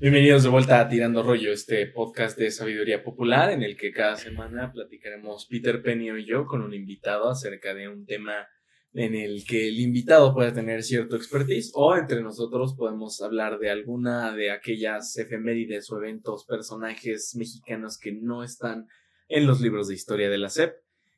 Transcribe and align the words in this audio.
Bienvenidos 0.00 0.44
de 0.44 0.48
vuelta 0.48 0.78
a 0.80 0.88
Tirando 0.88 1.24
Rollo, 1.24 1.52
este 1.52 1.84
podcast 1.88 2.38
de 2.38 2.52
sabiduría 2.52 3.02
popular 3.02 3.50
en 3.50 3.64
el 3.64 3.76
que 3.76 3.90
cada 3.90 4.14
semana 4.14 4.70
platicaremos 4.70 5.46
Peter 5.46 5.82
Penny 5.82 6.10
y 6.20 6.24
yo 6.24 6.46
con 6.46 6.62
un 6.62 6.72
invitado 6.72 7.28
acerca 7.28 7.74
de 7.74 7.88
un 7.88 8.06
tema 8.06 8.46
en 8.94 9.14
el 9.14 9.44
que 9.44 9.68
el 9.68 9.80
invitado 9.80 10.34
puede 10.34 10.52
tener 10.52 10.82
cierto 10.82 11.16
expertise 11.16 11.72
o 11.74 11.96
entre 11.96 12.22
nosotros 12.22 12.74
podemos 12.74 13.20
hablar 13.20 13.58
de 13.58 13.70
alguna 13.70 14.34
de 14.34 14.50
aquellas 14.50 15.16
efemérides 15.16 15.90
o 15.90 15.98
eventos, 15.98 16.44
personajes 16.46 17.34
mexicanos 17.36 17.98
que 17.98 18.12
no 18.12 18.42
están 18.42 18.86
en 19.28 19.46
los 19.46 19.60
libros 19.60 19.88
de 19.88 19.94
historia 19.94 20.30
de 20.30 20.38
la 20.38 20.48
SEP. 20.48 20.74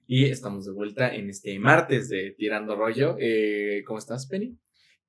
Y 0.07 0.25
estamos 0.25 0.67
de 0.67 0.73
vuelta 0.73 1.15
en 1.15 1.31
este 1.31 1.57
martes 1.61 2.09
de 2.09 2.35
Tirando 2.37 2.75
Rollo. 2.75 3.17
Eh, 3.21 3.85
¿Cómo 3.87 4.01
estás, 4.01 4.27
Penny? 4.27 4.59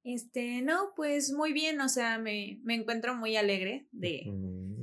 Este, 0.03 0.61
no, 0.61 0.93
pues 0.95 1.31
muy 1.31 1.53
bien, 1.53 1.79
o 1.81 1.89
sea, 1.89 2.17
me, 2.17 2.59
me 2.63 2.75
encuentro 2.75 3.15
muy 3.15 3.35
alegre 3.35 3.87
de, 3.91 4.23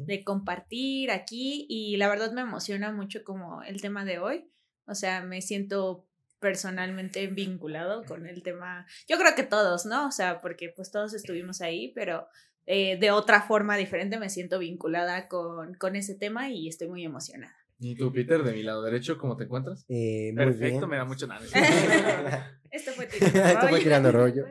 de, 0.07 0.23
compartir 0.23 1.11
aquí 1.11 1.67
y 1.69 1.97
la 1.97 2.09
verdad 2.09 2.33
me 2.33 2.43
emociona 2.43 2.93
mucho 2.93 3.25
como 3.25 3.63
el 3.63 3.81
tema 3.81 4.05
de 4.05 4.21
hoy, 4.21 4.49
o 4.87 4.95
sea, 4.95 5.25
me 5.25 5.43
siento 5.43 6.08
personalmente 6.41 7.27
vinculado 7.27 8.05
con 8.05 8.27
el 8.27 8.43
tema, 8.43 8.87
yo 9.09 9.19
creo 9.19 9.35
que 9.35 9.43
todos, 9.43 9.87
¿no? 9.87 10.07
O 10.07 10.13
sea, 10.13 10.41
porque 10.41 10.73
pues 10.75 10.91
todos 10.91 11.15
estuvimos 11.15 11.61
ahí, 11.61 11.93
pero 11.95 12.29
eh, 12.67 12.99
de 12.99 13.11
otra 13.11 13.43
forma 13.43 13.77
diferente 13.77 14.19
me 14.19 14.31
siento 14.31 14.59
vinculada 14.59 15.29
con, 15.29 15.75
con 15.75 15.97
ese 15.97 16.15
tema 16.15 16.51
y 16.51 16.69
estoy 16.69 16.89
muy 16.89 17.05
emocionada. 17.05 17.55
¿Y 17.81 17.95
tú, 17.95 18.13
Peter, 18.13 18.43
de 18.43 18.53
mi 18.53 18.63
lado 18.63 18.83
derecho, 18.83 19.19
cómo 19.19 19.37
te 19.37 19.45
encuentras? 19.45 19.85
Eh, 19.89 20.33
Perfecto, 20.35 20.89
me 20.89 20.97
da 20.97 21.05
mucho 21.05 21.27
nada. 21.27 21.41
Esto 22.71 22.91
fue 22.93 23.07
tirando 23.07 23.39
rollo. 23.41 23.49
Esto 23.49 23.69
fue 23.69 23.81
tirando 23.81 24.13
rollo. 24.13 24.47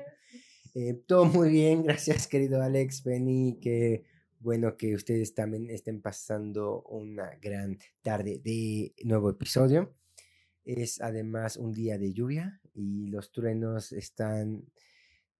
Eh, 0.75 0.93
todo 1.05 1.25
muy 1.25 1.49
bien, 1.49 1.83
gracias 1.83 2.27
querido 2.27 2.61
Alex, 2.61 3.03
Benny, 3.03 3.59
que 3.59 4.03
bueno 4.39 4.77
que 4.77 4.93
ustedes 4.95 5.33
también 5.33 5.69
estén 5.69 6.01
pasando 6.01 6.83
una 6.83 7.35
gran 7.41 7.79
tarde 8.01 8.39
de 8.43 8.93
nuevo 9.03 9.29
episodio. 9.29 9.96
Es 10.67 10.99
además 11.01 11.55
un 11.55 11.71
día 11.73 11.97
de 11.97 12.11
lluvia 12.13 12.59
y 12.73 13.07
los 13.07 13.31
truenos 13.31 13.93
están 13.93 14.63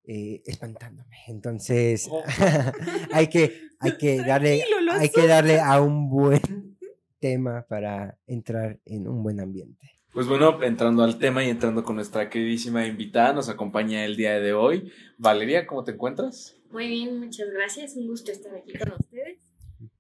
eh, 0.05 0.41
espantándome. 0.45 1.17
Entonces 1.27 2.07
Oh. 2.09 2.23
hay, 3.11 3.27
que, 3.27 3.61
hay, 3.79 3.91
que 3.99 4.17
darle, 4.23 4.63
hay 4.91 5.09
que 5.09 5.27
darle 5.27 5.59
a 5.59 5.81
un 5.81 6.09
buen 6.09 6.77
tema 7.19 7.65
para 7.67 8.17
entrar 8.25 8.79
en 8.85 9.07
un 9.07 9.21
buen 9.21 9.39
ambiente. 9.41 9.91
Pues 10.13 10.27
bueno, 10.27 10.63
entrando 10.63 11.03
al 11.03 11.19
tema 11.19 11.43
y 11.43 11.49
entrando 11.49 11.83
con 11.83 11.95
nuestra 11.97 12.29
queridísima 12.29 12.87
invitada, 12.87 13.33
nos 13.33 13.49
acompaña 13.49 14.05
el 14.05 14.15
día 14.15 14.39
de 14.39 14.53
hoy. 14.53 14.91
Valeria, 15.17 15.67
¿cómo 15.67 15.83
te 15.83 15.91
encuentras? 15.91 16.55
Muy 16.71 16.87
bien, 16.87 17.19
muchas 17.19 17.49
gracias. 17.51 17.95
Un 17.97 18.07
gusto 18.07 18.31
estar 18.31 18.55
aquí 18.55 18.73
con 18.77 18.93
ustedes. 18.93 19.39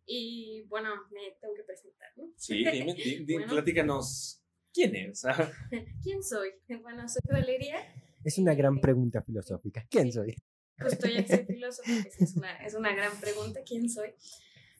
Y 0.07 0.63
bueno, 0.69 0.89
me 1.11 1.35
tengo 1.41 1.53
que 1.53 1.63
presentar, 1.63 2.07
¿no? 2.15 2.29
Sí, 2.37 2.63
dime, 2.65 2.93
di- 2.95 3.25
di- 3.25 3.33
Bueno. 3.33 3.47
platícanos 3.51 4.41
quién 4.77 4.95
es. 4.95 5.23
¿Quién 6.03 6.23
soy? 6.23 6.49
Bueno, 6.81 7.07
soy 7.09 7.21
Valeria. 7.29 7.77
Es 8.23 8.37
una 8.37 8.53
gran 8.53 8.79
pregunta 8.79 9.21
filosófica. 9.21 9.85
¿Quién 9.89 10.11
soy? 10.11 10.35
Justo 10.79 11.07
ya 11.07 11.23
que 11.23 11.35
soy 11.35 11.45
filósofa, 11.55 11.91
pues 12.03 12.21
es 12.21 12.35
una, 12.35 12.57
es 12.57 12.73
una 12.75 12.95
gran 12.95 13.19
pregunta, 13.19 13.61
¿quién 13.65 13.89
soy? 13.89 14.09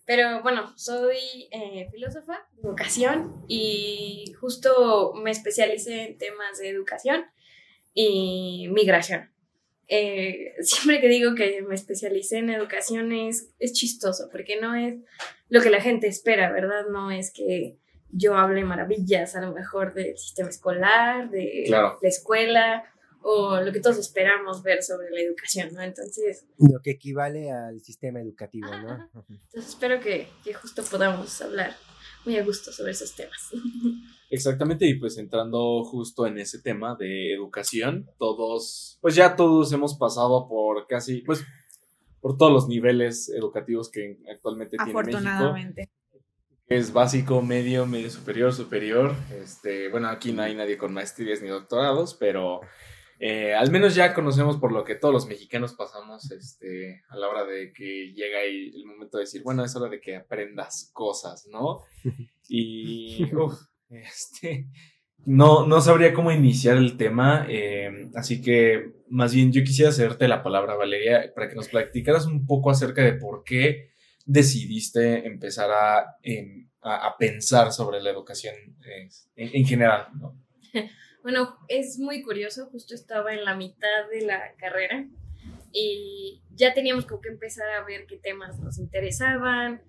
Pero 0.06 0.42
bueno, 0.44 0.72
soy 0.78 1.50
eh, 1.52 1.90
filósofa 1.92 2.48
de 2.54 2.62
vocación 2.62 3.44
y 3.48 4.34
justo 4.40 5.14
me 5.16 5.32
especialicé 5.32 6.04
en 6.06 6.18
temas 6.18 6.60
de 6.60 6.70
educación 6.70 7.26
y 7.94 8.70
migración. 8.70 9.32
Eh, 9.90 10.54
siempre 10.62 11.02
que 11.02 11.08
digo 11.08 11.34
que 11.36 11.62
me 11.64 11.76
especialicé 11.76 12.38
en 12.38 12.52
educación 12.52 13.12
es, 13.12 13.54
es 13.60 13.74
chistoso, 13.74 14.30
porque 14.32 14.62
no 14.62 14.76
es 14.76 14.96
lo 15.50 15.62
que 15.62 15.70
la 15.70 15.82
gente 15.82 16.08
espera, 16.08 16.52
¿verdad? 16.52 16.86
No 16.90 17.12
es 17.12 17.32
que 17.32 17.80
yo 18.12 18.36
hable 18.36 18.64
maravillas 18.64 19.36
a 19.36 19.42
lo 19.42 19.54
mejor 19.54 19.94
del 19.94 20.18
sistema 20.18 20.50
escolar, 20.50 21.30
de 21.30 21.64
Claro. 21.68 22.00
la 22.02 22.10
escuela 22.10 22.84
o 23.22 23.60
lo 23.60 23.72
que 23.74 23.82
todos 23.82 23.98
esperamos 23.98 24.64
ver 24.64 24.82
sobre 24.84 25.10
la 25.12 25.20
educación, 25.22 25.74
¿no? 25.74 25.82
Entonces, 25.82 26.46
Lo 26.58 26.82
que 26.82 26.92
equivale 26.92 27.52
al 27.52 27.82
sistema 27.82 28.22
educativo, 28.22 28.70
¿no? 28.70 28.92
Ajá, 28.92 29.10
entonces 29.30 29.68
espero 29.70 30.00
que, 30.00 30.28
que 30.44 30.54
justo 30.54 30.84
podamos 30.90 31.42
hablar 31.42 31.76
muy 32.26 32.38
a 32.38 32.44
gusto 32.46 32.72
sobre 32.72 32.92
esos 32.92 33.16
temas. 33.16 33.50
Exactamente, 34.30 34.86
y 34.86 34.96
pues 34.96 35.18
entrando 35.18 35.84
justo 35.86 36.26
en 36.28 36.38
ese 36.38 36.60
tema 36.60 36.96
de 36.96 37.34
educación, 37.34 38.10
todos, 38.18 38.98
pues 39.02 39.16
ya 39.16 39.36
todos 39.36 39.72
hemos 39.72 39.96
pasado 39.98 40.48
por 40.50 40.86
casi, 40.88 41.22
pues, 41.22 41.46
por 42.20 42.38
todos 42.38 42.52
los 42.52 42.68
niveles 42.68 43.30
educativos 43.30 43.90
que 43.90 44.18
actualmente 44.32 44.76
tiene 44.78 44.94
México. 44.94 45.00
Afortunadamente. 45.00 45.90
Es 46.68 46.92
básico, 46.92 47.42
medio, 47.42 47.86
medio 47.86 48.10
superior, 48.10 48.54
superior. 48.54 49.16
Este, 49.42 49.90
bueno, 49.90 50.10
aquí 50.10 50.34
no 50.34 50.44
hay 50.44 50.54
nadie 50.54 50.78
con 50.78 50.94
maestrías 50.94 51.42
ni 51.42 51.48
doctorados, 51.48 52.14
pero 52.16 52.60
eh, 53.20 53.56
al 53.56 53.72
menos 53.72 53.96
ya 53.96 54.14
conocemos 54.14 54.58
por 54.58 54.72
lo 54.72 54.84
que 54.84 54.96
todos 54.96 55.14
los 55.14 55.28
mexicanos 55.28 55.74
pasamos 55.74 56.30
este, 56.32 57.04
a 57.10 57.16
la 57.16 57.30
hora 57.30 57.46
de 57.46 57.72
que 57.72 58.12
llega 58.14 58.42
el 58.42 58.86
momento 58.86 59.18
de 59.18 59.24
decir, 59.24 59.44
bueno, 59.44 59.64
es 59.64 59.76
hora 59.76 59.90
de 59.90 60.02
que 60.02 60.18
aprendas 60.18 60.92
cosas, 60.94 61.48
¿no? 61.48 61.84
Y, 62.50 63.30
uf, 63.36 63.60
este, 63.90 64.68
no, 65.26 65.68
no 65.68 65.82
sabría 65.82 66.14
cómo 66.14 66.32
iniciar 66.32 66.78
el 66.78 66.96
tema, 66.96 67.46
eh, 67.50 68.10
así 68.16 68.42
que 68.42 68.94
más 69.10 69.34
bien 69.34 69.52
yo 69.52 69.64
quisiera 69.64 69.90
hacerte 69.90 70.30
la 70.30 70.44
palabra, 70.44 70.76
Valeria, 70.76 71.34
para 71.36 71.50
que 71.50 71.56
nos 71.56 71.68
platicaras 71.68 72.26
un 72.26 72.46
poco 72.46 72.72
acerca 72.72 73.04
de 73.04 73.14
por 73.14 73.44
qué 73.44 73.90
decidiste 74.28 75.26
empezar 75.26 75.72
a, 75.72 76.00
a, 76.82 77.08
a 77.08 77.18
pensar 77.18 77.72
sobre 77.72 78.02
la 78.02 78.12
educación 78.12 78.54
eh, 78.86 79.10
en, 79.36 79.50
en 79.56 79.66
general, 79.66 80.08
¿no? 80.20 80.40
Bueno, 81.24 81.58
es 81.68 82.00
muy 82.00 82.24
curioso, 82.24 82.68
justo 82.68 82.96
estaba 82.96 83.34
en 83.34 83.44
la 83.44 83.54
mitad 83.54 84.08
de 84.14 84.22
la 84.22 84.56
carrera 84.56 85.10
y 85.74 86.42
ya 86.52 86.74
teníamos 86.74 87.06
como 87.06 87.20
que 87.20 87.28
empezar 87.28 87.70
a 87.72 87.84
ver 87.84 88.06
qué 88.06 88.18
temas 88.18 88.58
nos 88.60 88.78
interesaban, 88.78 89.82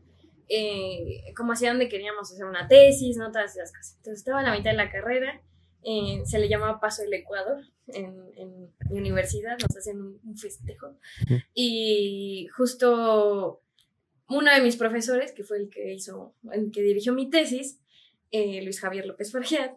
eh, 0.49 1.33
como 1.37 1.53
hacia 1.53 1.69
dónde 1.71 1.89
queríamos 1.89 2.33
hacer 2.33 2.45
una 2.45 2.67
tesis, 2.67 3.19
¿no? 3.19 3.31
Todas 3.31 3.55
esas 3.55 3.71
cosas. 3.71 3.95
Entonces 3.99 4.19
estaba 4.19 4.41
en 4.41 4.47
la 4.47 4.57
mitad 4.57 4.73
de 4.73 4.79
la 4.79 4.91
carrera, 4.91 5.41
eh, 5.85 6.23
se 6.25 6.41
le 6.41 6.49
llamaba 6.49 6.81
Paso 6.81 7.03
del 7.03 7.15
Ecuador 7.15 7.63
en, 7.87 8.17
en 8.35 8.75
mi 8.91 8.99
universidad, 8.99 9.57
nos 9.61 9.77
hacen 9.77 10.01
un, 10.01 10.21
un 10.25 10.37
festejo. 10.37 10.97
Y 11.55 12.49
justo 12.57 13.63
uno 14.29 14.53
de 14.55 14.61
mis 14.61 14.77
profesores, 14.77 15.33
que 15.33 15.43
fue 15.43 15.59
el 15.59 15.71
que 15.71 15.93
hizo, 15.93 16.35
el 16.53 16.71
que 16.71 16.83
dirigió 16.83 17.13
mi 17.13 17.31
tesis, 17.31 17.81
eh, 18.31 18.63
Luis 18.63 18.81
Javier 18.81 19.07
López 19.07 19.33
Fargeat, 19.33 19.73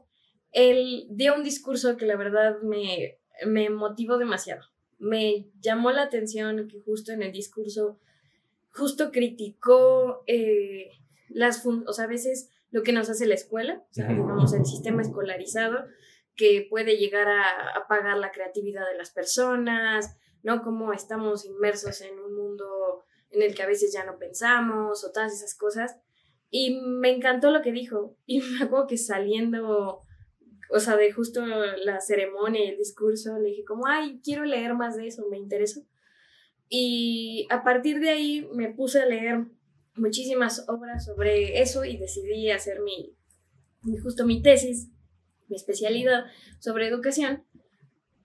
él 0.52 1.08
dio 1.10 1.36
un 1.36 1.44
discurso 1.44 1.96
que 1.96 2.06
la 2.06 2.18
verdad 2.18 2.58
me, 2.62 3.20
me 3.46 3.70
motivó 3.70 4.18
demasiado. 4.18 4.64
Me 5.00 5.50
llamó 5.60 5.92
la 5.92 6.04
atención 6.04 6.68
que 6.68 6.82
justo 6.82 7.14
en 7.14 7.24
el 7.24 7.32
discurso, 7.32 8.00
justo 8.72 9.12
criticó 9.12 10.24
eh, 10.28 10.90
las, 11.30 11.66
o 11.66 11.94
sea, 11.94 12.06
a 12.06 12.10
veces 12.10 12.50
lo 12.72 12.84
que 12.84 12.94
nos 12.94 13.10
hace 13.10 13.26
la 13.26 13.36
escuela, 13.36 13.84
o 13.90 13.94
sea, 13.94 14.08
digamos, 14.08 14.54
el 14.54 14.66
sistema 14.66 15.02
escolarizado, 15.02 15.86
que 16.36 16.68
puede 16.70 16.98
llegar 16.98 17.28
a 17.28 17.78
apagar 17.78 18.18
la 18.18 18.32
creatividad 18.32 18.88
de 18.90 18.98
las 18.98 19.12
personas, 19.12 20.18
¿no? 20.44 20.62
Como 20.64 20.94
estamos 20.94 21.46
inmersos 21.46 22.02
en 22.02 22.20
un 22.20 22.36
mundo 22.36 22.66
en 23.32 23.42
el 23.42 23.56
que 23.56 23.64
a 23.64 23.68
veces 23.68 23.94
ya 23.94 24.04
no 24.06 24.18
pensamos 24.18 25.04
o 25.04 25.12
todas 25.12 25.34
esas 25.34 25.56
cosas. 25.56 25.98
Y 26.50 26.80
me 26.82 27.12
encantó 27.12 27.52
lo 27.52 27.62
que 27.62 27.72
dijo. 27.72 28.18
Y 28.26 28.42
me 28.42 28.64
acuerdo 28.64 28.88
que 28.88 28.98
saliendo, 28.98 30.02
o 30.70 30.80
sea, 30.80 30.96
de 30.98 31.12
justo 31.12 31.46
la 31.46 32.00
ceremonia 32.02 32.64
y 32.66 32.70
el 32.70 32.78
discurso, 32.78 33.38
le 33.40 33.50
dije 33.50 33.64
como, 33.66 33.88
ay, 33.88 34.22
quiero 34.24 34.46
leer 34.46 34.74
más 34.74 34.96
de 34.98 35.08
eso, 35.08 35.28
me 35.30 35.38
interesa. 35.38 35.82
Y 36.70 37.48
a 37.50 37.64
partir 37.64 38.00
de 38.00 38.10
ahí 38.10 38.48
me 38.54 38.70
puse 38.74 39.02
a 39.02 39.06
leer 39.06 39.46
muchísimas 39.96 40.66
obras 40.70 41.06
sobre 41.06 41.62
eso 41.62 41.84
y 41.84 41.98
decidí 41.98 42.50
hacer 42.50 42.80
mi- 42.82 43.16
justo 44.02 44.26
mi 44.26 44.42
tesis, 44.42 44.88
mi 45.50 45.56
especialidad 45.58 46.26
sobre 46.60 46.88
educación, 46.88 47.44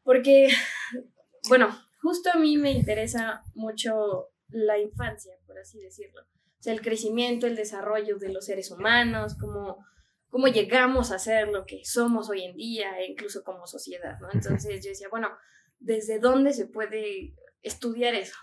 porque, 0.05 0.49
bueno, 1.49 1.77
justo 2.03 2.31
a 2.33 2.39
mí 2.39 2.57
me 2.57 2.71
interesa 2.71 3.43
mucho 3.55 4.29
la 4.49 4.79
infancia, 4.79 5.35
por 5.47 5.59
así 5.59 5.81
decirlo. 5.81 6.23
O 6.23 6.63
sea, 6.63 6.73
el 6.73 6.81
crecimiento, 6.81 7.47
el 7.47 7.57
desarrollo 7.57 8.19
de 8.19 8.33
los 8.33 8.47
seres 8.47 8.71
humanos, 8.71 9.37
cómo, 9.39 9.85
cómo 10.29 10.49
llegamos 10.49 11.13
a 11.13 11.19
ser 11.19 11.49
lo 11.49 11.67
que 11.67 11.85
somos 11.85 12.31
hoy 12.31 12.45
en 12.45 12.57
día, 12.57 12.99
e 12.99 13.11
incluso 13.11 13.43
como 13.45 13.67
sociedad, 13.67 14.19
¿no? 14.21 14.29
Entonces 14.33 14.83
yo 14.83 14.91
decía, 14.91 15.09
bueno, 15.09 15.31
¿desde 15.79 16.19
dónde 16.19 16.53
se 16.53 16.67
puede 16.67 17.35
estudiar 17.63 18.15
eso? 18.15 18.37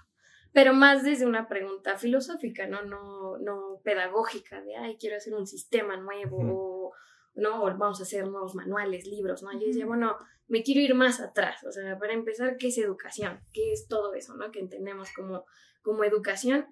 pero 0.54 0.74
más 0.74 1.04
desde 1.04 1.26
una 1.26 1.48
pregunta 1.48 1.98
filosófica, 1.98 2.68
¿no? 2.68 2.84
No, 2.84 3.38
no 3.40 3.82
pedagógica, 3.84 4.62
de, 4.62 4.76
ay, 4.76 4.98
quiero 5.00 5.18
hacer 5.18 5.34
un 5.34 5.48
sistema 5.48 5.98
nuevo, 5.98 6.38
o, 6.38 6.92
no, 7.34 7.64
vamos 7.64 8.00
a 8.00 8.04
hacer 8.04 8.28
nuevos 8.28 8.54
manuales, 8.54 9.08
libros, 9.08 9.42
¿no? 9.42 9.52
Yo 9.54 9.66
decía, 9.66 9.88
bueno, 9.88 10.16
me 10.48 10.62
quiero 10.62 10.82
ir 10.82 10.94
más 10.94 11.20
atrás, 11.20 11.64
o 11.64 11.72
sea, 11.72 11.98
para 11.98 12.14
empezar, 12.14 12.58
¿qué 12.58 12.68
es 12.68 12.78
educación? 12.78 13.42
¿Qué 13.52 13.74
es 13.74 13.88
todo 13.88 14.14
eso, 14.14 14.36
¿no? 14.36 14.52
Que 14.52 14.60
entendemos 14.60 15.10
como, 15.16 15.46
como 15.84 16.04
educación 16.04 16.66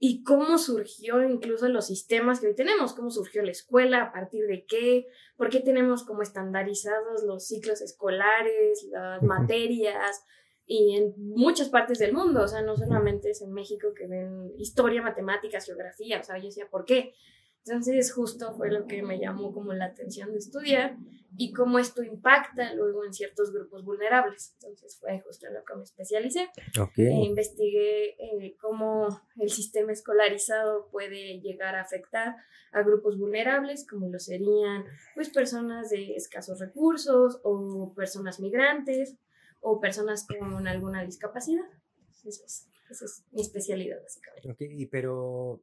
y 0.00 0.24
cómo 0.24 0.58
surgió 0.58 1.22
incluso 1.22 1.68
los 1.68 1.86
sistemas 1.86 2.40
que 2.40 2.48
hoy 2.48 2.54
tenemos, 2.54 2.94
cómo 2.94 3.10
surgió 3.10 3.42
la 3.42 3.52
escuela, 3.52 4.02
a 4.02 4.12
partir 4.12 4.46
de 4.46 4.66
qué, 4.66 5.06
por 5.36 5.48
qué 5.50 5.60
tenemos 5.60 6.04
como 6.04 6.22
estandarizados 6.22 7.22
los 7.22 7.46
ciclos 7.46 7.80
escolares, 7.80 8.86
las 8.90 9.22
materias, 9.22 10.24
y 10.66 10.96
en 10.96 11.14
muchas 11.16 11.68
partes 11.68 11.98
del 11.98 12.12
mundo, 12.12 12.42
o 12.42 12.48
sea, 12.48 12.62
no 12.62 12.76
solamente 12.76 13.30
es 13.30 13.42
en 13.42 13.52
México 13.52 13.88
que 13.94 14.06
ven 14.06 14.52
historia, 14.58 15.02
matemáticas, 15.02 15.66
geografía, 15.66 16.20
o 16.20 16.24
sea, 16.24 16.38
yo 16.38 16.46
decía, 16.46 16.68
¿por 16.70 16.84
qué? 16.84 17.14
Entonces, 17.66 18.12
justo 18.12 18.54
fue 18.54 18.70
lo 18.70 18.86
que 18.86 19.02
me 19.02 19.18
llamó 19.18 19.52
como 19.52 19.72
la 19.72 19.86
atención 19.86 20.32
de 20.32 20.38
estudiar 20.38 20.98
y 21.36 21.52
cómo 21.52 21.78
esto 21.78 22.02
impacta 22.02 22.74
luego 22.74 23.04
en 23.04 23.14
ciertos 23.14 23.52
grupos 23.52 23.84
vulnerables. 23.84 24.54
Entonces, 24.54 24.98
fue 25.00 25.20
justo 25.20 25.46
en 25.46 25.54
lo 25.54 25.64
que 25.64 25.74
me 25.74 25.82
especialicé. 25.82 26.48
Okay. 26.78 27.06
E 27.06 27.24
investigué 27.24 28.10
eh, 28.18 28.56
cómo 28.60 29.22
el 29.40 29.48
sistema 29.48 29.92
escolarizado 29.92 30.88
puede 30.90 31.40
llegar 31.40 31.74
a 31.74 31.80
afectar 31.80 32.36
a 32.72 32.82
grupos 32.82 33.18
vulnerables, 33.18 33.86
como 33.88 34.08
lo 34.08 34.18
serían, 34.18 34.84
pues, 35.14 35.30
personas 35.30 35.88
de 35.88 36.16
escasos 36.16 36.60
recursos 36.60 37.40
o 37.44 37.94
personas 37.94 38.40
migrantes 38.40 39.16
o 39.60 39.80
personas 39.80 40.26
con 40.26 40.68
alguna 40.68 41.02
discapacidad. 41.02 41.64
Eso 42.26 42.44
es, 42.44 42.68
esa 42.90 43.04
es 43.06 43.24
mi 43.32 43.40
especialidad, 43.40 44.02
básicamente. 44.02 44.50
Ok, 44.50 44.60
y 44.60 44.86
pero 44.86 45.62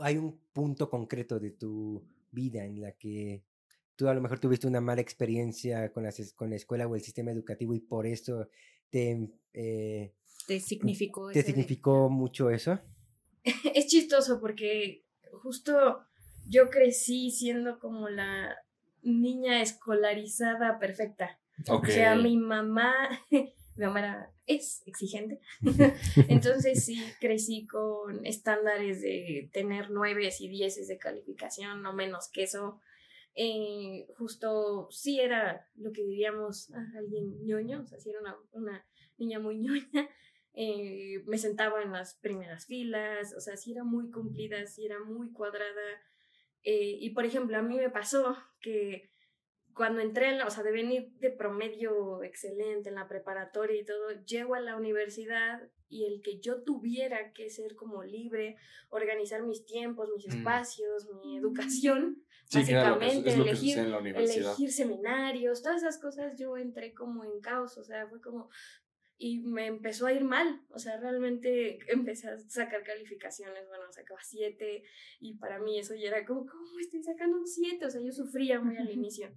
hay 0.00 0.16
un 0.16 0.38
punto 0.52 0.88
concreto 0.88 1.38
de 1.38 1.50
tu 1.50 2.04
vida 2.30 2.64
en 2.64 2.80
la 2.80 2.92
que 2.92 3.44
tú 3.96 4.08
a 4.08 4.14
lo 4.14 4.20
mejor 4.20 4.38
tuviste 4.38 4.66
una 4.66 4.80
mala 4.80 5.00
experiencia 5.00 5.92
con, 5.92 6.04
las, 6.04 6.32
con 6.34 6.50
la 6.50 6.56
escuela 6.56 6.86
o 6.86 6.94
el 6.94 7.02
sistema 7.02 7.30
educativo 7.32 7.74
y 7.74 7.80
por 7.80 8.06
eso 8.06 8.48
te... 8.90 9.28
Eh, 9.52 10.14
¿Te 10.46 10.60
significó 10.60 11.30
¿Te 11.30 11.42
significó 11.42 12.08
mucho 12.08 12.48
eso? 12.50 12.78
es 13.74 13.86
chistoso 13.86 14.40
porque 14.40 15.04
justo 15.42 16.00
yo 16.48 16.70
crecí 16.70 17.30
siendo 17.30 17.78
como 17.78 18.08
la 18.08 18.56
niña 19.02 19.62
escolarizada 19.62 20.78
perfecta. 20.78 21.38
O 21.68 21.84
sea, 21.84 22.14
mi 22.14 22.36
mamá, 22.36 22.94
mi 23.78 23.86
mamá 23.86 24.00
era, 24.00 24.34
es 24.46 24.82
exigente. 24.86 25.40
Entonces 26.28 26.84
sí 26.84 27.00
crecí 27.20 27.66
con 27.68 28.26
estándares 28.26 29.00
de 29.00 29.48
tener 29.52 29.90
nueves 29.90 30.40
y 30.40 30.48
dieces 30.48 30.88
de 30.88 30.98
calificación, 30.98 31.80
no 31.80 31.92
menos 31.92 32.28
que 32.32 32.42
eso. 32.42 32.80
Eh, 33.36 34.08
justo 34.18 34.88
sí 34.90 35.20
era 35.20 35.64
lo 35.76 35.92
que 35.92 36.02
diríamos 36.02 36.72
ah, 36.74 36.84
alguien 36.98 37.46
ñoño, 37.46 37.82
o 37.82 37.86
sea, 37.86 38.00
sí 38.00 38.10
era 38.10 38.20
una, 38.20 38.36
una 38.50 38.86
niña 39.16 39.38
muy 39.38 39.58
ñoña. 39.58 40.08
Eh, 40.54 41.22
me 41.26 41.38
sentaba 41.38 41.80
en 41.84 41.92
las 41.92 42.16
primeras 42.16 42.66
filas, 42.66 43.32
o 43.32 43.40
sea, 43.40 43.56
sí 43.56 43.70
era 43.70 43.84
muy 43.84 44.10
cumplida, 44.10 44.66
sí 44.66 44.86
era 44.86 44.98
muy 44.98 45.30
cuadrada. 45.30 46.02
Eh, 46.64 46.98
y 47.00 47.10
por 47.10 47.24
ejemplo, 47.24 47.56
a 47.56 47.62
mí 47.62 47.76
me 47.76 47.90
pasó 47.90 48.36
que 48.60 49.12
cuando 49.78 50.00
entré, 50.00 50.30
en 50.30 50.38
la, 50.38 50.46
o 50.48 50.50
sea, 50.50 50.64
de 50.64 50.72
venir 50.72 51.12
de 51.20 51.30
promedio 51.30 52.24
excelente 52.24 52.88
en 52.88 52.96
la 52.96 53.06
preparatoria 53.06 53.80
y 53.80 53.84
todo, 53.84 54.10
llego 54.24 54.56
a 54.56 54.60
la 54.60 54.74
universidad 54.74 55.62
y 55.88 56.04
el 56.04 56.20
que 56.20 56.40
yo 56.40 56.64
tuviera 56.64 57.32
que 57.32 57.48
ser 57.48 57.76
como 57.76 58.02
libre, 58.02 58.56
organizar 58.88 59.44
mis 59.44 59.64
tiempos, 59.66 60.10
mis 60.16 60.26
mm. 60.26 60.38
espacios, 60.38 61.06
mi 61.22 61.36
educación, 61.38 62.24
básicamente, 62.52 63.32
elegir, 63.32 63.78
elegir 63.78 64.72
seminarios, 64.72 65.62
todas 65.62 65.80
esas 65.80 66.00
cosas, 66.00 66.36
yo 66.36 66.56
entré 66.56 66.92
como 66.92 67.22
en 67.22 67.40
caos, 67.40 67.78
o 67.78 67.84
sea, 67.84 68.08
fue 68.08 68.20
como, 68.20 68.50
y 69.16 69.38
me 69.42 69.66
empezó 69.66 70.06
a 70.06 70.12
ir 70.12 70.24
mal, 70.24 70.60
o 70.70 70.80
sea, 70.80 70.98
realmente 70.98 71.78
empecé 71.86 72.30
a 72.30 72.38
sacar 72.48 72.82
calificaciones, 72.82 73.68
bueno, 73.68 73.84
sacaba 73.92 74.18
siete 74.24 74.82
y 75.20 75.34
para 75.38 75.60
mí 75.60 75.78
eso 75.78 75.94
ya 75.94 76.08
era 76.08 76.26
como, 76.26 76.46
¿cómo 76.46 76.80
estoy 76.80 77.00
sacando 77.00 77.38
un 77.38 77.46
siete? 77.46 77.86
O 77.86 77.90
sea, 77.90 78.00
yo 78.00 78.10
sufría 78.10 78.58
muy 78.58 78.76
al 78.76 78.90
inicio. 78.90 79.32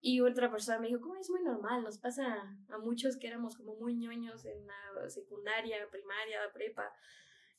Y 0.00 0.20
otra 0.20 0.50
persona 0.50 0.78
me 0.78 0.88
dijo, 0.88 1.00
¿cómo 1.00 1.16
es 1.16 1.28
muy 1.28 1.42
normal? 1.42 1.82
Nos 1.82 1.98
pasa 1.98 2.56
a 2.68 2.78
muchos 2.78 3.18
que 3.18 3.26
éramos 3.26 3.56
como 3.56 3.74
muy 3.76 3.94
ñoños 3.94 4.44
en 4.46 4.66
la 4.66 5.10
secundaria, 5.10 5.88
primaria, 5.90 6.38
prepa. 6.54 6.90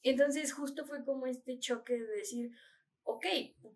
Entonces 0.01 0.51
justo 0.53 0.85
fue 0.85 1.05
como 1.05 1.27
este 1.27 1.59
choque 1.59 1.93
de 1.93 2.07
decir, 2.07 2.51
ok, 3.03 3.25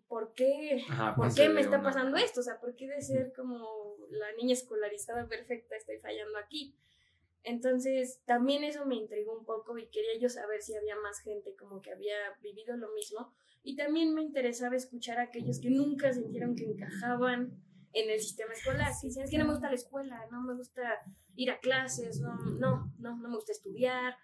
¿por 0.08 0.32
qué, 0.34 0.84
¿por 1.16 1.32
qué 1.32 1.48
me 1.48 1.60
está 1.60 1.80
pasando 1.80 2.16
esto? 2.16 2.40
O 2.40 2.42
sea, 2.42 2.58
¿por 2.58 2.74
qué 2.74 2.88
de 2.88 3.00
ser 3.00 3.32
como 3.34 3.96
la 4.10 4.32
niña 4.32 4.54
escolarizada 4.54 5.28
perfecta 5.28 5.76
estoy 5.76 5.98
fallando 5.98 6.38
aquí? 6.38 6.76
Entonces 7.44 8.20
también 8.24 8.64
eso 8.64 8.84
me 8.86 8.96
intrigó 8.96 9.38
un 9.38 9.44
poco 9.44 9.78
y 9.78 9.86
quería 9.86 10.18
yo 10.18 10.28
saber 10.28 10.62
si 10.62 10.74
había 10.74 10.96
más 10.96 11.20
gente 11.20 11.54
como 11.54 11.80
que 11.80 11.92
había 11.92 12.16
vivido 12.42 12.76
lo 12.76 12.92
mismo. 12.92 13.32
Y 13.62 13.76
también 13.76 14.14
me 14.14 14.22
interesaba 14.22 14.74
escuchar 14.74 15.18
a 15.18 15.24
aquellos 15.24 15.60
que 15.60 15.70
nunca 15.70 16.12
sintieron 16.12 16.56
que 16.56 16.64
encajaban 16.64 17.62
en 17.96 18.10
el 18.10 18.20
sistema 18.20 18.52
escolar. 18.52 18.92
Si 18.94 19.08
es 19.08 19.30
que 19.30 19.38
no 19.38 19.46
me 19.46 19.52
gusta 19.52 19.70
la 19.70 19.74
escuela, 19.74 20.26
no 20.30 20.42
me 20.42 20.54
gusta 20.54 21.00
ir 21.34 21.50
a 21.50 21.58
clases, 21.58 22.20
no, 22.20 22.36
no, 22.36 22.92
no, 22.98 23.16
no 23.16 23.28
me 23.28 23.34
gusta 23.34 23.52
estudiar, 23.52 24.16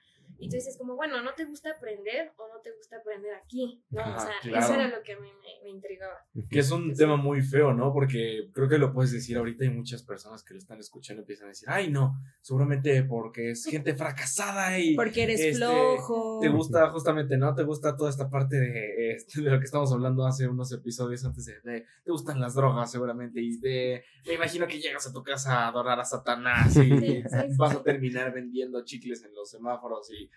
y 0.43 0.49
tú 0.49 0.56
dices 0.56 0.77
como, 0.77 0.97
bueno, 0.97 1.23
¿no 1.23 1.35
te 1.35 1.44
gusta 1.44 1.71
aprender 1.71 2.33
o 2.37 2.49
no 2.49 2.61
te 2.61 2.73
gusta 2.73 2.97
aprender 2.97 3.33
aquí? 3.35 3.81
¿no? 3.91 4.00
o 4.00 4.19
sea, 4.19 4.33
eso 4.43 4.75
era 4.75 4.89
lo 4.89 5.00
que 5.05 5.12
a 5.12 5.21
mí 5.21 5.29
me, 5.62 5.71
intrigaba. 5.71 6.19
Que 6.50 6.59
es 6.59 6.71
un 6.73 6.93
tema 6.94 7.17
muy 7.17 7.43
feo, 7.43 7.73
¿no? 7.73 7.93
Porque 7.93 8.50
creo 8.53 8.69
que 8.69 8.77
lo 8.77 8.93
puedes 8.93 9.12
decir 9.12 9.37
ahorita 9.37 9.65
y 9.65 9.71
muchas 9.71 10.03
personas 10.03 10.43
que 10.43 10.55
lo 10.55 10.59
están 10.59 10.81
escuchando 10.81 11.23
empiezan 11.23 11.47
a 11.47 11.49
decir, 11.50 11.69
ay, 11.71 11.91
no, 11.91 12.21
seguramente 12.41 13.05
porque 13.05 13.53
es 13.53 13.65
gente 13.65 13.94
fracasada 13.97 14.81
y... 14.81 14.97
Porque 14.97 15.23
eres 15.23 15.41
este, 15.41 15.55
flojo. 15.59 16.41
Te 16.41 16.49
gusta 16.49 16.91
justamente, 16.91 17.37
¿no? 17.37 17.55
Te 17.55 17.62
gusta 17.62 17.97
toda 17.97 18.11
esta 18.11 18.29
parte 18.29 18.56
de, 18.56 19.12
este, 19.12 19.43
de 19.43 19.50
lo 19.50 19.61
que 19.61 19.65
estamos 19.65 19.93
hablando 19.93 20.27
hace 20.27 20.49
unos 20.49 20.73
episodios 20.73 21.25
antes 21.25 21.47
de, 21.47 21.87
te 22.05 22.11
gustan 22.11 22.41
las 22.41 22.55
drogas 22.55 22.91
seguramente 22.91 23.41
y 23.41 23.59
de, 23.59 24.03
me 24.27 24.35
imagino 24.35 24.67
que 24.67 24.81
llegas 24.81 25.06
a 25.06 25.12
tu 25.12 25.23
casa 25.23 25.61
a 25.61 25.69
adorar 25.69 26.00
a 26.00 26.05
Satanás 26.05 26.77
y 26.77 27.23
vas 27.56 27.77
a 27.77 27.83
terminar 27.85 28.33
vendiendo 28.35 28.85
chicles 28.85 29.25
en 29.25 29.35
los 29.35 29.49
semáforos 29.49 30.11
y 30.11 30.31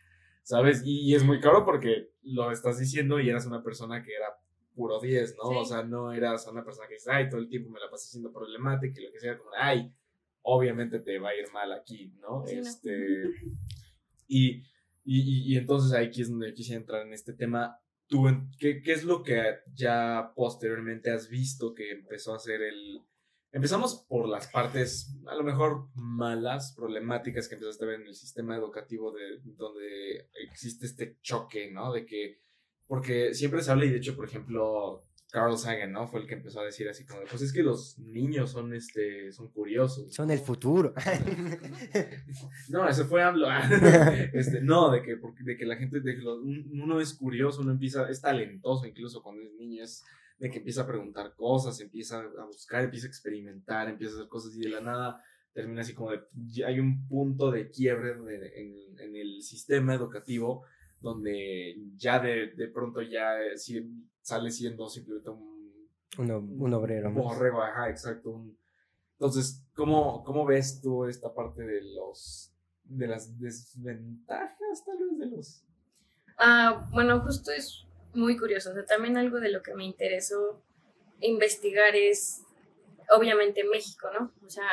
¿sabes? 0.45 0.83
Y, 0.85 1.15
es 1.15 1.23
muy 1.23 1.39
claro 1.39 1.65
porque 1.65 2.11
lo 2.21 2.51
estás 2.51 2.79
diciendo 2.79 3.19
y 3.19 3.29
eras 3.29 3.47
una 3.47 3.63
persona 3.63 4.03
que 4.03 4.13
era 4.13 4.27
puro 4.75 4.99
10, 4.99 5.37
¿no? 5.37 5.59
O 5.59 5.65
sea, 5.65 5.83
no 5.83 6.13
eras 6.13 6.47
una 6.47 6.63
persona 6.63 6.87
que 6.87 6.93
dice, 6.93 7.11
ay, 7.11 7.29
todo 7.29 7.39
el 7.39 7.49
tiempo 7.49 7.71
me 7.71 7.79
la 7.79 7.89
pasé 7.89 8.09
siendo 8.11 8.31
problemática 8.31 9.01
y 9.01 9.05
lo 9.05 9.11
que 9.11 9.19
sea, 9.19 9.37
como, 9.37 9.49
ay, 9.57 9.91
obviamente 10.43 10.99
te 10.99 11.17
va 11.17 11.29
a 11.29 11.35
ir 11.35 11.51
mal 11.51 11.71
aquí, 11.71 12.13
¿no? 12.21 12.45
este, 12.45 13.23
Y, 14.27 14.61
y, 15.03 15.53
y, 15.53 15.57
entonces 15.57 15.93
aquí 15.93 16.21
es 16.21 16.29
donde 16.29 16.53
quisiera 16.53 16.79
entrar 16.79 17.07
en 17.07 17.13
este 17.13 17.33
tema. 17.33 17.79
¿Tú, 18.07 18.25
qué, 18.59 18.83
¿Qué 18.83 18.91
es 18.91 19.03
lo 19.03 19.23
que 19.23 19.41
ya 19.73 20.31
posteriormente 20.35 21.09
has 21.09 21.27
visto 21.27 21.73
que 21.73 21.89
empezó 21.91 22.33
a 22.33 22.35
hacer 22.35 22.61
el, 22.61 23.01
Empezamos 23.55 24.05
por 24.09 24.27
las 24.27 24.47
partes, 24.47 25.15
a 25.27 25.33
lo 25.33 25.41
mejor 25.41 25.87
malas, 25.95 26.73
problemáticas 26.75 27.47
que 27.47 27.55
empezaste 27.55 27.85
a 27.85 27.87
ver 27.87 28.01
en 28.01 28.07
el 28.07 28.13
sistema 28.13 28.53
educativo 28.53 29.13
de 29.13 29.39
donde 29.45 30.27
existe 30.43 30.85
este 30.85 31.15
choque, 31.21 31.71
¿no? 31.71 31.93
De 31.93 32.05
que, 32.05 32.41
porque 32.85 33.33
siempre 33.33 33.61
se 33.61 33.71
habla, 33.71 33.85
y 33.85 33.91
de 33.91 33.97
hecho, 33.99 34.13
por 34.13 34.25
ejemplo, 34.25 35.05
Carl 35.31 35.57
Sagan, 35.57 35.93
¿no? 35.93 36.05
Fue 36.05 36.19
el 36.19 36.27
que 36.27 36.33
empezó 36.33 36.59
a 36.59 36.65
decir 36.65 36.89
así 36.89 37.05
como, 37.05 37.21
pues 37.29 37.43
es 37.43 37.53
que 37.53 37.63
los 37.63 37.97
niños 37.97 38.51
son, 38.51 38.73
este, 38.73 39.31
son 39.31 39.47
curiosos. 39.47 40.13
Son 40.13 40.29
el 40.31 40.39
futuro. 40.39 40.93
no, 42.67 42.89
eso 42.89 43.05
fue 43.05 43.23
AMLO. 43.23 43.47
este, 44.33 44.59
no, 44.59 44.91
de 44.91 45.01
que, 45.01 45.15
porque, 45.15 45.45
de 45.45 45.55
que 45.55 45.65
la 45.65 45.77
gente, 45.77 46.01
de 46.01 46.17
que 46.17 46.25
uno 46.25 46.99
es 46.99 47.13
curioso, 47.13 47.61
uno 47.61 47.71
empieza, 47.71 48.09
es 48.09 48.19
talentoso 48.19 48.85
incluso 48.85 49.23
cuando 49.23 49.43
es 49.43 49.53
niño, 49.53 49.81
es 49.81 50.03
de 50.37 50.49
que 50.49 50.57
empieza 50.57 50.81
a 50.81 50.87
preguntar 50.87 51.33
cosas, 51.35 51.79
empieza 51.79 52.19
a 52.19 52.45
buscar, 52.45 52.83
empieza 52.83 53.07
a 53.07 53.09
experimentar, 53.09 53.89
empieza 53.89 54.13
a 54.13 54.17
hacer 54.17 54.29
cosas 54.29 54.55
y 54.55 54.61
de 54.61 54.69
la 54.69 54.81
nada 54.81 55.23
termina 55.53 55.81
así 55.81 55.93
como 55.93 56.11
de, 56.11 56.19
hay 56.65 56.79
un 56.79 57.07
punto 57.07 57.49
de 57.49 57.69
quiebre 57.69 58.11
en, 58.11 58.99
en, 58.99 59.15
el 59.15 59.41
sistema 59.41 59.95
educativo 59.95 60.65
donde 60.99 61.77
ya 61.95 62.19
de, 62.19 62.51
de 62.55 62.67
pronto 62.67 63.01
ya 63.01 63.41
eh, 63.41 63.55
sale 64.21 64.51
siendo 64.51 64.89
simplemente 64.89 65.29
un, 65.29 65.89
un 66.17 66.73
obrero. 66.73 67.09
Un 67.09 67.15
borrego, 67.15 67.61
ajá, 67.61 67.89
exacto. 67.89 68.45
entonces, 69.13 69.65
¿cómo, 69.73 70.23
¿cómo 70.25 70.45
ves 70.45 70.81
tú 70.81 71.05
esta 71.05 71.33
parte 71.33 71.63
de 71.63 71.81
los 71.81 72.51
de 72.83 73.07
las 73.07 73.39
desventajas 73.39 74.85
tal 74.85 74.97
vez 74.97 75.17
de 75.17 75.35
los... 75.35 75.65
Ah, 76.37 76.87
bueno, 76.91 77.21
justo 77.21 77.51
es 77.51 77.84
muy 78.15 78.37
curioso. 78.37 78.71
O 78.71 78.73
sea, 78.73 78.85
también 78.85 79.17
algo 79.17 79.39
de 79.39 79.49
lo 79.49 79.61
que 79.61 79.73
me 79.73 79.85
interesó 79.85 80.63
investigar 81.19 81.95
es, 81.95 82.43
obviamente, 83.09 83.63
México, 83.63 84.09
¿no? 84.17 84.33
O 84.45 84.49
sea, 84.49 84.67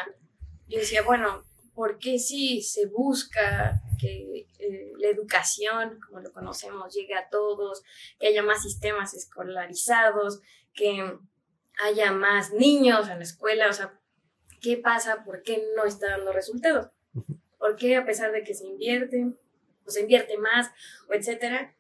yo 0.68 0.78
decía, 0.78 1.02
bueno, 1.02 1.44
por 1.74 1.98
qué 1.98 2.18
si 2.18 2.62
se 2.62 2.86
busca 2.86 3.80
que 3.98 4.46
eh, 4.58 4.92
la 4.98 5.08
educación, 5.08 5.98
como 6.06 6.20
lo 6.20 6.32
conocemos, 6.32 6.94
llegue 6.94 7.14
a 7.14 7.28
todos, 7.28 7.82
que 8.18 8.28
haya 8.28 8.42
más 8.42 8.62
sistemas 8.62 9.14
escolarizados, 9.14 10.40
que 10.74 11.18
haya 11.82 12.12
más 12.12 12.52
niños 12.52 13.08
en 13.08 13.18
la 13.18 13.24
escuela, 13.24 13.68
o 13.68 13.72
sea, 13.72 13.98
¿qué 14.60 14.76
pasa? 14.76 15.24
¿Por 15.24 15.42
qué 15.42 15.62
no 15.76 15.84
está 15.84 16.10
dando 16.10 16.32
resultados? 16.32 16.90
¿Por 17.58 17.76
qué 17.76 17.96
a 17.96 18.04
pesar 18.04 18.32
de 18.32 18.42
que 18.42 18.54
se 18.54 18.66
invierte, 18.66 19.32
o 19.86 19.90
se 19.90 20.00
invierte 20.00 20.36
más, 20.38 20.70
o 21.08 21.14
etcétera, 21.14 21.74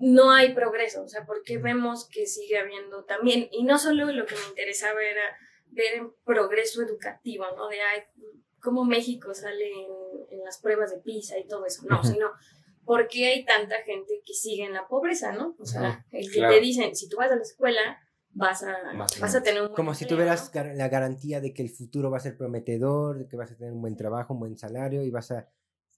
no 0.00 0.32
hay 0.32 0.54
progreso? 0.54 1.02
O 1.02 1.08
sea, 1.08 1.24
¿por 1.26 1.42
qué 1.42 1.58
vemos 1.58 2.08
que 2.08 2.26
sigue 2.26 2.58
habiendo 2.58 3.04
también, 3.04 3.48
y 3.52 3.64
no 3.64 3.78
solo 3.78 4.06
lo 4.06 4.26
que 4.26 4.34
me 4.34 4.48
interesaba 4.48 5.00
era 5.02 5.22
ver 5.70 6.00
el 6.00 6.10
progreso 6.24 6.82
educativo, 6.82 7.44
¿no? 7.56 7.68
De 7.68 7.80
ay, 7.80 8.02
cómo 8.60 8.84
México 8.84 9.32
sale 9.34 9.70
en, 10.30 10.40
las 10.44 10.58
pruebas 10.58 10.90
de 10.90 10.98
PISA 10.98 11.38
y 11.38 11.46
todo 11.46 11.66
eso, 11.66 11.82
no, 11.88 12.02
sino 12.02 12.30
por 12.84 13.08
qué 13.08 13.26
hay 13.26 13.44
tanta 13.44 13.76
gente 13.84 14.22
que 14.24 14.32
sigue 14.32 14.64
en 14.64 14.72
la 14.72 14.88
pobreza, 14.88 15.32
¿no? 15.32 15.54
O 15.58 15.66
sea, 15.66 16.04
el 16.10 16.30
que 16.32 16.40
te 16.40 16.60
dicen, 16.60 16.96
si 16.96 17.08
tú 17.08 17.18
vas 17.18 17.30
a 17.30 17.36
la 17.36 17.42
escuela, 17.42 17.98
vas 18.32 18.62
a, 18.62 18.74
vas 18.94 19.34
a 19.34 19.42
tener 19.42 19.60
un 19.60 19.68
buen 19.68 19.76
Como 19.76 19.94
si 19.94 20.06
tuvieras 20.06 20.50
la 20.54 20.88
garantía 20.88 21.40
de 21.40 21.52
que 21.52 21.62
el 21.62 21.70
futuro 21.70 22.10
va 22.10 22.16
a 22.16 22.20
ser 22.20 22.36
prometedor, 22.36 23.18
de 23.18 23.28
que 23.28 23.36
vas 23.36 23.52
a 23.52 23.56
tener 23.56 23.72
un 23.72 23.82
buen 23.82 23.96
trabajo, 23.96 24.34
un 24.34 24.40
buen 24.40 24.56
salario 24.56 25.02
y 25.02 25.10
vas 25.10 25.30
a, 25.30 25.48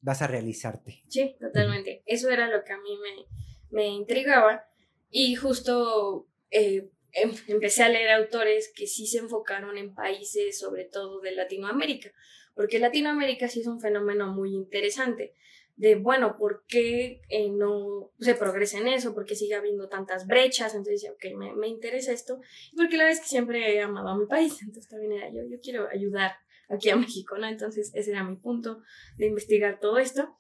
vas 0.01 0.23
a 0.23 0.27
realizarte. 0.27 1.03
Sí, 1.09 1.37
totalmente. 1.41 2.03
Eso 2.05 2.29
era 2.29 2.49
lo 2.49 2.65
que 2.65 2.73
a 2.73 2.79
mí 2.79 2.99
me, 3.01 3.27
me 3.73 3.89
intrigaba 3.89 4.65
y 5.11 5.35
justo 5.35 6.29
eh, 6.51 6.89
em, 7.13 7.33
empecé 7.49 7.83
a 7.83 7.89
leer 7.89 8.11
autores 8.11 8.73
que 8.75 8.87
sí 8.87 9.07
se 9.07 9.19
enfocaron 9.19 9.77
en 9.77 9.95
países, 9.95 10.59
sobre 10.59 10.85
todo 10.85 11.21
de 11.21 11.33
Latinoamérica, 11.33 12.13
porque 12.55 12.79
Latinoamérica 12.79 13.49
sí 13.49 13.61
es 13.61 13.67
un 13.67 13.81
fenómeno 13.81 14.33
muy 14.33 14.55
interesante 14.55 15.35
de, 15.77 15.97
bueno, 15.97 16.37
¿por 16.37 16.65
qué 16.69 17.23
eh, 17.29 17.51
no 17.51 18.13
se 18.21 18.35
progresa 18.35 18.79
en 18.79 18.89
eso? 18.89 19.15
¿Por 19.15 19.25
qué 19.25 19.35
sigue 19.35 19.55
habiendo 19.55 19.89
tantas 19.89 20.27
brechas? 20.27 20.75
Entonces 20.75 21.01
decía, 21.01 21.13
ok, 21.13 21.37
me, 21.37 21.55
me, 21.55 21.67
interesa 21.67 22.13
esto. 22.13 22.41
Porque 22.77 22.97
la 22.97 23.05
vez 23.05 23.21
que 23.21 23.27
siempre 23.27 23.75
he 23.75 23.81
amado 23.81 24.09
a 24.09 24.19
mi 24.19 24.27
país, 24.27 24.61
entonces 24.61 24.89
también 24.89 25.13
era 25.13 25.31
yo, 25.31 25.43
yo 25.51 25.59
quiero 25.61 25.89
ayudar 25.89 26.37
aquí 26.69 26.91
a 26.91 26.97
México, 26.97 27.39
¿no? 27.39 27.49
Entonces 27.49 27.91
ese 27.95 28.11
era 28.11 28.23
mi 28.23 28.37
punto 28.37 28.83
de 29.17 29.27
investigar 29.27 29.81
todo 29.81 29.99
esto. 29.99 30.37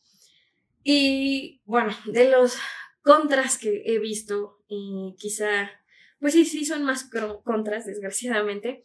Y 0.85 1.61
bueno, 1.65 1.93
de 2.07 2.29
los 2.29 2.57
contras 3.03 3.59
que 3.59 3.83
he 3.87 3.99
visto, 3.99 4.59
y 4.69 5.15
quizá, 5.19 5.71
pues 6.21 6.33
sí, 6.33 6.45
sí 6.45 6.65
son 6.65 6.85
más 6.85 7.11
contras, 7.45 7.87
desgraciadamente, 7.87 8.85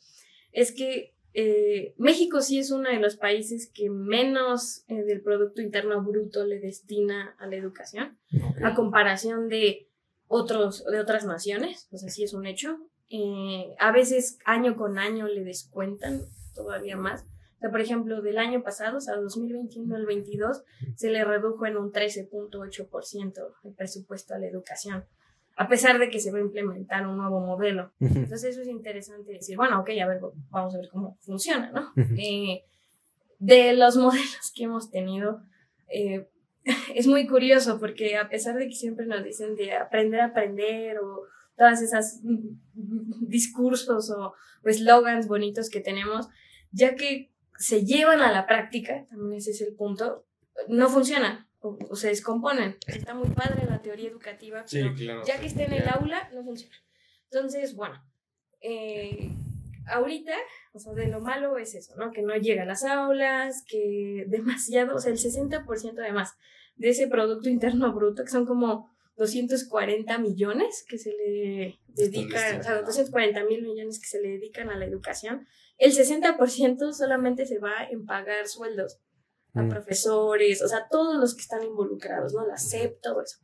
es 0.52 0.72
que 0.72 1.16
eh, 1.34 1.94
México 1.98 2.42
sí 2.42 2.58
es 2.58 2.72
uno 2.72 2.90
de 2.90 3.00
los 3.00 3.16
países 3.16 3.72
que 3.72 3.90
menos 3.90 4.84
eh, 4.88 5.04
del 5.04 5.22
Producto 5.22 5.62
Interno 5.62 6.02
Bruto 6.02 6.46
le 6.46 6.60
destina 6.60 7.36
a 7.38 7.46
la 7.46 7.56
educación, 7.56 8.18
a 8.64 8.74
comparación 8.74 9.48
de, 9.48 9.88
otros, 10.28 10.84
de 10.86 11.00
otras 11.00 11.26
naciones, 11.26 11.88
o 11.92 11.98
sea, 11.98 12.10
sí 12.10 12.24
es 12.24 12.34
un 12.34 12.46
hecho. 12.46 12.80
Eh, 13.10 13.76
a 13.80 13.92
veces 13.92 14.40
año 14.46 14.76
con 14.76 14.98
año 14.98 15.28
le 15.28 15.44
descuentan 15.44 16.22
todavía 16.54 16.98
más. 16.98 17.24
O 17.58 17.60
sea, 17.60 17.72
por 17.72 17.82
ejemplo, 17.82 18.22
del 18.22 18.38
año 18.38 18.62
pasado, 18.64 18.98
o 18.98 19.02
sea, 19.02 19.16
2021 19.16 19.96
al 19.96 20.06
22, 20.06 20.64
se 20.96 21.10
le 21.10 21.24
redujo 21.26 21.66
en 21.66 21.78
un 21.78 21.92
13.8% 21.92 23.34
el 23.64 23.74
presupuesto 23.74 24.36
a 24.36 24.40
la 24.40 24.48
educación 24.48 25.04
a 25.58 25.68
pesar 25.68 25.98
de 25.98 26.10
que 26.10 26.20
se 26.20 26.32
va 26.32 26.38
a 26.38 26.42
implementar 26.42 27.08
un 27.08 27.18
nuevo 27.18 27.40
modelo. 27.40 27.92
Entonces 28.00 28.44
eso 28.52 28.62
es 28.62 28.68
interesante 28.68 29.34
decir, 29.34 29.58
bueno, 29.58 29.82
ok, 29.82 29.90
a 30.02 30.08
ver, 30.08 30.22
vamos 30.52 30.76
a 30.76 30.78
ver 30.78 30.88
cómo 30.90 31.18
funciona, 31.22 31.72
¿no? 31.72 31.94
Eh, 32.16 32.64
de 33.40 33.74
los 33.74 33.98
modelos 33.98 34.52
que 34.56 34.66
hemos 34.66 34.92
tenido, 34.92 35.42
eh, 35.90 36.30
es 36.96 37.08
muy 37.08 37.26
curioso 37.26 37.80
porque 37.80 38.18
a 38.18 38.30
pesar 38.30 38.56
de 38.56 38.68
que 38.68 38.76
siempre 38.76 39.08
nos 39.08 39.24
dicen 39.24 39.56
de 39.56 39.74
aprender 39.74 40.22
a 40.22 40.26
aprender 40.26 41.00
o 41.00 41.24
todas 41.56 41.82
esas 41.82 42.22
discursos 43.22 44.12
o 44.12 44.34
eslogans 44.64 45.28
bonitos 45.28 45.72
que 45.72 45.80
tenemos, 45.80 46.28
ya 46.72 46.96
que 46.96 47.32
se 47.58 47.86
llevan 47.86 48.22
a 48.22 48.32
la 48.32 48.46
práctica, 48.46 49.06
también 49.10 49.38
ese 49.38 49.52
es 49.52 49.62
el 49.62 49.76
punto, 49.76 50.26
no 50.68 50.90
funcionan 50.90 51.48
o, 51.60 51.96
se 51.96 52.10
descomponen. 52.10 52.78
Está 52.88 53.14
muy 53.14 53.30
padre 53.30 53.66
la 53.68 53.82
teoría 53.82 54.10
educativa, 54.10 54.64
pero 54.72 54.94
ya 55.24 55.40
que 55.40 55.48
está 55.48 55.64
en 55.64 55.74
el 55.74 55.88
aula, 55.88 56.30
no 56.34 56.44
funciona. 56.44 56.76
Entonces, 57.30 57.76
bueno, 57.76 58.02
eh, 58.62 59.30
ahorita, 59.88 60.34
o 60.74 60.80
sea, 60.80 60.94
de 60.94 61.08
lo 61.08 61.20
malo 61.20 61.58
es 61.58 61.76
eso, 61.76 61.96
¿no? 61.98 62.12
Que 62.12 62.22
no 62.22 62.36
llega 62.36 62.64
a 62.64 62.66
las 62.66 62.84
aulas, 62.84 63.64
que 63.68 64.26
demasiado, 64.30 64.96
o 64.96 65.00
sea, 65.00 65.12
el 65.12 65.18
60% 65.18 66.00
además 66.00 66.36
de 66.76 66.90
ese 66.90 67.08
Producto 67.08 67.50
Interno 67.50 67.94
Bruto, 67.94 68.24
que 68.24 68.30
son 68.30 68.46
como 68.46 68.96
240 69.18 70.18
millones 70.20 70.86
que 70.88 70.98
se 70.98 71.12
le 71.12 71.80
dedican, 71.90 72.60
o 72.60 72.64
sea, 72.64 72.82
240 72.82 73.44
mil 73.46 73.64
millones 73.64 74.00
que 74.00 74.08
se 74.08 74.22
le 74.22 74.30
dedican 74.30 74.70
a 74.70 74.78
la 74.78 74.86
educación, 74.86 75.48
el 75.78 75.92
60% 75.92 76.94
solamente 76.94 77.46
se 77.46 77.60
va 77.60 77.86
en 77.90 78.06
pagar 78.06 78.48
sueldos 78.48 79.00
a 79.54 79.64
mm. 79.64 79.70
profesores, 79.70 80.62
o 80.62 80.68
sea, 80.68 80.88
todos 80.90 81.20
los 81.20 81.36
que 81.36 81.42
están 81.42 81.64
involucrados, 81.64 82.34
¿no? 82.34 82.46
La 82.46 82.58
SEP, 82.58 83.02
todo 83.02 83.22
eso. 83.22 83.38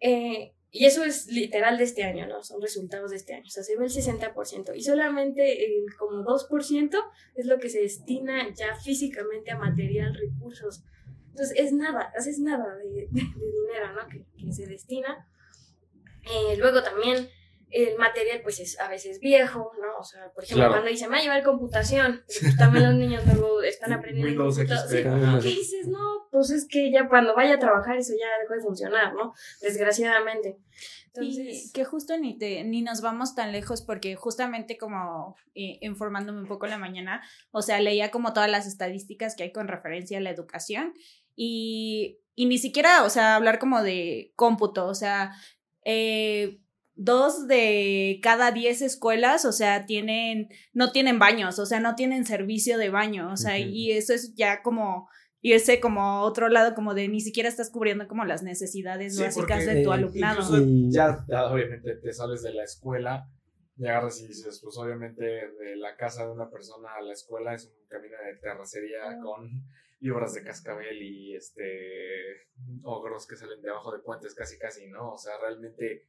Eh, 0.00 0.54
y 0.72 0.84
eso 0.84 1.02
es 1.02 1.26
literal 1.26 1.78
de 1.78 1.84
este 1.84 2.04
año, 2.04 2.28
¿no? 2.28 2.44
Son 2.44 2.62
resultados 2.62 3.10
de 3.10 3.16
este 3.16 3.34
año. 3.34 3.44
O 3.46 3.50
sea, 3.50 3.64
se 3.64 3.76
ve 3.76 3.84
el 3.84 3.90
60%. 3.90 4.76
Y 4.76 4.82
solamente 4.82 5.64
el 5.64 5.84
como 5.98 6.22
2% 6.22 6.96
es 7.34 7.46
lo 7.46 7.58
que 7.58 7.68
se 7.68 7.80
destina 7.80 8.48
ya 8.54 8.76
físicamente 8.76 9.50
a 9.50 9.58
material, 9.58 10.14
recursos. 10.14 10.84
Entonces, 11.30 11.58
es 11.58 11.72
nada, 11.72 12.12
es 12.16 12.38
nada 12.38 12.76
de, 12.76 13.08
dinero, 13.10 13.92
¿no? 13.94 14.08
Que, 14.08 14.26
que 14.36 14.52
se 14.52 14.66
destina. 14.66 15.26
Eh, 16.22 16.56
luego 16.56 16.82
también 16.82 17.28
el 17.70 17.96
material 17.98 18.40
pues 18.42 18.58
es 18.58 18.78
a 18.80 18.88
veces 18.88 19.20
viejo, 19.20 19.70
¿no? 19.80 19.98
O 19.98 20.04
sea, 20.04 20.30
por 20.32 20.44
ejemplo, 20.44 20.68
cuando 20.68 20.88
dicen, 20.88 21.10
va 21.10 21.18
a 21.18 21.22
llevar 21.22 21.42
computación, 21.44 22.22
pues 22.40 22.56
también 22.56 22.84
los 22.84 22.94
niños 22.94 23.22
luego 23.26 23.62
están 23.62 23.92
aprendiendo 23.92 24.44
computación. 24.44 25.40
¿Qué 25.40 25.48
dices? 25.48 25.86
No, 25.86 26.28
pues 26.32 26.50
es 26.50 26.66
que 26.66 26.90
ya 26.90 27.08
cuando 27.08 27.34
vaya 27.34 27.54
a 27.54 27.58
trabajar 27.58 27.96
eso 27.96 28.12
ya 28.18 28.26
dejó 28.42 28.54
de 28.54 28.60
funcionar, 28.60 29.14
¿no? 29.14 29.34
Desgraciadamente. 29.60 30.58
Entonces... 31.12 31.72
que 31.72 31.84
justo 31.84 32.16
ni, 32.18 32.38
te, 32.38 32.62
ni 32.62 32.82
nos 32.82 33.00
vamos 33.00 33.34
tan 33.34 33.50
lejos 33.50 33.82
porque 33.82 34.14
justamente 34.14 34.78
como 34.78 35.34
eh, 35.54 35.78
informándome 35.80 36.40
un 36.40 36.46
poco 36.46 36.66
en 36.66 36.70
la 36.70 36.78
mañana, 36.78 37.20
o 37.50 37.62
sea, 37.62 37.80
leía 37.80 38.10
como 38.10 38.32
todas 38.32 38.50
las 38.50 38.66
estadísticas 38.66 39.34
que 39.34 39.44
hay 39.44 39.52
con 39.52 39.66
referencia 39.66 40.18
a 40.18 40.20
la 40.20 40.30
educación 40.30 40.94
y, 41.42 42.20
y 42.34 42.44
ni 42.44 42.58
siquiera, 42.58 43.02
o 43.02 43.08
sea, 43.08 43.34
hablar 43.34 43.58
como 43.58 43.82
de 43.82 44.34
cómputo, 44.36 44.86
o 44.86 44.94
sea, 44.94 45.32
eh, 45.86 46.60
dos 46.94 47.48
de 47.48 48.20
cada 48.22 48.50
diez 48.50 48.82
escuelas, 48.82 49.46
o 49.46 49.52
sea, 49.52 49.86
tienen, 49.86 50.50
no 50.74 50.92
tienen 50.92 51.18
baños, 51.18 51.58
o 51.58 51.64
sea, 51.64 51.80
no 51.80 51.94
tienen 51.94 52.26
servicio 52.26 52.76
de 52.76 52.90
baño, 52.90 53.32
o 53.32 53.38
sea, 53.38 53.58
y 53.58 53.90
eso 53.90 54.12
es 54.12 54.34
ya 54.34 54.60
como 54.60 55.08
irse 55.40 55.80
como 55.80 56.20
otro 56.20 56.50
lado, 56.50 56.74
como 56.74 56.92
de 56.92 57.08
ni 57.08 57.22
siquiera 57.22 57.48
estás 57.48 57.70
cubriendo 57.70 58.06
como 58.06 58.26
las 58.26 58.42
necesidades 58.42 59.18
básicas 59.18 59.64
de 59.64 59.82
tu 59.82 59.92
alumnado. 59.92 60.42
Ya, 60.90 61.24
obviamente 61.50 61.96
te 61.96 62.12
sales 62.12 62.42
de 62.42 62.52
la 62.52 62.64
escuela 62.64 63.26
y 63.78 63.86
agarras 63.86 64.20
y 64.20 64.28
dices, 64.28 64.60
pues 64.62 64.76
obviamente 64.76 65.24
de 65.24 65.76
la 65.76 65.96
casa 65.96 66.26
de 66.26 66.32
una 66.32 66.50
persona 66.50 66.90
a 66.98 67.02
la 67.02 67.14
escuela 67.14 67.54
es 67.54 67.64
un 67.64 67.88
camino 67.88 68.16
de 68.26 68.38
terracería 68.42 69.18
con 69.22 69.64
obras 70.08 70.32
de 70.32 70.42
cascabel 70.42 71.02
y 71.02 71.34
este 71.34 72.46
ogros 72.82 73.26
que 73.26 73.36
salen 73.36 73.60
debajo 73.60 73.92
de 73.92 73.98
puentes 73.98 74.34
casi 74.34 74.58
casi, 74.58 74.86
¿no? 74.88 75.12
O 75.12 75.18
sea, 75.18 75.38
realmente 75.38 76.06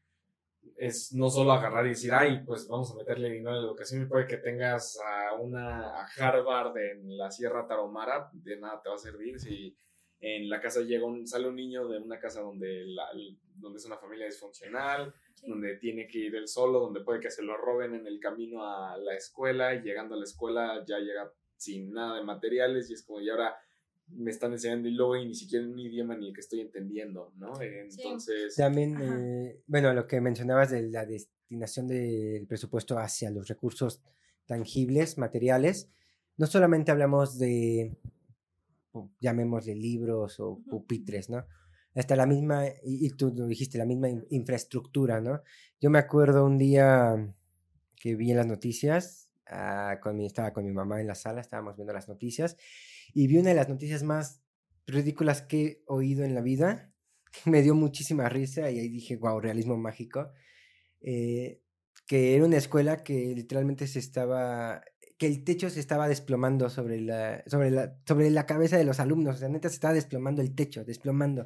es 0.77 1.13
no 1.13 1.29
solo 1.29 1.51
agarrar 1.51 1.85
y 1.85 1.89
decir, 1.89 2.13
ay, 2.13 2.43
pues 2.45 2.67
vamos 2.67 2.91
a 2.91 2.95
meterle 2.95 3.29
dinero 3.29 3.51
a 3.51 3.55
la 3.55 3.67
educación, 3.67 4.07
puede 4.07 4.27
que 4.27 4.37
tengas 4.37 4.97
a 4.99 5.33
una 5.33 6.01
a 6.01 6.07
Harvard 6.17 6.77
en 6.77 7.17
la 7.17 7.31
Sierra 7.31 7.67
Tarahumara, 7.67 8.29
de 8.33 8.57
nada 8.57 8.81
te 8.81 8.89
va 8.89 8.95
a 8.95 8.99
servir 8.99 9.39
si 9.39 9.75
en 10.21 10.49
la 10.49 10.61
casa 10.61 10.81
llega 10.81 11.05
un, 11.05 11.27
sale 11.27 11.47
un 11.47 11.55
niño 11.55 11.87
de 11.87 11.97
una 11.97 12.19
casa 12.19 12.41
donde, 12.41 12.85
la, 12.85 13.09
donde 13.55 13.77
es 13.77 13.85
una 13.85 13.97
familia 13.97 14.27
disfuncional, 14.27 15.13
donde 15.43 15.77
tiene 15.77 16.07
que 16.07 16.19
ir 16.19 16.35
él 16.35 16.47
solo, 16.47 16.79
donde 16.79 17.01
puede 17.01 17.19
que 17.19 17.31
se 17.31 17.41
lo 17.41 17.57
roben 17.57 17.95
en 17.95 18.05
el 18.05 18.19
camino 18.19 18.63
a 18.63 18.95
la 18.97 19.15
escuela 19.15 19.73
y 19.73 19.81
llegando 19.81 20.13
a 20.13 20.19
la 20.19 20.23
escuela 20.23 20.85
ya 20.87 20.99
llega 20.99 21.31
sin 21.57 21.91
nada 21.91 22.17
de 22.17 22.23
materiales 22.23 22.89
y 22.89 22.93
es 22.93 23.03
como, 23.03 23.19
y 23.19 23.29
ahora 23.29 23.55
me 24.15 24.31
están 24.31 24.51
enseñando 24.53 24.87
y 24.87 24.91
luego 24.91 25.15
y 25.15 25.25
ni 25.25 25.35
siquiera 25.35 25.65
un 25.65 25.79
idioma 25.79 26.15
ni 26.15 26.27
el 26.27 26.33
que 26.33 26.41
estoy 26.41 26.61
entendiendo, 26.61 27.33
¿no? 27.37 27.59
Entonces... 27.61 28.55
También, 28.55 28.97
eh, 29.01 29.61
bueno, 29.67 29.93
lo 29.93 30.07
que 30.07 30.21
mencionabas 30.21 30.71
de 30.71 30.89
la 30.89 31.05
destinación 31.05 31.87
del 31.87 32.45
presupuesto 32.47 32.97
hacia 32.97 33.29
los 33.29 33.47
recursos 33.47 34.01
tangibles, 34.45 35.17
materiales, 35.17 35.89
no 36.37 36.47
solamente 36.47 36.91
hablamos 36.91 37.37
de, 37.37 37.97
llamémosle 39.19 39.75
libros 39.75 40.39
o 40.39 40.61
pupitres, 40.69 41.29
¿no? 41.29 41.45
Hasta 41.93 42.15
la 42.15 42.25
misma, 42.25 42.65
y, 42.83 43.09
tú 43.11 43.33
lo 43.35 43.47
dijiste, 43.47 43.77
la 43.77 43.85
misma 43.85 44.09
infraestructura, 44.29 45.19
¿no? 45.19 45.41
Yo 45.79 45.89
me 45.89 45.99
acuerdo 45.99 46.45
un 46.45 46.57
día 46.57 47.33
que 47.97 48.15
vi 48.15 48.31
en 48.31 48.37
las 48.37 48.47
noticias, 48.47 49.29
ah, 49.47 49.99
con 50.01 50.15
mi, 50.15 50.25
estaba 50.25 50.53
con 50.53 50.65
mi 50.65 50.71
mamá 50.71 51.01
en 51.01 51.07
la 51.07 51.15
sala, 51.15 51.41
estábamos 51.41 51.75
viendo 51.75 51.93
las 51.93 52.07
noticias, 52.07 52.55
y 53.13 53.27
vi 53.27 53.37
una 53.37 53.49
de 53.49 53.55
las 53.55 53.69
noticias 53.69 54.03
más 54.03 54.41
ridículas 54.87 55.41
que 55.41 55.63
he 55.63 55.83
oído 55.87 56.23
en 56.23 56.35
la 56.35 56.41
vida. 56.41 56.93
Me 57.45 57.61
dio 57.61 57.75
muchísima 57.75 58.29
risa 58.29 58.69
y 58.71 58.79
ahí 58.79 58.89
dije, 58.89 59.17
wow, 59.17 59.39
realismo 59.39 59.77
mágico. 59.77 60.31
Eh, 61.01 61.61
que 62.07 62.35
era 62.35 62.45
una 62.45 62.57
escuela 62.57 63.03
que 63.03 63.33
literalmente 63.35 63.87
se 63.87 63.99
estaba 63.99 64.83
que 65.17 65.27
el 65.27 65.43
techo 65.43 65.69
se 65.69 65.79
estaba 65.79 66.07
desplomando 66.07 66.67
sobre 66.67 66.99
la, 66.99 67.43
sobre 67.45 67.69
la, 67.69 67.95
sobre 68.07 68.31
la 68.31 68.47
cabeza 68.47 68.75
de 68.77 68.85
los 68.85 68.99
alumnos, 68.99 69.35
o 69.35 69.37
sea, 69.37 69.49
neta 69.49 69.69
se 69.69 69.75
estaba 69.75 69.93
desplomando 69.93 70.41
el 70.41 70.55
techo, 70.55 70.83
desplomando. 70.83 71.45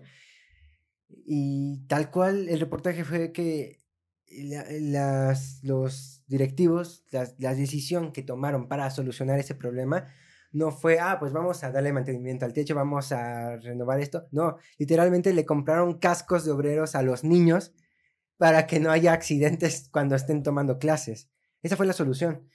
Y 1.10 1.86
tal 1.88 2.10
cual 2.10 2.48
el 2.48 2.62
reportaje 2.62 3.04
fue 3.04 3.34
que 3.34 3.84
las, 4.80 5.60
los 5.62 6.24
directivos, 6.26 7.04
la 7.12 7.54
decisión 7.54 8.14
que 8.14 8.24
tomaron 8.24 8.70
para 8.70 8.90
solucionar 8.92 9.40
ese 9.40 9.56
problema 9.56 10.08
no 10.56 10.72
fue, 10.72 11.00
ah, 11.00 11.18
pues 11.20 11.34
vamos 11.34 11.64
a 11.66 11.72
darle 11.72 11.92
mantenimiento 11.92 12.46
al 12.46 12.54
techo, 12.54 12.76
vamos 12.76 13.12
a 13.12 13.58
renovar 13.58 14.00
esto. 14.00 14.28
No, 14.32 14.58
literalmente 14.78 15.34
le 15.34 15.46
compraron 15.46 16.00
cascos 16.00 16.46
de 16.46 16.52
obreros 16.52 16.96
a 16.96 17.02
los 17.02 17.26
niños 17.26 17.74
para 18.38 18.66
que 18.66 18.80
no 18.80 18.90
haya 18.90 19.12
accidentes 19.12 19.90
cuando 19.92 20.16
estén 20.16 20.44
tomando 20.44 20.80
clases. 20.80 21.30
Esa 21.62 21.76
fue 21.76 21.86
la 21.86 21.92
solución 21.94 22.48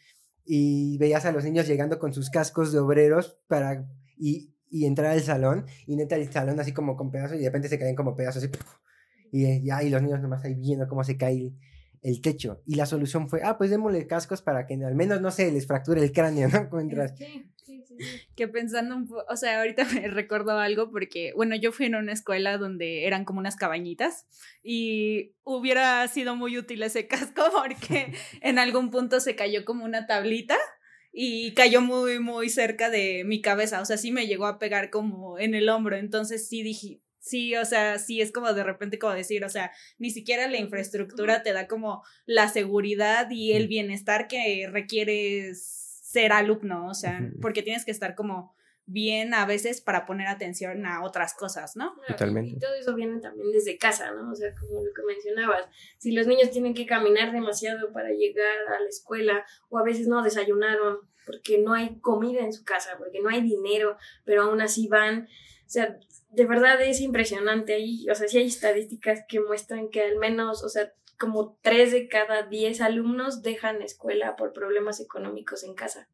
y 0.46 0.96
veías 0.96 1.26
a 1.26 1.32
los 1.32 1.44
niños 1.44 1.68
llegando 1.68 1.98
con 1.98 2.14
sus 2.14 2.30
cascos 2.30 2.72
de 2.72 2.78
obreros 2.78 3.38
para 3.48 3.86
y, 4.16 4.54
y 4.70 4.86
entrar 4.86 5.10
al 5.10 5.20
salón 5.20 5.66
y 5.86 5.96
neta 5.96 6.16
el 6.16 6.32
salón 6.32 6.58
así 6.58 6.72
como 6.72 6.96
con 6.96 7.10
pedazos 7.10 7.36
y 7.36 7.40
de 7.40 7.46
repente 7.46 7.68
se 7.68 7.78
caen 7.78 7.96
como 7.96 8.16
pedazos 8.16 8.44
así 8.44 8.52
y 9.30 9.62
ya 9.62 9.82
y 9.82 9.90
los 9.90 10.02
niños 10.02 10.20
nomás 10.20 10.42
ahí 10.44 10.54
viendo 10.54 10.88
cómo 10.88 11.04
se 11.04 11.16
cae 11.16 11.52
el 12.02 12.20
techo 12.22 12.62
y 12.66 12.76
la 12.76 12.86
solución 12.86 13.28
fue 13.28 13.42
ah 13.44 13.58
pues 13.58 13.70
démosle 13.70 14.06
cascos 14.06 14.42
para 14.42 14.66
que 14.66 14.74
al 14.74 14.94
menos 14.94 15.20
no 15.20 15.30
se 15.30 15.52
les 15.52 15.66
fracture 15.66 16.02
el 16.02 16.12
cráneo 16.12 16.48
no 16.48 16.68
mientras 16.72 17.14
que 18.36 18.48
pensando 18.48 18.96
un 18.96 19.06
poco, 19.06 19.24
o 19.28 19.36
sea, 19.36 19.60
ahorita 19.60 19.84
me 19.94 20.08
recordó 20.08 20.58
algo 20.58 20.90
porque, 20.90 21.32
bueno, 21.34 21.56
yo 21.56 21.72
fui 21.72 21.86
en 21.86 21.94
una 21.94 22.12
escuela 22.12 22.58
donde 22.58 23.06
eran 23.06 23.24
como 23.24 23.40
unas 23.40 23.56
cabañitas 23.56 24.26
y 24.62 25.32
hubiera 25.44 26.06
sido 26.08 26.36
muy 26.36 26.58
útil 26.58 26.82
ese 26.82 27.06
casco 27.08 27.44
porque 27.52 28.12
en 28.40 28.58
algún 28.58 28.90
punto 28.90 29.20
se 29.20 29.36
cayó 29.36 29.64
como 29.64 29.84
una 29.84 30.06
tablita 30.06 30.56
y 31.12 31.54
cayó 31.54 31.80
muy, 31.80 32.20
muy 32.20 32.48
cerca 32.50 32.88
de 32.88 33.24
mi 33.24 33.40
cabeza, 33.40 33.80
o 33.80 33.84
sea, 33.84 33.96
sí 33.96 34.12
me 34.12 34.26
llegó 34.26 34.46
a 34.46 34.58
pegar 34.58 34.90
como 34.90 35.38
en 35.38 35.54
el 35.54 35.68
hombro, 35.68 35.96
entonces 35.96 36.48
sí 36.48 36.62
dije, 36.62 37.00
sí, 37.18 37.56
o 37.56 37.64
sea, 37.64 37.98
sí 37.98 38.20
es 38.20 38.32
como 38.32 38.52
de 38.52 38.64
repente 38.64 38.98
como 38.98 39.14
decir, 39.14 39.44
o 39.44 39.48
sea, 39.48 39.70
ni 39.98 40.10
siquiera 40.10 40.48
la 40.48 40.58
infraestructura 40.58 41.42
te 41.42 41.52
da 41.52 41.66
como 41.68 42.02
la 42.26 42.48
seguridad 42.48 43.30
y 43.30 43.52
el 43.52 43.68
bienestar 43.68 44.28
que 44.28 44.68
requieres 44.70 45.79
ser 46.10 46.32
alumno, 46.32 46.88
o 46.88 46.94
sea, 46.94 47.20
porque 47.40 47.62
tienes 47.62 47.84
que 47.84 47.92
estar 47.92 48.16
como 48.16 48.52
bien 48.84 49.32
a 49.32 49.46
veces 49.46 49.80
para 49.80 50.06
poner 50.06 50.26
atención 50.26 50.84
a 50.84 51.04
otras 51.04 51.34
cosas, 51.34 51.76
¿no? 51.76 51.94
Totalmente. 52.08 52.56
Y 52.56 52.58
todo 52.58 52.74
eso 52.74 52.96
viene 52.96 53.20
también 53.20 53.52
desde 53.52 53.78
casa, 53.78 54.10
¿no? 54.10 54.32
O 54.32 54.34
sea, 54.34 54.52
como 54.56 54.84
lo 54.84 54.92
que 54.92 55.02
mencionabas, 55.06 55.66
si 55.98 56.10
los 56.10 56.26
niños 56.26 56.50
tienen 56.50 56.74
que 56.74 56.86
caminar 56.86 57.30
demasiado 57.30 57.92
para 57.92 58.10
llegar 58.10 58.58
a 58.76 58.80
la 58.80 58.88
escuela 58.88 59.44
o 59.68 59.78
a 59.78 59.84
veces 59.84 60.08
no 60.08 60.20
desayunaron 60.24 60.98
porque 61.26 61.58
no 61.58 61.74
hay 61.74 62.00
comida 62.00 62.40
en 62.40 62.52
su 62.52 62.64
casa, 62.64 62.96
porque 62.98 63.20
no 63.20 63.28
hay 63.28 63.42
dinero, 63.42 63.96
pero 64.24 64.42
aún 64.42 64.60
así 64.60 64.88
van, 64.88 65.28
o 65.64 65.70
sea, 65.70 65.96
de 66.30 66.44
verdad 66.44 66.82
es 66.82 67.00
impresionante 67.00 67.74
ahí, 67.74 68.10
o 68.10 68.16
sea, 68.16 68.26
sí 68.26 68.38
hay 68.38 68.46
estadísticas 68.46 69.22
que 69.28 69.38
muestran 69.38 69.90
que 69.90 70.02
al 70.02 70.16
menos, 70.16 70.64
o 70.64 70.68
sea, 70.68 70.92
como 71.20 71.58
tres 71.62 71.92
de 71.92 72.08
cada 72.08 72.44
diez 72.44 72.80
alumnos 72.80 73.42
dejan 73.42 73.82
escuela 73.82 74.36
por 74.36 74.54
problemas 74.54 75.00
económicos 75.00 75.62
en 75.62 75.74
casa. 75.74 76.08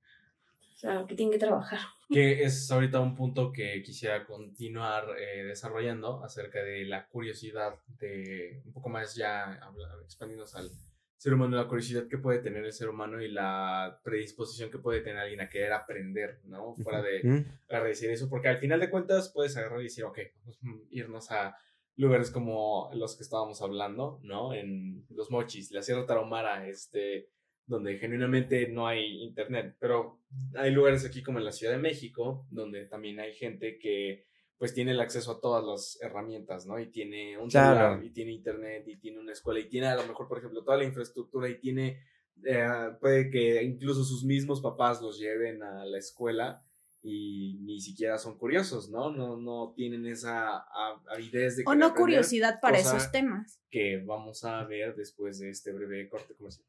O 0.75 0.79
sea, 0.79 1.07
que 1.09 1.15
tienen 1.15 1.33
que 1.33 1.39
trabajar. 1.39 1.79
Que 2.11 2.43
es 2.43 2.71
ahorita 2.71 3.01
un 3.01 3.15
punto 3.15 3.51
que 3.51 3.83
quisiera 3.83 4.27
continuar 4.27 5.05
eh, 5.19 5.45
desarrollando 5.45 6.23
acerca 6.23 6.63
de 6.63 6.85
la 6.85 7.07
curiosidad 7.07 7.77
de 7.99 8.61
un 8.67 8.73
poco 8.73 8.91
más 8.91 9.15
ya 9.15 9.59
expandiéndonos 10.05 10.55
al 10.55 10.71
ser 11.17 11.33
humano, 11.33 11.57
la 11.57 11.67
curiosidad 11.67 12.09
que 12.09 12.19
puede 12.19 12.41
tener 12.41 12.65
el 12.65 12.73
ser 12.73 12.89
humano 12.89 13.23
y 13.23 13.29
la 13.29 14.01
predisposición 14.05 14.71
que 14.71 14.79
puede 14.79 15.01
tener 15.01 15.21
alguien 15.21 15.41
a 15.41 15.49
querer 15.49 15.73
aprender, 15.73 16.41
¿no? 16.45 16.75
Fuera 16.75 17.01
de 17.01 17.47
agradecer 17.69 18.11
eso, 18.11 18.29
porque 18.29 18.49
al 18.49 18.59
final 18.59 18.81
de 18.81 18.91
cuentas 18.91 19.31
puedes 19.33 19.57
agarrar 19.57 19.81
y 19.81 19.85
decir, 19.85 20.05
ok, 20.05 20.19
vamos 20.45 20.59
a 20.63 20.67
irnos 20.91 21.31
a 21.31 21.57
lugares 21.97 22.31
como 22.31 22.91
los 22.95 23.17
que 23.17 23.23
estábamos 23.23 23.63
hablando, 23.63 24.21
¿no? 24.23 24.53
En 24.55 25.07
los 25.11 25.31
mochis, 25.31 25.73
la 25.73 25.83
Sierra 25.83 26.07
Tarahumara, 26.07 26.69
este, 26.69 27.31
donde 27.67 27.99
genuinamente 27.99 28.69
no 28.69 28.87
hay 28.87 29.23
internet, 29.23 29.77
pero 29.79 30.21
hay 30.55 30.71
lugares 30.71 31.05
aquí 31.05 31.23
como 31.23 31.39
en 31.39 31.45
la 31.45 31.53
Ciudad 31.53 31.73
de 31.73 31.79
México, 31.79 32.47
donde 32.51 32.87
también 32.87 33.19
hay 33.21 33.35
gente 33.35 33.79
que 33.79 34.27
pues 34.59 34.73
tiene 34.73 34.93
el 34.93 35.01
acceso 35.01 35.33
a 35.33 35.41
todas 35.41 35.65
las 35.65 35.99
herramientas, 36.01 36.67
¿no? 36.67 36.79
Y 36.79 36.87
tiene 36.87 37.37
un 37.37 37.51
celular, 37.51 38.03
y 38.03 38.11
tiene 38.11 38.33
internet, 38.33 38.85
y 38.87 38.97
tiene 38.97 39.21
una 39.21 39.33
escuela, 39.33 39.61
y 39.61 39.69
tiene 39.69 39.89
a 39.89 39.97
lo 39.97 40.07
mejor, 40.07 40.29
por 40.29 40.39
ejemplo, 40.39 40.65
toda 40.65 40.79
la 40.79 40.85
infraestructura, 40.85 41.49
y 41.51 41.59
tiene, 41.59 42.01
eh, 42.43 42.67
puede 42.99 43.31
que 43.31 43.63
incluso 43.63 44.03
sus 44.03 44.25
mismos 44.25 44.63
papás 44.63 45.03
los 45.03 45.19
lleven 45.19 45.63
a 45.63 45.85
la 45.85 45.99
escuela, 45.99 46.63
y 47.09 47.61
ni 47.61 47.81
siquiera 47.81 48.19
son 48.19 48.37
curiosos, 48.37 48.91
¿no? 48.91 49.11
No, 49.11 49.37
no 49.37 49.73
tienen 49.77 50.07
esa 50.07 50.65
avidez 51.09 51.57
de... 51.57 51.63
O 51.65 51.77
no 51.77 51.95
curiosidad 51.95 52.59
para 52.61 52.79
esos 52.79 53.13
temas. 53.13 53.61
Que 53.71 54.03
vamos 54.05 54.43
a 54.45 54.65
ver 54.65 54.97
después 54.97 55.39
de 55.39 55.51
este 55.51 55.73
breve 55.73 56.09
corte 56.09 56.35
comercial. 56.35 56.67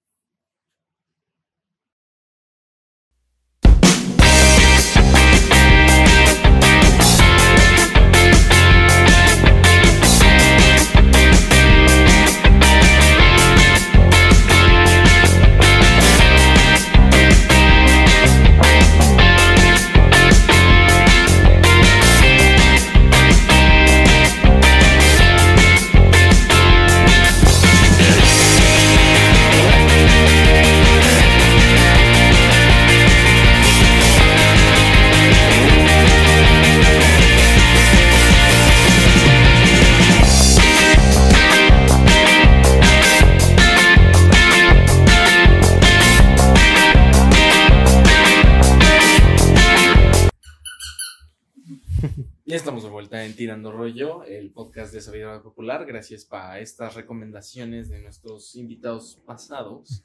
Tirando 53.38 53.72
Rollo, 53.72 54.24
el 54.24 54.50
podcast 54.50 54.92
de 54.92 55.00
Sabiduría 55.00 55.44
Popular, 55.44 55.86
gracias 55.86 56.26
para 56.26 56.60
estas 56.60 56.96
recomendaciones 56.96 57.88
de 57.88 58.02
nuestros 58.02 58.56
invitados 58.56 59.22
pasados. 59.28 60.04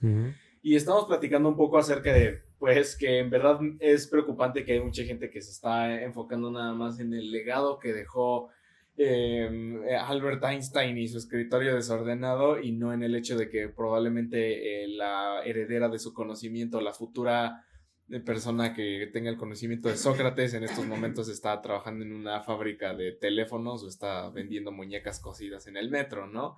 Y 0.60 0.76
estamos 0.76 1.06
platicando 1.06 1.48
un 1.48 1.56
poco 1.56 1.78
acerca 1.78 2.12
de, 2.12 2.40
pues, 2.58 2.94
que 2.94 3.20
en 3.20 3.30
verdad 3.30 3.58
es 3.80 4.06
preocupante 4.06 4.66
que 4.66 4.74
hay 4.74 4.80
mucha 4.80 5.02
gente 5.04 5.30
que 5.30 5.40
se 5.40 5.50
está 5.50 6.02
enfocando 6.02 6.50
nada 6.50 6.74
más 6.74 7.00
en 7.00 7.14
el 7.14 7.30
legado 7.30 7.78
que 7.78 7.94
dejó 7.94 8.50
em, 8.98 9.80
Albert 9.98 10.44
Einstein 10.44 10.98
y 10.98 11.08
su 11.08 11.16
escritorio 11.16 11.74
desordenado 11.74 12.60
y 12.60 12.72
no 12.72 12.92
en 12.92 13.02
el 13.02 13.14
hecho 13.14 13.38
de 13.38 13.48
que 13.48 13.70
probablemente 13.70 14.84
eh, 14.84 14.88
la 14.88 15.40
heredera 15.42 15.88
de 15.88 15.98
su 15.98 16.12
conocimiento, 16.12 16.82
la 16.82 16.92
futura 16.92 17.64
persona 18.20 18.74
que 18.74 19.08
tenga 19.12 19.30
el 19.30 19.36
conocimiento 19.36 19.88
de 19.88 19.96
Sócrates 19.96 20.54
en 20.54 20.64
estos 20.64 20.86
momentos 20.86 21.28
está 21.28 21.60
trabajando 21.62 22.04
en 22.04 22.12
una 22.12 22.42
fábrica 22.42 22.94
de 22.94 23.12
teléfonos 23.12 23.82
o 23.82 23.88
está 23.88 24.28
vendiendo 24.30 24.70
muñecas 24.70 25.18
cosidas 25.20 25.66
en 25.66 25.76
el 25.76 25.90
metro, 25.90 26.26
¿no? 26.26 26.56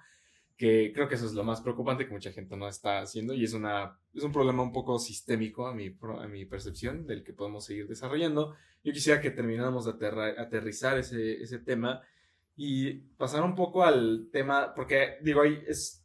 Que 0.56 0.92
creo 0.92 1.08
que 1.08 1.14
eso 1.14 1.26
es 1.26 1.34
lo 1.34 1.44
más 1.44 1.60
preocupante 1.60 2.06
que 2.06 2.12
mucha 2.12 2.32
gente 2.32 2.56
no 2.56 2.68
está 2.68 3.00
haciendo 3.00 3.34
y 3.34 3.44
es, 3.44 3.52
una, 3.52 3.98
es 4.14 4.22
un 4.22 4.32
problema 4.32 4.62
un 4.62 4.72
poco 4.72 4.98
sistémico 4.98 5.66
a 5.66 5.74
mi, 5.74 5.96
a 6.20 6.26
mi 6.26 6.44
percepción 6.44 7.06
del 7.06 7.22
que 7.22 7.32
podemos 7.32 7.64
seguir 7.64 7.86
desarrollando. 7.86 8.54
Yo 8.82 8.92
quisiera 8.92 9.20
que 9.20 9.30
termináramos 9.30 9.84
de 9.84 10.06
aterrizar 10.38 10.98
ese, 10.98 11.40
ese 11.42 11.58
tema 11.58 12.02
y 12.56 12.94
pasar 13.16 13.42
un 13.42 13.54
poco 13.54 13.84
al 13.84 14.28
tema, 14.32 14.74
porque 14.74 15.18
digo, 15.22 15.42
ahí 15.42 15.62
es 15.66 16.04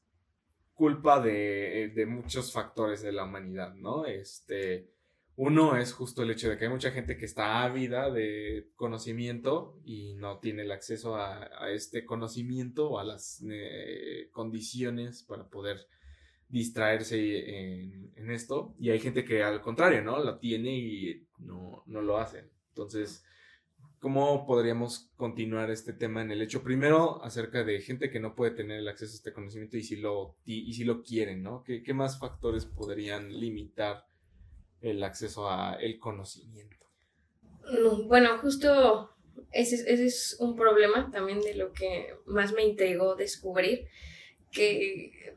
culpa 0.73 1.19
de, 1.21 1.91
de 1.93 2.05
muchos 2.05 2.53
factores 2.53 3.01
de 3.01 3.11
la 3.11 3.25
humanidad, 3.25 3.73
¿no? 3.75 4.05
Este 4.05 4.98
uno 5.41 5.77
es 5.77 5.93
justo 5.93 6.21
el 6.21 6.31
hecho 6.31 6.49
de 6.49 6.57
que 6.57 6.65
hay 6.65 6.69
mucha 6.69 6.91
gente 6.91 7.15
que 7.15 7.23
está 7.23 7.63
ávida 7.63 8.11
de 8.11 8.71
conocimiento 8.75 9.79
y 9.85 10.15
no 10.15 10.39
tiene 10.39 10.63
el 10.63 10.71
acceso 10.73 11.15
a, 11.15 11.71
este 11.71 12.03
conocimiento 12.03 12.89
o 12.89 12.99
a 12.99 13.05
las 13.05 13.41
eh, 13.49 14.27
condiciones 14.33 15.23
para 15.23 15.47
poder 15.47 15.87
distraerse 16.49 17.57
en, 17.57 18.29
esto. 18.29 18.75
Y 18.79 18.89
hay 18.89 18.99
gente 18.99 19.23
que 19.23 19.41
al 19.41 19.61
contrario, 19.61 20.01
¿no? 20.03 20.21
Lo 20.21 20.39
tiene 20.39 20.77
y 20.77 21.25
no, 21.37 21.83
no 21.85 22.01
lo 22.01 22.17
hace. 22.17 22.49
Entonces, 22.71 23.23
¿cómo 23.99 24.45
podríamos 24.45 25.09
continuar 25.15 25.71
este 25.71 25.93
tema 25.93 26.21
en 26.21 26.31
el 26.31 26.41
hecho? 26.41 26.63
Primero, 26.63 27.23
acerca 27.23 27.63
de 27.63 27.79
gente 27.79 28.09
que 28.09 28.19
no 28.19 28.35
puede 28.35 28.51
tener 28.51 28.79
el 28.79 28.89
acceso 28.89 29.13
a 29.13 29.15
este 29.15 29.31
conocimiento 29.31 29.77
y 29.77 29.83
si 29.83 29.95
lo, 29.95 30.35
y, 30.43 30.73
si 30.73 30.83
lo 30.83 31.01
quieren, 31.01 31.41
¿no? 31.43 31.63
¿Qué, 31.63 31.81
¿Qué, 31.81 31.93
más 31.93 32.19
factores 32.19 32.65
podrían 32.65 33.39
limitar 33.39 34.08
el 34.81 35.03
acceso 35.03 35.49
a 35.49 35.77
el 35.79 35.99
conocimiento? 35.99 36.85
Mm, 37.63 38.07
bueno, 38.07 38.37
justo 38.39 39.15
ese, 39.51 39.75
ese 39.75 40.05
es 40.05 40.37
un 40.39 40.55
problema 40.55 41.09
también 41.11 41.41
de 41.41 41.55
lo 41.55 41.71
que 41.73 42.13
más 42.25 42.53
me 42.53 42.63
intrigó 42.63 43.15
descubrir, 43.15 43.87
que 44.51 45.35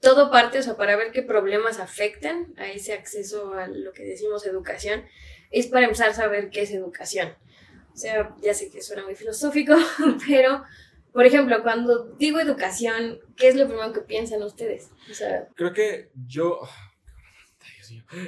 todo 0.00 0.30
parte, 0.30 0.58
o 0.58 0.62
sea, 0.62 0.76
para 0.76 0.96
ver 0.96 1.12
qué 1.12 1.22
problemas 1.22 1.78
afectan 1.78 2.54
a 2.56 2.68
ese 2.68 2.94
acceso 2.94 3.52
a 3.54 3.68
lo 3.68 3.92
que 3.92 4.04
decimos 4.04 4.46
educación, 4.46 5.04
es 5.50 5.66
para 5.66 5.84
empezar 5.84 6.10
a 6.10 6.14
saber 6.14 6.50
qué 6.50 6.62
es 6.62 6.72
educación. 6.72 7.34
O 7.92 7.96
sea, 7.96 8.34
ya 8.40 8.54
sé 8.54 8.70
que 8.70 8.82
suena 8.82 9.04
muy 9.04 9.14
filosófico, 9.14 9.74
pero, 10.26 10.62
por 11.12 11.26
ejemplo, 11.26 11.62
cuando 11.62 12.14
digo 12.16 12.40
educación, 12.40 13.20
¿qué 13.36 13.48
es 13.48 13.56
lo 13.56 13.66
primero 13.66 13.92
que 13.92 14.00
piensan 14.00 14.42
ustedes? 14.42 14.90
O 15.10 15.14
sea, 15.14 15.48
creo 15.54 15.72
que 15.72 16.10
yo, 16.26 16.60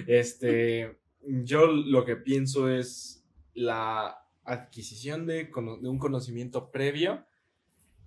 este, 0.06 0.98
yo 1.20 1.66
lo 1.66 2.04
que 2.04 2.16
pienso 2.16 2.68
es 2.68 3.24
la 3.54 4.18
adquisición 4.44 5.26
de, 5.26 5.44
de 5.44 5.88
un 5.88 5.98
conocimiento 5.98 6.70
previo, 6.70 7.24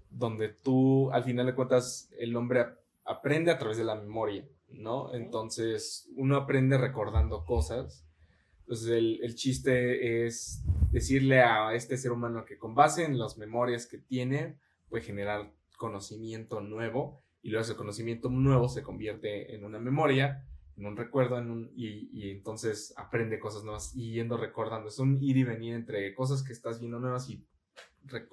donde 0.09 0.49
tú, 0.49 1.11
al 1.11 1.23
final 1.23 1.45
de 1.45 1.55
cuentas, 1.55 2.09
el 2.17 2.35
hombre 2.35 2.65
aprende 3.05 3.51
a 3.51 3.57
través 3.57 3.77
de 3.77 3.83
la 3.83 3.95
memoria, 3.95 4.47
¿no? 4.69 5.13
Entonces, 5.13 6.09
uno 6.15 6.35
aprende 6.37 6.77
recordando 6.77 7.45
cosas. 7.45 8.05
Entonces, 8.61 8.89
el, 8.89 9.35
chiste 9.35 10.25
es 10.25 10.63
decirle 10.91 11.41
a 11.41 11.73
este 11.73 11.97
ser 11.97 12.11
humano 12.11 12.45
que 12.45 12.57
con 12.57 12.73
base 12.73 13.05
en 13.05 13.19
las 13.19 13.37
memorias 13.37 13.85
que 13.85 13.99
tiene, 13.99 14.57
puede 14.89 15.03
generar 15.03 15.51
conocimiento 15.77 16.61
nuevo 16.61 17.21
y 17.43 17.49
luego 17.49 17.63
ese 17.63 17.75
conocimiento 17.75 18.29
nuevo 18.29 18.69
se 18.69 18.81
convierte 18.81 19.53
en 19.53 19.65
una 19.65 19.77
memoria, 19.77 20.47
en 20.77 20.85
un 20.85 20.97
recuerdo, 20.97 21.37
en 21.37 21.49
un, 21.49 21.71
y, 21.75 22.09
y, 22.11 22.31
entonces 22.31 22.93
aprende 22.97 23.39
cosas 23.39 23.63
nuevas 23.63 23.95
y 23.95 24.13
yendo 24.13 24.37
recordando. 24.37 24.89
Es 24.89 24.99
un 24.99 25.21
ir 25.21 25.37
y 25.37 25.43
venir 25.43 25.73
entre 25.73 26.13
cosas 26.13 26.43
que 26.43 26.53
estás 26.53 26.79
viendo 26.79 26.99
nuevas 26.99 27.29
y, 27.29 27.45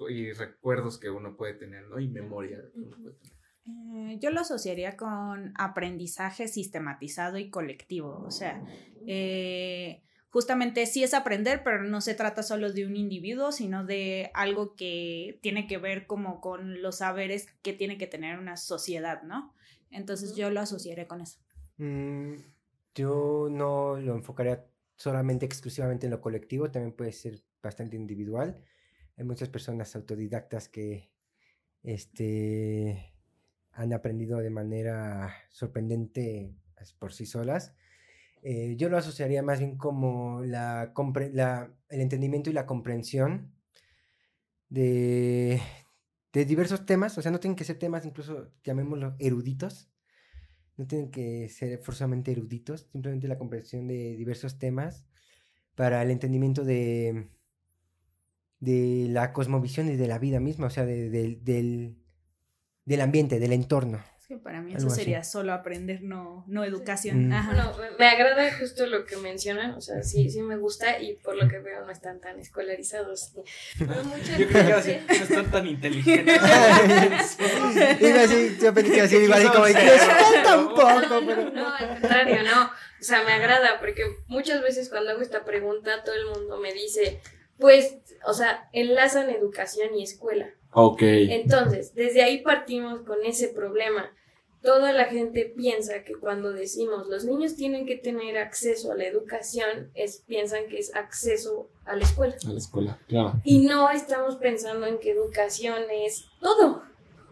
y 0.09 0.33
recuerdos 0.33 0.99
que 0.99 1.09
uno 1.09 1.35
puede 1.35 1.53
tener, 1.53 1.87
¿no? 1.87 1.99
Y 1.99 2.07
memoria 2.07 2.61
que 2.73 2.79
uno 2.79 2.97
puede 3.01 3.15
tener. 3.15 3.43
Eh, 3.65 4.17
yo 4.19 4.29
lo 4.31 4.41
asociaría 4.41 4.97
con 4.97 5.53
aprendizaje 5.55 6.47
sistematizado 6.47 7.37
y 7.37 7.49
colectivo. 7.49 8.21
O 8.25 8.31
sea, 8.31 8.61
eh, 9.07 10.03
justamente 10.29 10.85
sí 10.85 11.03
es 11.03 11.13
aprender, 11.13 11.63
pero 11.63 11.83
no 11.83 12.01
se 12.01 12.13
trata 12.13 12.43
solo 12.43 12.73
de 12.73 12.85
un 12.85 12.97
individuo, 12.97 13.51
sino 13.51 13.85
de 13.85 14.31
algo 14.33 14.75
que 14.75 15.39
tiene 15.41 15.67
que 15.67 15.77
ver 15.77 16.07
como 16.07 16.41
con 16.41 16.81
los 16.81 16.97
saberes 16.97 17.47
que 17.61 17.71
tiene 17.71 17.97
que 17.97 18.07
tener 18.07 18.37
una 18.37 18.57
sociedad, 18.57 19.23
¿no? 19.23 19.53
Entonces 19.91 20.35
yo 20.35 20.49
lo 20.49 20.59
asociaría 20.59 21.07
con 21.07 21.21
eso. 21.21 21.42
Mm, 21.77 22.35
yo 22.95 23.47
no 23.49 23.97
lo 23.97 24.15
enfocaría 24.15 24.65
solamente 24.95 25.45
exclusivamente 25.45 26.07
en 26.07 26.11
lo 26.11 26.21
colectivo, 26.21 26.71
también 26.71 26.95
puede 26.95 27.11
ser 27.11 27.43
bastante 27.61 27.95
individual. 27.95 28.63
Hay 29.17 29.25
muchas 29.25 29.49
personas 29.49 29.95
autodidactas 29.95 30.69
que 30.69 31.11
este 31.83 33.13
han 33.71 33.93
aprendido 33.93 34.39
de 34.39 34.49
manera 34.51 35.35
sorprendente 35.49 36.55
pues, 36.75 36.93
por 36.93 37.13
sí 37.13 37.25
solas. 37.25 37.75
Eh, 38.43 38.75
yo 38.77 38.89
lo 38.89 38.97
asociaría 38.97 39.41
más 39.41 39.59
bien 39.59 39.77
como 39.77 40.41
la, 40.43 40.93
el 41.89 42.01
entendimiento 42.01 42.49
y 42.49 42.53
la 42.53 42.65
comprensión 42.65 43.53
de, 44.69 45.61
de 46.33 46.45
diversos 46.45 46.85
temas, 46.85 47.17
o 47.17 47.21
sea, 47.21 47.31
no 47.31 47.39
tienen 47.39 47.55
que 47.55 47.63
ser 47.63 47.79
temas 47.79 48.05
incluso, 48.05 48.51
llamémoslo, 48.63 49.15
eruditos, 49.19 49.89
no 50.77 50.87
tienen 50.87 51.11
que 51.11 51.49
ser 51.49 51.79
forzosamente 51.79 52.31
eruditos, 52.31 52.87
simplemente 52.91 53.27
la 53.27 53.37
comprensión 53.37 53.87
de 53.87 54.15
diversos 54.15 54.57
temas 54.59 55.05
para 55.75 56.01
el 56.01 56.11
entendimiento 56.11 56.63
de, 56.63 57.29
de 58.59 59.07
la 59.09 59.33
cosmovisión 59.33 59.89
y 59.89 59.95
de 59.95 60.07
la 60.07 60.19
vida 60.19 60.39
misma, 60.39 60.67
o 60.67 60.69
sea, 60.69 60.85
del, 60.85 61.43
del 61.43 63.01
ambiente, 63.01 63.39
del 63.39 63.53
entorno. 63.53 63.99
Que 64.33 64.39
para 64.39 64.61
mí 64.61 64.73
eso 64.73 64.89
sería 64.89 65.23
solo 65.23 65.53
aprender, 65.53 66.01
no, 66.01 66.43
no 66.47 66.63
educación. 66.63 67.27
Mm. 67.27 67.45
Bueno, 67.45 67.71
me 67.99 68.07
agrada 68.07 68.51
justo 68.57 68.87
lo 68.87 69.05
que 69.05 69.15
mencionan, 69.17 69.75
o 69.75 69.81
sea, 69.81 70.01
sí, 70.01 70.27
sí 70.31 70.41
me 70.41 70.57
gusta 70.57 70.99
y 70.99 71.17
por 71.17 71.35
lo 71.35 71.47
que 71.47 71.59
veo 71.59 71.85
no 71.85 71.91
están 71.91 72.19
tan 72.19 72.39
escolarizados. 72.39 73.33
Pero 73.77 74.03
muchas 74.05 74.39
yo 74.39 74.47
creo 74.47 74.81
que 74.81 75.01
no 75.07 75.13
están 75.13 75.51
tan 75.51 75.67
inteligentes. 75.67 76.35
Iba 77.99 78.23
así, 78.23 78.57
yo 78.59 78.73
pensé 78.73 78.91
que 78.91 79.01
así 79.01 79.17
iba 79.17 79.35
así 79.35 79.47
como, 79.49 79.67
están 79.67 80.43
tampoco. 80.43 81.25
Pero... 81.27 81.51
No, 81.51 81.71
al 81.71 81.89
contrario, 81.89 82.41
no. 82.41 82.63
O 82.65 83.03
sea, 83.03 83.23
me 83.23 83.33
agrada 83.33 83.79
porque 83.79 84.01
muchas 84.25 84.63
veces 84.63 84.89
cuando 84.89 85.11
hago 85.11 85.21
esta 85.21 85.45
pregunta 85.45 86.03
todo 86.03 86.15
el 86.15 86.25
mundo 86.25 86.57
me 86.59 86.73
dice, 86.73 87.21
pues, 87.59 87.97
o 88.25 88.33
sea, 88.33 88.67
enlazan 88.73 89.29
educación 89.29 89.93
y 89.93 90.01
escuela. 90.01 90.49
Ok. 90.71 91.03
Entonces, 91.03 91.93
desde 91.93 92.23
ahí 92.23 92.41
partimos 92.41 93.01
con 93.01 93.23
ese 93.25 93.49
problema. 93.49 94.11
Toda 94.63 94.93
la 94.93 95.05
gente 95.05 95.53
piensa 95.55 96.03
que 96.03 96.15
cuando 96.15 96.53
decimos 96.53 97.07
los 97.07 97.25
niños 97.25 97.55
tienen 97.55 97.85
que 97.85 97.97
tener 97.97 98.37
acceso 98.37 98.93
a 98.93 98.95
la 98.95 99.05
educación, 99.05 99.91
es, 99.93 100.23
piensan 100.25 100.67
que 100.67 100.79
es 100.79 100.95
acceso 100.95 101.69
a 101.85 101.97
la 101.97 102.03
escuela. 102.03 102.35
A 102.47 102.51
la 102.51 102.57
escuela, 102.57 102.99
claro. 103.07 103.33
Y 103.43 103.67
no 103.67 103.89
estamos 103.89 104.37
pensando 104.37 104.85
en 104.87 104.99
que 104.99 105.11
educación 105.11 105.83
es 105.91 106.25
todo. 106.39 106.81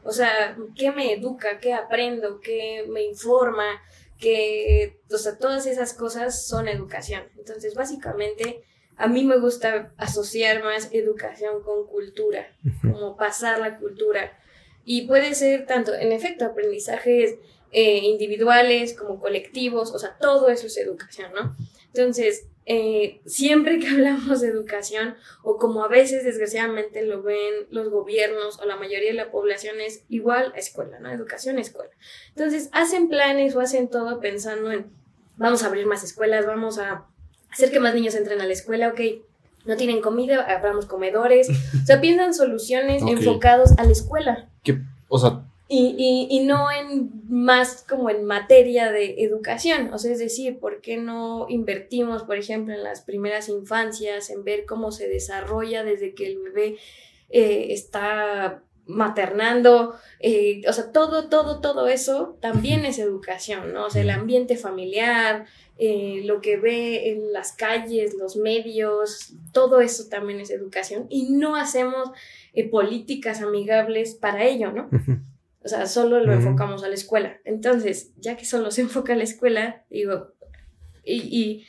O 0.03 0.11
sea, 0.11 0.57
¿qué 0.75 0.91
me 0.91 1.13
educa? 1.13 1.59
¿Qué 1.59 1.73
aprendo? 1.73 2.41
¿Qué 2.41 2.85
me 2.89 3.03
informa? 3.03 3.81
Que, 4.19 4.99
o 5.11 5.17
sea, 5.17 5.37
todas 5.37 5.65
esas 5.65 5.93
cosas 5.93 6.45
son 6.45 6.67
educación. 6.67 7.23
Entonces, 7.37 7.75
básicamente, 7.75 8.63
a 8.97 9.07
mí 9.07 9.23
me 9.23 9.39
gusta 9.39 9.93
asociar 9.97 10.63
más 10.63 10.89
educación 10.91 11.63
con 11.63 11.87
cultura, 11.87 12.45
como 12.81 13.15
pasar 13.15 13.59
la 13.59 13.77
cultura. 13.79 14.37
Y 14.83 15.07
puede 15.07 15.35
ser 15.35 15.65
tanto, 15.65 15.93
en 15.93 16.11
efecto, 16.11 16.45
aprendizajes 16.45 17.35
eh, 17.71 17.99
individuales 17.99 18.93
como 18.93 19.19
colectivos, 19.19 19.91
o 19.93 19.99
sea, 19.99 20.17
todo 20.19 20.49
eso 20.49 20.67
es 20.67 20.77
educación, 20.77 21.31
¿no? 21.33 21.55
Entonces, 21.93 22.47
eh, 22.65 23.21
siempre 23.25 23.79
que 23.79 23.87
hablamos 23.89 24.41
de 24.41 24.49
educación, 24.49 25.15
o 25.43 25.57
como 25.57 25.83
a 25.83 25.87
veces 25.87 26.23
desgraciadamente 26.23 27.03
lo 27.03 27.21
ven 27.23 27.67
los 27.69 27.89
gobiernos 27.89 28.59
o 28.59 28.65
la 28.65 28.75
mayoría 28.75 29.09
de 29.09 29.15
la 29.15 29.31
población, 29.31 29.79
es 29.81 30.03
igual 30.09 30.51
a 30.55 30.59
escuela, 30.59 30.99
¿no? 30.99 31.11
Educación, 31.11 31.59
escuela. 31.59 31.91
Entonces, 32.29 32.69
hacen 32.71 33.09
planes 33.09 33.55
o 33.55 33.61
hacen 33.61 33.89
todo 33.89 34.19
pensando 34.19 34.71
en, 34.71 34.91
vamos 35.37 35.63
a 35.63 35.67
abrir 35.67 35.85
más 35.85 36.03
escuelas, 36.03 36.45
vamos 36.45 36.77
a 36.77 37.05
hacer 37.49 37.71
que 37.71 37.79
más 37.79 37.93
niños 37.93 38.15
entren 38.15 38.41
a 38.41 38.45
la 38.45 38.53
escuela, 38.53 38.89
ok, 38.89 39.01
no 39.65 39.75
tienen 39.75 40.01
comida, 40.01 40.41
abramos 40.43 40.85
comedores, 40.85 41.49
o 41.49 41.85
sea, 41.85 42.01
piensan 42.01 42.33
soluciones 42.33 43.03
enfocados 43.03 43.71
a 43.77 43.83
la 43.83 43.91
escuela. 43.91 44.49
O 45.07 45.19
sea... 45.19 45.43
Y, 45.73 46.27
y, 46.29 46.41
no 46.41 46.69
en 46.69 47.11
más 47.29 47.85
como 47.87 48.09
en 48.09 48.25
materia 48.25 48.91
de 48.91 49.23
educación, 49.23 49.93
o 49.93 49.97
sea, 49.97 50.11
es 50.11 50.19
decir, 50.19 50.59
¿por 50.59 50.81
qué 50.81 50.97
no 50.97 51.45
invertimos, 51.47 52.23
por 52.23 52.35
ejemplo, 52.35 52.73
en 52.73 52.83
las 52.83 52.99
primeras 52.99 53.47
infancias, 53.47 54.29
en 54.31 54.43
ver 54.43 54.65
cómo 54.65 54.91
se 54.91 55.07
desarrolla 55.07 55.85
desde 55.85 56.13
que 56.13 56.27
el 56.27 56.39
bebé 56.39 56.75
eh, 57.29 57.67
está 57.69 58.63
maternando, 58.85 59.95
eh, 60.19 60.61
o 60.67 60.73
sea, 60.73 60.91
todo, 60.91 61.29
todo, 61.29 61.61
todo 61.61 61.87
eso 61.87 62.37
también 62.41 62.85
es 62.85 62.99
educación, 62.99 63.73
¿no? 63.73 63.85
O 63.85 63.89
sea, 63.89 64.01
el 64.01 64.09
ambiente 64.09 64.57
familiar, 64.57 65.45
eh, 65.83 66.21
lo 66.25 66.41
que 66.41 66.57
ve 66.57 67.09
en 67.09 67.33
las 67.33 67.53
calles, 67.53 68.13
los 68.13 68.35
medios, 68.35 69.33
todo 69.51 69.81
eso 69.81 70.09
también 70.09 70.39
es 70.39 70.51
educación 70.51 71.07
y 71.09 71.31
no 71.31 71.55
hacemos 71.55 72.11
eh, 72.53 72.69
políticas 72.69 73.41
amigables 73.41 74.13
para 74.13 74.45
ello, 74.45 74.71
¿no? 74.71 74.91
O 75.63 75.67
sea, 75.67 75.87
solo 75.87 76.19
lo 76.23 76.33
enfocamos 76.33 76.83
a 76.83 76.87
la 76.87 76.93
escuela. 76.93 77.39
Entonces, 77.45 78.11
ya 78.17 78.37
que 78.37 78.45
solo 78.45 78.69
se 78.69 78.81
enfoca 78.81 79.13
a 79.13 79.15
la 79.15 79.23
escuela, 79.23 79.83
digo, 79.89 80.33
y, 81.03 81.65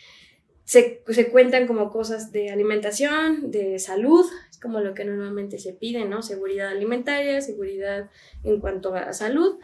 se, 0.65 1.03
se, 1.09 1.31
cuentan 1.31 1.67
como 1.67 1.91
cosas 1.91 2.33
de 2.33 2.51
alimentación, 2.51 3.51
de 3.51 3.79
salud, 3.79 4.27
es 4.51 4.59
como 4.59 4.81
lo 4.81 4.95
que 4.95 5.05
normalmente 5.05 5.59
se 5.59 5.73
pide, 5.73 6.05
¿no? 6.05 6.23
Seguridad 6.23 6.69
alimentaria, 6.69 7.41
seguridad 7.41 8.11
en 8.45 8.61
cuanto 8.61 8.95
a 8.95 9.13
salud, 9.13 9.59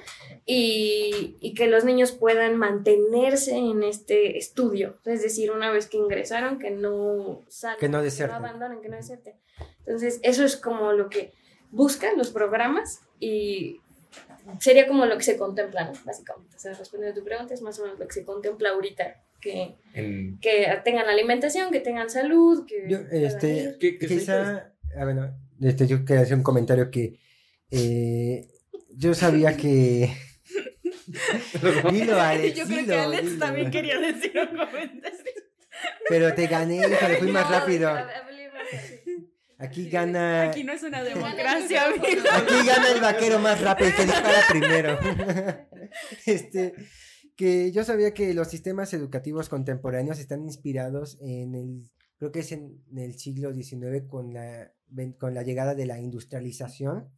y, 0.44 1.36
y, 1.40 1.54
que 1.54 1.68
los 1.68 1.84
niños 1.84 2.12
puedan 2.12 2.56
mantenerse 2.56 3.56
en 3.56 3.82
este 3.82 4.38
estudio. 4.38 4.98
Es 5.04 5.22
decir, 5.22 5.50
una 5.50 5.70
vez 5.70 5.88
que 5.88 5.98
ingresaron, 5.98 6.58
que 6.58 6.70
no 6.70 7.44
salgan, 7.48 7.78
que 7.78 7.88
no, 7.88 8.02
que 8.02 8.26
no 8.26 8.34
abandonen, 8.34 8.80
que 8.80 8.88
no 8.88 8.96
deserten. 8.96 9.34
Entonces, 9.80 10.20
eso 10.22 10.44
es 10.44 10.56
como 10.56 10.92
lo 10.92 11.08
que 11.08 11.32
buscan 11.70 12.16
los 12.16 12.30
programas 12.30 13.00
y 13.20 13.80
sería 14.60 14.86
como 14.88 15.06
lo 15.06 15.16
que 15.16 15.24
se 15.24 15.36
contempla, 15.36 15.84
¿no? 15.84 15.92
Básicamente. 16.04 16.56
O 16.56 16.58
sea, 16.58 16.74
respondiendo 16.74 17.18
a 17.18 17.22
tu 17.22 17.24
pregunta, 17.24 17.54
es 17.54 17.62
más 17.62 17.78
o 17.78 17.82
menos 17.82 17.98
lo 17.98 18.06
que 18.06 18.14
se 18.14 18.24
contempla 18.24 18.70
ahorita. 18.70 19.22
Que, 19.40 19.76
que 20.40 20.80
tengan 20.84 21.08
alimentación, 21.08 21.70
que 21.70 21.80
tengan 21.80 22.10
salud, 22.10 22.66
que... 22.66 22.86
Yo, 22.88 22.98
este, 23.10 23.76
quizá, 23.78 24.72
ah, 24.96 25.04
bueno, 25.04 25.36
este, 25.60 25.86
yo 25.86 26.04
quería 26.04 26.22
hacer 26.22 26.36
un 26.36 26.42
comentario 26.42 26.90
que 26.90 27.20
eh, 27.70 28.48
yo 28.96 29.14
sabía 29.14 29.56
que... 29.56 30.10
dilo, 31.90 32.20
Alex, 32.20 32.58
Yo 32.58 32.66
creo 32.66 32.86
que 32.86 32.94
Alex 32.94 33.38
también 33.38 33.70
quería 33.70 33.98
decir 33.98 34.32
un 34.38 34.56
comentario. 34.58 35.18
Pero 36.08 36.34
te 36.34 36.46
gané, 36.46 36.82
pero 37.00 37.18
fui 37.18 37.30
más 37.30 37.48
rápido. 37.48 37.90
Aquí 39.58 39.90
gana. 39.90 40.44
Aquí 40.44 40.62
no 40.62 40.72
es 40.72 40.82
una 40.84 41.02
democracia, 41.02 41.86
amigo. 41.86 42.22
Aquí 42.32 42.66
gana 42.66 42.90
el 42.92 43.00
vaquero 43.00 43.40
más 43.40 43.60
rápido, 43.60 43.90
que 43.96 44.04
dispara 44.04 44.40
primero. 44.48 44.98
Este, 46.26 46.74
que 47.38 47.70
yo 47.70 47.84
sabía 47.84 48.12
que 48.14 48.34
los 48.34 48.48
sistemas 48.48 48.92
educativos 48.92 49.48
contemporáneos 49.48 50.18
están 50.18 50.42
inspirados 50.42 51.16
en 51.20 51.54
el, 51.54 51.88
creo 52.16 52.32
que 52.32 52.40
es 52.40 52.50
en, 52.50 52.82
el 52.96 53.16
siglo 53.16 53.54
XIX 53.54 54.02
con 54.08 54.34
la, 54.34 54.72
con 55.18 55.34
la 55.34 55.44
llegada 55.44 55.76
de 55.76 55.86
la 55.86 56.00
industrialización, 56.00 57.08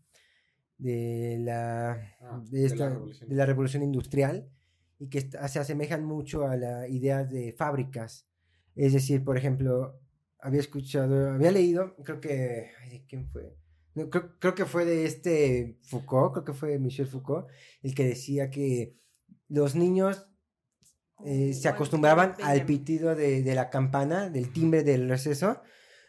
de 0.77 1.39
la, 1.41 1.93
ah, 2.21 2.43
de, 2.51 2.67
esta, 2.67 2.91
de 2.91 3.35
la 3.35 3.47
revolución 3.47 3.83
industrial, 3.83 4.47
y 4.99 5.09
que 5.09 5.23
se 5.23 5.59
asemejan 5.59 6.05
mucho 6.05 6.47
a 6.47 6.55
la 6.59 6.87
idea 6.87 7.25
de 7.25 7.53
fábricas. 7.53 8.27
Es 8.77 8.93
decir, 8.93 9.25
por 9.25 9.39
ejemplo, 9.39 9.99
había 10.39 10.61
escuchado, 10.61 11.31
había 11.31 11.51
leído, 11.51 11.97
creo 12.05 12.21
que, 12.21 12.73
ay, 12.83 13.07
¿quién 13.09 13.27
fue? 13.27 13.57
creo, 14.39 14.55
que 14.55 14.67
fue 14.67 14.85
de 14.85 15.07
este 15.07 15.79
Foucault, 15.83 16.33
creo 16.33 16.45
que 16.45 16.53
fue 16.53 16.79
Michel 16.79 17.07
Foucault, 17.07 17.49
el 17.83 17.95
que 17.95 18.05
decía 18.05 18.51
que 18.51 19.00
los 19.51 19.75
niños 19.75 20.27
eh, 21.27 21.53
se 21.53 21.69
acostumbraban 21.69 22.35
al 22.43 22.65
pitido 22.65 23.15
de, 23.15 23.43
de, 23.43 23.55
la 23.55 23.69
campana, 23.69 24.31
del 24.31 24.53
timbre 24.53 24.83
del 24.83 25.09
receso, 25.09 25.61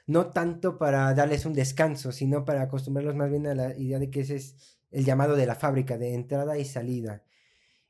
no 0.08 0.28
tanto 0.28 0.78
para 0.78 1.14
darles 1.14 1.46
un 1.46 1.54
descanso, 1.54 2.14
sino 2.14 2.46
para 2.46 2.62
acostumbrarlos 2.62 3.16
más 3.16 3.30
bien 3.30 3.48
a 3.48 3.56
la 3.56 3.78
idea 3.78 4.00
de 4.00 4.10
que 4.10 4.22
ese 4.22 4.38
es 4.38 4.78
el 4.92 5.04
llamado 5.04 5.36
de 5.36 5.46
la 5.46 5.56
fábrica, 5.56 5.98
de 5.98 6.14
entrada 6.14 6.58
y 6.58 6.66
salida. 6.66 7.24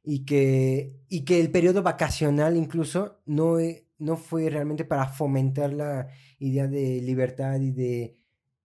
Y 0.04 0.26
que, 0.26 1.04
y 1.10 1.26
que 1.26 1.40
el 1.40 1.52
periodo 1.52 1.84
vacacional 1.84 2.58
incluso 2.58 3.22
no, 3.28 3.58
no 4.00 4.18
fue 4.18 4.50
realmente 4.50 4.84
para 4.84 5.08
fomentar 5.08 5.74
la 5.74 6.08
idea 6.40 6.68
de 6.68 7.02
libertad 7.02 7.60
y 7.60 7.72
de, 7.72 8.18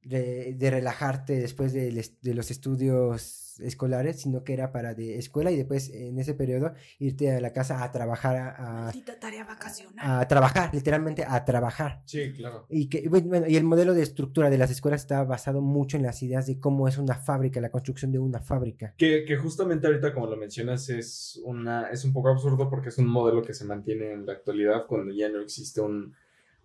de, 0.02 0.70
relajarte 0.70 1.38
después 1.38 1.72
de, 1.72 1.92
los 2.22 2.50
estudios 2.50 3.45
escolares, 3.60 4.20
sino 4.20 4.44
que 4.44 4.52
era 4.52 4.72
para 4.72 4.94
de 4.94 5.18
escuela 5.18 5.50
y 5.50 5.56
después 5.56 5.90
en 5.90 6.18
ese 6.18 6.34
periodo 6.34 6.74
irte 6.98 7.32
a 7.32 7.40
la 7.40 7.52
casa 7.52 7.82
a 7.82 7.92
trabajar. 7.92 8.36
A, 8.58 8.92
tarea 9.20 9.44
vacacional. 9.44 10.20
A 10.20 10.28
trabajar, 10.28 10.70
literalmente 10.74 11.24
a 11.26 11.44
trabajar. 11.44 12.02
Sí, 12.04 12.32
claro. 12.32 12.66
Y, 12.68 12.88
que, 12.88 13.08
bueno, 13.08 13.46
y 13.46 13.56
el 13.56 13.64
modelo 13.64 13.94
de 13.94 14.02
estructura 14.02 14.50
de 14.50 14.58
las 14.58 14.70
escuelas 14.70 15.02
está 15.02 15.22
basado 15.24 15.60
mucho 15.60 15.96
en 15.96 16.02
las 16.02 16.22
ideas 16.22 16.46
de 16.46 16.58
cómo 16.58 16.88
es 16.88 16.98
una 16.98 17.14
fábrica, 17.14 17.60
la 17.60 17.70
construcción 17.70 18.12
de 18.12 18.18
una 18.18 18.40
fábrica. 18.40 18.94
Que, 18.96 19.24
que 19.24 19.36
justamente 19.36 19.86
ahorita, 19.86 20.12
como 20.12 20.26
lo 20.26 20.36
mencionas, 20.36 20.88
es, 20.88 21.40
una, 21.44 21.88
es 21.90 22.04
un 22.04 22.12
poco 22.12 22.28
absurdo 22.28 22.68
porque 22.68 22.90
es 22.90 22.98
un 22.98 23.06
modelo 23.06 23.42
que 23.42 23.54
se 23.54 23.64
mantiene 23.64 24.12
en 24.12 24.26
la 24.26 24.32
actualidad 24.32 24.86
cuando 24.86 25.12
ya 25.12 25.28
no 25.28 25.40
existe 25.40 25.80
un 25.80 26.14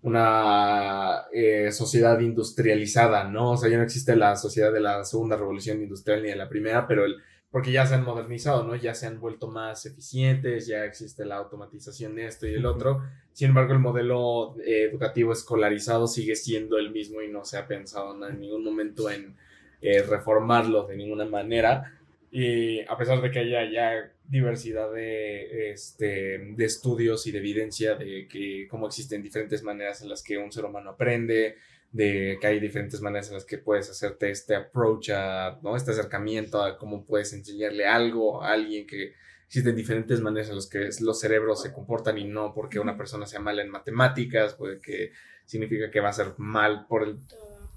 una 0.03 1.25
eh, 1.31 1.71
sociedad 1.71 2.19
industrializada, 2.19 3.25
¿no? 3.25 3.51
O 3.51 3.57
sea, 3.57 3.69
ya 3.69 3.77
no 3.77 3.83
existe 3.83 4.15
la 4.15 4.35
sociedad 4.35 4.73
de 4.73 4.79
la 4.79 5.03
segunda 5.03 5.37
revolución 5.37 5.81
industrial 5.81 6.23
ni 6.23 6.29
de 6.29 6.35
la 6.35 6.49
primera, 6.49 6.87
pero 6.87 7.05
el, 7.05 7.17
porque 7.51 7.71
ya 7.71 7.85
se 7.85 7.95
han 7.95 8.05
modernizado, 8.05 8.63
¿no? 8.63 8.75
Ya 8.75 8.95
se 8.95 9.07
han 9.07 9.19
vuelto 9.19 9.47
más 9.47 9.85
eficientes, 9.85 10.67
ya 10.67 10.85
existe 10.85 11.25
la 11.25 11.35
automatización 11.35 12.15
de 12.15 12.25
esto 12.25 12.47
y 12.47 12.53
el 12.53 12.65
otro. 12.65 13.03
Sin 13.33 13.49
embargo, 13.49 13.73
el 13.73 13.79
modelo 13.79 14.55
eh, 14.61 14.87
educativo 14.89 15.33
escolarizado 15.33 16.07
sigue 16.07 16.35
siendo 16.35 16.77
el 16.77 16.91
mismo 16.91 17.21
y 17.21 17.29
no 17.29 17.43
se 17.43 17.57
ha 17.57 17.67
pensado 17.67 18.27
en 18.27 18.39
ningún 18.39 18.63
momento 18.63 19.11
en 19.11 19.35
eh, 19.81 20.01
reformarlo 20.01 20.87
de 20.87 20.95
ninguna 20.95 21.25
manera. 21.25 21.99
Y 22.31 22.79
a 22.81 22.97
pesar 22.97 23.21
de 23.21 23.29
que 23.29 23.39
haya 23.39 23.69
ya 23.69 24.10
diversidad 24.31 24.91
de, 24.93 25.71
este, 25.71 26.53
de 26.55 26.65
estudios 26.65 27.27
y 27.27 27.31
de 27.33 27.39
evidencia 27.39 27.95
de 27.95 28.29
que 28.29 28.65
cómo 28.69 28.87
existen 28.87 29.21
diferentes 29.21 29.61
maneras 29.61 30.01
en 30.01 30.09
las 30.09 30.23
que 30.23 30.37
un 30.37 30.53
ser 30.53 30.63
humano 30.63 30.91
aprende, 30.91 31.57
de 31.91 32.37
que 32.39 32.47
hay 32.47 32.61
diferentes 32.61 33.01
maneras 33.01 33.27
en 33.27 33.33
las 33.33 33.43
que 33.43 33.57
puedes 33.57 33.89
hacerte 33.89 34.31
este 34.31 34.55
approach, 34.55 35.09
a, 35.09 35.59
¿no? 35.61 35.75
este 35.75 35.91
acercamiento 35.91 36.63
a 36.63 36.77
cómo 36.77 37.05
puedes 37.05 37.33
enseñarle 37.33 37.85
algo 37.85 38.41
a 38.41 38.53
alguien 38.53 38.87
que 38.87 39.13
existen 39.47 39.75
diferentes 39.75 40.21
maneras 40.21 40.47
en 40.47 40.55
las 40.55 40.67
que 40.67 40.89
los 41.01 41.19
cerebros 41.19 41.61
se 41.61 41.73
comportan 41.73 42.17
y 42.17 42.23
no 42.23 42.53
porque 42.53 42.79
una 42.79 42.95
persona 42.95 43.25
sea 43.25 43.41
mala 43.41 43.61
en 43.61 43.69
matemáticas, 43.69 44.53
puede 44.53 44.79
que 44.79 45.11
significa 45.43 45.91
que 45.91 45.99
va 45.99 46.07
a 46.07 46.13
ser 46.13 46.27
mal 46.37 46.85
por 46.87 47.03
el, 47.03 47.17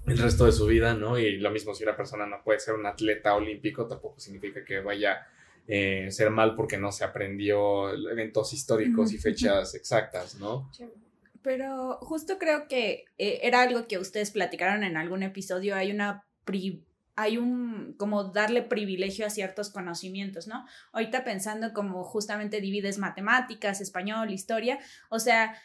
el 0.07 0.17
resto 0.17 0.45
de 0.45 0.53
su 0.53 0.67
vida, 0.67 0.93
¿no? 0.93 1.19
Y 1.19 1.35
lo 1.35 1.51
mismo 1.51 1.75
si 1.75 1.83
una 1.83 1.97
persona 1.97 2.25
no 2.25 2.41
puede 2.45 2.61
ser 2.61 2.75
un 2.75 2.85
atleta 2.85 3.35
olímpico, 3.35 3.87
tampoco 3.87 4.21
significa 4.21 4.63
que 4.63 4.79
vaya 4.79 5.27
eh, 5.67 6.11
ser 6.11 6.29
mal 6.29 6.55
porque 6.55 6.77
no 6.77 6.91
se 6.91 7.03
aprendió 7.03 7.89
eventos 8.09 8.53
históricos 8.53 9.11
y 9.13 9.17
fechas 9.17 9.73
exactas, 9.75 10.35
¿no? 10.35 10.69
Pero 11.41 11.97
justo 12.01 12.37
creo 12.37 12.67
que 12.67 13.05
eh, 13.17 13.39
era 13.43 13.61
algo 13.61 13.87
que 13.87 13.97
ustedes 13.97 14.31
platicaron 14.31 14.83
en 14.83 14.97
algún 14.97 15.23
episodio, 15.23 15.75
hay 15.75 15.91
una 15.91 16.23
hay 17.15 17.37
un 17.37 17.95
como 17.97 18.25
darle 18.25 18.61
privilegio 18.61 19.25
a 19.25 19.29
ciertos 19.29 19.69
conocimientos, 19.69 20.47
¿no? 20.47 20.65
Ahorita 20.91 21.23
pensando 21.23 21.73
como 21.73 22.03
justamente 22.03 22.61
divides 22.61 22.97
matemáticas, 22.97 23.81
español, 23.81 24.31
historia, 24.31 24.79
o 25.09 25.19
sea, 25.19 25.55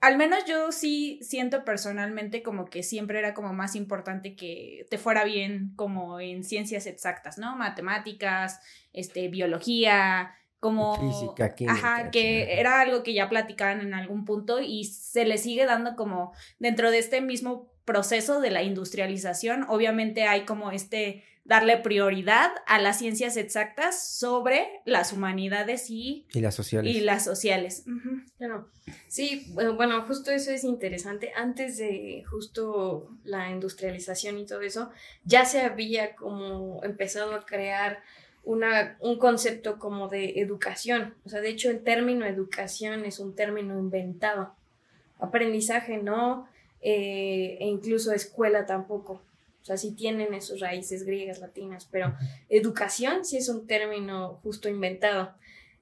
al 0.00 0.16
menos 0.16 0.44
yo 0.46 0.72
sí 0.72 1.18
siento 1.22 1.64
personalmente 1.64 2.42
como 2.42 2.66
que 2.66 2.82
siempre 2.82 3.18
era 3.18 3.34
como 3.34 3.52
más 3.52 3.74
importante 3.74 4.36
que 4.36 4.86
te 4.90 4.98
fuera 4.98 5.24
bien 5.24 5.72
como 5.76 6.20
en 6.20 6.44
ciencias 6.44 6.86
exactas, 6.86 7.38
¿no? 7.38 7.56
Matemáticas, 7.56 8.60
este, 8.92 9.28
biología, 9.28 10.34
como... 10.60 10.96
Física, 10.96 11.54
química. 11.54 11.74
Ajá, 11.74 12.10
que 12.10 12.58
era 12.58 12.80
algo 12.80 13.02
que 13.02 13.14
ya 13.14 13.28
platicaban 13.28 13.80
en 13.80 13.94
algún 13.94 14.24
punto 14.24 14.60
y 14.60 14.84
se 14.84 15.24
le 15.24 15.38
sigue 15.38 15.64
dando 15.64 15.96
como 15.96 16.32
dentro 16.58 16.90
de 16.90 16.98
este 16.98 17.20
mismo 17.20 17.72
proceso 17.86 18.40
de 18.40 18.50
la 18.50 18.62
industrialización, 18.62 19.64
obviamente 19.68 20.24
hay 20.24 20.44
como 20.44 20.72
este 20.72 21.24
darle 21.46 21.76
prioridad 21.78 22.50
a 22.66 22.80
las 22.80 22.98
ciencias 22.98 23.36
exactas 23.36 24.04
sobre 24.04 24.66
las 24.84 25.12
humanidades 25.12 25.90
y, 25.90 26.26
y 26.32 26.40
las 26.40 26.54
sociales. 26.54 26.94
Y 26.94 27.00
las 27.00 27.24
sociales. 27.24 27.84
Sí, 29.08 29.52
bueno, 29.54 30.02
justo 30.02 30.30
eso 30.30 30.50
es 30.50 30.64
interesante. 30.64 31.32
Antes 31.36 31.78
de 31.78 32.24
justo 32.28 33.10
la 33.24 33.50
industrialización 33.50 34.38
y 34.38 34.46
todo 34.46 34.60
eso, 34.60 34.90
ya 35.24 35.44
se 35.44 35.60
había 35.60 36.16
como 36.16 36.82
empezado 36.82 37.34
a 37.34 37.46
crear 37.46 38.02
una, 38.44 38.96
un 39.00 39.18
concepto 39.18 39.78
como 39.78 40.08
de 40.08 40.40
educación. 40.40 41.14
O 41.24 41.28
sea, 41.28 41.40
de 41.40 41.50
hecho 41.50 41.70
el 41.70 41.82
término 41.82 42.26
educación 42.26 43.04
es 43.04 43.18
un 43.18 43.34
término 43.34 43.78
inventado. 43.78 44.54
Aprendizaje 45.18 45.98
no, 45.98 46.48
eh, 46.80 47.56
e 47.60 47.66
incluso 47.66 48.12
escuela 48.12 48.66
tampoco. 48.66 49.22
O 49.66 49.68
sea, 49.68 49.76
sí 49.76 49.96
tienen 49.96 50.32
esos 50.32 50.60
raíces 50.60 51.02
griegas, 51.02 51.40
latinas, 51.40 51.88
pero 51.90 52.14
educación 52.48 53.24
sí 53.24 53.36
es 53.36 53.48
un 53.48 53.66
término 53.66 54.38
justo 54.44 54.68
inventado. 54.68 55.34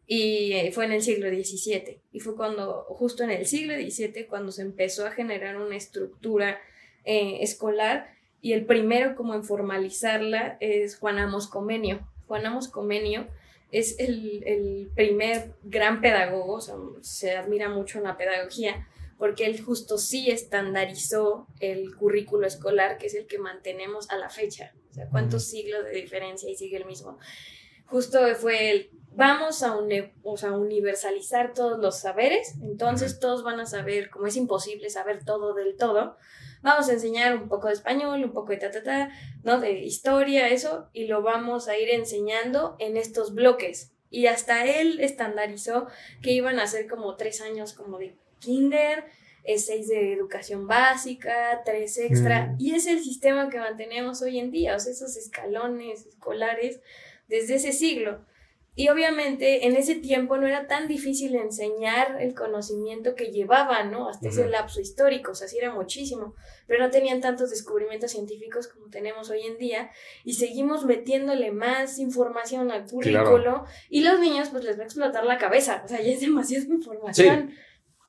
Y 0.06 0.54
eh, 0.54 0.72
fue 0.72 0.86
en 0.86 0.92
el 0.92 1.02
siglo 1.02 1.28
XVII. 1.28 2.00
Y 2.10 2.20
fue 2.20 2.34
cuando, 2.34 2.86
justo 2.88 3.24
en 3.24 3.30
el 3.30 3.44
siglo 3.44 3.74
XVII, 3.74 4.24
cuando 4.24 4.52
se 4.52 4.62
empezó 4.62 5.06
a 5.06 5.10
generar 5.10 5.58
una 5.58 5.76
estructura 5.76 6.62
eh, 7.04 7.40
escolar. 7.42 8.10
Y 8.40 8.54
el 8.54 8.64
primero 8.64 9.16
como 9.16 9.34
en 9.34 9.44
formalizarla 9.44 10.56
es 10.60 10.96
Juan 10.96 11.18
Amos 11.18 11.46
Comenio. 11.46 12.08
Juan 12.26 12.46
Amos 12.46 12.68
Comenio 12.68 13.26
es 13.70 13.98
el, 13.98 14.44
el 14.46 14.90
primer 14.94 15.52
gran 15.62 16.00
pedagogo, 16.00 16.62
se 17.02 17.36
admira 17.36 17.68
mucho 17.68 17.98
en 17.98 18.04
la 18.04 18.16
pedagogía, 18.16 18.88
porque 19.18 19.46
él 19.46 19.60
justo 19.62 19.98
sí 19.98 20.30
estandarizó 20.30 21.46
el 21.60 21.94
currículo 21.94 22.46
escolar, 22.46 22.98
que 22.98 23.06
es 23.06 23.14
el 23.14 23.26
que 23.26 23.38
mantenemos 23.38 24.10
a 24.10 24.16
la 24.16 24.28
fecha. 24.28 24.74
O 24.90 24.94
sea, 24.94 25.08
cuántos 25.08 25.44
siglos 25.44 25.84
de 25.84 25.90
diferencia 25.90 26.50
y 26.50 26.56
sigue 26.56 26.76
el 26.76 26.84
mismo. 26.84 27.18
Justo 27.86 28.18
fue 28.36 28.70
el, 28.70 28.90
vamos 29.10 29.62
a, 29.62 29.76
o 30.22 30.36
sea, 30.36 30.52
universalizar 30.52 31.52
todos 31.52 31.78
los 31.78 31.98
saberes, 31.98 32.54
entonces 32.62 33.18
todos 33.20 33.42
van 33.42 33.60
a 33.60 33.66
saber, 33.66 34.10
como 34.10 34.26
es 34.26 34.36
imposible 34.36 34.90
saber 34.90 35.24
todo 35.24 35.54
del 35.54 35.76
todo, 35.76 36.16
vamos 36.62 36.88
a 36.88 36.94
enseñar 36.94 37.36
un 37.36 37.48
poco 37.48 37.68
de 37.68 37.74
español, 37.74 38.24
un 38.24 38.32
poco 38.32 38.52
de 38.52 38.56
ta, 38.58 38.70
ta, 38.70 38.82
ta, 38.82 39.10
¿no? 39.42 39.60
De 39.60 39.72
historia, 39.80 40.48
eso, 40.48 40.88
y 40.92 41.06
lo 41.06 41.22
vamos 41.22 41.68
a 41.68 41.78
ir 41.78 41.90
enseñando 41.90 42.76
en 42.78 42.96
estos 42.96 43.34
bloques. 43.34 43.92
Y 44.10 44.26
hasta 44.26 44.64
él 44.64 45.00
estandarizó 45.00 45.88
que 46.22 46.32
iban 46.32 46.60
a 46.60 46.66
ser 46.66 46.88
como 46.88 47.16
tres 47.16 47.40
años 47.40 47.74
como 47.74 47.98
de 47.98 48.16
kinder, 48.44 49.04
es 49.44 49.66
seis 49.66 49.88
de 49.88 50.12
educación 50.12 50.66
básica, 50.66 51.62
tres 51.64 51.98
extra, 51.98 52.46
mm. 52.46 52.56
y 52.58 52.74
es 52.74 52.86
el 52.86 53.02
sistema 53.02 53.50
que 53.50 53.58
mantenemos 53.58 54.22
hoy 54.22 54.38
en 54.38 54.50
día, 54.50 54.74
o 54.74 54.80
sea, 54.80 54.92
esos 54.92 55.16
escalones 55.16 56.06
escolares 56.06 56.80
desde 57.28 57.56
ese 57.56 57.72
siglo. 57.72 58.24
Y 58.76 58.88
obviamente 58.88 59.66
en 59.66 59.76
ese 59.76 59.94
tiempo 59.94 60.36
no 60.36 60.48
era 60.48 60.66
tan 60.66 60.88
difícil 60.88 61.36
enseñar 61.36 62.20
el 62.20 62.34
conocimiento 62.34 63.14
que 63.14 63.30
llevaban, 63.30 63.92
¿no? 63.92 64.08
Hasta 64.08 64.30
ese 64.30 64.48
lapso 64.48 64.80
histórico, 64.80 65.30
o 65.30 65.34
sea, 65.36 65.46
sí 65.46 65.58
era 65.58 65.72
muchísimo, 65.72 66.34
pero 66.66 66.82
no 66.82 66.90
tenían 66.90 67.20
tantos 67.20 67.50
descubrimientos 67.50 68.10
científicos 68.10 68.66
como 68.66 68.88
tenemos 68.88 69.30
hoy 69.30 69.42
en 69.42 69.58
día 69.58 69.92
y 70.24 70.32
seguimos 70.32 70.84
metiéndole 70.86 71.52
más 71.52 72.00
información 72.00 72.72
al 72.72 72.86
currículo 72.86 73.64
y 73.90 74.00
los 74.00 74.18
niños 74.18 74.48
pues 74.48 74.64
les 74.64 74.76
va 74.76 74.82
a 74.82 74.86
explotar 74.86 75.24
la 75.24 75.38
cabeza, 75.38 75.82
o 75.84 75.88
sea, 75.88 76.00
ya 76.00 76.10
es 76.10 76.20
demasiada 76.20 76.64
información. 76.64 77.50
Sí. 77.50 77.56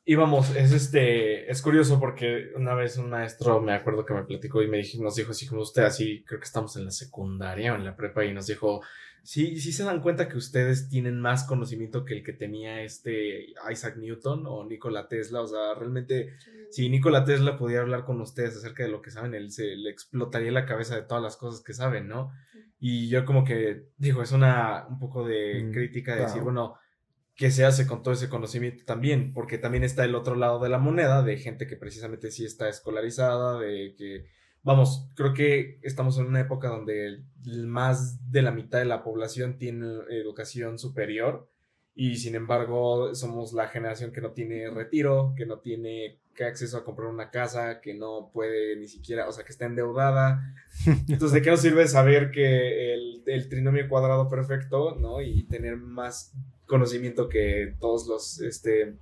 Y 0.08 0.14
vamos, 0.14 0.56
es 0.56 0.72
este, 0.72 1.50
es 1.50 1.62
curioso 1.64 2.00
porque 2.00 2.52
una 2.56 2.76
vez 2.76 2.98
un 2.98 3.10
maestro 3.10 3.60
me 3.60 3.74
acuerdo 3.74 4.06
que 4.06 4.14
me 4.14 4.24
platicó 4.24 4.62
y 4.62 4.68
me 4.68 4.78
dijo, 4.78 5.02
nos 5.02 5.16
dijo 5.16 5.32
así 5.32 5.48
como 5.48 5.62
usted, 5.62 5.84
así 5.84 6.24
creo 6.28 6.40
que 6.40 6.46
estamos 6.46 6.76
en 6.78 6.86
la 6.86 6.92
secundaria 6.92 7.74
o 7.74 7.76
en 7.76 7.86
la 7.86 7.96
prepa 7.96 8.24
y 8.24 8.32
nos 8.32 8.46
dijo, 8.46 8.82
Sí, 9.26 9.60
sí 9.60 9.74
se 9.74 9.84
dan 9.84 10.02
cuenta 10.02 10.30
que 10.30 10.38
ustedes 10.38 10.88
tienen 10.88 11.20
más 11.20 11.46
conocimiento 11.46 12.06
que 12.06 12.14
el 12.14 12.24
que 12.24 12.32
tenía 12.32 12.84
este 12.84 13.56
Isaac 13.72 13.98
Newton 13.98 14.44
o 14.46 14.64
Nikola 14.64 15.08
Tesla. 15.08 15.42
O 15.42 15.48
sea, 15.48 15.74
realmente, 15.74 16.36
si 16.70 16.90
Nikola 16.90 17.26
Tesla 17.26 17.58
pudiera 17.58 17.82
hablar 17.82 18.06
con 18.06 18.22
ustedes 18.22 18.56
acerca 18.56 18.84
de 18.84 18.90
lo 18.90 19.02
que 19.02 19.10
saben, 19.10 19.34
él 19.34 19.52
se 19.52 19.76
le 19.78 19.90
explotaría 19.90 20.52
la 20.52 20.68
cabeza 20.68 20.96
de 20.96 21.02
todas 21.02 21.24
las 21.24 21.38
cosas 21.38 21.64
que 21.64 21.74
saben, 21.74 22.08
¿no? 22.08 22.34
Y 22.80 23.10
yo 23.10 23.26
como 23.26 23.44
que, 23.44 23.88
digo, 23.98 24.22
es 24.22 24.32
una 24.32 24.86
un 24.88 25.00
poco 25.00 25.26
de 25.28 25.64
mm, 25.64 25.72
crítica 25.72 26.16
de 26.16 26.22
decir, 26.22 26.44
bueno, 26.44 26.76
¿qué 27.36 27.52
se 27.52 27.66
hace 27.66 27.86
con 27.86 28.02
todo 28.02 28.14
ese 28.14 28.30
conocimiento 28.30 28.84
también? 28.86 29.34
Porque 29.34 29.58
también 29.58 29.84
está 29.84 30.06
el 30.06 30.16
otro 30.16 30.36
lado 30.36 30.60
de 30.60 30.70
la 30.70 30.78
moneda, 30.78 31.22
de 31.22 31.38
gente 31.38 31.68
que 31.68 31.78
precisamente 31.78 32.32
sí 32.32 32.46
está 32.46 32.70
escolarizada, 32.70 33.60
de 33.60 33.94
que 33.98 34.26
vamos, 34.64 35.10
creo 35.16 35.34
que 35.34 35.80
estamos 35.84 36.18
en 36.18 36.26
una 36.26 36.42
época 36.42 36.70
donde 36.70 37.24
más 37.66 38.32
de 38.32 38.42
la 38.42 38.52
mitad 38.52 38.80
de 38.80 38.86
la 38.86 39.04
población 39.04 39.58
tiene 39.58 39.86
educación 40.10 40.80
superior 40.80 41.48
y 41.94 42.18
sin 42.18 42.36
embargo 42.36 43.14
somos 43.16 43.54
la 43.54 43.68
generación 43.68 44.12
que 44.12 44.22
no 44.22 44.32
tiene 44.32 44.70
retiro, 44.70 45.34
que 45.38 45.46
no 45.46 45.60
tiene 45.60 46.20
acceso 46.44 46.78
a 46.78 46.84
comprar 46.84 47.08
una 47.08 47.32
casa, 47.32 47.80
que 47.80 47.94
no 47.94 48.32
puede 48.34 48.76
ni 48.76 48.88
siquiera, 48.88 49.30
o 49.30 49.32
sea, 49.32 49.46
que 49.46 49.54
está 49.54 49.66
endeudada. 49.66 50.42
Entonces, 51.08 51.32
¿de 51.32 51.42
qué 51.42 51.52
nos 51.52 51.62
sirve 51.62 51.88
saber 51.88 52.32
que 52.32 52.94
el, 52.94 53.24
el 53.26 53.48
trinomio 53.48 53.88
cuadrado 53.88 54.28
perfecto, 54.28 54.96
¿no? 54.96 55.22
Y 55.22 55.44
tener 55.44 55.78
más 55.78 56.34
conocimiento 56.66 57.30
que 57.30 57.76
todos 57.80 58.08
los 58.08 58.42
este, 58.42 58.98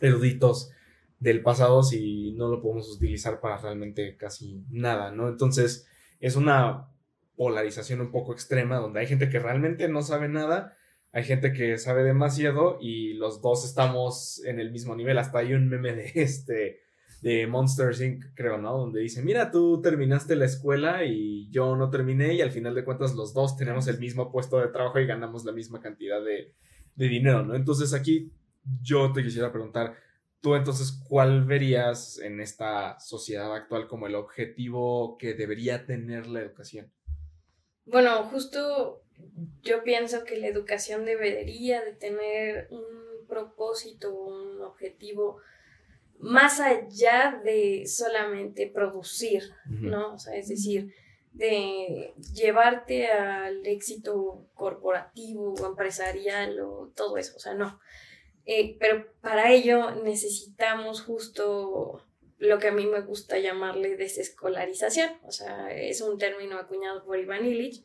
eruditos 0.00 0.70
del 1.18 1.42
pasado 1.42 1.82
si 1.82 2.32
no 2.32 2.48
lo 2.48 2.60
podemos 2.60 2.94
utilizar 2.94 3.40
para 3.40 3.56
realmente 3.56 4.16
casi 4.16 4.64
nada, 4.70 5.10
¿no? 5.10 5.28
Entonces 5.28 5.86
es 6.20 6.36
una 6.36 6.88
polarización 7.36 8.00
un 8.00 8.10
poco 8.10 8.32
extrema 8.32 8.76
donde 8.76 9.00
hay 9.00 9.06
gente 9.06 9.28
que 9.28 9.38
realmente 9.38 9.88
no 9.88 10.02
sabe 10.02 10.28
nada, 10.28 10.76
hay 11.12 11.24
gente 11.24 11.52
que 11.52 11.78
sabe 11.78 12.02
demasiado 12.04 12.78
y 12.80 13.14
los 13.14 13.40
dos 13.40 13.64
estamos 13.64 14.44
en 14.44 14.60
el 14.60 14.72
mismo 14.72 14.96
nivel. 14.96 15.16
Hasta 15.18 15.38
hay 15.38 15.54
un 15.54 15.68
meme 15.68 15.94
de 15.94 16.12
este 16.14 16.80
de 17.22 17.46
Monsters 17.46 18.02
Inc., 18.02 18.22
creo, 18.34 18.58
¿no? 18.58 18.76
Donde 18.76 19.00
dice, 19.00 19.22
mira, 19.22 19.50
tú 19.50 19.80
terminaste 19.80 20.36
la 20.36 20.44
escuela 20.44 21.04
y 21.06 21.48
yo 21.50 21.74
no 21.74 21.88
terminé 21.88 22.34
y 22.34 22.42
al 22.42 22.50
final 22.50 22.74
de 22.74 22.84
cuentas 22.84 23.14
los 23.14 23.32
dos 23.32 23.56
tenemos 23.56 23.88
el 23.88 23.98
mismo 23.98 24.30
puesto 24.30 24.58
de 24.58 24.68
trabajo 24.68 25.00
y 25.00 25.06
ganamos 25.06 25.46
la 25.46 25.52
misma 25.52 25.80
cantidad 25.80 26.22
de, 26.22 26.52
de 26.96 27.08
dinero, 27.08 27.44
¿no? 27.44 27.54
Entonces 27.54 27.92
aquí 27.92 28.30
yo 28.82 29.12
te 29.12 29.22
quisiera 29.22 29.50
preguntar, 29.50 29.96
Tú 30.44 30.56
entonces, 30.56 30.92
¿cuál 31.08 31.46
verías 31.46 32.18
en 32.18 32.38
esta 32.38 33.00
sociedad 33.00 33.54
actual 33.54 33.88
como 33.88 34.06
el 34.06 34.14
objetivo 34.14 35.16
que 35.16 35.32
debería 35.32 35.86
tener 35.86 36.26
la 36.26 36.40
educación? 36.40 36.92
Bueno, 37.86 38.24
justo 38.24 39.00
yo 39.62 39.82
pienso 39.82 40.24
que 40.24 40.36
la 40.36 40.48
educación 40.48 41.06
debería 41.06 41.82
de 41.82 41.94
tener 41.94 42.68
un 42.68 43.26
propósito, 43.26 44.14
un 44.14 44.60
objetivo 44.60 45.38
más 46.18 46.60
allá 46.60 47.40
de 47.42 47.86
solamente 47.86 48.70
producir, 48.70 49.44
¿no? 49.64 50.12
O 50.12 50.18
sea, 50.18 50.36
es 50.36 50.48
decir, 50.48 50.92
de 51.34 52.14
llevarte 52.32 53.08
al 53.08 53.66
éxito 53.66 54.46
corporativo 54.54 55.54
o 55.54 55.66
empresarial 55.66 56.60
o 56.60 56.92
todo 56.94 57.18
eso, 57.18 57.36
o 57.36 57.40
sea, 57.40 57.54
no. 57.54 57.80
Eh, 58.46 58.76
pero 58.78 59.06
para 59.20 59.52
ello 59.52 59.90
necesitamos 60.02 61.02
justo 61.02 62.04
lo 62.38 62.58
que 62.58 62.68
a 62.68 62.72
mí 62.72 62.86
me 62.86 63.00
gusta 63.00 63.38
llamarle 63.38 63.96
desescolarización, 63.96 65.10
o 65.24 65.32
sea, 65.32 65.72
es 65.72 66.00
un 66.00 66.18
término 66.18 66.56
acuñado 66.58 67.04
por 67.04 67.18
Iván 67.18 67.46
Illich 67.46 67.82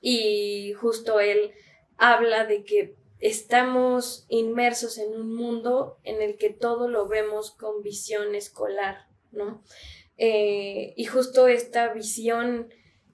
y 0.00 0.72
justo 0.74 1.20
él 1.20 1.52
habla 1.98 2.46
de 2.46 2.64
que 2.64 2.96
estamos 3.18 4.24
inmersos 4.28 4.96
en 4.98 5.12
un 5.12 5.34
mundo 5.34 5.98
en 6.04 6.22
el 6.22 6.38
que 6.38 6.50
todo 6.50 6.88
lo 6.88 7.06
vemos 7.06 7.50
con 7.50 7.82
visión 7.82 8.34
escolar, 8.34 9.08
¿no? 9.32 9.62
Eh, 10.18 10.94
y 10.96 11.04
justo 11.04 11.46
esta 11.46 11.92
visión 11.92 12.68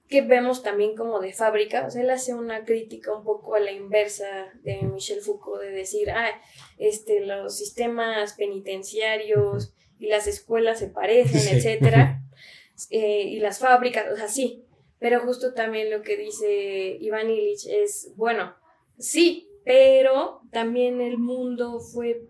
que 0.07 0.21
vemos 0.21 0.63
también 0.63 0.95
como 0.95 1.19
de 1.19 1.33
fábrica, 1.33 1.85
o 1.87 1.91
sea, 1.91 2.01
él 2.01 2.09
hace 2.09 2.33
una 2.33 2.63
crítica 2.63 3.15
un 3.15 3.23
poco 3.23 3.55
a 3.55 3.59
la 3.59 3.71
inversa 3.71 4.51
de 4.63 4.81
Michel 4.83 5.21
Foucault, 5.21 5.61
de 5.61 5.71
decir, 5.71 6.11
ah, 6.11 6.29
este, 6.77 7.21
los 7.21 7.57
sistemas 7.57 8.33
penitenciarios 8.33 9.73
y 9.99 10.07
las 10.07 10.27
escuelas 10.27 10.79
se 10.79 10.87
parecen, 10.87 11.57
etcétera, 11.57 12.21
eh, 12.91 13.23
y 13.23 13.39
las 13.39 13.59
fábricas, 13.59 14.11
o 14.11 14.15
sea, 14.15 14.27
sí, 14.27 14.65
pero 14.99 15.21
justo 15.21 15.53
también 15.53 15.89
lo 15.89 16.01
que 16.01 16.17
dice 16.17 16.97
Iván 16.99 17.29
Illich 17.29 17.65
es, 17.67 18.13
bueno, 18.15 18.55
sí, 18.97 19.49
pero 19.63 20.41
también 20.51 21.01
el 21.01 21.17
mundo 21.17 21.79
fue 21.79 22.21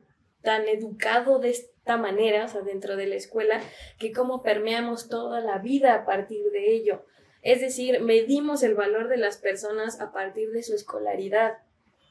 tan 0.42 0.68
educado 0.68 1.40
de 1.40 1.56
esta 1.86 1.98
manera, 1.98 2.46
o 2.46 2.48
sea, 2.48 2.62
dentro 2.62 2.96
de 2.96 3.06
la 3.06 3.14
escuela, 3.14 3.62
que 4.00 4.12
como 4.12 4.42
permeamos 4.42 5.08
toda 5.08 5.40
la 5.40 5.60
vida 5.60 5.94
a 5.94 6.04
partir 6.04 6.50
de 6.52 6.74
ello. 6.74 7.06
Es 7.44 7.62
decir, 7.62 8.02
medimos 8.02 8.64
el 8.64 8.74
valor 8.74 9.08
de 9.08 9.18
las 9.18 9.38
personas 9.38 10.02
a 10.02 10.12
partir 10.12 10.50
de 10.50 10.64
su 10.64 10.74
escolaridad. 10.74 11.60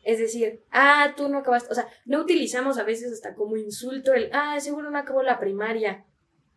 Es 0.05 0.21
decir, 0.21 0.63
ah, 0.71 1.15
tú 1.17 1.29
no 1.29 1.39
acabaste, 1.39 1.73
o 1.73 1.75
sea, 1.75 1.89
no 2.05 2.21
utilizamos 2.21 2.79
a 2.79 2.85
veces 2.85 3.13
hasta 3.13 3.35
como 3.35 3.57
insulto 3.57 4.13
el, 4.13 4.31
ah, 4.33 4.61
seguro 4.61 4.93
no 4.93 4.99
acabó 4.99 5.25
la 5.25 5.41
primaria. 5.41 6.05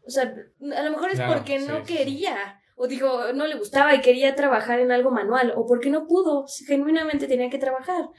O 0.05 0.11
sea, 0.11 0.35
a 0.75 0.83
lo 0.83 0.91
mejor 0.91 1.09
es 1.09 1.19
porque 1.19 1.57
no 1.57 1.81
quería, 1.81 2.61
o 2.75 2.85
digo, 2.85 3.33
no 3.33 3.47
le 3.47 3.55
gustaba 3.55 3.95
y 3.95 4.01
quería 4.01 4.35
trabajar 4.35 4.79
en 4.79 4.91
algo 4.91 5.09
manual, 5.09 5.53
o 5.55 5.65
porque 5.65 5.89
no 5.89 6.05
pudo, 6.05 6.45
genuinamente 6.67 7.25
tenía 7.25 7.49
que 7.49 7.57
trabajar. 7.57 8.09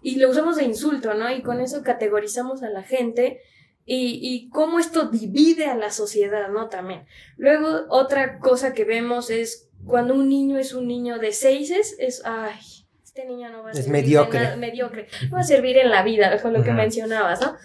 Y 0.00 0.16
lo 0.16 0.30
usamos 0.30 0.56
de 0.56 0.64
insulto, 0.64 1.12
¿no? 1.12 1.30
Y 1.30 1.42
con 1.42 1.60
eso 1.60 1.82
categorizamos 1.82 2.62
a 2.62 2.70
la 2.70 2.82
gente 2.82 3.42
y, 3.86 4.18
y 4.20 4.48
cómo 4.50 4.80
esto 4.80 5.08
divide 5.08 5.66
a 5.66 5.76
la 5.76 5.90
sociedad, 5.90 6.48
¿no? 6.48 6.68
También. 6.68 7.06
Luego, 7.36 7.86
otra 7.88 8.40
cosa 8.40 8.74
que 8.74 8.84
vemos 8.84 9.30
es 9.30 9.68
cuando 9.86 10.14
un 10.14 10.28
niño 10.28 10.58
es 10.58 10.74
un 10.74 10.88
niño 10.88 11.18
de 11.18 11.32
seises, 11.32 11.96
es, 11.98 12.22
ay, 12.24 12.58
este 13.04 13.24
niño 13.24 13.48
no 13.50 13.62
va 13.62 13.70
a 13.70 13.72
es 13.72 13.88
mediocre. 13.88 14.56
mediocre, 14.56 15.06
no 15.30 15.36
va 15.36 15.40
a 15.40 15.44
servir 15.44 15.78
en 15.78 15.90
la 15.90 16.02
vida, 16.02 16.36
con 16.42 16.52
lo 16.52 16.64
que 16.64 16.72
mencionabas, 16.72 17.40
¿no? 17.40 17.56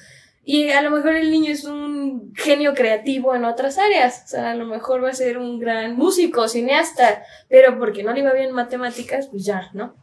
Y 0.43 0.69
a 0.69 0.81
lo 0.81 0.91
mejor 0.91 1.15
el 1.15 1.29
niño 1.29 1.51
es 1.51 1.65
un 1.65 2.33
genio 2.35 2.73
creativo 2.73 3.35
en 3.35 3.45
otras 3.45 3.77
áreas, 3.77 4.23
o 4.25 4.27
sea, 4.27 4.51
a 4.51 4.55
lo 4.55 4.65
mejor 4.65 5.03
va 5.03 5.09
a 5.09 5.13
ser 5.13 5.37
un 5.37 5.59
gran 5.59 5.95
músico, 5.95 6.47
cineasta, 6.47 7.23
pero 7.49 7.77
porque 7.77 8.03
no 8.03 8.13
le 8.13 8.21
iba 8.21 8.33
bien 8.33 8.51
matemáticas, 8.51 9.27
pues 9.27 9.43
ya, 9.43 9.69
¿no? 9.73 9.95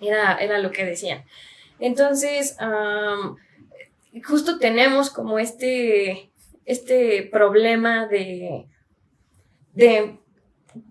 Era, 0.00 0.36
era 0.38 0.58
lo 0.58 0.70
que 0.70 0.84
decían. 0.84 1.24
Entonces, 1.78 2.56
justo 4.22 4.58
tenemos 4.58 5.10
como 5.10 5.38
este, 5.38 6.30
este 6.64 7.22
problema 7.30 8.06
de, 8.06 8.66
de 9.74 10.18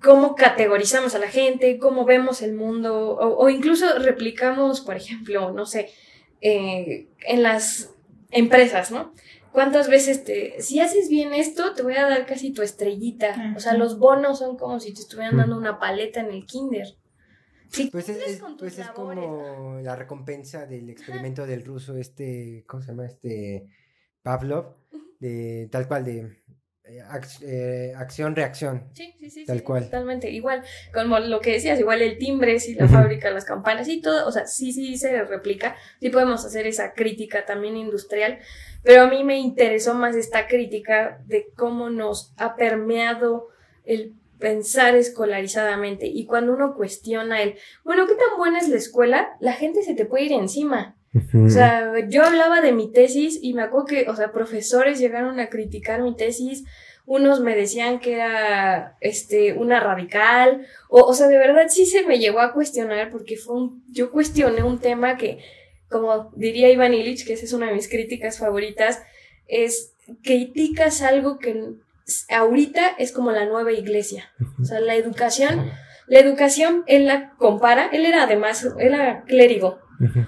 cómo 0.01 0.35
categorizamos 0.35 1.15
a 1.15 1.19
la 1.19 1.27
gente, 1.27 1.77
cómo 1.77 2.05
vemos 2.05 2.41
el 2.41 2.53
mundo, 2.53 3.17
o, 3.17 3.49
incluso 3.49 3.99
replicamos, 3.99 4.81
por 4.81 4.95
ejemplo, 4.95 5.51
no 5.51 5.65
sé, 5.65 5.89
eh, 6.41 7.07
en 7.27 7.43
las 7.43 7.91
empresas, 8.31 8.91
¿no? 8.91 9.13
¿Cuántas 9.51 9.89
veces 9.89 10.25
te, 10.25 10.61
si 10.61 10.81
haces 10.81 11.07
bien 11.07 11.33
esto, 11.33 11.73
te 11.73 11.81
voy 11.81 11.95
a 11.95 12.09
dar 12.09 12.25
casi 12.25 12.51
tu 12.51 12.61
estrellita? 12.61 13.53
O 13.55 13.59
sea, 13.61 13.73
los 13.73 13.97
bonos 13.97 14.39
son 14.39 14.57
como 14.57 14.81
si 14.81 14.93
te 14.93 14.99
estuvieran 14.99 15.37
dando 15.37 15.57
una 15.57 15.79
paleta 15.79 16.19
en 16.19 16.31
el 16.31 16.45
kinder. 16.45 16.87
Sí, 17.75 17.89
pues 17.91 18.09
es, 18.09 18.41
pues 18.57 18.79
es 18.79 18.87
como 18.89 19.79
la 19.81 19.95
recompensa 19.95 20.65
del 20.65 20.89
experimento 20.89 21.45
del 21.45 21.65
ruso, 21.65 21.97
este, 21.97 22.63
¿cómo 22.67 22.81
se 22.81 22.91
llama? 22.91 23.05
Este, 23.05 23.67
Pavlov, 24.21 24.77
de 25.19 25.67
tal 25.71 25.87
cual, 25.87 26.05
de 26.05 26.45
eh, 26.87 27.03
eh, 27.41 27.93
acción-reacción. 27.97 28.89
Sí, 28.93 29.13
sí, 29.19 29.29
sí. 29.29 29.45
Tal 29.45 29.63
cual. 29.63 29.85
Totalmente. 29.85 30.29
Igual, 30.29 30.63
como 30.93 31.19
lo 31.19 31.41
que 31.41 31.53
decías, 31.53 31.79
igual 31.79 32.01
el 32.01 32.17
timbre, 32.17 32.59
si 32.59 32.75
la 32.75 32.87
fábrica, 32.87 33.31
las 33.31 33.45
campanas 33.45 33.87
y 33.87 34.01
todo, 34.01 34.27
o 34.27 34.31
sea, 34.31 34.45
sí, 34.45 34.71
sí 34.71 34.95
se 34.97 35.23
replica. 35.23 35.75
Sí 35.99 36.09
podemos 36.09 36.45
hacer 36.45 36.67
esa 36.67 36.93
crítica 36.93 37.45
también 37.45 37.75
industrial, 37.75 38.39
pero 38.83 39.03
a 39.03 39.07
mí 39.07 39.23
me 39.23 39.37
interesó 39.39 39.95
más 39.95 40.15
esta 40.15 40.47
crítica 40.47 41.21
de 41.25 41.47
cómo 41.55 41.89
nos 41.89 42.33
ha 42.37 42.55
permeado 42.55 43.49
el 43.83 44.13
pensar 44.39 44.95
escolarizadamente 44.95 46.07
y 46.07 46.25
cuando 46.25 46.53
uno 46.53 46.75
cuestiona 46.75 47.41
el, 47.41 47.55
bueno, 47.83 48.05
¿qué 48.07 48.15
tan 48.15 48.37
buena 48.37 48.59
es 48.59 48.69
la 48.69 48.77
escuela? 48.77 49.29
La 49.39 49.53
gente 49.53 49.83
se 49.83 49.95
te 49.95 50.05
puede 50.05 50.25
ir 50.25 50.33
encima. 50.33 50.95
O 51.45 51.49
sea, 51.49 51.93
yo 52.09 52.23
hablaba 52.23 52.59
de 52.59 52.73
mi 52.73 52.91
tesis 52.91 53.39
y 53.41 53.53
me 53.53 53.61
acuerdo 53.61 53.85
que, 53.85 54.09
o 54.09 54.15
sea, 54.17 54.33
profesores 54.33 54.99
llegaron 54.99 55.39
a 55.39 55.47
criticar 55.47 56.01
mi 56.01 56.13
tesis, 56.13 56.65
unos 57.05 57.39
me 57.39 57.55
decían 57.55 57.99
que 57.99 58.15
era 58.15 58.97
este, 58.99 59.53
una 59.53 59.79
radical, 59.79 60.67
o, 60.89 61.01
o 61.01 61.13
sea, 61.13 61.27
de 61.27 61.37
verdad 61.37 61.67
sí 61.69 61.85
se 61.85 62.03
me 62.03 62.19
llegó 62.19 62.41
a 62.41 62.51
cuestionar 62.51 63.11
porque 63.11 63.37
fue 63.37 63.55
un, 63.55 63.83
yo 63.89 64.11
cuestioné 64.11 64.63
un 64.63 64.79
tema 64.79 65.15
que, 65.15 65.39
como 65.89 66.31
diría 66.35 66.69
Iván 66.69 66.93
Illich, 66.93 67.25
que 67.25 67.33
esa 67.33 67.45
es 67.45 67.53
una 67.53 67.67
de 67.67 67.75
mis 67.75 67.87
críticas 67.87 68.37
favoritas, 68.37 69.01
es 69.47 69.93
criticas 70.21 71.01
algo 71.01 71.39
que 71.39 71.75
ahorita 72.29 72.89
es 72.97 73.11
como 73.11 73.31
la 73.31 73.45
nueva 73.45 73.71
iglesia. 73.71 74.31
O 74.61 74.65
sea, 74.65 74.79
la 74.79 74.95
educación, 74.95 75.71
la 76.07 76.19
educación, 76.19 76.83
él 76.87 77.05
la 77.05 77.31
compara, 77.37 77.89
él 77.91 78.05
era 78.05 78.23
además, 78.23 78.67
era 78.79 79.23
clérigo, 79.23 79.79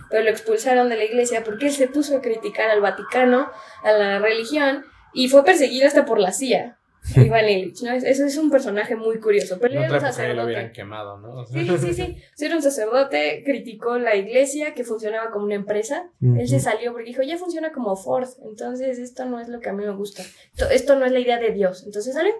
pero 0.09 0.23
lo 0.23 0.29
expulsaron 0.29 0.89
de 0.89 0.97
la 0.97 1.03
iglesia 1.03 1.43
porque 1.43 1.67
él 1.67 1.73
se 1.73 1.87
puso 1.87 2.17
a 2.17 2.21
criticar 2.21 2.69
al 2.69 2.81
Vaticano, 2.81 3.51
a 3.83 3.91
la 3.91 4.19
religión, 4.19 4.85
y 5.13 5.29
fue 5.29 5.43
perseguido 5.43 5.87
hasta 5.87 6.05
por 6.05 6.19
la 6.19 6.31
CIA. 6.31 6.76
Iván 7.15 7.47
Illich, 7.47 7.81
¿no? 7.83 7.91
Eso 7.93 8.25
es 8.25 8.37
un 8.37 8.49
personaje 8.49 8.95
muy 8.95 9.19
curioso. 9.19 9.57
Pero 9.59 9.81
era 9.81 9.93
un 9.93 10.01
sacerdote. 10.01 10.63
lo 10.63 10.71
quemado, 10.73 11.17
¿no? 11.19 11.45
Sí, 11.45 11.67
sí, 11.79 11.93
sí. 12.35 12.45
Era 12.45 12.55
un 12.55 12.61
sacerdote, 12.61 13.43
criticó 13.45 13.97
la 13.97 14.15
iglesia 14.15 14.73
que 14.73 14.83
funcionaba 14.83 15.31
como 15.31 15.45
una 15.45 15.55
empresa. 15.55 16.09
Él 16.21 16.47
se 16.47 16.59
salió 16.59 16.91
porque 16.91 17.07
dijo, 17.07 17.21
ya 17.23 17.37
funciona 17.37 17.71
como 17.71 17.95
Ford, 17.95 18.27
entonces 18.43 18.99
esto 18.99 19.25
no 19.25 19.39
es 19.39 19.47
lo 19.47 19.59
que 19.59 19.69
a 19.69 19.73
mí 19.73 19.83
me 19.85 19.95
gusta. 19.95 20.23
Esto 20.71 20.95
no 20.95 21.05
es 21.05 21.11
la 21.11 21.19
idea 21.19 21.39
de 21.39 21.51
Dios. 21.51 21.83
Entonces 21.85 22.13
salió. 22.13 22.33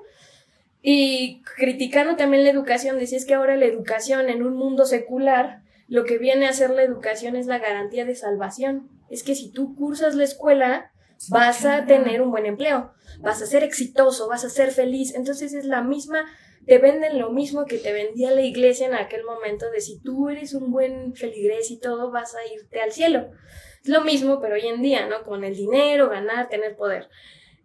Y 0.81 1.41
criticando 1.57 2.15
también 2.15 2.43
la 2.43 2.49
educación, 2.49 2.99
decía 2.99 3.17
es 3.17 3.25
que 3.25 3.33
ahora 3.33 3.55
la 3.55 3.65
educación 3.65 4.29
en 4.29 4.43
un 4.43 4.55
mundo 4.55 4.85
secular, 4.85 5.61
lo 5.87 6.03
que 6.03 6.17
viene 6.17 6.47
a 6.47 6.53
ser 6.53 6.69
la 6.69 6.83
educación 6.83 7.35
es 7.35 7.47
la 7.47 7.59
garantía 7.59 8.05
de 8.05 8.15
salvación. 8.15 8.89
Es 9.09 9.23
que 9.23 9.35
si 9.35 9.51
tú 9.51 9.75
cursas 9.75 10.15
la 10.15 10.23
escuela, 10.23 10.91
vas 11.29 11.65
a 11.65 11.85
tener 11.85 12.21
un 12.21 12.31
buen 12.31 12.45
empleo, 12.45 12.93
vas 13.19 13.41
a 13.41 13.45
ser 13.45 13.63
exitoso, 13.63 14.27
vas 14.27 14.43
a 14.45 14.49
ser 14.49 14.71
feliz. 14.71 15.13
Entonces 15.15 15.53
es 15.53 15.65
la 15.65 15.81
misma, 15.81 16.25
te 16.65 16.77
venden 16.77 17.19
lo 17.19 17.31
mismo 17.31 17.65
que 17.65 17.77
te 17.77 17.93
vendía 17.93 18.31
la 18.31 18.41
iglesia 18.41 18.87
en 18.87 18.95
aquel 18.95 19.23
momento 19.23 19.69
de 19.71 19.81
si 19.81 19.99
tú 19.99 20.29
eres 20.29 20.53
un 20.53 20.71
buen 20.71 21.15
feligrés 21.15 21.71
y 21.71 21.79
todo, 21.79 22.11
vas 22.11 22.35
a 22.35 22.53
irte 22.53 22.81
al 22.81 22.91
cielo. 22.91 23.29
Es 23.83 23.89
lo 23.89 24.01
mismo, 24.01 24.39
pero 24.41 24.55
hoy 24.55 24.67
en 24.67 24.81
día, 24.81 25.07
¿no? 25.07 25.23
Con 25.23 25.43
el 25.43 25.55
dinero, 25.55 26.09
ganar, 26.09 26.49
tener 26.49 26.75
poder. 26.75 27.09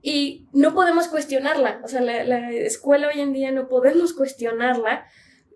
Y 0.01 0.49
no 0.53 0.75
podemos 0.75 1.07
cuestionarla, 1.09 1.81
o 1.85 1.89
sea, 1.89 2.01
la, 2.01 2.25
la 2.25 2.51
escuela 2.51 3.09
hoy 3.09 3.21
en 3.21 3.33
día 3.33 3.53
no 3.53 3.69
podemos 3.69 4.13
cuestionarla 4.15 5.07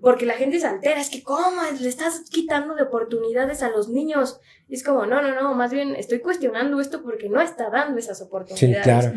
porque 0.00 0.26
la 0.26 0.34
gente 0.34 0.60
se 0.60 0.66
altera, 0.66 1.00
es 1.00 1.10
que 1.10 1.22
¿cómo? 1.22 1.62
Le 1.80 1.88
estás 1.88 2.22
quitando 2.30 2.74
de 2.74 2.82
oportunidades 2.82 3.62
a 3.62 3.70
los 3.70 3.88
niños. 3.88 4.40
Y 4.68 4.74
es 4.74 4.84
como, 4.84 5.06
no, 5.06 5.22
no, 5.22 5.34
no, 5.34 5.54
más 5.54 5.72
bien 5.72 5.94
estoy 5.96 6.20
cuestionando 6.20 6.80
esto 6.80 7.02
porque 7.02 7.28
no 7.28 7.40
está 7.40 7.70
dando 7.70 7.98
esas 7.98 8.20
oportunidades. 8.20 8.78
Sí, 8.78 8.82
claro. 8.82 9.12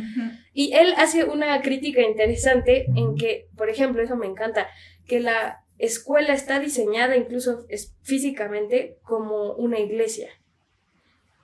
Y 0.53 0.73
él 0.73 0.93
hace 0.97 1.25
una 1.25 1.61
crítica 1.61 2.01
interesante 2.01 2.85
en 2.95 3.15
que, 3.15 3.47
por 3.55 3.69
ejemplo, 3.69 4.01
eso 4.01 4.15
me 4.15 4.27
encanta, 4.27 4.67
que 5.05 5.19
la 5.19 5.65
escuela 5.77 6.33
está 6.33 6.59
diseñada 6.59 7.15
incluso 7.15 7.65
físicamente 8.01 8.99
como 9.03 9.53
una 9.53 9.79
iglesia. 9.79 10.29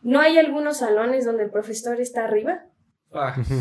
¿No 0.02 0.20
hay 0.20 0.38
algunos 0.38 0.78
salones 0.78 1.26
donde 1.26 1.44
el 1.44 1.50
profesor 1.50 2.00
está 2.00 2.26
arriba? 2.26 2.66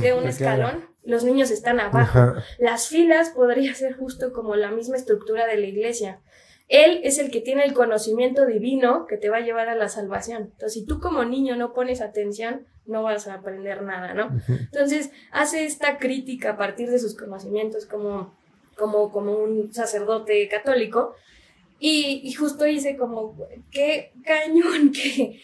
De 0.00 0.12
un 0.12 0.26
escalón, 0.26 0.84
los 1.04 1.24
niños 1.24 1.50
están 1.50 1.80
abajo. 1.80 2.34
Las 2.58 2.88
filas 2.88 3.30
podría 3.30 3.74
ser 3.74 3.96
justo 3.96 4.32
como 4.32 4.56
la 4.56 4.70
misma 4.70 4.96
estructura 4.96 5.46
de 5.46 5.56
la 5.56 5.66
iglesia. 5.66 6.20
Él 6.68 7.00
es 7.04 7.18
el 7.18 7.30
que 7.30 7.40
tiene 7.40 7.64
el 7.64 7.74
conocimiento 7.74 8.46
divino 8.46 9.06
que 9.06 9.18
te 9.18 9.28
va 9.28 9.36
a 9.38 9.40
llevar 9.40 9.68
a 9.68 9.74
la 9.74 9.88
salvación. 9.88 10.50
Entonces, 10.52 10.72
si 10.72 10.86
tú 10.86 10.98
como 10.98 11.24
niño 11.24 11.56
no 11.56 11.74
pones 11.74 12.00
atención, 12.00 12.66
no 12.86 13.02
vas 13.02 13.28
a 13.28 13.34
aprender 13.34 13.82
nada, 13.82 14.14
¿no? 14.14 14.30
Entonces, 14.48 15.10
hace 15.30 15.66
esta 15.66 15.98
crítica 15.98 16.52
a 16.52 16.56
partir 16.56 16.90
de 16.90 16.98
sus 16.98 17.16
conocimientos 17.16 17.86
como, 17.86 18.34
como, 18.76 19.12
como 19.12 19.36
un 19.36 19.72
sacerdote 19.74 20.48
católico. 20.48 21.14
Y, 21.78 22.22
y 22.24 22.32
justo 22.32 22.64
dice 22.64 22.96
como, 22.96 23.36
qué 23.70 24.12
cañón 24.24 24.90
que 24.92 25.40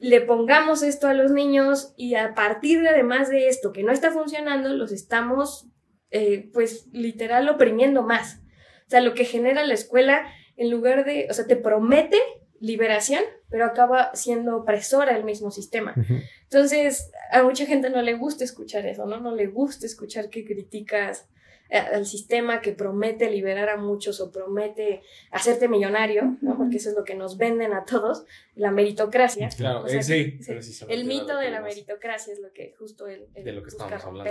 le 0.00 0.22
pongamos 0.22 0.82
esto 0.82 1.06
a 1.06 1.14
los 1.14 1.30
niños 1.30 1.92
y 1.96 2.14
a 2.14 2.34
partir 2.34 2.80
de 2.80 2.88
además 2.88 3.28
de 3.28 3.48
esto 3.48 3.72
que 3.72 3.82
no 3.82 3.92
está 3.92 4.10
funcionando, 4.10 4.70
los 4.70 4.92
estamos 4.92 5.68
eh, 6.10 6.50
pues 6.52 6.88
literal 6.92 7.48
oprimiendo 7.48 8.02
más. 8.02 8.40
O 8.86 8.90
sea, 8.90 9.00
lo 9.00 9.14
que 9.14 9.24
genera 9.24 9.64
la 9.64 9.74
escuela 9.74 10.26
en 10.56 10.70
lugar 10.70 11.04
de, 11.04 11.28
o 11.30 11.34
sea, 11.34 11.46
te 11.46 11.56
promete 11.56 12.18
liberación, 12.60 13.22
pero 13.48 13.64
acaba 13.64 14.14
siendo 14.14 14.56
opresora 14.56 15.16
el 15.16 15.24
mismo 15.24 15.50
sistema. 15.50 15.94
Entonces, 16.42 17.10
a 17.30 17.42
mucha 17.42 17.66
gente 17.66 17.90
no 17.90 18.02
le 18.02 18.14
gusta 18.14 18.44
escuchar 18.44 18.86
eso, 18.86 19.06
¿no? 19.06 19.20
No 19.20 19.34
le 19.34 19.46
gusta 19.46 19.86
escuchar 19.86 20.28
que 20.28 20.44
criticas 20.44 21.28
al 21.76 22.06
sistema 22.06 22.60
que 22.60 22.72
promete 22.72 23.30
liberar 23.30 23.68
a 23.68 23.76
muchos 23.76 24.20
o 24.20 24.30
promete 24.32 25.02
hacerte 25.30 25.68
millonario, 25.68 26.36
¿no? 26.40 26.56
Porque 26.56 26.76
eso 26.78 26.90
es 26.90 26.96
lo 26.96 27.04
que 27.04 27.14
nos 27.14 27.36
venden 27.38 27.72
a 27.72 27.84
todos, 27.84 28.24
la 28.54 28.70
meritocracia. 28.70 29.48
Claro, 29.56 29.84
O 29.84 29.88
sea, 29.88 30.00
eh, 30.00 30.02
sí, 30.02 30.38
que- 30.38 30.44
precisamente 30.52 31.00
El 31.00 31.06
mito 31.06 31.36
de 31.36 31.50
la 31.50 31.60
meritocracia 31.60 32.32
es 32.32 32.40
lo 32.40 32.52
que 32.52 32.74
justo 32.78 33.06
él, 33.06 33.28
él 33.34 33.44
De 33.44 33.52
lo 33.52 33.62
que 33.62 33.70
romper. 33.78 34.00
hablando. 34.04 34.30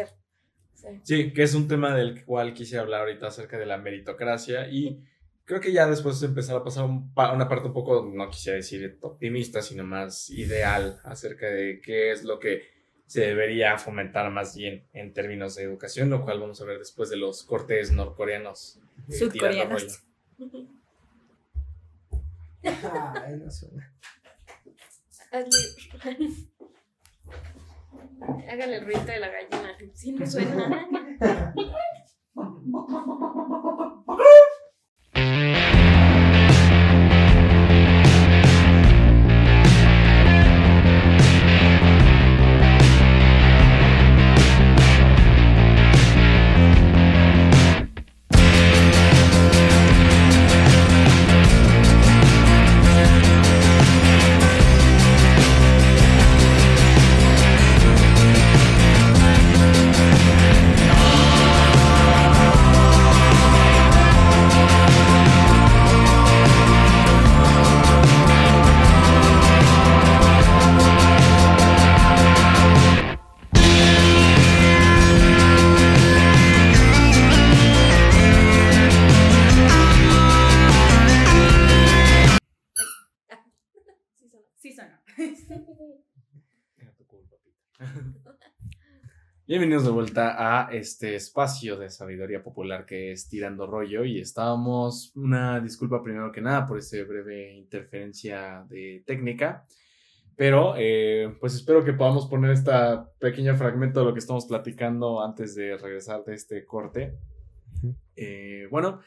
Sí. 0.74 0.88
Sí, 1.04 1.34
que 1.34 1.44
es 1.44 1.54
un 1.56 1.68
tema 1.68 1.94
del 1.96 2.24
cual 2.26 2.54
quisiera 2.54 2.84
hablar 2.84 3.02
ahorita 3.02 3.28
acerca 3.28 3.58
de 3.58 3.66
la 3.66 3.78
meritocracia 3.78 4.70
y 4.70 5.04
creo 5.44 5.60
que 5.60 5.74
ya 5.74 5.88
después 5.88 6.20
de 6.22 6.28
empezar 6.28 6.56
a 6.56 6.64
pasar 6.64 6.86
un 6.86 7.14
pa- 7.14 7.34
una 7.34 7.50
parte 7.50 7.68
un 7.68 7.74
poco, 7.74 8.10
no 8.14 8.30
quisiera 8.30 8.56
decir 8.56 8.98
optimista, 9.02 9.62
sino 9.62 9.84
más 9.84 10.30
ideal 10.30 11.00
acerca 11.04 11.48
de 11.48 11.82
qué 11.84 12.12
es 12.12 12.24
lo 12.24 12.40
que 12.40 12.62
se 13.10 13.22
debería 13.22 13.76
fomentar 13.80 14.30
más 14.30 14.56
bien 14.56 14.86
en 14.94 15.14
términos 15.14 15.56
de 15.56 15.64
educación, 15.64 16.12
lo 16.12 16.24
cual 16.24 16.40
vamos 16.40 16.62
a 16.62 16.66
ver 16.66 16.78
después 16.78 17.10
de 17.10 17.18
los 17.18 17.42
cortes 17.44 17.92
norcoreanos. 17.92 18.80
eh, 19.10 19.14
Sudcoreanos. 19.14 20.04
Ay, 22.64 23.36
no 23.44 23.50
suena. 23.50 23.92
Hazle- 25.32 26.48
Hágale 28.48 28.76
el 28.78 28.86
ruido 28.86 29.04
de 29.06 29.20
la 29.20 29.30
gallina. 29.30 29.76
Si 29.96 30.12
no 30.12 30.26
suena. 30.28 30.88
Bienvenidos 89.50 89.84
de 89.84 89.90
vuelta 89.90 90.36
a 90.38 90.72
este 90.72 91.16
espacio 91.16 91.76
de 91.76 91.90
sabiduría 91.90 92.44
popular 92.44 92.86
que 92.86 93.12
es 93.12 93.28
Tirando 93.28 93.66
Rollo 93.66 94.06
y 94.06 94.20
estábamos, 94.20 95.12
una 95.16 95.60
disculpa 95.60 96.04
primero 96.04 96.32
que 96.32 96.40
nada 96.40 96.68
por 96.68 96.78
esta 96.78 97.04
breve 97.04 97.56
interferencia 97.56 98.64
de 98.70 99.02
técnica, 99.08 99.66
pero 100.36 100.76
eh, 100.78 101.36
pues 101.40 101.56
espero 101.56 101.84
que 101.84 101.94
podamos 101.94 102.28
poner 102.28 102.52
este 102.52 102.72
pequeño 103.18 103.56
fragmento 103.56 104.02
de 104.02 104.06
lo 104.06 104.14
que 104.14 104.20
estamos 104.20 104.46
platicando 104.46 105.20
antes 105.26 105.56
de 105.56 105.76
regresar 105.78 106.24
de 106.26 106.36
este 106.36 106.64
corte. 106.64 107.18
Eh, 108.16 108.68
bueno, 108.70 109.00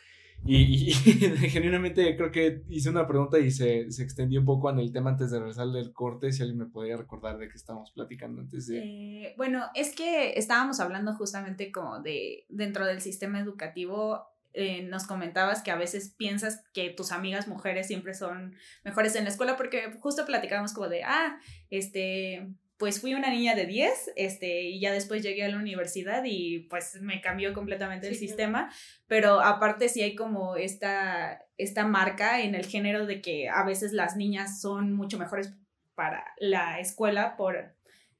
y, 0.44 0.92
genuinamente 1.50 2.16
creo 2.16 2.32
que 2.32 2.62
hice 2.68 2.90
una 2.90 3.06
pregunta 3.06 3.38
y 3.38 3.50
se, 3.50 3.90
se 3.92 4.02
extendió 4.02 4.40
un 4.40 4.46
poco 4.46 4.70
en 4.70 4.78
el 4.78 4.92
tema 4.92 5.10
antes 5.10 5.30
de 5.30 5.38
regresar 5.38 5.68
del 5.68 5.92
corte. 5.92 6.32
Si 6.32 6.42
alguien 6.42 6.58
me 6.58 6.66
podría 6.66 6.96
recordar 6.96 7.38
de 7.38 7.48
qué 7.48 7.56
estábamos 7.56 7.92
platicando 7.92 8.40
antes 8.40 8.66
de. 8.66 8.78
Eh, 8.78 9.34
bueno, 9.36 9.64
es 9.74 9.94
que 9.94 10.32
estábamos 10.38 10.80
hablando 10.80 11.14
justamente 11.14 11.70
como 11.70 12.00
de 12.00 12.46
dentro 12.48 12.86
del 12.86 13.00
sistema 13.00 13.38
educativo, 13.38 14.26
eh, 14.54 14.82
nos 14.82 15.06
comentabas 15.06 15.62
que 15.62 15.70
a 15.70 15.76
veces 15.76 16.14
piensas 16.16 16.62
que 16.74 16.90
tus 16.90 17.12
amigas 17.12 17.48
mujeres 17.48 17.86
siempre 17.86 18.12
son 18.12 18.54
mejores 18.84 19.14
en 19.16 19.24
la 19.24 19.30
escuela 19.30 19.56
porque 19.56 19.92
justo 20.00 20.26
platicábamos 20.26 20.74
como 20.74 20.88
de, 20.88 21.04
ah, 21.04 21.38
este, 21.70 22.52
pues 22.78 23.00
fui 23.00 23.14
una 23.14 23.30
niña 23.30 23.54
de 23.54 23.66
10, 23.66 24.12
este, 24.16 24.62
y 24.62 24.80
ya 24.80 24.92
después 24.92 25.22
llegué 25.22 25.44
a 25.44 25.48
la 25.48 25.56
universidad 25.56 26.22
y 26.24 26.60
pues 26.70 27.00
me 27.00 27.20
cambió 27.20 27.54
completamente 27.54 28.08
el 28.08 28.16
sistema, 28.16 28.72
pero 29.06 29.40
aparte 29.40 29.88
sí 29.88 30.02
hay 30.02 30.16
como 30.16 30.56
esta, 30.56 31.44
esta 31.58 31.86
marca 31.86 32.40
en 32.40 32.54
el 32.54 32.66
género 32.66 33.06
de 33.06 33.20
que 33.20 33.48
a 33.48 33.64
veces 33.64 33.92
las 33.92 34.16
niñas 34.16 34.60
son 34.60 34.92
mucho 34.92 35.18
mejores 35.18 35.54
para 35.94 36.24
la 36.38 36.80
escuela 36.80 37.36
por, 37.36 37.74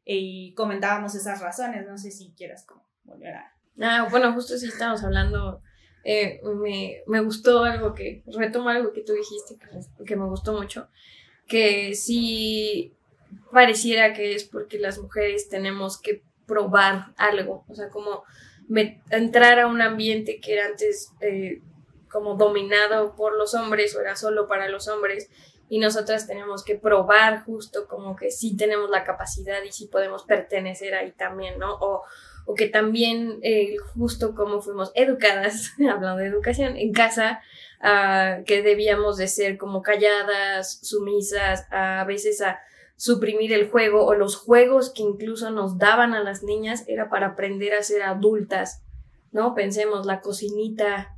y 0.05 0.55
comentábamos 0.55 1.15
esas 1.15 1.41
razones, 1.41 1.87
no 1.87 1.99
sé 1.99 2.11
si 2.11 2.33
quieras 2.37 2.65
como 2.65 2.87
volver 3.05 3.35
a... 3.35 3.53
Ah, 3.81 4.07
bueno, 4.11 4.33
justo 4.33 4.57
si 4.59 4.67
estamos 4.67 5.03
hablando, 5.03 5.63
eh, 6.05 6.41
me, 6.63 6.99
me, 7.07 7.21
gustó 7.21 7.65
algo 7.65 7.95
que, 7.95 8.23
retomo 8.27 8.69
algo 8.69 8.93
que 8.93 9.03
tú 9.03 9.15
dijiste, 9.15 9.57
que, 9.59 10.05
que 10.05 10.17
me 10.17 10.27
gustó 10.27 10.53
mucho, 10.53 10.89
que 11.49 11.95
si 11.95 12.95
pareciera 13.51 14.15
que 14.15 14.35
es 14.35 14.45
porque 14.45 14.79
las 14.79 14.99
mujeres 14.99 15.49
tenemos 15.49 16.01
que 16.01 16.23
probar 16.47 17.13
algo, 17.17 17.65
o 17.69 17.75
sea, 17.75 17.89
como 17.89 18.25
entrar 19.11 19.59
a 19.59 19.67
un 19.67 19.81
ambiente 19.81 20.41
que 20.41 20.55
era 20.55 20.67
antes 20.67 21.13
eh, 21.21 21.61
como 22.11 22.35
dominado 22.35 23.17
por 23.17 23.37
los 23.37 23.55
hombres 23.55 23.95
o 23.97 24.01
era 24.01 24.17
solo 24.17 24.47
para 24.47 24.69
los 24.69 24.89
hombres 24.89 25.31
y 25.69 25.79
nosotras 25.79 26.27
tenemos 26.27 26.65
que 26.65 26.77
probar 26.77 27.45
justo 27.45 27.89
como 27.89 28.15
que 28.15 28.31
sí 28.31 28.57
tenemos 28.57 28.91
la 28.91 29.05
capacidad 29.05 29.63
y 29.63 29.73
sí 29.73 29.87
podemos 29.87 30.25
pertenecer 30.25 30.95
ahí 30.95 31.13
también, 31.13 31.59
¿no? 31.59 31.75
O, 31.77 32.03
o 32.45 32.55
que 32.55 32.67
también 32.67 33.39
eh, 33.43 33.77
justo 33.95 34.35
como 34.35 34.61
fuimos 34.61 34.93
educadas, 34.95 35.73
hablando 35.91 36.17
de 36.17 36.27
educación, 36.27 36.77
en 36.77 36.93
casa, 36.93 37.41
uh, 37.81 38.45
que 38.45 38.63
debíamos 38.63 39.17
de 39.17 39.29
ser 39.29 39.57
como 39.57 39.81
calladas, 39.81 40.79
sumisas, 40.83 41.67
a 41.71 42.05
veces 42.05 42.43
a 42.43 42.61
suprimir 42.97 43.53
el 43.53 43.71
juego 43.71 44.05
o 44.05 44.15
los 44.15 44.37
juegos 44.37 44.93
que 44.95 45.03
incluso 45.03 45.51
nos 45.51 45.79
daban 45.79 46.15
a 46.15 46.23
las 46.23 46.43
niñas 46.43 46.85
era 46.87 47.11
para 47.11 47.29
aprender 47.29 47.75
a 47.75 47.83
ser 47.83 48.03
adultas, 48.03 48.83
¿no? 49.31 49.55
Pensemos 49.55 50.07
la 50.07 50.21
cocinita, 50.21 51.17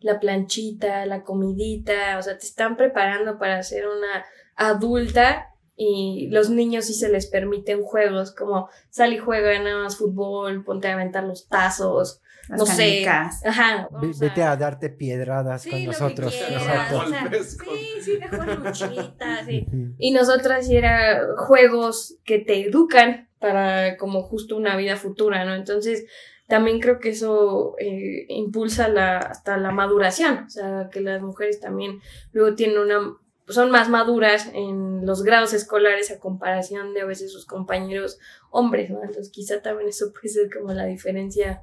la 0.00 0.20
planchita, 0.20 1.06
la 1.06 1.22
comidita, 1.22 2.18
o 2.18 2.22
sea, 2.22 2.38
te 2.38 2.46
están 2.46 2.76
preparando 2.76 3.38
para 3.38 3.62
ser 3.62 3.86
una 3.86 4.24
adulta 4.56 5.48
y 5.74 6.28
los 6.30 6.50
niños 6.50 6.86
sí 6.86 6.94
se 6.94 7.08
les 7.08 7.26
permiten 7.26 7.82
juegos 7.82 8.34
como 8.34 8.68
sal 8.90 9.12
y 9.12 9.18
juega 9.18 9.58
nada 9.58 9.82
más 9.82 9.96
fútbol, 9.96 10.64
ponte 10.64 10.88
a 10.88 10.94
aventar 10.94 11.24
los 11.24 11.48
tazos, 11.48 12.21
no 12.48 12.66
sé. 12.66 13.06
Ajá. 13.08 13.88
Vete 14.18 14.42
a... 14.42 14.56
darte 14.56 14.90
piedradas 14.90 15.66
con 15.66 15.84
nosotros. 15.84 16.34
sí, 16.34 18.00
sí, 18.00 18.18
mejor 18.18 18.58
luchita, 18.58 19.44
sí. 19.44 19.66
Y 19.98 20.10
nosotras 20.10 20.66
sí 20.66 20.76
era 20.76 21.22
juegos 21.36 22.16
que 22.24 22.38
te 22.38 22.66
educan 22.68 23.28
para 23.38 23.96
como 23.96 24.22
justo 24.22 24.56
una 24.56 24.76
vida 24.76 24.96
futura, 24.96 25.44
¿no? 25.44 25.54
Entonces, 25.54 26.06
también 26.48 26.80
creo 26.80 27.00
que 27.00 27.10
eso 27.10 27.76
eh, 27.78 28.26
impulsa 28.28 28.88
la, 28.88 29.18
hasta 29.18 29.56
la 29.56 29.70
maduración, 29.70 30.44
o 30.46 30.50
sea, 30.50 30.88
que 30.92 31.00
las 31.00 31.22
mujeres 31.22 31.60
también 31.60 32.00
luego 32.32 32.54
tienen 32.54 32.78
una, 32.78 33.16
son 33.48 33.70
más 33.70 33.88
maduras 33.88 34.50
en 34.52 35.06
los 35.06 35.22
grados 35.22 35.54
escolares 35.54 36.10
a 36.10 36.18
comparación 36.18 36.94
de 36.94 37.00
a 37.00 37.06
veces 37.06 37.32
sus 37.32 37.46
compañeros 37.46 38.18
hombres, 38.50 38.90
¿no? 38.90 39.02
Entonces 39.02 39.30
quizá 39.30 39.62
también 39.62 39.88
eso 39.88 40.12
puede 40.12 40.28
ser 40.28 40.50
como 40.52 40.72
la 40.72 40.84
diferencia 40.84 41.62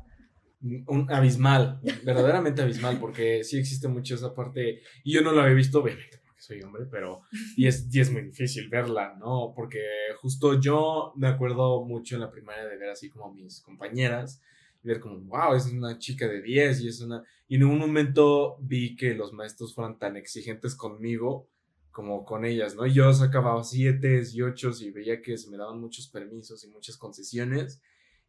un 0.61 1.11
abismal, 1.11 1.79
verdaderamente 2.03 2.61
abismal, 2.61 2.99
porque 2.99 3.43
sí 3.43 3.57
existe 3.57 3.87
mucho 3.87 4.15
esa 4.15 4.33
parte, 4.33 4.81
y 5.03 5.13
yo 5.13 5.21
no 5.21 5.31
lo 5.31 5.41
había 5.41 5.55
visto, 5.55 5.81
obviamente, 5.81 6.19
porque 6.25 6.41
soy 6.41 6.61
hombre, 6.61 6.85
pero, 6.89 7.21
y 7.55 7.67
es, 7.67 7.87
y 7.93 7.99
es 7.99 8.11
muy 8.11 8.23
difícil 8.23 8.67
verla, 8.69 9.15
¿no? 9.19 9.53
Porque 9.55 9.79
justo 10.21 10.59
yo 10.59 11.13
me 11.15 11.27
acuerdo 11.27 11.85
mucho 11.85 12.15
en 12.15 12.21
la 12.21 12.31
primaria 12.31 12.65
de 12.65 12.77
ver 12.77 12.89
así 12.89 13.09
como 13.09 13.33
mis 13.33 13.61
compañeras, 13.61 14.41
y 14.83 14.87
ver 14.87 14.99
como, 14.99 15.19
wow, 15.19 15.55
es 15.55 15.65
una 15.67 15.97
chica 15.97 16.27
de 16.27 16.41
10, 16.41 16.81
y 16.81 16.87
es 16.89 17.01
una, 17.01 17.23
y 17.47 17.55
en 17.55 17.63
un 17.63 17.77
momento 17.77 18.57
vi 18.59 18.95
que 18.95 19.13
los 19.15 19.33
maestros 19.33 19.73
fueran 19.73 19.97
tan 19.97 20.17
exigentes 20.17 20.75
conmigo, 20.75 21.47
como 21.91 22.23
con 22.23 22.45
ellas, 22.45 22.75
¿no? 22.75 22.85
Yo 22.85 23.11
sacaba 23.13 23.61
siete 23.63 24.21
y 24.31 24.41
ocho 24.41 24.71
y 24.79 24.91
veía 24.91 25.21
que 25.21 25.37
se 25.37 25.49
me 25.49 25.57
daban 25.57 25.81
muchos 25.81 26.07
permisos 26.07 26.63
y 26.63 26.69
muchas 26.69 26.97
concesiones 26.97 27.81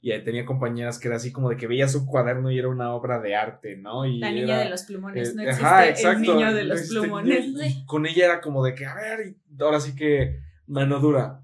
y 0.03 0.18
tenía 0.24 0.46
compañeras 0.46 0.98
que 0.98 1.09
era 1.09 1.18
así 1.18 1.30
como 1.30 1.51
de 1.51 1.57
que 1.57 1.66
veía 1.66 1.86
su 1.86 2.07
cuaderno 2.07 2.51
y 2.51 2.59
era 2.59 2.68
una 2.68 2.94
obra 2.94 3.20
de 3.20 3.36
arte, 3.36 3.76
¿no? 3.76 4.07
Y 4.07 4.18
la 4.18 4.32
niña 4.32 4.59
de 4.61 4.70
los 4.70 4.84
plumones, 4.84 5.34
no 5.34 5.42
existe 5.42 6.09
el 6.09 6.20
niño 6.22 6.55
de 6.55 6.64
los 6.64 6.88
plumones. 6.88 7.46
Y, 7.46 7.84
con 7.84 8.07
ella 8.07 8.24
era 8.24 8.40
como 8.40 8.64
de 8.64 8.74
que, 8.74 8.86
a 8.86 8.94
ver, 8.94 9.34
ahora 9.59 9.78
sí 9.78 9.94
que 9.94 10.40
mano 10.66 11.01
dura. 11.01 11.42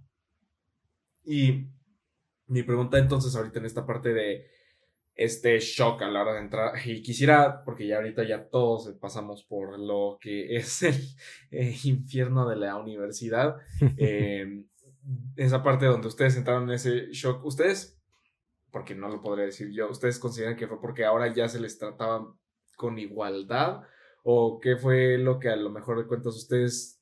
Y 1.23 1.67
mi 2.47 2.63
pregunta 2.63 2.99
entonces 2.99 3.37
ahorita 3.37 3.59
en 3.59 3.67
esta 3.67 3.85
parte 3.85 4.15
de 4.15 4.47
este 5.15 5.59
shock 5.59 6.03
a 6.03 6.09
la 6.09 6.23
hora 6.23 6.35
de 6.35 6.41
entrar, 6.41 6.73
y 6.85 7.03
quisiera, 7.03 7.63
porque 7.65 7.87
ya 7.87 7.97
ahorita 7.97 8.25
ya 8.25 8.49
todos 8.49 8.95
pasamos 9.01 9.45
por 9.45 9.79
lo 9.79 10.19
que 10.21 10.57
es 10.57 10.83
el 10.83 10.97
eh, 11.51 11.77
infierno 11.85 12.49
de 12.49 12.57
la 12.57 12.77
universidad, 12.77 13.57
eh, 13.99 14.65
esa 15.37 15.63
parte 15.63 15.87
donde 15.87 16.09
ustedes 16.09 16.37
entraron 16.37 16.65
en 16.65 16.75
ese 16.75 17.13
shock, 17.13 17.45
ustedes 17.45 17.96
porque 18.77 18.95
no 18.95 19.09
lo 19.09 19.22
podré 19.22 19.47
decir 19.47 19.70
yo, 19.72 19.89
¿ustedes 19.89 20.18
consideran 20.18 20.55
que 20.55 20.68
fue 20.68 20.79
porque 20.79 21.07
ahora 21.07 21.33
ya 21.33 21.49
se 21.49 21.59
les 21.59 21.79
trataba 21.79 22.31
con 22.77 22.99
igualdad? 22.99 23.81
¿O 24.22 24.61
qué 24.61 24.77
fue 24.77 25.16
lo 25.16 25.39
que 25.39 25.49
a 25.49 25.57
lo 25.57 25.70
mejor 25.70 25.97
de 25.97 26.07
cuentas 26.07 26.37
ustedes, 26.37 27.01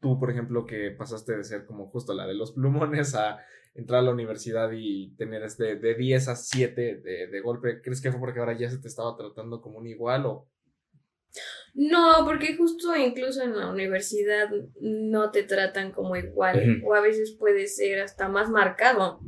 tú 0.00 0.20
por 0.20 0.30
ejemplo, 0.30 0.64
que 0.66 0.92
pasaste 0.92 1.36
de 1.36 1.42
ser 1.42 1.66
como 1.66 1.88
justo 1.88 2.14
la 2.14 2.28
de 2.28 2.34
los 2.34 2.52
plumones 2.52 3.16
a 3.16 3.40
entrar 3.74 3.98
a 3.98 4.02
la 4.04 4.12
universidad 4.12 4.70
y 4.70 5.16
tener 5.16 5.42
este 5.42 5.74
de 5.74 5.94
10 5.96 6.28
a 6.28 6.36
7 6.36 7.00
de, 7.02 7.26
de 7.26 7.40
golpe, 7.40 7.82
¿crees 7.82 8.00
que 8.00 8.12
fue 8.12 8.20
porque 8.20 8.38
ahora 8.38 8.56
ya 8.56 8.70
se 8.70 8.78
te 8.78 8.86
estaba 8.86 9.16
tratando 9.16 9.60
como 9.60 9.78
un 9.78 9.88
igual 9.88 10.26
o 10.26 10.48
no, 11.74 12.24
porque 12.24 12.56
justo 12.56 12.94
incluso 12.94 13.42
en 13.42 13.58
la 13.58 13.68
universidad 13.68 14.48
no 14.80 15.32
te 15.32 15.42
tratan 15.42 15.90
como 15.90 16.14
igual 16.14 16.82
o 16.84 16.94
a 16.94 17.00
veces 17.00 17.32
puede 17.36 17.66
ser 17.66 17.98
hasta 17.98 18.28
más 18.28 18.48
marcado 18.48 19.20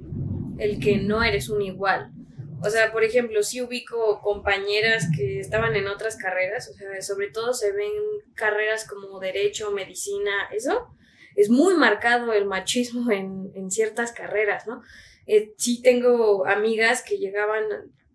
el 0.58 0.80
que 0.80 0.98
no 0.98 1.22
eres 1.22 1.48
un 1.48 1.62
igual. 1.62 2.12
O 2.60 2.70
sea, 2.70 2.90
por 2.92 3.04
ejemplo, 3.04 3.42
si 3.42 3.62
ubico 3.62 4.20
compañeras 4.20 5.08
que 5.16 5.38
estaban 5.38 5.76
en 5.76 5.86
otras 5.86 6.16
carreras, 6.16 6.68
o 6.68 6.74
sea, 6.74 7.00
sobre 7.02 7.28
todo 7.30 7.54
se 7.54 7.72
ven 7.72 7.92
carreras 8.34 8.86
como 8.86 9.20
derecho, 9.20 9.70
medicina, 9.70 10.32
eso, 10.52 10.88
es 11.36 11.50
muy 11.50 11.74
marcado 11.74 12.32
el 12.32 12.46
machismo 12.46 13.10
en, 13.12 13.52
en 13.54 13.70
ciertas 13.70 14.12
carreras, 14.12 14.66
¿no? 14.66 14.82
Eh, 15.26 15.52
sí 15.56 15.82
tengo 15.82 16.46
amigas 16.46 17.02
que 17.02 17.18
llegaban, 17.18 17.64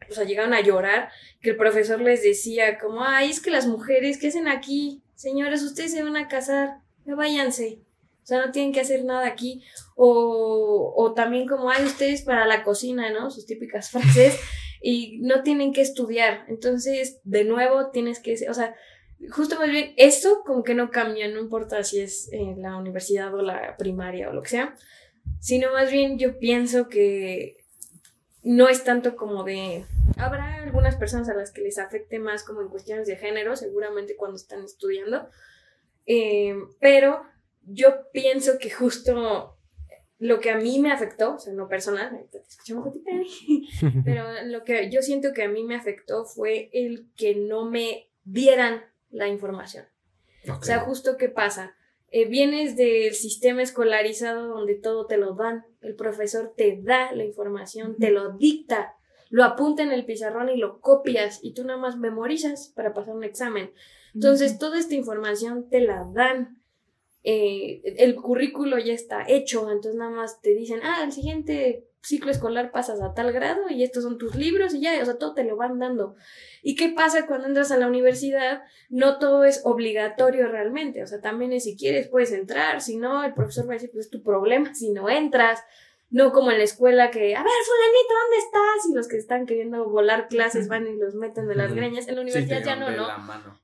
o 0.10 0.14
sea, 0.14 0.26
llegaban 0.26 0.54
a 0.54 0.62
llorar, 0.62 1.10
que 1.42 1.52
el 1.52 1.58
profesor 1.58 2.02
les 2.02 2.24
decía 2.24 2.80
como, 2.80 3.06
ay, 3.06 3.30
es 3.30 3.40
que 3.40 3.52
las 3.52 3.68
mujeres, 3.68 4.18
¿qué 4.18 4.28
hacen 4.28 4.48
aquí? 4.48 5.04
Señores, 5.16 5.62
ustedes 5.62 5.92
se 5.92 6.04
van 6.04 6.18
a 6.18 6.28
casar, 6.28 6.80
váyanse. 7.06 7.80
O 8.24 8.26
sea, 8.26 8.46
no 8.46 8.52
tienen 8.52 8.72
que 8.72 8.80
hacer 8.80 9.04
nada 9.04 9.28
aquí. 9.28 9.64
O, 9.96 10.94
o 10.96 11.14
también 11.14 11.48
como 11.48 11.70
hay 11.70 11.84
ustedes 11.84 12.22
para 12.22 12.48
la 12.48 12.64
cocina, 12.64 13.12
¿no? 13.12 13.30
Sus 13.30 13.46
típicas 13.46 13.90
frases. 13.92 14.40
Y 14.82 15.20
no 15.22 15.44
tienen 15.44 15.74
que 15.74 15.82
estudiar. 15.82 16.46
Entonces, 16.48 17.20
de 17.24 17.44
nuevo, 17.44 17.90
tienes 17.92 18.20
que, 18.20 18.36
o 18.50 18.54
sea, 18.54 18.76
justo 19.30 19.58
más 19.58 19.70
bien, 19.70 19.94
esto 19.98 20.42
como 20.46 20.64
que 20.64 20.74
no 20.74 20.90
cambia, 20.92 21.28
no 21.28 21.40
importa 21.40 21.84
si 21.84 22.02
es 22.02 22.32
en 22.34 22.62
la 22.62 22.76
universidad 22.76 23.34
o 23.34 23.42
la 23.42 23.78
primaria 23.78 24.30
o 24.30 24.34
lo 24.34 24.42
que 24.42 24.50
sea. 24.50 24.76
Sino 25.40 25.72
más 25.72 25.92
bien 25.92 26.18
yo 26.18 26.38
pienso 26.40 26.90
que 26.90 27.58
no 28.42 28.68
es 28.68 28.84
tanto 28.84 29.16
como 29.16 29.44
de... 29.44 29.86
Habrá 30.18 30.64
algunas 30.64 30.96
personas 30.96 31.30
a 31.30 31.34
las 31.34 31.52
que 31.52 31.62
les 31.62 31.78
afecte 31.78 32.20
más 32.20 32.44
como 32.44 32.62
en 32.62 32.68
cuestiones 32.68 33.08
de 33.08 33.16
género, 33.16 33.56
seguramente 33.56 34.16
cuando 34.16 34.36
están 34.36 34.64
estudiando. 34.64 35.30
Eh, 36.06 36.56
pero 36.80 37.24
yo 37.66 38.12
pienso 38.12 38.58
que 38.60 38.70
justo 38.70 39.58
lo 40.20 40.40
que 40.40 40.52
a 40.52 40.58
mí 40.58 40.80
me 40.80 40.92
afectó, 40.92 41.36
o 41.36 41.40
sea, 41.40 41.54
no 41.54 41.68
personal, 41.68 42.28
pero 44.06 44.26
lo 44.46 44.64
que 44.64 44.90
yo 44.90 45.02
siento 45.02 45.34
que 45.34 45.44
a 45.44 45.50
mí 45.50 45.64
me 45.64 45.76
afectó 45.76 46.26
fue 46.26 46.70
el 46.72 47.10
que 47.16 47.36
no 47.36 47.70
me 47.70 48.10
dieran 48.24 48.84
la 49.10 49.28
información. 49.28 49.86
O 50.50 50.64
sea, 50.64 50.80
justo 50.80 51.18
qué 51.18 51.30
pasa. 51.30 51.76
Eh, 52.10 52.26
vienes 52.26 52.76
del 52.76 53.14
sistema 53.14 53.62
escolarizado 53.62 54.48
donde 54.48 54.76
todo 54.76 55.08
te 55.08 55.18
lo 55.18 55.34
dan, 55.34 55.66
el 55.82 55.96
profesor 55.96 56.54
te 56.56 56.80
da 56.82 57.12
la 57.12 57.24
información, 57.24 57.98
te 57.98 58.12
lo 58.12 58.38
dicta, 58.38 58.96
lo 59.30 59.44
apunta 59.44 59.82
en 59.84 59.92
el 59.92 60.06
pizarrón 60.06 60.50
y 60.50 60.58
lo 60.58 60.80
copias 60.80 61.40
y 61.42 61.54
tú 61.54 61.64
nada 61.64 61.80
más 61.80 61.98
memorizas 61.98 62.72
para 62.76 62.94
pasar 62.94 63.16
un 63.16 63.24
examen. 63.24 63.74
Entonces, 64.14 64.60
toda 64.60 64.78
esta 64.78 64.94
información 64.94 65.70
te 65.70 65.82
la 65.82 66.08
dan 66.14 66.63
eh, 67.24 67.82
el 67.98 68.16
currículo 68.16 68.78
ya 68.78 68.94
está 68.94 69.24
hecho, 69.28 69.72
entonces 69.72 69.96
nada 69.96 70.12
más 70.12 70.42
te 70.42 70.54
dicen, 70.54 70.82
ah, 70.84 71.02
el 71.04 71.12
siguiente 71.14 71.88
ciclo 72.02 72.32
escolar 72.32 72.72
pasas 72.72 73.02
a 73.02 73.14
tal 73.14 73.32
grado 73.32 73.70
y 73.70 73.82
estos 73.84 74.04
son 74.04 74.18
tus 74.18 74.36
libros 74.36 74.74
y 74.74 74.82
ya, 74.82 75.02
o 75.02 75.06
sea, 75.06 75.18
todo 75.18 75.34
te 75.34 75.46
lo 75.46 75.56
van 75.56 75.80
dando. 75.80 76.16
¿Y 76.62 76.76
qué 76.76 76.90
pasa 76.90 77.26
cuando 77.26 77.48
entras 77.48 77.72
a 77.72 77.78
la 77.78 77.88
universidad? 77.88 78.64
No 78.90 79.20
todo 79.20 79.46
es 79.46 79.62
obligatorio 79.64 80.50
realmente, 80.50 81.02
o 81.02 81.08
sea, 81.08 81.22
también 81.22 81.54
es 81.54 81.64
si 81.64 81.78
quieres 81.78 82.10
puedes 82.10 82.34
entrar, 82.34 82.82
si 82.82 82.98
no, 82.98 83.24
el 83.24 83.34
profesor 83.34 83.68
va 83.68 83.72
a 83.72 83.76
decir, 83.76 83.92
pues 83.92 84.08
es 84.08 84.12
tu 84.12 84.22
problema 84.22 84.76
si 84.76 84.92
no 84.92 85.10
entras. 85.10 85.64
No 86.10 86.32
como 86.32 86.52
en 86.52 86.60
la 86.60 86.64
escuela 86.64 87.10
que, 87.10 87.36
a 87.36 87.42
ver, 87.42 87.52
fulanito, 87.66 88.14
¿dónde 88.22 88.38
estás? 88.38 88.90
Y 88.92 88.94
los 88.94 89.08
que 89.08 89.18
están 89.18 89.48
queriendo 89.48 89.90
volar 89.90 90.28
clases 90.28 90.68
van 90.68 90.86
y 90.86 90.96
los 90.96 91.16
meten 91.16 91.48
de 91.48 91.56
las 91.56 91.74
greñas. 91.74 92.08
En 92.08 92.14
la 92.14 92.22
universidad 92.22 92.64
ya 92.64 92.76
no, 92.76 92.92
¿no? 92.92 93.08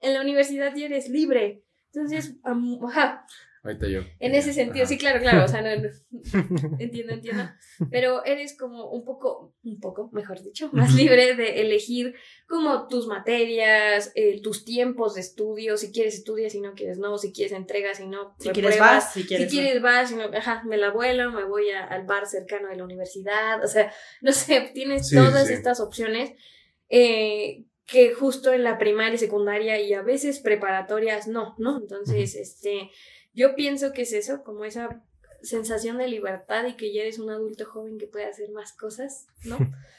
En 0.01 0.15
la 0.15 0.21
universidad 0.21 0.73
ya 0.75 0.87
eres 0.87 1.09
libre. 1.09 1.61
Entonces, 1.93 2.37
ajá, 2.43 3.27
Ahorita 3.61 3.87
yo. 3.87 4.01
En 4.19 4.35
ese 4.35 4.53
sentido, 4.53 4.85
sí, 4.85 4.97
claro, 4.97 5.19
claro, 5.19 5.43
o 5.43 5.47
sea, 5.47 5.61
no, 5.61 5.69
entiendo, 6.79 7.13
entiendo, 7.13 7.43
pero 7.91 8.23
eres 8.23 8.57
como 8.57 8.89
un 8.89 9.03
poco, 9.03 9.53
un 9.63 9.79
poco, 9.81 10.09
mejor 10.13 10.41
dicho, 10.41 10.69
más 10.71 10.93
libre 10.93 11.35
de 11.35 11.59
elegir 11.59 12.15
como 12.47 12.87
tus 12.87 13.07
materias, 13.07 14.13
eh, 14.15 14.41
tus 14.41 14.63
tiempos 14.63 15.15
de 15.15 15.21
estudio, 15.21 15.75
si 15.75 15.91
quieres 15.91 16.15
estudias, 16.15 16.53
si 16.53 16.61
no 16.61 16.73
quieres 16.73 16.99
no, 16.99 17.17
si 17.17 17.33
quieres 17.33 17.51
entregas, 17.51 17.97
si 17.97 18.07
no, 18.07 18.33
si 18.39 18.49
quieres 18.49 18.79
vas, 18.79 19.13
si 19.13 19.25
quieres, 19.25 19.49
si 19.49 19.57
quieres 19.57 19.81
vas, 19.81 20.09
si 20.09 20.15
no, 20.15 20.23
ajá, 20.23 20.63
me 20.65 20.77
la 20.77 20.91
vuelo, 20.91 21.31
me 21.31 21.43
voy 21.43 21.69
al 21.69 22.05
bar 22.05 22.27
cercano 22.27 22.69
de 22.69 22.77
la 22.77 22.85
universidad, 22.85 23.61
o 23.61 23.67
sea, 23.67 23.91
no 24.21 24.31
sé, 24.31 24.71
tienes 24.73 25.09
todas 25.09 25.49
estas 25.49 25.81
opciones 25.81 26.31
eh, 26.87 27.65
que 27.85 28.13
justo 28.13 28.53
en 28.53 28.63
la 28.63 28.77
primaria, 28.77 29.17
secundaria 29.17 29.79
y 29.81 29.93
a 29.93 30.01
veces 30.01 30.39
preparatorias 30.39 31.27
no, 31.27 31.55
¿no? 31.57 31.77
Entonces, 31.77 32.35
este 32.35 32.91
yo 33.33 33.55
pienso 33.55 33.93
que 33.93 34.03
es 34.03 34.13
eso, 34.13 34.43
como 34.43 34.65
esa 34.65 35.03
sensación 35.41 35.97
de 35.97 36.07
libertad 36.07 36.65
y 36.65 36.75
que 36.75 36.93
ya 36.93 37.01
eres 37.01 37.19
un 37.19 37.29
adulto 37.29 37.65
joven 37.65 37.97
que 37.97 38.07
puede 38.07 38.25
hacer 38.25 38.49
más 38.51 38.73
cosas, 38.73 39.27
¿no? 39.43 39.57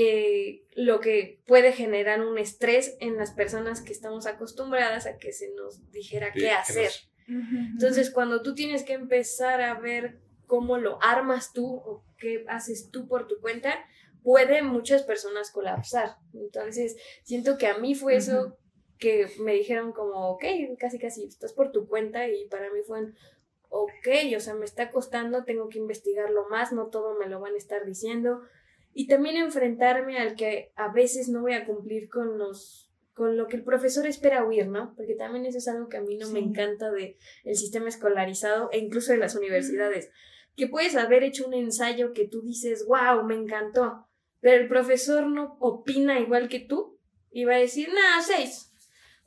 Eh, 0.00 0.62
lo 0.76 1.00
que 1.00 1.40
puede 1.44 1.72
generar 1.72 2.20
un 2.20 2.38
estrés 2.38 2.96
en 3.00 3.16
las 3.16 3.32
personas 3.32 3.80
que 3.80 3.92
estamos 3.92 4.26
acostumbradas 4.26 5.06
a 5.06 5.16
que 5.16 5.32
se 5.32 5.50
nos 5.56 5.90
dijera 5.90 6.30
qué 6.32 6.52
hacer. 6.52 6.92
Entonces, 7.26 8.10
cuando 8.10 8.42
tú 8.42 8.54
tienes 8.54 8.84
que 8.84 8.92
empezar 8.92 9.60
a 9.60 9.74
ver 9.74 10.20
cómo 10.46 10.78
lo 10.78 11.02
armas 11.02 11.52
tú 11.52 11.66
o 11.66 12.04
qué 12.16 12.44
haces 12.46 12.90
tú 12.92 13.08
por 13.08 13.26
tu 13.26 13.40
cuenta, 13.40 13.74
puede 14.22 14.62
muchas 14.62 15.02
personas 15.02 15.50
colapsar. 15.50 16.16
Entonces, 16.32 16.96
siento 17.24 17.58
que 17.58 17.66
a 17.66 17.78
mí 17.78 17.96
fue 17.96 18.14
eso 18.14 18.56
que 18.98 19.26
me 19.40 19.54
dijeron 19.54 19.92
como, 19.92 20.30
ok, 20.30 20.44
casi 20.78 20.98
casi 20.98 21.24
estás 21.24 21.52
por 21.52 21.72
tu 21.72 21.88
cuenta 21.88 22.28
y 22.28 22.46
para 22.48 22.72
mí 22.72 22.80
fue, 22.86 23.12
ok, 23.68 24.08
o 24.36 24.40
sea, 24.40 24.54
me 24.54 24.64
está 24.64 24.90
costando, 24.90 25.44
tengo 25.44 25.68
que 25.68 25.78
investigarlo 25.78 26.48
más, 26.48 26.72
no 26.72 26.88
todo 26.88 27.18
me 27.18 27.28
lo 27.28 27.40
van 27.40 27.54
a 27.54 27.58
estar 27.58 27.84
diciendo. 27.84 28.42
Y 28.94 29.06
también 29.06 29.36
enfrentarme 29.36 30.18
al 30.18 30.34
que 30.34 30.72
a 30.74 30.92
veces 30.92 31.28
no 31.28 31.42
voy 31.42 31.54
a 31.54 31.66
cumplir 31.66 32.08
con 32.08 32.38
los 32.38 32.86
con 33.18 33.36
lo 33.36 33.48
que 33.48 33.56
el 33.56 33.64
profesor 33.64 34.06
espera 34.06 34.44
oír, 34.44 34.68
¿no? 34.68 34.94
Porque 34.94 35.14
también 35.14 35.44
eso 35.44 35.58
es 35.58 35.66
algo 35.66 35.88
que 35.88 35.96
a 35.96 36.02
mí 36.02 36.16
no 36.16 36.30
me 36.30 36.38
encanta 36.38 36.92
de 36.92 37.18
el 37.42 37.56
sistema 37.56 37.88
escolarizado 37.88 38.70
e 38.70 38.78
incluso 38.78 39.10
de 39.10 39.18
las 39.18 39.34
universidades, 39.34 40.12
que 40.54 40.68
puedes 40.68 40.94
haber 40.94 41.24
hecho 41.24 41.44
un 41.44 41.52
ensayo 41.52 42.12
que 42.12 42.28
tú 42.28 42.42
dices, 42.42 42.86
wow, 42.86 43.24
me 43.24 43.34
encantó, 43.34 44.06
pero 44.40 44.62
el 44.62 44.68
profesor 44.68 45.26
no 45.26 45.56
opina 45.58 46.20
igual 46.20 46.48
que 46.48 46.60
tú 46.60 47.00
y 47.32 47.44
va 47.44 47.56
a 47.56 47.58
decir, 47.58 47.88
nada, 47.92 48.22
seis, 48.22 48.67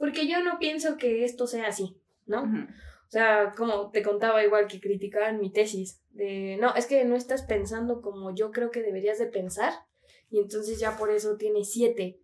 porque 0.02 0.28
yo 0.28 0.44
no 0.44 0.58
pienso 0.58 0.98
que 0.98 1.24
esto 1.24 1.46
sea 1.46 1.68
así, 1.68 1.96
¿no? 2.26 2.42
O 2.42 3.12
sea, 3.12 3.54
como 3.56 3.92
te 3.92 4.02
contaba 4.02 4.44
igual 4.44 4.66
que 4.66 4.82
criticaban 4.82 5.40
mi 5.40 5.52
tesis, 5.54 6.02
de, 6.10 6.58
no, 6.60 6.74
es 6.74 6.88
que 6.88 7.06
no 7.06 7.16
estás 7.16 7.44
pensando 7.44 8.02
como 8.02 8.34
yo 8.34 8.50
creo 8.50 8.72
que 8.72 8.82
deberías 8.82 9.20
de 9.20 9.28
pensar, 9.28 9.74
y 10.32 10.40
entonces 10.40 10.80
ya 10.80 10.98
por 10.98 11.12
eso 11.12 11.38
tiene 11.38 11.66
siete. 11.66 12.20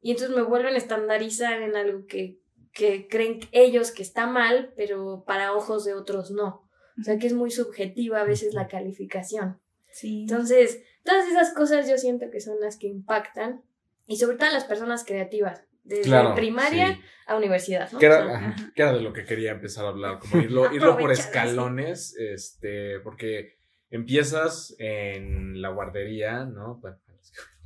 Y 0.00 0.12
entonces 0.12 0.36
me 0.36 0.42
vuelven 0.42 0.74
a 0.74 0.78
estandarizar 0.78 1.62
en 1.62 1.74
algo 1.74 2.06
que, 2.06 2.38
que 2.72 3.08
creen 3.08 3.40
ellos 3.50 3.90
que 3.90 4.04
está 4.04 4.28
mal, 4.28 4.72
pero 4.76 5.24
para 5.26 5.52
ojos 5.52 5.84
de 5.84 5.94
otros 5.94 6.30
no. 6.30 6.68
O 6.96 7.02
sea 7.02 7.18
que 7.18 7.26
es 7.26 7.32
muy 7.32 7.50
subjetiva 7.50 8.20
a 8.20 8.24
veces 8.24 8.54
la 8.54 8.68
calificación. 8.68 9.58
Sí. 9.90 10.20
Entonces, 10.30 10.80
todas 11.02 11.26
esas 11.26 11.52
cosas 11.54 11.90
yo 11.90 11.98
siento 11.98 12.30
que 12.30 12.40
son 12.40 12.60
las 12.60 12.76
que 12.76 12.86
impactan, 12.86 13.64
y 14.06 14.18
sobre 14.18 14.36
todo 14.36 14.52
las 14.52 14.64
personas 14.64 15.04
creativas 15.04 15.65
desde 15.86 16.34
primaria 16.34 16.98
a 17.26 17.36
universidad. 17.36 17.90
¿no? 17.90 17.98
Que 17.98 18.06
era, 18.06 18.92
de 18.92 19.00
lo 19.00 19.12
que 19.12 19.24
quería 19.24 19.52
empezar 19.52 19.84
a 19.84 19.88
hablar, 19.88 20.18
como 20.18 20.42
irlo, 20.42 20.70
irlo 20.74 20.96
por 20.96 21.12
escalones, 21.12 22.16
este, 22.16 23.00
porque 23.00 23.58
empiezas 23.90 24.74
en 24.78 25.60
la 25.60 25.70
guardería, 25.70 26.44
¿no? 26.44 26.76
Bueno, 26.76 26.98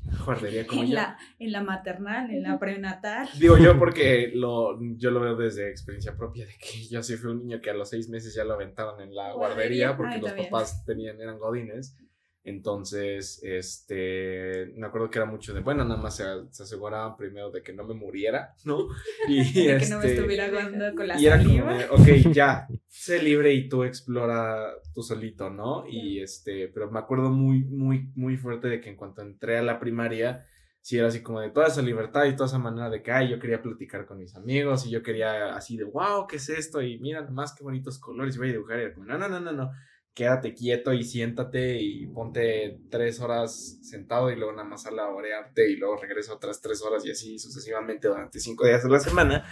guardería 0.24 0.66
como 0.66 0.82
en 0.82 0.94
la, 0.94 1.18
en 1.38 1.52
la 1.52 1.62
maternal, 1.62 2.30
en 2.30 2.42
la 2.42 2.58
prenatal. 2.58 3.28
Digo 3.38 3.58
yo 3.58 3.78
porque 3.78 4.32
lo, 4.34 4.78
yo 4.96 5.10
lo 5.10 5.20
veo 5.20 5.36
desde 5.36 5.70
experiencia 5.70 6.16
propia 6.16 6.46
de 6.46 6.54
que 6.54 6.86
yo 6.88 7.02
sí 7.02 7.16
fui 7.16 7.32
un 7.32 7.40
niño 7.40 7.60
que 7.60 7.70
a 7.70 7.74
los 7.74 7.90
seis 7.90 8.08
meses 8.08 8.34
ya 8.34 8.44
lo 8.44 8.54
aventaron 8.54 9.00
en 9.00 9.14
la 9.14 9.32
guardería, 9.32 9.96
porque 9.96 10.18
los 10.18 10.32
papás 10.32 10.84
tenían, 10.84 11.20
eran 11.20 11.38
godines. 11.38 11.96
Entonces, 12.43 13.38
este, 13.43 14.72
me 14.74 14.86
acuerdo 14.86 15.11
que 15.11 15.18
era 15.18 15.26
mucho 15.26 15.53
de, 15.53 15.61
bueno, 15.61 15.84
nada 15.84 16.01
más 16.01 16.16
se, 16.16 16.24
aseguraban 16.62 17.16
primero 17.16 17.51
de 17.51 17.62
que 17.62 17.74
no 17.74 17.84
me 17.84 17.93
muriera, 17.93 18.55
¿no? 18.64 18.88
Y 19.28 19.53
que 19.53 19.86
no 19.91 19.99
me 19.99 20.07
este, 20.07 20.14
estuviera 20.14 20.47
aguando 20.47 20.95
con 20.95 21.07
la 21.07 21.20
y 21.20 21.26
era 21.26 21.43
como, 21.43 21.64
ok, 21.91 22.32
ya, 22.32 22.66
sé 22.88 23.22
libre 23.22 23.53
y 23.53 23.68
tú 23.68 23.84
explora 23.84 24.72
tú 24.95 25.03
solito, 25.03 25.51
¿no? 25.51 25.84
Y 25.86 26.20
este, 26.20 26.68
pero 26.68 26.91
me 26.91 26.99
acuerdo 26.99 27.30
muy, 27.30 27.62
muy, 27.64 28.11
muy 28.14 28.38
fuerte 28.38 28.68
de 28.68 28.80
que 28.80 28.88
en 28.88 28.97
cuanto 28.97 29.20
entré 29.20 29.59
a 29.59 29.62
la 29.62 29.78
primaria, 29.78 30.47
sí 30.80 30.97
era 30.97 31.09
así 31.09 31.22
como 31.22 31.41
de 31.41 31.51
toda 31.51 31.66
esa 31.66 31.82
libertad 31.82 32.24
y 32.24 32.36
toda 32.36 32.47
esa 32.47 32.59
manera 32.59 32.88
de 32.88 33.03
que, 33.03 33.12
ay, 33.12 33.28
yo 33.28 33.38
quería 33.38 33.61
platicar 33.61 34.07
con 34.07 34.16
mis 34.16 34.34
amigos 34.34 34.86
y 34.86 34.91
yo 34.91 35.03
quería 35.03 35.55
así 35.55 35.76
de, 35.76 35.84
wow, 35.84 36.26
¿qué 36.26 36.36
es 36.36 36.49
esto? 36.49 36.80
Y 36.80 36.99
mira, 37.01 37.20
más 37.30 37.55
qué 37.55 37.62
bonitos 37.62 37.99
colores, 37.99 38.36
y 38.36 38.38
voy 38.38 38.49
a 38.49 38.53
dibujar 38.53 38.78
y 38.78 38.82
era 38.84 38.95
como, 38.95 39.05
no, 39.05 39.18
no, 39.18 39.28
no, 39.28 39.41
no, 39.41 39.53
no 39.53 39.70
quédate 40.14 40.54
quieto 40.54 40.92
y 40.92 41.04
siéntate 41.04 41.80
y 41.80 42.06
ponte 42.08 42.80
tres 42.90 43.20
horas 43.20 43.78
sentado 43.82 44.30
y 44.30 44.36
luego 44.36 44.52
nada 44.52 44.68
más 44.68 44.86
a 44.86 44.90
laborearte 44.90 45.70
y 45.70 45.76
luego 45.76 45.96
regreso 45.96 46.34
otras 46.34 46.61
tres 46.61 46.82
horas 46.82 47.04
y 47.06 47.11
así 47.11 47.38
sucesivamente 47.38 48.08
durante 48.08 48.40
cinco 48.40 48.66
días 48.66 48.82
de 48.82 48.90
la 48.90 49.00
semana. 49.00 49.44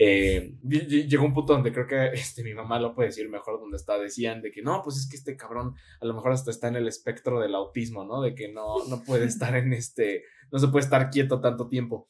Eh, 0.00 0.54
llegó 0.62 1.24
un 1.24 1.34
punto 1.34 1.54
donde 1.54 1.72
creo 1.72 1.88
que 1.88 2.06
este, 2.12 2.44
mi 2.44 2.54
mamá 2.54 2.78
lo 2.78 2.94
puede 2.94 3.08
decir 3.08 3.28
mejor, 3.28 3.58
donde 3.58 3.76
está, 3.76 3.98
decían 3.98 4.40
de 4.40 4.52
que 4.52 4.62
no, 4.62 4.80
pues 4.84 4.96
es 4.96 5.08
que 5.08 5.16
este 5.16 5.36
cabrón 5.36 5.74
a 6.00 6.06
lo 6.06 6.14
mejor 6.14 6.30
hasta 6.30 6.52
está 6.52 6.68
en 6.68 6.76
el 6.76 6.86
espectro 6.86 7.40
del 7.40 7.56
autismo, 7.56 8.04
¿no? 8.04 8.22
De 8.22 8.36
que 8.36 8.52
no, 8.52 8.84
no 8.88 9.02
puede 9.02 9.24
estar 9.24 9.56
en 9.56 9.72
este, 9.72 10.22
no 10.52 10.60
se 10.60 10.68
puede 10.68 10.84
estar 10.84 11.10
quieto 11.10 11.40
tanto 11.40 11.68
tiempo. 11.68 12.08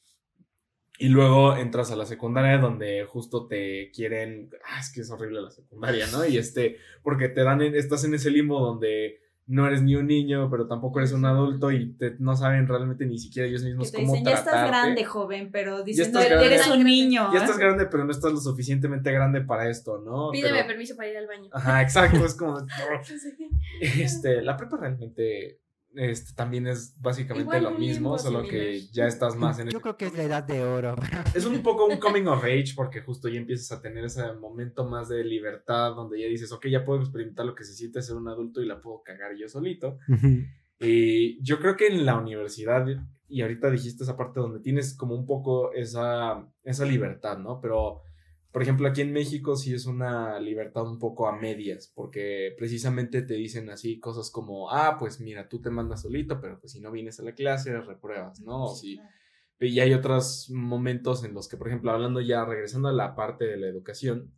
Y 1.01 1.07
luego 1.07 1.55
entras 1.55 1.91
a 1.91 1.95
la 1.95 2.05
secundaria 2.05 2.57
donde 2.57 3.05
justo 3.05 3.47
te 3.47 3.89
quieren, 3.91 4.49
ah, 4.65 4.81
es 4.81 4.91
que 4.91 4.99
es 4.99 5.09
horrible 5.09 5.41
la 5.41 5.49
secundaria, 5.49 6.07
¿no? 6.11 6.25
Y 6.25 6.37
este, 6.37 6.75
porque 7.01 7.29
te 7.29 7.41
dan, 7.43 7.61
estás 7.61 8.03
en 8.03 8.13
ese 8.15 8.29
limbo 8.29 8.59
donde 8.59 9.21
no 9.47 9.65
eres 9.65 9.81
ni 9.81 9.95
un 9.95 10.07
niño, 10.07 10.49
pero 10.51 10.67
tampoco 10.67 10.99
eres 10.99 11.13
un 11.13 11.23
adulto 11.23 11.71
y 11.71 11.93
te, 11.93 12.17
no 12.19 12.35
saben 12.35 12.67
realmente 12.67 13.05
ni 13.05 13.17
siquiera 13.17 13.47
ellos 13.47 13.63
mismos 13.63 13.93
cómo 13.93 14.11
dicen, 14.11 14.25
Ya 14.25 14.33
estás 14.33 14.67
grande, 14.67 15.05
joven, 15.05 15.49
pero 15.53 15.83
dicen, 15.83 16.11
no, 16.11 16.19
eres 16.19 16.67
un 16.67 16.83
niño. 16.83 17.31
Ya 17.33 17.39
estás 17.39 17.55
¿eh? 17.55 17.61
grande, 17.61 17.85
pero 17.85 18.03
no 18.03 18.11
estás 18.11 18.33
lo 18.33 18.39
suficientemente 18.41 19.09
grande 19.11 19.39
para 19.39 19.69
esto, 19.69 19.99
¿no? 19.99 20.31
Pídeme 20.31 20.65
permiso 20.65 20.97
para 20.97 21.09
ir 21.09 21.17
al 21.17 21.27
baño. 21.27 21.49
Ajá, 21.53 21.81
exacto, 21.81 22.25
es 22.25 22.35
como... 22.35 22.57
este, 23.81 24.41
la 24.41 24.57
prepa 24.57 24.75
realmente 24.75 25.61
este, 25.95 26.33
también 26.33 26.67
es 26.67 26.95
básicamente 27.01 27.59
lo 27.59 27.71
mismo, 27.71 28.17
solo 28.17 28.43
que 28.43 28.81
ya 28.91 29.07
estás 29.07 29.35
más 29.35 29.59
en... 29.59 29.69
Yo 29.69 29.81
creo 29.81 29.97
que 29.97 30.05
es 30.05 30.13
la 30.15 30.23
edad 30.29 30.43
de 30.43 30.63
oro. 30.63 30.95
Es 31.33 31.45
un 31.45 31.61
poco 31.63 31.85
un 31.85 31.97
coming 31.99 32.25
of 32.27 32.43
age 32.43 32.73
porque 32.75 33.01
justo 33.01 33.27
ya 33.27 33.39
empiezas 33.39 33.71
a 33.71 33.81
tener 33.81 34.05
ese 34.05 34.33
momento 34.33 34.85
más 34.85 35.09
de 35.09 35.23
libertad 35.23 35.95
donde 35.95 36.21
ya 36.21 36.27
dices, 36.27 36.51
ok, 36.51 36.67
ya 36.67 36.85
puedo 36.85 37.01
experimentar 37.01 37.45
lo 37.45 37.55
que 37.55 37.63
se 37.63 37.73
siente 37.73 38.01
ser 38.01 38.15
un 38.15 38.27
adulto 38.27 38.61
y 38.61 38.65
la 38.65 38.81
puedo 38.81 39.01
cagar 39.03 39.35
yo 39.35 39.47
solito. 39.47 39.97
y 40.79 41.43
yo 41.43 41.59
creo 41.59 41.75
que 41.75 41.87
en 41.87 42.05
la 42.05 42.17
universidad, 42.17 42.85
y 43.27 43.41
ahorita 43.41 43.69
dijiste 43.69 44.03
esa 44.03 44.15
parte 44.17 44.39
donde 44.39 44.59
tienes 44.59 44.95
como 44.95 45.15
un 45.15 45.25
poco 45.25 45.73
esa, 45.73 46.47
esa 46.63 46.85
libertad, 46.85 47.37
¿no? 47.37 47.59
Pero 47.61 48.01
por 48.51 48.63
ejemplo, 48.63 48.87
aquí 48.87 49.01
en 49.01 49.13
México 49.13 49.55
sí 49.55 49.73
es 49.73 49.85
una 49.85 50.39
libertad 50.39 50.87
un 50.87 50.97
poco 50.97 51.27
a 51.27 51.37
medias, 51.37 51.91
porque 51.93 52.53
precisamente 52.57 53.21
te 53.21 53.35
dicen 53.35 53.69
así 53.69 53.99
cosas 53.99 54.31
como, 54.31 54.71
ah, 54.71 54.97
pues 54.99 55.19
mira, 55.19 55.47
tú 55.47 55.61
te 55.61 55.69
mandas 55.69 56.01
solito, 56.01 56.41
pero 56.41 56.59
pues 56.59 56.71
si 56.71 56.81
no 56.81 56.91
vienes 56.91 57.19
a 57.19 57.23
la 57.23 57.33
clase, 57.33 57.79
repruebas, 57.79 58.41
¿no? 58.41 58.67
sí. 58.69 58.99
Y 59.61 59.81
hay 59.81 59.93
otros 59.93 60.49
momentos 60.51 61.23
en 61.25 61.33
los 61.33 61.49
que, 61.49 61.57
por 61.57 61.67
ejemplo, 61.67 61.91
hablando 61.91 62.21
ya, 62.21 62.45
regresando 62.45 62.87
a 62.87 62.93
la 62.93 63.13
parte 63.13 63.45
de 63.45 63.57
la 63.57 63.67
educación, 63.67 64.33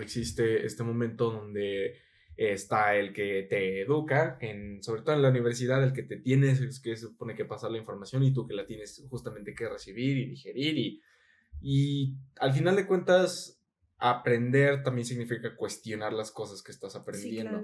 existe 0.00 0.64
este 0.64 0.84
momento 0.84 1.30
donde 1.30 1.96
está 2.36 2.94
el 2.96 3.12
que 3.12 3.46
te 3.48 3.82
educa, 3.82 4.38
en, 4.40 4.82
sobre 4.82 5.02
todo 5.02 5.16
en 5.16 5.22
la 5.22 5.30
universidad, 5.30 5.82
el 5.82 5.92
que 5.92 6.04
te 6.04 6.18
tienes, 6.18 6.80
que 6.80 6.96
se 6.96 7.06
supone 7.06 7.34
que 7.34 7.44
pasar 7.44 7.70
la 7.70 7.78
información 7.78 8.22
y 8.22 8.32
tú 8.32 8.46
que 8.46 8.54
la 8.54 8.66
tienes 8.66 9.04
justamente 9.08 9.54
que 9.54 9.68
recibir 9.68 10.16
y 10.18 10.26
digerir 10.26 10.78
y 10.78 11.02
y 11.60 12.16
al 12.38 12.52
final 12.52 12.76
de 12.76 12.86
cuentas, 12.86 13.60
aprender 13.98 14.82
también 14.82 15.06
significa 15.06 15.56
cuestionar 15.56 16.12
las 16.12 16.30
cosas 16.30 16.62
que 16.62 16.72
estás 16.72 16.96
aprendiendo. 16.96 17.62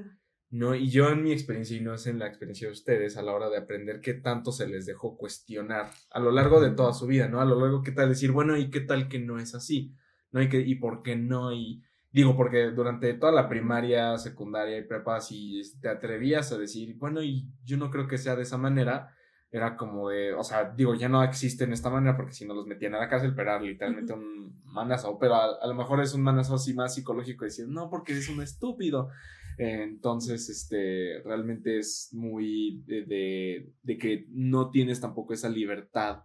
No, 0.50 0.74
y 0.74 0.90
yo 0.90 1.08
en 1.08 1.22
mi 1.22 1.32
experiencia, 1.32 1.76
y 1.76 1.80
no 1.80 1.94
es 1.94 2.06
en 2.06 2.18
la 2.18 2.26
experiencia 2.26 2.68
de 2.68 2.72
ustedes, 2.72 3.16
a 3.16 3.22
la 3.22 3.32
hora 3.32 3.48
de 3.48 3.56
aprender 3.56 4.00
qué 4.00 4.12
tanto 4.12 4.52
se 4.52 4.68
les 4.68 4.84
dejó 4.84 5.16
cuestionar 5.16 5.90
a 6.10 6.20
lo 6.20 6.30
largo 6.30 6.60
de 6.60 6.72
toda 6.72 6.92
su 6.92 7.06
vida, 7.06 7.26
¿no? 7.26 7.40
A 7.40 7.46
lo 7.46 7.58
largo, 7.58 7.82
¿qué 7.82 7.90
tal 7.90 8.10
decir, 8.10 8.32
bueno, 8.32 8.58
y 8.58 8.70
qué 8.70 8.80
tal 8.80 9.08
que 9.08 9.18
no 9.18 9.38
es 9.38 9.54
así? 9.54 9.94
¿No? 10.30 10.42
Y, 10.42 10.50
que, 10.50 10.60
y 10.60 10.74
por 10.74 11.02
qué 11.02 11.16
no, 11.16 11.54
y 11.54 11.82
digo, 12.10 12.36
porque 12.36 12.70
durante 12.70 13.14
toda 13.14 13.32
la 13.32 13.48
primaria, 13.48 14.18
secundaria 14.18 14.76
y 14.76 14.84
prepa, 14.84 15.22
si 15.22 15.62
te 15.80 15.88
atrevías 15.88 16.52
a 16.52 16.58
decir, 16.58 16.96
bueno, 16.98 17.22
y 17.22 17.50
yo 17.64 17.78
no 17.78 17.90
creo 17.90 18.06
que 18.06 18.18
sea 18.18 18.36
de 18.36 18.42
esa 18.42 18.58
manera, 18.58 19.14
era 19.52 19.76
como 19.76 20.08
de, 20.08 20.32
o 20.32 20.42
sea, 20.42 20.72
digo, 20.74 20.94
ya 20.94 21.10
no 21.10 21.22
existe 21.22 21.64
en 21.64 21.74
esta 21.74 21.90
manera 21.90 22.16
porque 22.16 22.32
si 22.32 22.46
no 22.46 22.54
los 22.54 22.66
metían 22.66 22.94
a 22.94 23.00
la 23.00 23.08
cárcel, 23.08 23.34
pero 23.36 23.50
era 23.50 23.60
literalmente 23.60 24.14
un 24.14 24.62
manazo, 24.64 25.18
pero 25.20 25.34
a, 25.34 25.66
lo 25.66 25.74
mejor 25.74 26.00
es 26.00 26.14
un 26.14 26.22
manazo 26.22 26.54
así 26.54 26.72
más 26.72 26.94
psicológico 26.94 27.44
diciendo, 27.44 27.74
no, 27.74 27.90
porque 27.90 28.12
es 28.14 28.30
un 28.30 28.42
estúpido. 28.42 29.10
Entonces, 29.58 30.48
este, 30.48 31.20
realmente 31.22 31.78
es 31.78 32.08
muy 32.12 32.82
de, 32.86 33.68
de, 33.82 33.98
que 33.98 34.24
no 34.30 34.70
tienes 34.70 35.00
tampoco 35.00 35.34
esa 35.34 35.50
libertad 35.50 36.22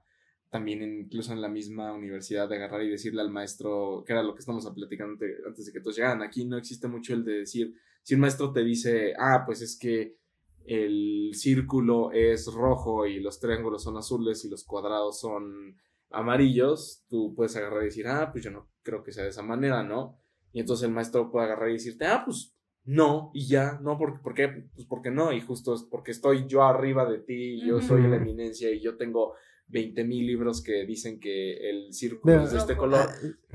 también 0.50 0.82
incluso 0.82 1.34
en 1.34 1.42
la 1.42 1.50
misma 1.50 1.92
universidad 1.92 2.48
de 2.48 2.56
agarrar 2.56 2.82
y 2.82 2.90
decirle 2.90 3.22
al 3.22 3.30
maestro, 3.30 4.06
que 4.08 4.14
era 4.14 4.24
lo 4.24 4.34
que 4.34 4.40
estamos 4.40 4.66
platicando 4.74 5.24
antes 5.46 5.66
de 5.66 5.74
que 5.74 5.82
todos 5.82 5.98
llegaran, 5.98 6.22
aquí 6.22 6.46
no 6.46 6.58
existe 6.58 6.88
mucho 6.88 7.14
el 7.14 7.26
de 7.26 7.40
decir, 7.40 7.74
si 8.02 8.16
un 8.16 8.22
maestro 8.22 8.54
te 8.54 8.64
dice, 8.64 9.14
ah, 9.20 9.44
pues 9.46 9.62
es 9.62 9.78
que 9.78 10.16
el 10.68 11.32
círculo 11.34 12.12
es 12.12 12.54
rojo 12.54 13.08
y 13.08 13.20
los 13.20 13.40
triángulos 13.40 13.84
son 13.84 13.98
azules 13.98 14.44
y 14.46 14.50
los 14.50 14.64
cuadrados 14.66 15.20
son 15.20 15.78
amarillos, 16.10 17.04
tú 17.10 17.34
puedes 17.36 17.56
agarrar 17.56 17.84
y 17.84 17.86
decir, 17.86 18.08
ah, 18.08 18.30
pues 18.32 18.44
yo 18.44 18.52
no 18.52 18.70
creo 18.84 19.04
que 19.04 19.12
sea 19.12 19.24
de 19.24 19.30
esa 19.30 19.44
manera, 19.44 19.84
¿no? 19.84 20.18
Y 20.52 20.60
entonces 20.60 20.88
el 20.88 20.94
maestro 20.94 21.32
puede 21.32 21.46
agarrar 21.46 21.70
y 21.70 21.74
decirte, 21.74 22.06
ah, 22.06 22.24
pues 22.26 22.54
no, 22.84 23.32
y 23.34 23.48
ya, 23.48 23.80
no, 23.82 23.98
¿por, 23.98 24.22
¿por 24.22 24.34
qué? 24.34 24.70
Pues 24.74 24.88
porque 24.88 25.12
no, 25.12 25.34
y 25.34 25.42
justo 25.42 25.74
es 25.74 25.84
porque 25.84 26.12
estoy 26.12 26.48
yo 26.48 26.64
arriba 26.64 27.10
de 27.10 27.20
ti, 27.20 27.60
yo 27.66 27.82
soy 27.82 28.08
la 28.08 28.16
eminencia 28.16 28.72
y 28.72 28.82
yo 28.82 28.96
tengo 28.96 29.34
20 29.70 30.04
mil 30.06 30.26
libros 30.26 30.64
que 30.64 30.86
dicen 30.86 31.20
que 31.20 31.70
el 31.70 31.94
círculo 31.94 32.44
es 32.44 32.52
de 32.52 32.58
este 32.58 32.78
color 32.78 33.10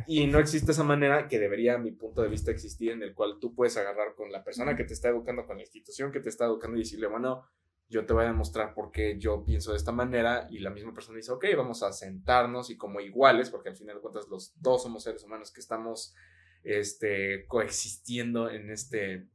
y 0.07 0.27
no 0.27 0.39
existe 0.39 0.73
esa 0.73 0.85
manera 0.85 1.27
que 1.27 1.39
debería, 1.39 1.75
a 1.75 1.79
mi 1.79 1.93
punto 1.93 2.23
de 2.23 2.29
vista, 2.29 2.51
existir 2.51 2.91
en 2.91 3.03
el 3.03 3.15
cual 3.15 3.39
tú 3.41 3.55
puedes 3.55 3.77
agarrar 3.77 4.15
con 4.15 4.31
la 4.31 4.45
persona 4.45 4.77
que 4.77 4.85
te 4.85 4.93
está 4.93 5.09
educando, 5.09 5.47
con 5.47 5.57
la 5.57 5.63
institución 5.63 6.13
que 6.13 6.21
te 6.21 6.29
está 6.29 6.45
educando 6.45 6.77
y 6.77 6.81
decirle, 6.81 7.07
bueno, 7.07 7.47
yo 7.89 8.07
te 8.07 8.13
voy 8.13 8.25
a 8.25 8.29
demostrar 8.29 8.75
por 8.75 8.91
qué 8.91 9.19
yo 9.19 9.45
pienso 9.45 9.73
de 9.73 9.77
esta 9.77 9.93
manera 9.93 10.47
y 10.51 10.59
la 10.59 10.71
misma 10.71 10.93
persona 10.95 11.17
dice, 11.17 11.33
ok, 11.33 11.45
vamos 11.57 11.83
a 11.83 11.93
sentarnos 11.93 12.71
y 12.71 12.77
como 12.77 13.01
iguales, 13.01 13.51
porque 13.51 13.71
al 13.71 13.77
final 13.77 13.97
de 13.97 14.03
cuentas 14.03 14.29
los 14.29 14.55
dos 14.61 14.83
somos 14.83 15.03
seres 15.03 15.25
humanos 15.25 15.53
que 15.53 15.61
estamos 15.61 16.15
este, 16.63 17.47
coexistiendo 17.47 18.51
en 18.51 18.71
este 18.71 19.29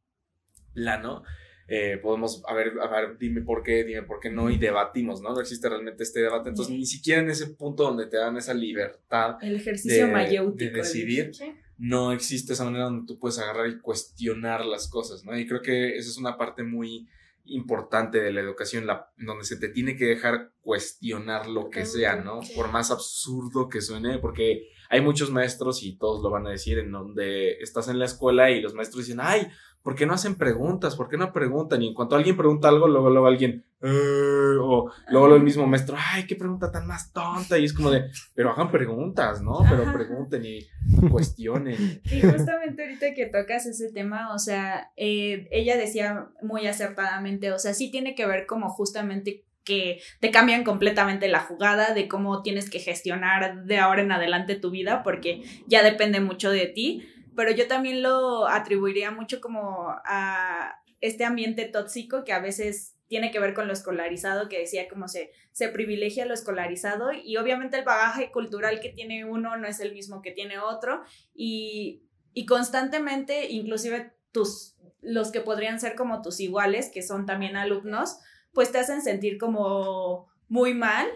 plano, 0.73 1.23
eh, 1.67 1.99
podemos, 2.01 2.41
a 2.47 2.53
ver, 2.53 2.73
a 2.81 2.87
ver, 2.87 3.17
dime 3.17 3.41
por 3.41 3.61
qué, 3.61 3.83
dime 3.83 4.03
por 4.03 4.19
qué 4.19 4.29
no, 4.29 4.49
y 4.49 4.57
debatimos, 4.57 5.21
¿no? 5.21 5.33
No 5.33 5.41
existe 5.41 5.67
realmente 5.67 6.03
este 6.03 6.21
debate. 6.21 6.49
Entonces, 6.49 6.73
ni 6.73 6.85
siquiera 6.85 7.21
en 7.21 7.29
ese 7.29 7.47
punto 7.47 7.83
donde 7.83 8.05
te 8.07 8.17
dan 8.17 8.37
esa 8.37 8.53
libertad. 8.53 9.35
El 9.41 9.57
ejercicio 9.57 10.07
de, 10.07 10.51
de 10.55 10.69
decidir, 10.71 11.31
no 11.77 12.13
existe 12.13 12.53
esa 12.53 12.63
manera 12.63 12.85
donde 12.85 13.05
tú 13.05 13.19
puedes 13.19 13.37
agarrar 13.39 13.67
y 13.67 13.79
cuestionar 13.79 14.65
las 14.65 14.87
cosas, 14.87 15.25
¿no? 15.25 15.37
Y 15.37 15.45
creo 15.45 15.61
que 15.61 15.97
esa 15.97 16.09
es 16.09 16.17
una 16.17 16.37
parte 16.37 16.63
muy 16.63 17.07
importante 17.49 18.19
de 18.19 18.31
la 18.31 18.41
educación, 18.41 18.87
la, 18.87 19.11
donde 19.17 19.43
se 19.43 19.57
te 19.57 19.69
tiene 19.69 19.95
que 19.95 20.05
dejar 20.05 20.51
cuestionar 20.61 21.47
lo 21.47 21.69
que 21.69 21.85
sea, 21.85 22.15
¿no? 22.17 22.39
Por 22.55 22.71
más 22.71 22.91
absurdo 22.91 23.69
que 23.69 23.81
suene, 23.81 24.19
porque 24.19 24.69
hay 24.89 25.01
muchos 25.01 25.31
maestros, 25.31 25.83
y 25.83 25.97
todos 25.97 26.21
lo 26.23 26.29
van 26.29 26.47
a 26.47 26.51
decir, 26.51 26.79
en 26.79 26.91
donde 26.91 27.57
estás 27.59 27.89
en 27.89 27.99
la 27.99 28.05
escuela 28.05 28.51
y 28.51 28.61
los 28.61 28.73
maestros 28.73 29.05
dicen, 29.05 29.19
ay, 29.21 29.47
¿por 29.87 29.95
qué 29.95 30.05
no 30.05 30.15
hacen 30.15 30.35
preguntas? 30.35 30.97
¿Por 30.97 31.07
qué 31.07 31.15
no 31.15 31.31
preguntan? 31.31 31.81
Y 31.81 31.87
en 31.87 31.93
cuanto 31.93 32.17
alguien 32.17 32.35
pregunta 32.35 32.67
algo, 32.67 32.89
luego, 32.89 33.09
luego 33.09 33.25
alguien, 33.25 33.63
eh", 33.81 34.57
o 34.59 34.91
luego 35.07 35.33
el 35.33 35.41
mismo 35.41 35.65
maestro, 35.65 35.95
ay, 35.97 36.27
qué 36.27 36.35
pregunta 36.35 36.69
tan 36.69 36.85
más 36.85 37.13
tonta. 37.13 37.57
Y 37.57 37.63
es 37.63 37.71
como 37.71 37.89
de, 37.89 38.03
pero 38.35 38.51
hagan 38.51 38.69
preguntas, 38.69 39.41
¿no? 39.41 39.59
Pero 39.69 39.93
pregunten 39.93 40.43
y 40.43 40.67
cuestionen. 41.09 42.01
Y 42.11 42.19
justamente 42.19 42.83
ahorita 42.83 43.13
que 43.13 43.27
tocas 43.27 43.65
ese 43.65 43.89
tema, 43.93 44.33
o 44.33 44.39
sea, 44.39 44.91
eh, 44.97 45.47
ella 45.51 45.77
decía 45.77 46.27
muy 46.41 46.67
acertadamente, 46.67 47.53
o 47.53 47.57
sea, 47.57 47.73
sí 47.73 47.89
tiene 47.89 48.13
que 48.13 48.27
ver 48.27 48.45
como 48.45 48.67
justamente 48.67 49.45
que 49.63 50.01
te 50.19 50.31
cambian 50.31 50.65
completamente 50.65 51.29
la 51.29 51.39
jugada 51.39 51.93
de 51.93 52.09
cómo 52.09 52.41
tienes 52.41 52.69
que 52.69 52.79
gestionar 52.79 53.63
de 53.63 53.77
ahora 53.77 54.01
en 54.01 54.11
adelante 54.11 54.55
tu 54.55 54.69
vida, 54.69 55.01
porque 55.01 55.43
ya 55.65 55.81
depende 55.81 56.19
mucho 56.19 56.51
de 56.51 56.67
ti 56.67 57.07
pero 57.37 57.51
yo 57.51 57.67
también 57.67 58.01
lo 58.01 58.47
atribuiría 58.47 59.11
mucho 59.11 59.39
como 59.39 59.89
a 59.89 60.81
este 61.01 61.23
ambiente 61.23 61.65
tóxico 61.65 62.23
que 62.23 62.33
a 62.33 62.39
veces 62.39 62.95
tiene 63.07 63.29
que 63.29 63.39
ver 63.39 63.53
con 63.53 63.67
lo 63.67 63.73
escolarizado, 63.73 64.49
que 64.49 64.57
decía 64.57 64.89
como 64.89 65.07
se, 65.07 65.31
se 65.51 65.69
privilegia 65.69 66.25
lo 66.25 66.33
escolarizado 66.33 67.11
y 67.13 67.37
obviamente 67.37 67.77
el 67.77 67.85
bagaje 67.85 68.31
cultural 68.31 68.79
que 68.79 68.89
tiene 68.89 69.23
uno 69.23 69.55
no 69.55 69.67
es 69.67 69.79
el 69.79 69.93
mismo 69.93 70.23
que 70.23 70.31
tiene 70.31 70.57
otro 70.57 71.03
y, 71.35 72.01
y 72.33 72.47
constantemente, 72.47 73.51
inclusive 73.51 74.13
tus, 74.31 74.75
los 75.01 75.31
que 75.31 75.41
podrían 75.41 75.79
ser 75.79 75.93
como 75.93 76.23
tus 76.23 76.39
iguales, 76.39 76.89
que 76.89 77.03
son 77.03 77.27
también 77.27 77.55
alumnos, 77.55 78.17
pues 78.51 78.71
te 78.71 78.79
hacen 78.79 79.03
sentir 79.03 79.37
como 79.37 80.27
muy 80.49 80.73
mal 80.73 81.07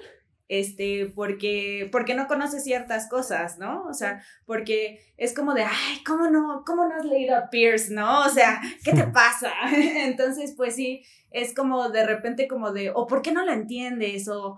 este, 0.51 1.05
porque, 1.15 1.87
porque 1.93 2.13
no 2.13 2.27
conoces 2.27 2.65
ciertas 2.65 3.07
cosas, 3.07 3.57
¿no? 3.57 3.85
O 3.85 3.93
sea, 3.93 4.21
porque 4.45 4.99
es 5.15 5.33
como 5.33 5.53
de, 5.53 5.63
ay, 5.63 6.03
¿cómo 6.05 6.29
no, 6.29 6.63
cómo 6.65 6.85
no 6.85 6.93
has 6.93 7.05
leído 7.05 7.37
a 7.37 7.49
Pierce, 7.49 7.93
no? 7.93 8.25
O 8.25 8.29
sea, 8.29 8.59
¿qué 8.83 8.91
te 8.91 9.03
pasa? 9.13 9.53
Entonces, 9.73 10.53
pues 10.57 10.75
sí, 10.75 11.05
es 11.29 11.55
como 11.55 11.87
de 11.87 12.05
repente 12.05 12.49
como 12.49 12.73
de, 12.73 12.91
o 12.93 13.07
¿por 13.07 13.21
qué 13.21 13.31
no 13.31 13.45
la 13.45 13.53
entiendes? 13.53 14.27
O 14.27 14.57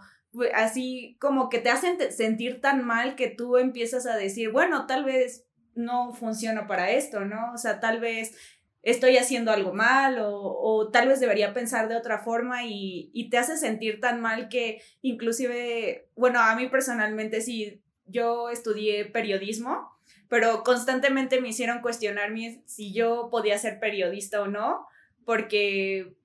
así 0.56 1.16
como 1.22 1.48
que 1.48 1.60
te 1.60 1.70
hacen 1.70 2.00
sentir 2.12 2.60
tan 2.60 2.84
mal 2.84 3.14
que 3.14 3.28
tú 3.28 3.58
empiezas 3.58 4.08
a 4.08 4.16
decir, 4.16 4.52
bueno, 4.52 4.88
tal 4.88 5.06
vez 5.06 5.46
no 5.76 6.12
funciona 6.12 6.66
para 6.66 6.90
esto, 6.90 7.24
¿no? 7.24 7.54
O 7.54 7.58
sea, 7.60 7.80
tal 7.80 8.00
vez 8.00 8.36
estoy 8.84 9.18
haciendo 9.18 9.52
algo 9.52 9.74
mal 9.74 10.18
o, 10.22 10.90
tal 10.92 11.08
vez 11.08 11.20
debería 11.20 11.54
pensar 11.54 11.88
de 11.88 11.96
otra 11.96 12.20
forma 12.20 12.66
y, 12.66 13.10
y, 13.14 13.30
te 13.30 13.38
hace 13.38 13.58
sentir 13.58 14.00
tan 14.00 14.22
mal 14.22 14.50
que 14.50 14.82
inclusive, 15.02 16.10
bueno, 16.16 16.42
a 16.42 16.56
mí 16.56 16.68
personalmente 16.68 17.42
sí, 17.42 17.82
yo 18.06 18.50
estudié 18.50 19.06
periodismo, 19.06 19.90
pero 20.28 20.64
constantemente 20.64 21.40
me 21.40 21.50
hicieron 21.50 21.82
cuestionarme 21.82 22.62
si 22.66 22.94
yo 22.94 23.30
podía 23.32 23.58
ser 23.58 23.80
periodista 23.80 24.42
o 24.42 24.48
no, 24.48 24.86
porque 25.26 26.16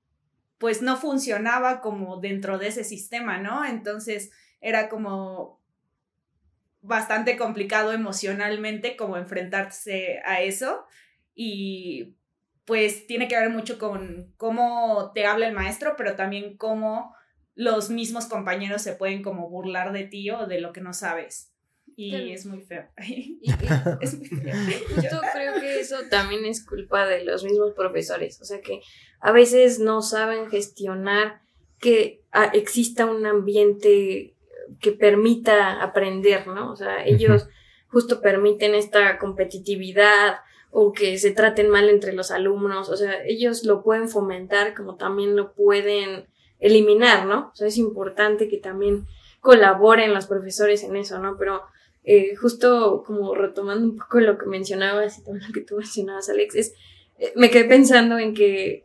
pues 0.59 0.83
no 0.83 0.97
funcionaba 0.97 1.81
como 1.81 2.19
dentro 2.21 2.59
de 2.59 2.69
ese 2.69 2.83
sistema, 2.83 3.39
¿no? 3.39 3.65
Entonces 3.65 4.31
era 4.61 4.89
como 4.89 5.61
bastante 6.81 7.37
complicado 7.37 7.93
emocionalmente 7.93 8.97
como 8.97 9.17
enfrentarse 9.17 10.21
a 10.25 10.43
eso 10.43 10.85
y 11.35 12.17
pues 12.69 13.07
tiene 13.07 13.29
que 13.29 13.37
ver 13.37 13.49
mucho 13.49 13.79
con 13.79 14.35
cómo 14.37 15.11
te 15.15 15.25
habla 15.25 15.49
el 15.49 15.55
maestro, 15.55 15.95
pero 15.97 16.17
también 16.17 16.59
cómo 16.59 17.15
los 17.55 17.89
mismos 17.89 18.27
compañeros 18.27 18.83
se 18.83 18.93
pueden 18.93 19.23
como 19.23 19.49
burlar 19.49 19.93
de 19.95 20.05
ti 20.05 20.31
o 20.31 20.47
de 20.47 20.61
lo 20.61 20.75
que 20.75 20.83
no 20.83 20.93
sabes. 20.93 21.55
Y 21.97 22.31
es 22.31 22.45
muy 22.45 22.61
feo. 22.61 22.85
es 24.03 24.19
muy 24.19 24.27
feo. 24.29 24.55
Justo 24.95 25.21
creo 25.33 25.55
que 25.59 25.81
eso 25.81 25.97
también 26.11 26.45
es 26.45 26.63
culpa 26.63 27.07
de 27.07 27.25
los 27.25 27.43
mismos 27.43 27.73
profesores. 27.75 28.39
O 28.43 28.45
sea 28.45 28.61
que 28.61 28.83
a 29.21 29.33
veces 29.33 29.79
no 29.79 30.03
saben 30.03 30.51
gestionar 30.51 31.41
que 31.81 32.23
ah, 32.33 32.51
exista 32.53 33.07
un 33.07 33.25
ambiente 33.25 34.35
que 34.79 34.93
permita 34.93 35.83
aprender, 35.83 36.47
¿no? 36.47 36.71
O 36.71 36.77
sea, 36.77 37.03
ellos 37.07 37.49
justo 37.87 38.21
permiten 38.21 38.75
esta 38.75 39.19
competitividad, 39.19 40.41
o 40.71 40.93
que 40.93 41.19
se 41.19 41.31
traten 41.31 41.71
mal 41.71 41.89
entre 41.89 42.13
los 42.13 42.31
alumnos, 42.31 42.89
o 42.89 42.97
sea, 42.97 43.25
ellos 43.25 43.65
lo 43.65 43.83
pueden 43.83 44.09
fomentar 44.09 44.75
como 44.75 44.97
también 44.97 45.35
lo 45.35 45.53
pueden 45.53 46.27
eliminar, 46.61 47.27
¿no? 47.27 47.51
O 47.53 47.57
sea, 47.57 47.69
es 47.69 47.79
importante 47.79 48.49
que 48.49 48.59
también 48.59 49.07
colaboren 49.41 50.13
los 50.13 50.27
profesores 50.27 50.83
en 50.83 50.97
eso, 50.97 51.19
¿no? 51.19 51.37
Pero 51.39 51.63
eh, 52.05 52.37
justo 52.37 53.03
como 53.07 53.35
retomando 53.35 53.87
un 53.87 53.97
poco 53.97 54.21
lo 54.21 54.39
que 54.39 54.47
mencionabas 54.47 55.19
y 55.19 55.25
todo 55.25 55.35
lo 55.35 55.53
que 55.53 55.61
tú 55.61 55.77
mencionabas, 55.77 56.29
Alex, 56.29 56.55
es, 56.55 56.75
eh, 57.19 57.33
me 57.37 57.51
quedé 57.51 57.65
pensando 57.65 58.19
en 58.19 58.35
que 58.35 58.85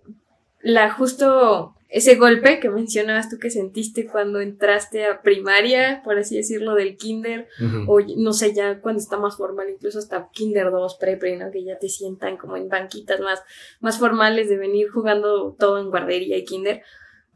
la 0.61 0.91
justo 0.91 1.75
ese 1.93 2.15
golpe 2.15 2.59
que 2.59 2.71
mencionabas 2.71 3.29
tú 3.29 3.37
que 3.37 3.51
sentiste 3.51 4.07
cuando 4.07 4.41
entraste 4.41 5.05
a 5.05 5.21
primaria, 5.21 6.01
por 6.03 6.17
así 6.17 6.35
decirlo, 6.35 6.73
del 6.73 6.97
kinder, 6.97 7.47
o 7.85 7.99
no 8.17 8.33
sé, 8.33 8.51
ya 8.55 8.81
cuando 8.81 8.99
está 8.99 9.19
más 9.19 9.37
formal, 9.37 9.69
incluso 9.69 9.99
hasta 9.99 10.27
kinder 10.31 10.71
2, 10.71 10.95
pre 10.95 11.37
¿no? 11.37 11.51
Que 11.51 11.63
ya 11.63 11.77
te 11.77 11.89
sientan 11.89 12.37
como 12.37 12.57
en 12.57 12.67
banquitas 12.67 13.19
más, 13.19 13.43
más 13.79 13.99
formales 13.99 14.49
de 14.49 14.57
venir 14.57 14.89
jugando 14.89 15.55
todo 15.59 15.79
en 15.79 15.91
guardería 15.91 16.35
y 16.35 16.45
kinder. 16.45 16.81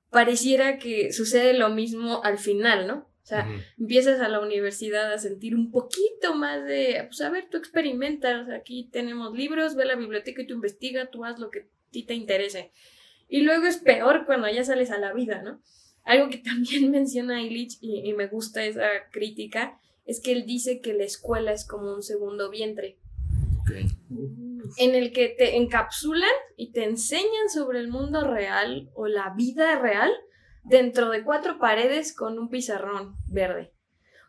Pareciera 0.10 0.80
que 0.80 1.14
sucede 1.14 1.54
lo 1.54 1.70
mismo 1.70 2.24
al 2.24 2.40
final, 2.40 2.88
¿no? 2.88 2.96
O 2.96 3.28
sea, 3.28 3.48
empiezas 3.78 4.22
a 4.22 4.28
la 4.28 4.40
universidad 4.40 5.14
a 5.14 5.20
sentir 5.20 5.54
un 5.54 5.70
poquito 5.70 6.34
más 6.34 6.66
de, 6.66 7.06
pues 7.08 7.22
a 7.22 7.30
ver, 7.30 7.48
tú 7.52 7.58
experimentas, 7.58 8.50
aquí 8.50 8.90
tenemos 8.92 9.38
libros, 9.38 9.76
ve 9.76 9.84
a 9.84 9.88
la 9.88 9.96
biblioteca 9.96 10.42
y 10.42 10.48
tú 10.48 10.56
investiga, 10.56 11.12
tú 11.12 11.26
haz 11.26 11.38
lo 11.38 11.52
que 11.52 11.60
a 11.60 11.66
ti 11.92 12.02
te 12.02 12.16
interese. 12.16 12.72
Y 13.28 13.42
luego 13.42 13.66
es 13.66 13.78
peor 13.78 14.26
cuando 14.26 14.50
ya 14.50 14.64
sales 14.64 14.92
a 14.92 14.98
la 14.98 15.14
vida, 15.14 15.42
¿no? 15.42 15.62
Algo 16.04 16.30
que 16.30 16.38
también 16.44 16.92
menciona 16.92 17.42
Illich 17.42 17.78
y, 17.82 18.10
y 18.10 18.14
me 18.14 18.28
gusta 18.28 18.64
esa 18.64 18.88
crítica 19.12 19.80
es 20.08 20.22
que 20.22 20.32
él 20.32 20.46
dice 20.46 20.80
que 20.80 20.94
la 20.94 21.04
escuela 21.04 21.52
es 21.52 21.68
como 21.68 21.94
un 21.94 22.02
segundo 22.02 22.50
vientre. 22.50 22.98
En 24.78 24.96
el 24.96 25.12
que 25.12 25.28
te 25.30 25.58
encapsulan 25.58 26.30
y 26.56 26.72
te 26.72 26.86
enseñan 26.86 27.50
sobre 27.54 27.80
el 27.80 27.90
mundo 27.90 28.26
real 28.26 28.90
o 28.96 29.08
la 29.08 29.34
vida 29.36 29.78
real 29.80 30.12
dentro 30.64 31.10
de 31.10 31.24
cuatro 31.24 31.60
paredes 31.60 32.16
con 32.16 32.40
un 32.40 32.50
pizarrón 32.50 33.18
verde. 33.28 33.74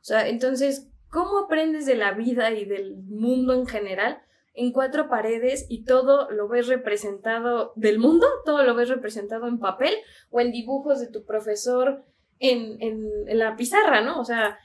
O 0.01 0.05
sea, 0.05 0.29
entonces, 0.29 0.89
¿cómo 1.11 1.39
aprendes 1.39 1.87
de 1.87 1.97
la 1.97 2.13
vida 2.13 2.51
y 2.53 2.65
del 2.65 2.97
mundo 2.97 3.55
en 3.55 3.67
general? 3.67 4.21
En 4.59 4.73
cuatro 4.73 5.09
paredes 5.09 5.67
y 5.69 5.85
todo 5.85 6.29
lo 6.31 6.49
ves 6.49 6.67
representado 6.67 7.73
del 7.77 8.01
mundo, 8.01 8.27
todo 8.45 8.65
lo 8.65 8.75
ves 8.75 8.89
representado 8.89 9.47
en 9.47 9.61
papel 9.61 9.95
o 10.31 10.41
en 10.41 10.51
dibujos 10.51 10.99
de 11.01 11.07
tu 11.07 11.25
profesor 11.25 12.05
en, 12.41 12.77
en, 12.83 13.39
la 13.39 13.55
pizarra, 13.55 14.01
¿no? 14.01 14.19
O 14.19 14.25
sea, 14.25 14.59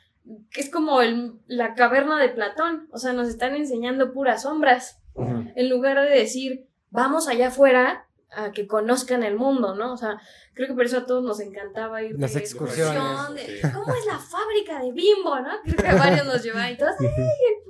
es 0.58 0.72
como 0.72 1.02
el, 1.02 1.34
la 1.46 1.76
caverna 1.76 2.20
de 2.20 2.30
Platón, 2.30 2.88
o 2.92 2.98
sea, 2.98 3.14
nos 3.14 3.28
están 3.28 3.54
enseñando 3.56 4.14
puras 4.14 4.42
sombras, 4.44 5.00
en 5.16 5.70
lugar 5.70 6.02
de 6.02 6.16
decir, 6.16 6.68
vamos 6.90 7.28
allá 7.28 7.50
afuera 7.50 8.08
a 8.36 8.52
que 8.52 8.68
conozcan 8.68 9.24
el 9.24 9.36
mundo, 9.36 9.76
¿no? 9.76 9.94
O 9.94 9.98
sea, 9.98 10.20
creo 10.54 10.68
que 10.68 10.74
por 10.74 10.86
eso 10.86 11.00
a 11.00 11.06
todos 11.06 11.24
nos 11.24 11.40
encantaba 11.40 12.02
ir 12.04 12.16
Las 12.20 12.34
de 12.34 12.40
excursiones. 12.40 12.96
excursión, 12.96 13.36
de, 13.36 13.72
¿Cómo 13.74 13.94
es 13.96 14.06
la 14.06 14.20
fábrica 14.20 14.82
de 14.82 14.92
Bimbo, 14.92 15.40
no? 15.40 15.52
Creo 15.64 15.78
que 15.78 15.98
varios 15.98 16.26
nos 16.26 16.44
llevaban 16.44 16.72
y 16.72 16.78
todos, 16.78 16.96
¡ay, 17.00 17.08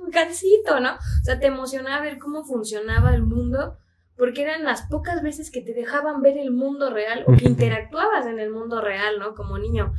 el 0.04 0.10
gancito, 0.12 0.80
¿no? 0.80 0.94
O 0.94 1.24
sea, 1.24 1.38
te 1.38 1.46
emocionaba 1.46 2.02
ver 2.02 2.18
cómo 2.18 2.44
funcionaba 2.44 3.14
el 3.14 3.22
mundo, 3.22 3.78
porque 4.16 4.42
eran 4.42 4.64
las 4.64 4.82
pocas 4.82 5.22
veces 5.22 5.50
que 5.50 5.60
te 5.60 5.74
dejaban 5.74 6.22
ver 6.22 6.38
el 6.38 6.50
mundo 6.50 6.90
real 6.90 7.24
o 7.26 7.36
que 7.36 7.44
interactuabas 7.48 8.26
en 8.26 8.38
el 8.38 8.50
mundo 8.50 8.80
real, 8.80 9.18
¿no? 9.18 9.34
Como 9.34 9.58
niño. 9.58 9.92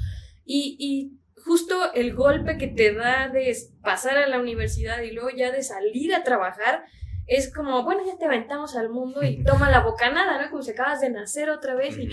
Y, 0.46 0.78
y 0.80 1.20
justo 1.44 1.94
el 1.94 2.16
golpe 2.16 2.58
que 2.58 2.68
te 2.68 2.94
da 2.94 3.30
de 3.30 3.56
pasar 3.82 4.18
a 4.18 4.28
la 4.28 4.40
universidad 4.40 5.02
y 5.02 5.12
luego 5.12 5.30
ya 5.30 5.52
de 5.52 5.64
salir 5.64 6.14
a 6.14 6.24
trabajar, 6.24 6.86
es 7.28 7.52
como, 7.54 7.84
bueno, 7.84 8.02
ya 8.06 8.18
te 8.18 8.26
aventamos 8.26 8.76
al 8.76 8.90
mundo 8.90 9.24
y 9.24 9.44
toma 9.46 9.70
la 9.70 9.82
bocanada, 9.82 10.42
¿no? 10.42 10.50
Como 10.50 10.62
si 10.62 10.72
acabas 10.72 11.02
de 11.02 11.10
nacer 11.10 11.50
otra 11.50 11.76
vez 11.76 11.98
y, 11.98 12.08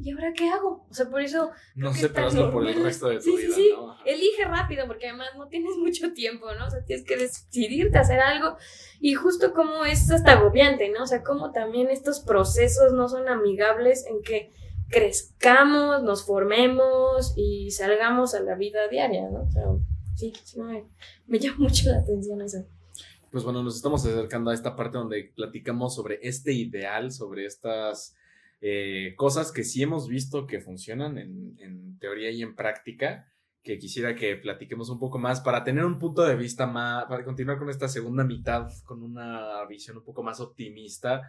¿y 0.00 0.10
ahora 0.12 0.32
qué 0.32 0.48
hago? 0.50 0.86
O 0.88 0.94
sea, 0.94 1.08
por 1.08 1.20
eso... 1.20 1.50
No 1.74 1.92
sé, 1.92 2.08
pero 2.08 2.28
hazlo 2.28 2.52
por 2.52 2.66
el 2.66 2.82
resto 2.82 3.08
de 3.08 3.16
tu 3.16 3.22
sí, 3.22 3.36
vida, 3.36 3.54
Sí, 3.54 3.62
sí, 3.62 3.70
¿no? 3.76 3.96
Elige 4.04 4.44
rápido 4.44 4.86
porque 4.86 5.08
además 5.08 5.28
no 5.36 5.48
tienes 5.48 5.76
mucho 5.76 6.12
tiempo, 6.12 6.52
¿no? 6.54 6.66
O 6.66 6.70
sea, 6.70 6.84
tienes 6.84 7.04
que 7.04 7.16
decidirte 7.16 7.98
a 7.98 8.02
hacer 8.02 8.20
algo 8.20 8.56
y 9.00 9.14
justo 9.14 9.52
como 9.52 9.84
es 9.84 10.10
hasta 10.10 10.32
agobiante, 10.32 10.88
¿no? 10.90 11.04
O 11.04 11.06
sea, 11.06 11.22
como 11.22 11.50
también 11.50 11.90
estos 11.90 12.20
procesos 12.20 12.92
no 12.92 13.08
son 13.08 13.28
amigables 13.28 14.06
en 14.06 14.22
que 14.22 14.52
crezcamos, 14.88 16.02
nos 16.02 16.24
formemos 16.24 17.32
y 17.36 17.70
salgamos 17.70 18.34
a 18.34 18.40
la 18.40 18.54
vida 18.54 18.86
diaria, 18.88 19.28
¿no? 19.28 19.42
O 19.42 19.50
sea, 19.50 19.64
sí, 20.14 20.32
sí 20.44 20.60
me, 20.60 20.84
me 21.26 21.38
llama 21.38 21.56
mucho 21.58 21.90
la 21.90 21.98
atención 21.98 22.40
eso. 22.42 22.64
Pues 23.32 23.44
bueno, 23.44 23.62
nos 23.62 23.76
estamos 23.76 24.04
acercando 24.04 24.50
a 24.50 24.54
esta 24.54 24.76
parte 24.76 24.98
donde 24.98 25.32
platicamos 25.34 25.94
sobre 25.94 26.18
este 26.20 26.52
ideal, 26.52 27.10
sobre 27.10 27.46
estas 27.46 28.14
eh, 28.60 29.14
cosas 29.16 29.50
que 29.52 29.64
sí 29.64 29.82
hemos 29.82 30.06
visto 30.06 30.46
que 30.46 30.60
funcionan 30.60 31.16
en, 31.16 31.56
en, 31.58 31.98
teoría 31.98 32.30
y 32.30 32.42
en 32.42 32.54
práctica, 32.54 33.32
que 33.62 33.78
quisiera 33.78 34.14
que 34.14 34.36
platiquemos 34.36 34.90
un 34.90 34.98
poco 34.98 35.18
más 35.18 35.40
para 35.40 35.64
tener 35.64 35.86
un 35.86 35.98
punto 35.98 36.20
de 36.24 36.36
vista 36.36 36.66
más, 36.66 37.06
para 37.06 37.24
continuar 37.24 37.58
con 37.58 37.70
esta 37.70 37.88
segunda 37.88 38.22
mitad, 38.22 38.68
con 38.84 39.02
una 39.02 39.64
visión 39.64 39.96
un 39.96 40.04
poco 40.04 40.22
más 40.22 40.38
optimista, 40.38 41.22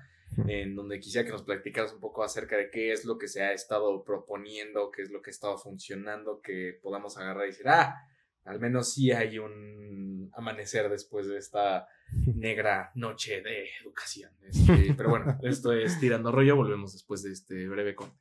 en 0.45 0.76
donde 0.76 0.99
quisiera 0.99 1.26
que 1.26 1.32
nos 1.32 1.43
platicaras 1.43 1.93
un 1.93 2.01
poco 2.01 2.22
acerca 2.22 2.58
de 2.58 2.70
qué 2.70 2.91
es 2.91 3.06
lo 3.06 3.18
que 3.18 3.30
se 3.30 3.43
ha 3.43 3.54
estado 3.54 4.04
proponiendo, 4.04 4.91
qué 4.91 5.04
es 5.04 5.10
lo 5.10 5.22
que 5.22 5.30
ha 5.30 5.32
estado 5.32 5.58
funcionando, 5.58 6.41
que 6.41 6.78
podamos 6.84 7.18
agarrar 7.18 7.45
y 7.45 7.51
decir, 7.51 7.70
ah, 7.70 8.10
al 8.46 8.60
menos 8.60 8.94
sí 8.94 9.12
hay 9.12 9.39
un 9.39 10.30
amanecer 10.34 10.89
después 10.89 11.28
de 11.28 11.38
esta 11.38 11.88
negra 12.36 12.91
noche 12.96 13.41
de 13.41 13.70
educación. 13.82 14.32
Este, 14.41 14.94
pero 14.96 15.10
bueno, 15.10 15.38
esto 15.44 15.74
es 15.74 16.00
Tirando 16.00 16.32
Rollo. 16.32 16.56
Volvemos 16.56 16.94
después 16.94 17.24
de 17.24 17.32
este 17.32 17.68
breve 17.68 17.96
corte. 17.96 18.18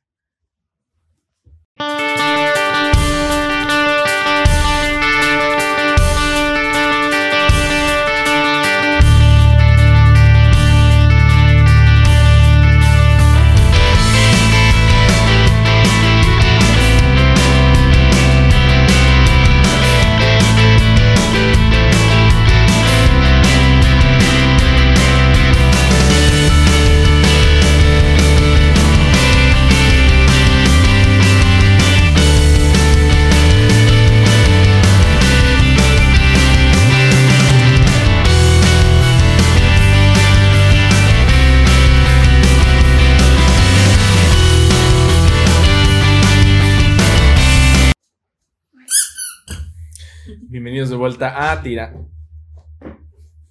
Vuelta 51.03 51.51
a 51.51 51.61
Tira. 51.61 51.93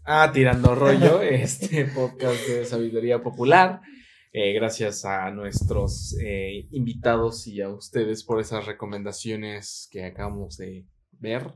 A 0.05 0.33
Tirando 0.33 0.75
Rollo, 0.75 1.21
este 1.21 1.85
podcast 1.85 2.49
de 2.49 2.65
sabiduría 2.65 3.23
popular. 3.23 3.83
Eh, 4.33 4.55
gracias 4.55 5.05
a 5.05 5.31
nuestros 5.31 6.17
eh, 6.25 6.67
invitados 6.71 7.47
y 7.47 7.61
a 7.61 7.69
ustedes 7.69 8.25
por 8.25 8.41
esas 8.41 8.65
recomendaciones 8.65 9.87
que 9.93 10.07
acabamos 10.07 10.57
de 10.57 10.87
ver. 11.21 11.53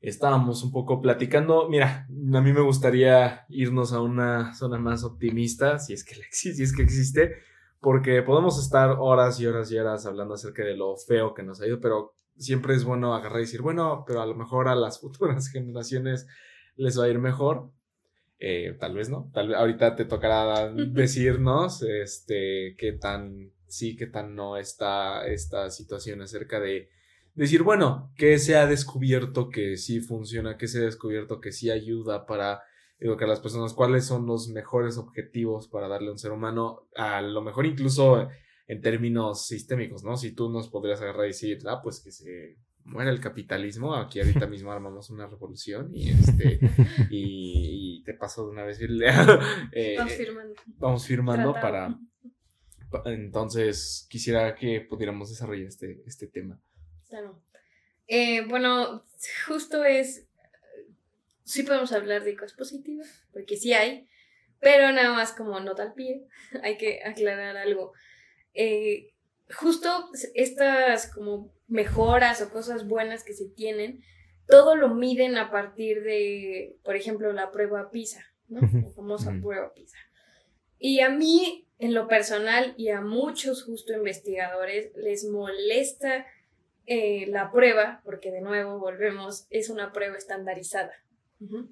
Estábamos 0.00 0.62
un 0.62 0.72
poco 0.72 1.02
platicando. 1.02 1.68
Mira, 1.68 2.06
a 2.08 2.40
mí 2.40 2.52
me 2.54 2.62
gustaría 2.62 3.44
irnos 3.50 3.92
a 3.92 4.00
una 4.00 4.54
zona 4.54 4.78
más 4.78 5.04
optimista, 5.04 5.78
si 5.78 5.92
es 5.92 6.04
que, 6.04 6.14
si 6.30 6.62
es 6.62 6.74
que 6.74 6.80
existe, 6.80 7.34
porque 7.80 8.22
podemos 8.22 8.58
estar 8.58 8.96
horas 8.98 9.38
y 9.40 9.46
horas 9.46 9.70
y 9.70 9.76
horas 9.76 10.06
hablando 10.06 10.32
acerca 10.32 10.64
de 10.64 10.74
lo 10.74 10.96
feo 10.96 11.34
que 11.34 11.42
nos 11.42 11.60
ha 11.60 11.66
ido, 11.66 11.80
pero 11.80 12.14
siempre 12.38 12.74
es 12.74 12.84
bueno 12.84 13.14
agarrar 13.14 13.38
y 13.38 13.42
decir, 13.42 13.62
bueno, 13.62 14.04
pero 14.06 14.22
a 14.22 14.26
lo 14.26 14.34
mejor 14.34 14.68
a 14.68 14.74
las 14.74 15.00
futuras 15.00 15.48
generaciones 15.48 16.26
les 16.76 16.98
va 16.98 17.04
a 17.04 17.08
ir 17.08 17.18
mejor. 17.18 17.70
Eh, 18.40 18.76
tal 18.78 18.94
vez 18.94 19.10
no. 19.10 19.30
Tal 19.34 19.48
vez 19.48 19.56
ahorita 19.56 19.96
te 19.96 20.04
tocará 20.04 20.72
decirnos 20.72 21.82
este, 21.82 22.76
qué 22.78 22.92
tan 22.92 23.52
sí, 23.68 23.96
qué 23.96 24.06
tan 24.06 24.34
no 24.34 24.56
está 24.56 25.26
esta 25.26 25.70
situación 25.70 26.22
acerca 26.22 26.58
de 26.58 26.88
decir, 27.34 27.62
bueno, 27.62 28.12
que 28.16 28.38
se 28.38 28.56
ha 28.56 28.66
descubierto 28.66 29.48
que 29.50 29.76
sí 29.76 30.00
funciona, 30.00 30.56
que 30.56 30.66
se 30.66 30.78
ha 30.78 30.82
descubierto 30.82 31.40
que 31.40 31.52
sí 31.52 31.70
ayuda 31.70 32.26
para 32.26 32.62
educar 32.98 33.26
a 33.26 33.30
las 33.30 33.40
personas, 33.40 33.74
cuáles 33.74 34.06
son 34.06 34.26
los 34.26 34.48
mejores 34.48 34.98
objetivos 34.98 35.68
para 35.68 35.86
darle 35.86 36.08
a 36.08 36.12
un 36.12 36.18
ser 36.18 36.32
humano, 36.32 36.88
a 36.96 37.20
lo 37.20 37.42
mejor 37.42 37.64
incluso 37.66 38.28
en 38.68 38.80
términos 38.80 39.46
sistémicos, 39.46 40.04
¿no? 40.04 40.16
Si 40.16 40.32
tú 40.32 40.50
nos 40.50 40.68
podrías 40.68 41.00
agarrar 41.00 41.24
y 41.24 41.28
decir, 41.28 41.58
ah, 41.66 41.80
pues 41.82 42.00
que 42.00 42.12
se 42.12 42.56
muera 42.84 43.10
el 43.10 43.20
capitalismo, 43.20 43.94
aquí 43.94 44.20
ahorita 44.20 44.46
mismo 44.46 44.70
armamos 44.70 45.10
una 45.10 45.26
revolución 45.26 45.90
y 45.94 46.10
este 46.10 46.60
y, 47.10 47.98
y 47.98 48.02
te 48.04 48.14
paso 48.14 48.44
de 48.44 48.50
una 48.52 48.64
vez 48.64 48.78
eh, 49.72 49.94
vamos 49.96 50.12
firmando, 50.12 50.54
vamos 50.76 51.06
firmando 51.06 51.52
para, 51.54 51.98
para, 52.90 53.12
entonces 53.12 54.06
quisiera 54.08 54.54
que 54.54 54.82
pudiéramos 54.82 55.30
desarrollar 55.30 55.66
este, 55.66 56.02
este 56.06 56.26
tema. 56.28 56.60
Claro. 57.08 57.42
Eh, 58.06 58.46
bueno, 58.46 59.04
justo 59.46 59.84
es 59.84 60.26
sí 61.48 61.62
podemos 61.62 61.92
hablar 61.92 62.24
de 62.24 62.36
cosas 62.36 62.56
positivas, 62.56 63.26
porque 63.32 63.56
sí 63.56 63.72
hay, 63.72 64.06
pero 64.60 64.92
nada 64.92 65.14
más 65.14 65.32
como 65.32 65.58
nota 65.60 65.82
al 65.82 65.94
pie, 65.94 66.26
hay 66.62 66.76
que 66.76 67.00
aclarar 67.02 67.56
algo. 67.56 67.94
Eh, 68.60 69.14
justo 69.54 70.10
estas 70.34 71.14
como 71.14 71.52
mejoras 71.68 72.42
o 72.42 72.50
cosas 72.50 72.88
buenas 72.88 73.22
que 73.22 73.32
se 73.32 73.48
tienen, 73.48 74.02
todo 74.48 74.74
lo 74.74 74.88
miden 74.94 75.38
a 75.38 75.52
partir 75.52 76.02
de, 76.02 76.76
por 76.82 76.96
ejemplo, 76.96 77.32
la 77.32 77.52
prueba 77.52 77.92
PISA, 77.92 78.24
¿no? 78.48 78.60
La 78.60 78.90
famosa 78.96 79.32
prueba 79.40 79.72
PISA. 79.72 79.96
Y 80.76 81.00
a 81.02 81.08
mí, 81.08 81.68
en 81.78 81.94
lo 81.94 82.08
personal, 82.08 82.74
y 82.76 82.88
a 82.88 83.00
muchos 83.00 83.62
justo 83.62 83.92
investigadores, 83.92 84.90
les 84.96 85.24
molesta 85.24 86.26
eh, 86.86 87.26
la 87.28 87.52
prueba, 87.52 88.00
porque 88.04 88.32
de 88.32 88.40
nuevo 88.40 88.80
volvemos, 88.80 89.46
es 89.50 89.70
una 89.70 89.92
prueba 89.92 90.16
estandarizada. 90.16 90.94
Uh 91.38 91.46
-huh. 91.46 91.68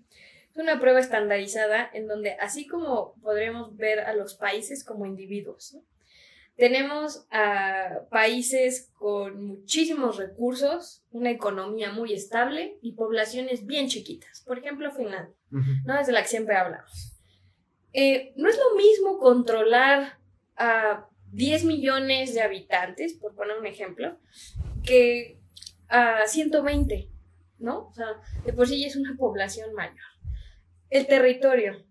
Es 0.51 0.57
una 0.57 0.79
prueba 0.79 1.01
estandarizada 1.01 1.91
en 1.93 2.07
donde, 2.07 2.35
así 2.35 2.69
como 2.69 3.15
podremos 3.23 3.77
ver 3.77 3.99
a 3.99 4.15
los 4.15 4.35
países 4.37 4.85
como 4.85 5.05
individuos, 5.05 5.75
¿no? 5.75 5.83
Tenemos 6.57 7.27
a 7.31 8.01
países 8.11 8.91
con 8.99 9.45
muchísimos 9.47 10.17
recursos, 10.17 11.03
una 11.11 11.31
economía 11.31 11.93
muy 11.93 12.15
estable 12.15 12.79
y 12.81 12.93
poblaciones 12.93 13.67
bien 13.67 13.89
chiquitas. 13.89 14.43
Por 14.47 14.59
ejemplo, 14.59 14.91
Finlandia, 14.91 15.37
¿no? 15.51 15.99
Es 15.99 16.07
de 16.07 16.13
la 16.15 16.23
que 16.23 16.29
siempre 16.29 16.57
hablamos. 16.57 17.13
Eh, 17.93 18.33
no 18.37 18.49
es 18.49 18.59
lo 18.59 18.77
mismo 18.77 19.19
controlar 19.19 20.19
a 20.57 21.09
10 21.33 21.65
millones 21.65 22.35
de 22.35 22.41
habitantes, 22.41 23.15
por 23.15 23.35
poner 23.35 23.59
un 23.59 23.67
ejemplo, 23.67 24.19
que 24.83 25.39
a 25.89 26.27
120, 26.27 27.11
¿no? 27.59 27.89
O 27.89 27.95
sea, 27.95 28.21
de 28.45 28.53
por 28.55 28.67
sí 28.67 28.81
ya 28.81 28.87
es 28.87 28.97
una 28.97 29.15
población 29.17 29.75
mayor. 29.75 29.97
El 30.89 31.07
territorio 31.07 31.85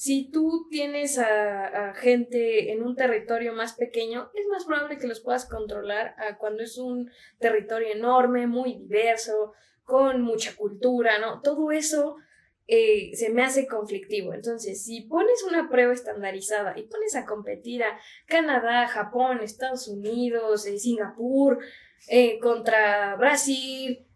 si 0.00 0.30
tú 0.30 0.66
tienes 0.70 1.18
a, 1.18 1.92
gente 1.92 2.72
en 2.72 2.82
un 2.82 2.96
territorio 2.96 3.52
más 3.52 3.74
pequeño, 3.74 4.30
es 4.32 4.46
más 4.46 4.64
probable 4.64 4.96
que 4.96 5.06
los 5.06 5.20
puedas 5.20 5.44
controlar 5.44 6.14
a 6.16 6.38
cuando 6.38 6.62
es 6.62 6.78
un 6.78 7.10
territorio 7.38 7.88
enorme, 7.88 8.46
muy 8.46 8.78
diverso, 8.78 9.52
con 9.84 10.22
mucha 10.22 10.56
cultura, 10.56 11.18
¿no? 11.18 11.42
Todo 11.42 11.70
eso 11.70 12.16
eh, 12.66 13.10
se 13.12 13.28
me 13.28 13.42
hace 13.42 13.66
conflictivo. 13.66 14.32
Entonces, 14.32 14.82
si 14.82 15.02
pones 15.02 15.44
una 15.46 15.68
prueba 15.68 15.92
estandarizada 15.92 16.78
y 16.78 16.84
pones 16.84 17.14
a 17.14 17.26
competir 17.26 17.82
a 17.82 18.00
Canadá, 18.24 18.88
Japón, 18.88 19.40
Estados 19.42 19.86
Unidos, 19.86 20.64
eh, 20.64 20.78
Singapur, 20.78 21.58
eh, 22.08 22.38
contra 22.38 23.16
Brasil, 23.16 24.06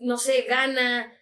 no 0.00 0.16
sé, 0.16 0.46
Ghana, 0.48 1.12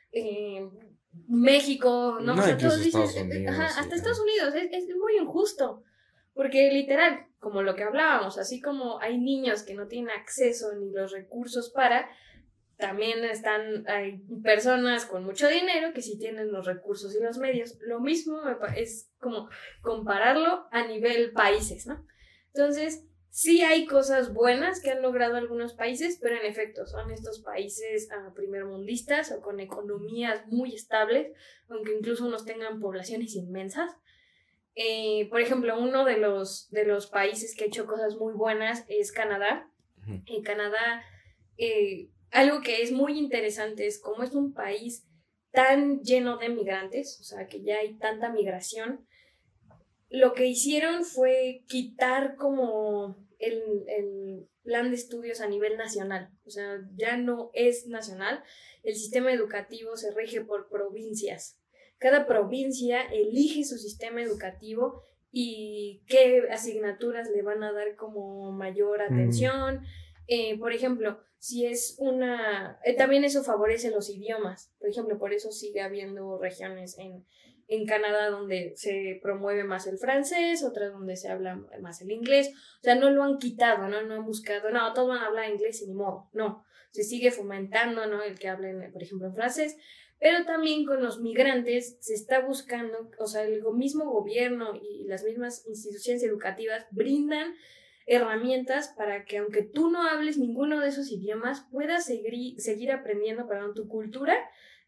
México, 1.29 2.18
no, 2.22 2.43
sé, 2.43 2.55
todos 2.55 2.83
dicen, 2.83 3.49
hasta 3.49 3.95
Estados 3.95 4.20
Unidos, 4.20 4.55
es, 4.55 4.85
muy 4.97 5.18
injusto, 5.20 5.85
porque 6.33 6.72
literal, 6.72 7.26
como 7.39 7.62
lo 7.62 7.76
que 7.76 7.85
hablábamos, 7.85 8.39
así 8.39 8.62
como 8.62 8.99
hay 9.01 9.18
niños 9.18 9.62
que 9.62 9.74
no 9.74 9.87
tienen 9.89 10.11
acceso 10.11 10.74
ni 10.74 10.91
los 10.91 11.12
recursos 11.12 11.70
para, 11.70 12.09
también 12.79 13.22
están, 13.24 13.87
hay 13.89 14.22
personas 14.43 15.05
con 15.05 15.24
mucho 15.24 15.49
dinero 15.49 15.93
que 15.93 16.01
sí 16.01 16.18
tienen 16.18 16.51
los 16.51 16.64
recursos 16.64 17.14
y 17.14 17.22
los 17.22 17.37
medios. 17.37 17.76
Lo 17.81 18.01
mismo 18.01 18.41
es 18.74 19.11
como 19.20 19.51
compararlo 19.83 20.66
a 20.70 20.87
nivel 20.87 21.33
países, 21.33 21.87
¿no? 21.87 22.07
Entonces, 22.55 23.05
Sí 23.31 23.62
hay 23.62 23.87
cosas 23.87 24.33
buenas 24.33 24.81
que 24.81 24.91
han 24.91 25.03
logrado 25.03 25.37
algunos 25.37 25.74
países, 25.74 26.18
pero 26.20 26.37
en 26.37 26.47
efecto 26.47 26.87
son 26.87 27.11
estos 27.11 27.41
países 27.41 28.09
uh, 28.11 28.35
primermundistas 28.35 29.33
o 29.33 29.41
con 29.41 29.61
economías 29.61 30.47
muy 30.47 30.74
estables, 30.74 31.33
aunque 31.68 31.95
incluso 31.95 32.26
unos 32.26 32.45
tengan 32.45 32.81
poblaciones 32.81 33.35
inmensas. 33.37 33.93
Eh, 34.74 35.29
por 35.29 35.41
ejemplo, 35.41 35.79
uno 35.79 36.05
de 36.05 36.18
los, 36.18 36.70
de 36.70 36.85
los 36.85 37.09
países 37.09 37.55
que 37.55 37.64
ha 37.64 37.66
hecho 37.66 37.87
cosas 37.87 38.16
muy 38.16 38.33
buenas 38.33 38.85
es 38.89 39.12
Canadá. 39.12 39.70
En 40.24 40.43
Canadá, 40.43 41.03
eh, 41.59 42.09
algo 42.31 42.62
que 42.62 42.83
es 42.83 42.93
muy 42.93 43.18
interesante 43.18 43.87
es 43.87 44.01
cómo 44.01 44.22
es 44.22 44.33
un 44.33 44.55
país 44.55 45.07
tan 45.51 46.01
lleno 46.01 46.39
de 46.39 46.49
migrantes, 46.49 47.18
o 47.20 47.24
sea, 47.24 47.47
que 47.47 47.62
ya 47.62 47.79
hay 47.79 47.99
tanta 47.99 48.31
migración, 48.31 49.07
lo 50.11 50.32
que 50.32 50.46
hicieron 50.46 51.04
fue 51.04 51.64
quitar 51.66 52.36
como 52.36 53.16
el, 53.38 54.48
plan 54.62 54.90
de 54.90 54.96
estudios 54.96 55.40
a 55.40 55.48
nivel 55.48 55.78
nacional. 55.78 56.30
O 56.44 56.50
sea, 56.50 56.78
ya 56.94 57.16
no 57.16 57.50
es 57.54 57.86
nacional. 57.86 58.42
El 58.82 58.94
sistema 58.94 59.32
educativo 59.32 59.96
se 59.96 60.12
rige 60.12 60.42
por 60.42 60.68
provincias. 60.68 61.59
Cada 61.96 62.26
provincia 62.26 63.00
elige 63.00 63.64
su 63.64 63.78
sistema 63.78 64.22
educativo 64.22 65.02
y 65.30 66.02
qué 66.06 66.48
asignaturas 66.50 67.30
le 67.30 67.40
van 67.40 67.62
a 67.62 67.72
dar 67.72 67.96
como 67.96 68.52
mayor 68.52 69.00
mm. 69.00 69.14
atención. 69.14 69.80
Eh, 70.26 70.59
por 70.59 70.74
ejemplo, 70.74 71.18
si 71.38 71.64
es 71.64 71.96
una... 71.98 72.78
Eh, 72.84 72.94
también 72.94 73.24
eso 73.24 73.42
favorece 73.42 73.90
los 73.90 74.11
idiomas. 74.11 74.74
Por 74.78 74.90
ejemplo, 74.90 75.18
por 75.18 75.32
eso 75.32 75.50
sigue 75.50 75.80
habiendo 75.80 76.38
regiones 76.38 76.98
en, 76.98 77.24
en 77.68 77.86
Canadá 77.86 78.30
donde 78.30 78.72
se 78.76 79.20
promueve 79.22 79.62
más 79.62 79.86
el 79.86 79.98
francés, 79.98 80.64
otras 80.64 80.90
donde 80.92 81.16
se 81.16 81.28
habla 81.28 81.62
más 81.80 82.00
el 82.00 82.10
inglés. 82.10 82.50
O 82.80 82.82
sea, 82.82 82.94
no 82.94 83.10
lo 83.10 83.22
han 83.22 83.38
quitado, 83.38 83.88
¿no? 83.88 84.02
No 84.02 84.14
han 84.14 84.24
buscado, 84.24 84.70
no, 84.70 84.92
todos 84.94 85.08
van 85.08 85.18
a 85.18 85.26
hablar 85.26 85.50
inglés 85.50 85.82
y 85.82 85.86
ni 85.86 85.94
modo. 85.94 86.30
No, 86.32 86.64
se 86.90 87.04
sigue 87.04 87.30
fomentando, 87.30 88.06
¿no? 88.06 88.22
El 88.22 88.38
que 88.38 88.48
hablen, 88.48 88.90
por 88.90 89.02
ejemplo, 89.02 89.28
en 89.28 89.34
francés. 89.34 89.76
Pero 90.18 90.44
también 90.46 90.84
con 90.84 91.02
los 91.02 91.20
migrantes 91.20 91.98
se 92.00 92.14
está 92.14 92.40
buscando, 92.40 93.10
o 93.18 93.26
sea, 93.26 93.42
el 93.42 93.62
mismo 93.74 94.10
gobierno 94.10 94.74
y 94.74 95.04
las 95.04 95.22
mismas 95.22 95.64
instituciones 95.68 96.24
educativas 96.24 96.86
brindan 96.90 97.54
herramientas 98.06 98.94
para 98.96 99.26
que 99.26 99.36
aunque 99.36 99.62
tú 99.62 99.90
no 99.90 100.02
hables 100.02 100.38
ninguno 100.38 100.80
de 100.80 100.88
esos 100.88 101.12
idiomas, 101.12 101.68
puedas 101.70 102.06
seguir, 102.06 102.58
seguir 102.58 102.90
aprendiendo, 102.90 103.46
perdón, 103.46 103.74
tu 103.74 103.86
cultura 103.86 104.34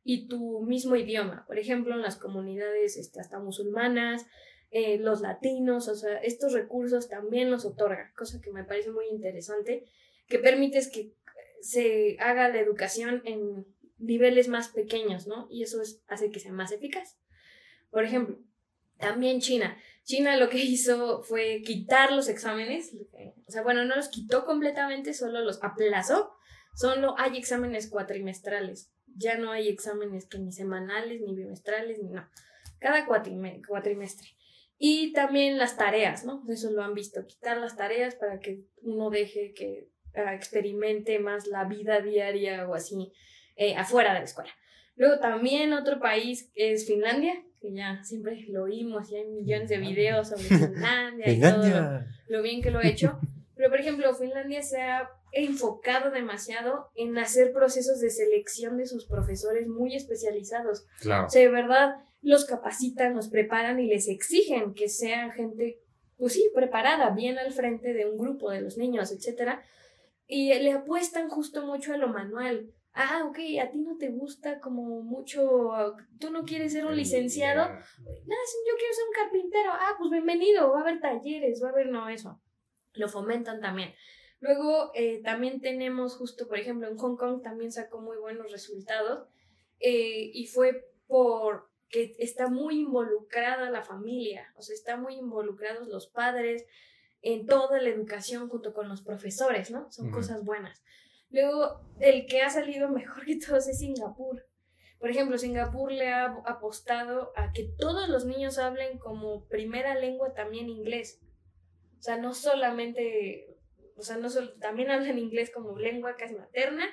y 0.03 0.29
tu 0.29 0.63
mismo 0.63 0.97
idioma. 0.97 1.45
Por 1.47 1.59
ejemplo, 1.59 1.95
en 1.95 2.03
las 2.03 2.17
comunidades 2.17 2.97
este, 2.97 3.21
hasta 3.21 3.39
musulmanas, 3.39 4.27
eh, 4.71 4.99
los 4.99 5.21
latinos, 5.21 5.89
o 5.89 5.95
sea, 5.95 6.17
estos 6.19 6.53
recursos 6.53 7.09
también 7.09 7.51
los 7.51 7.65
otorga, 7.65 8.13
cosa 8.17 8.41
que 8.41 8.53
me 8.53 8.65
parece 8.65 8.91
muy 8.91 9.07
interesante, 9.11 9.85
que 10.27 10.39
permite 10.39 10.81
que 10.93 11.13
se 11.61 12.17
haga 12.21 12.49
la 12.49 12.61
educación 12.61 13.23
en 13.25 13.67
niveles 13.99 14.49
más 14.49 14.69
pequeños, 14.69 15.27
¿no? 15.27 15.49
Y 15.51 15.63
eso 15.63 15.83
es, 15.83 16.03
hace 16.07 16.31
que 16.31 16.41
sea 16.41 16.53
más 16.53 16.73
eficaz. 16.73 17.19
Por 17.91 18.05
ejemplo, 18.05 18.39
también 18.99 19.41
China. 19.41 19.77
China 20.05 20.37
lo 20.37 20.49
que 20.49 20.59
hizo 20.65 21.23
fue 21.23 21.63
quitar 21.63 22.13
los 22.13 22.29
exámenes, 22.29 22.93
o 23.47 23.51
sea, 23.51 23.63
bueno, 23.63 23.85
no 23.85 23.97
los 23.97 24.09
quitó 24.09 24.45
completamente, 24.45 25.13
solo 25.13 25.41
los 25.41 25.63
aplazó. 25.63 26.33
Solo 26.77 27.17
hay 27.19 27.37
exámenes 27.37 27.91
cuatrimestrales 27.91 28.93
ya 29.17 29.39
no 29.39 29.53
hay 29.53 29.69
exámenes 29.69 30.27
que 30.27 30.39
ni 30.39 30.53
semanales, 30.53 31.21
ni 31.21 31.35
bimestrales, 31.35 32.03
ni 32.03 32.11
no. 32.11 32.29
Cada 32.79 33.07
cuatrimestre. 33.07 34.29
Y 34.79 35.13
también 35.13 35.59
las 35.59 35.77
tareas, 35.77 36.25
¿no? 36.25 36.43
Eso 36.49 36.71
lo 36.71 36.83
han 36.83 36.95
visto, 36.95 37.27
quitar 37.27 37.59
las 37.59 37.77
tareas 37.77 38.15
para 38.15 38.41
que 38.41 38.65
uno 38.83 39.11
deje 39.11 39.53
que 39.53 39.91
ah, 40.15 40.35
experimente 40.35 41.19
más 41.19 41.47
la 41.47 41.65
vida 41.65 42.01
diaria 42.01 42.67
o 42.67 42.75
así 42.75 43.13
eh, 43.57 43.77
afuera 43.77 44.15
de 44.15 44.21
la 44.21 44.25
escuela. 44.25 44.51
Luego 44.97 45.19
también 45.19 45.75
otro 45.75 46.01
país 46.01 46.51
es 46.55 46.87
Finlandia, 46.87 47.35
que 47.61 47.73
ya 47.73 48.03
siempre 48.03 48.47
lo 48.49 48.65
oímos 48.65 49.11
y 49.11 49.17
hay 49.17 49.27
millones 49.27 49.69
de 49.69 49.79
videos 49.79 50.29
sobre 50.31 50.45
Finlandia, 50.45 51.31
y 51.31 51.41
todo 51.41 52.05
lo 52.29 52.43
bien 52.43 52.63
que 52.63 52.71
lo 52.71 52.79
ha 52.79 52.87
hecho. 52.87 53.19
Pero 53.55 53.69
por 53.69 53.81
ejemplo, 53.81 54.15
Finlandia 54.15 54.63
se 54.63 54.81
ha 54.81 55.11
enfocado 55.33 56.11
demasiado 56.11 56.91
en 56.95 57.17
hacer 57.19 57.53
procesos 57.53 58.01
de 58.01 58.11
selección 58.11 58.77
de 58.77 58.87
sus 58.87 59.07
profesores 59.07 59.69
muy 59.69 59.95
especializados. 59.95 60.87
Claro. 61.01 61.27
O 61.27 61.31
sea, 61.31 61.43
de 61.43 61.49
verdad, 61.49 61.97
los 62.23 62.45
capacitan, 62.45 63.15
los 63.15 63.29
preparan 63.29 63.81
y 63.81 63.87
les 63.87 64.09
exigen 64.09 64.75
que 64.75 64.89
sean 64.89 65.33
gente, 65.33 65.81
pues 66.17 66.35
sí, 66.35 66.51
preparada, 66.55 67.11
bien 67.11 67.39
al 67.39 67.53
frente 67.53 67.93
de 67.93 68.07
un 68.07 68.19
grupo 68.19 68.51
de 68.51 68.61
los 68.61 68.77
niños, 68.77 69.13
etc. 69.13 69.61
Y 70.27 70.53
le 70.55 70.73
apuestan 70.73 71.29
justo 71.29 71.67
mucho 71.67 71.95
a 71.95 71.97
lo 71.97 72.09
manual. 72.09 72.73
Ah, 72.93 73.25
ok, 73.25 73.39
a 73.63 73.71
ti 73.71 73.79
no 73.79 73.97
te 73.97 74.09
gusta 74.09 74.59
como 74.59 75.03
mucho, 75.03 75.71
tú 76.19 76.31
no 76.31 76.45
quieres 76.45 76.73
ser 76.73 76.87
un 76.87 76.97
licenciado. 76.97 77.61
Nada, 77.61 77.79
yo 77.79 78.75
quiero 78.77 78.95
ser 78.95 79.05
un 79.07 79.15
carpintero. 79.15 79.71
Ah, 79.73 79.95
pues 79.97 80.11
bienvenido, 80.11 80.73
va 80.73 80.79
a 80.79 80.83
haber 80.83 81.01
talleres, 81.01 81.63
va 81.63 81.69
a 81.69 81.71
haber, 81.71 81.87
no, 81.87 82.09
eso. 82.09 82.43
Lo 82.95 83.09
fomentan 83.09 83.61
también. 83.61 83.95
Luego 84.41 84.91
eh, 84.95 85.21
también 85.23 85.61
tenemos 85.61 86.17
justo, 86.17 86.49
por 86.49 86.59
ejemplo, 86.59 86.89
en 86.89 86.97
Hong 86.97 87.17
Kong 87.17 87.43
también 87.43 87.71
sacó 87.71 88.01
muy 88.01 88.17
buenos 88.17 88.51
resultados 88.51 89.29
eh, 89.81 90.31
y 90.33 90.47
fue 90.47 90.91
porque 91.07 92.15
está 92.19 92.49
muy 92.49 92.81
involucrada 92.81 93.71
la 93.71 93.83
familia, 93.83 94.53
o 94.57 94.63
sea, 94.63 94.75
están 94.75 95.03
muy 95.03 95.17
involucrados 95.17 95.89
los 95.89 96.07
padres 96.07 96.65
en 97.23 97.47
toda 97.47 97.83
la 97.83 97.91
educación 97.91 98.49
junto 98.49 98.73
con 98.73 98.89
los 98.89 99.03
profesores, 99.03 99.71
¿no? 99.71 99.91
Son 99.91 100.11
cosas 100.11 100.43
buenas. 100.43 100.83
Luego, 101.31 101.81
el 102.01 102.27
que 102.27 102.41
ha 102.41 102.49
salido 102.49 102.89
mejor 102.91 103.27
que 103.27 103.37
todos 103.37 103.69
es 103.69 103.79
Singapur. 103.79 104.47
Por 104.99 105.11
ejemplo, 105.11 105.37
Singapur 105.39 105.93
le 105.93 106.09
ha 106.09 106.27
apostado 106.47 107.33
a 107.37 107.53
que 107.53 107.65
todos 107.79 108.09
los 108.09 108.25
niños 108.25 108.59
hablen 108.59 108.99
como 108.99 109.47
primera 109.47 109.95
lengua 109.95 110.35
también 110.35 110.69
inglés. 110.69 111.21
O 111.99 112.03
sea, 112.03 112.17
no 112.17 112.35
solamente 112.35 113.60
o 114.01 114.03
sea, 114.03 114.17
no 114.17 114.29
solo, 114.31 114.53
también 114.55 114.91
hablan 114.91 115.19
inglés 115.19 115.51
como 115.51 115.79
lengua 115.79 116.17
casi 116.17 116.35
materna. 116.35 116.87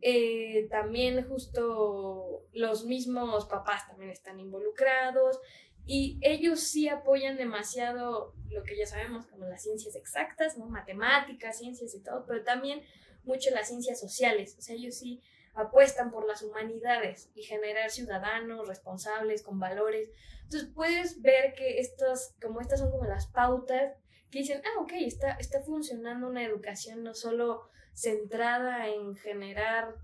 Eh, 0.00 0.66
también 0.70 1.26
justo 1.26 2.46
los 2.52 2.84
mismos 2.84 3.46
papás 3.46 3.88
también 3.88 4.10
están 4.10 4.38
involucrados 4.38 5.40
y 5.86 6.18
ellos 6.20 6.60
sí 6.60 6.88
apoyan 6.88 7.38
demasiado 7.38 8.34
lo 8.50 8.62
que 8.64 8.76
ya 8.76 8.86
sabemos 8.86 9.26
como 9.26 9.46
las 9.46 9.62
ciencias 9.62 9.96
exactas, 9.96 10.58
¿no? 10.58 10.66
Matemáticas, 10.66 11.58
ciencias 11.58 11.94
y 11.94 12.02
todo, 12.02 12.26
pero 12.26 12.44
también 12.44 12.82
mucho 13.24 13.50
las 13.50 13.68
ciencias 13.68 13.98
sociales. 13.98 14.56
O 14.58 14.62
sea, 14.62 14.74
ellos 14.76 14.94
sí 14.94 15.22
apuestan 15.54 16.10
por 16.10 16.26
las 16.26 16.42
humanidades 16.42 17.30
y 17.34 17.42
generar 17.42 17.90
ciudadanos 17.90 18.68
responsables 18.68 19.42
con 19.42 19.58
valores. 19.58 20.10
Entonces 20.42 20.68
puedes 20.74 21.22
ver 21.22 21.54
que 21.54 21.78
estas, 21.78 22.34
como 22.42 22.60
estas 22.60 22.80
son 22.80 22.90
como 22.90 23.04
las 23.04 23.26
pautas 23.26 23.96
que 24.34 24.40
dicen, 24.40 24.60
ah, 24.64 24.80
ok, 24.80 24.94
está, 24.96 25.34
está 25.34 25.62
funcionando 25.62 26.28
una 26.28 26.42
educación 26.42 27.04
no 27.04 27.14
solo 27.14 27.68
centrada 27.92 28.88
en 28.88 29.14
generar 29.14 29.94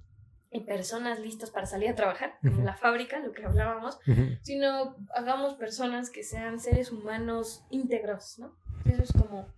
personas 0.68 1.18
listas 1.18 1.50
para 1.50 1.66
salir 1.66 1.88
a 1.88 1.96
trabajar 1.96 2.38
en 2.44 2.64
la 2.64 2.76
fábrica, 2.76 3.18
lo 3.18 3.32
que 3.32 3.44
hablábamos, 3.44 3.98
sino 4.42 4.94
hagamos 5.16 5.54
personas 5.54 6.10
que 6.10 6.22
sean 6.22 6.60
seres 6.60 6.92
humanos 6.92 7.64
íntegros, 7.70 8.38
¿no? 8.38 8.56
Eso 8.84 9.02
es 9.02 9.12
como 9.12 9.48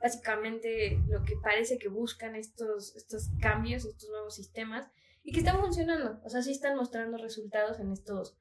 básicamente 0.00 0.98
lo 1.08 1.22
que 1.24 1.34
parece 1.42 1.78
que 1.78 1.88
buscan 1.88 2.34
estos, 2.34 2.96
estos 2.96 3.28
cambios, 3.38 3.84
estos 3.84 4.08
nuevos 4.08 4.34
sistemas, 4.34 4.88
y 5.22 5.32
que 5.32 5.40
están 5.40 5.60
funcionando, 5.60 6.22
o 6.24 6.30
sea, 6.30 6.40
sí 6.40 6.52
están 6.52 6.74
mostrando 6.76 7.18
resultados 7.18 7.78
en 7.80 7.92
estos, 7.92 8.38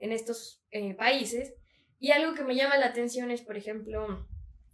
en 0.00 0.12
estos 0.12 0.62
eh, 0.70 0.94
países. 0.94 1.54
Y 1.98 2.10
algo 2.12 2.34
que 2.34 2.44
me 2.44 2.54
llama 2.54 2.76
la 2.76 2.86
atención 2.86 3.30
es, 3.30 3.40
por 3.42 3.56
ejemplo, 3.56 4.26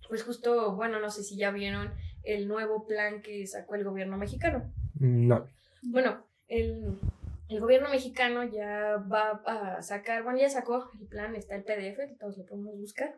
pues 0.08 0.22
justo, 0.22 0.74
bueno, 0.74 1.00
no 1.00 1.10
sé 1.10 1.22
si 1.22 1.36
ya 1.36 1.50
vieron 1.50 1.92
el 2.22 2.48
nuevo 2.48 2.86
plan 2.86 3.22
que 3.22 3.46
sacó 3.46 3.74
el 3.74 3.84
gobierno 3.84 4.16
mexicano. 4.16 4.72
No. 4.98 5.48
Bueno, 5.82 6.26
el, 6.48 6.98
gobierno 7.48 7.88
mexicano 7.90 8.44
ya 8.44 8.96
va 9.10 9.42
a 9.46 9.82
sacar, 9.82 10.22
bueno, 10.24 10.38
ya 10.38 10.48
sacó 10.48 10.90
el 11.00 11.06
plan, 11.06 11.36
está 11.36 11.54
el 11.54 11.64
PDF, 11.64 12.18
todos 12.18 12.38
lo 12.38 12.46
podemos 12.46 12.76
buscar, 12.78 13.14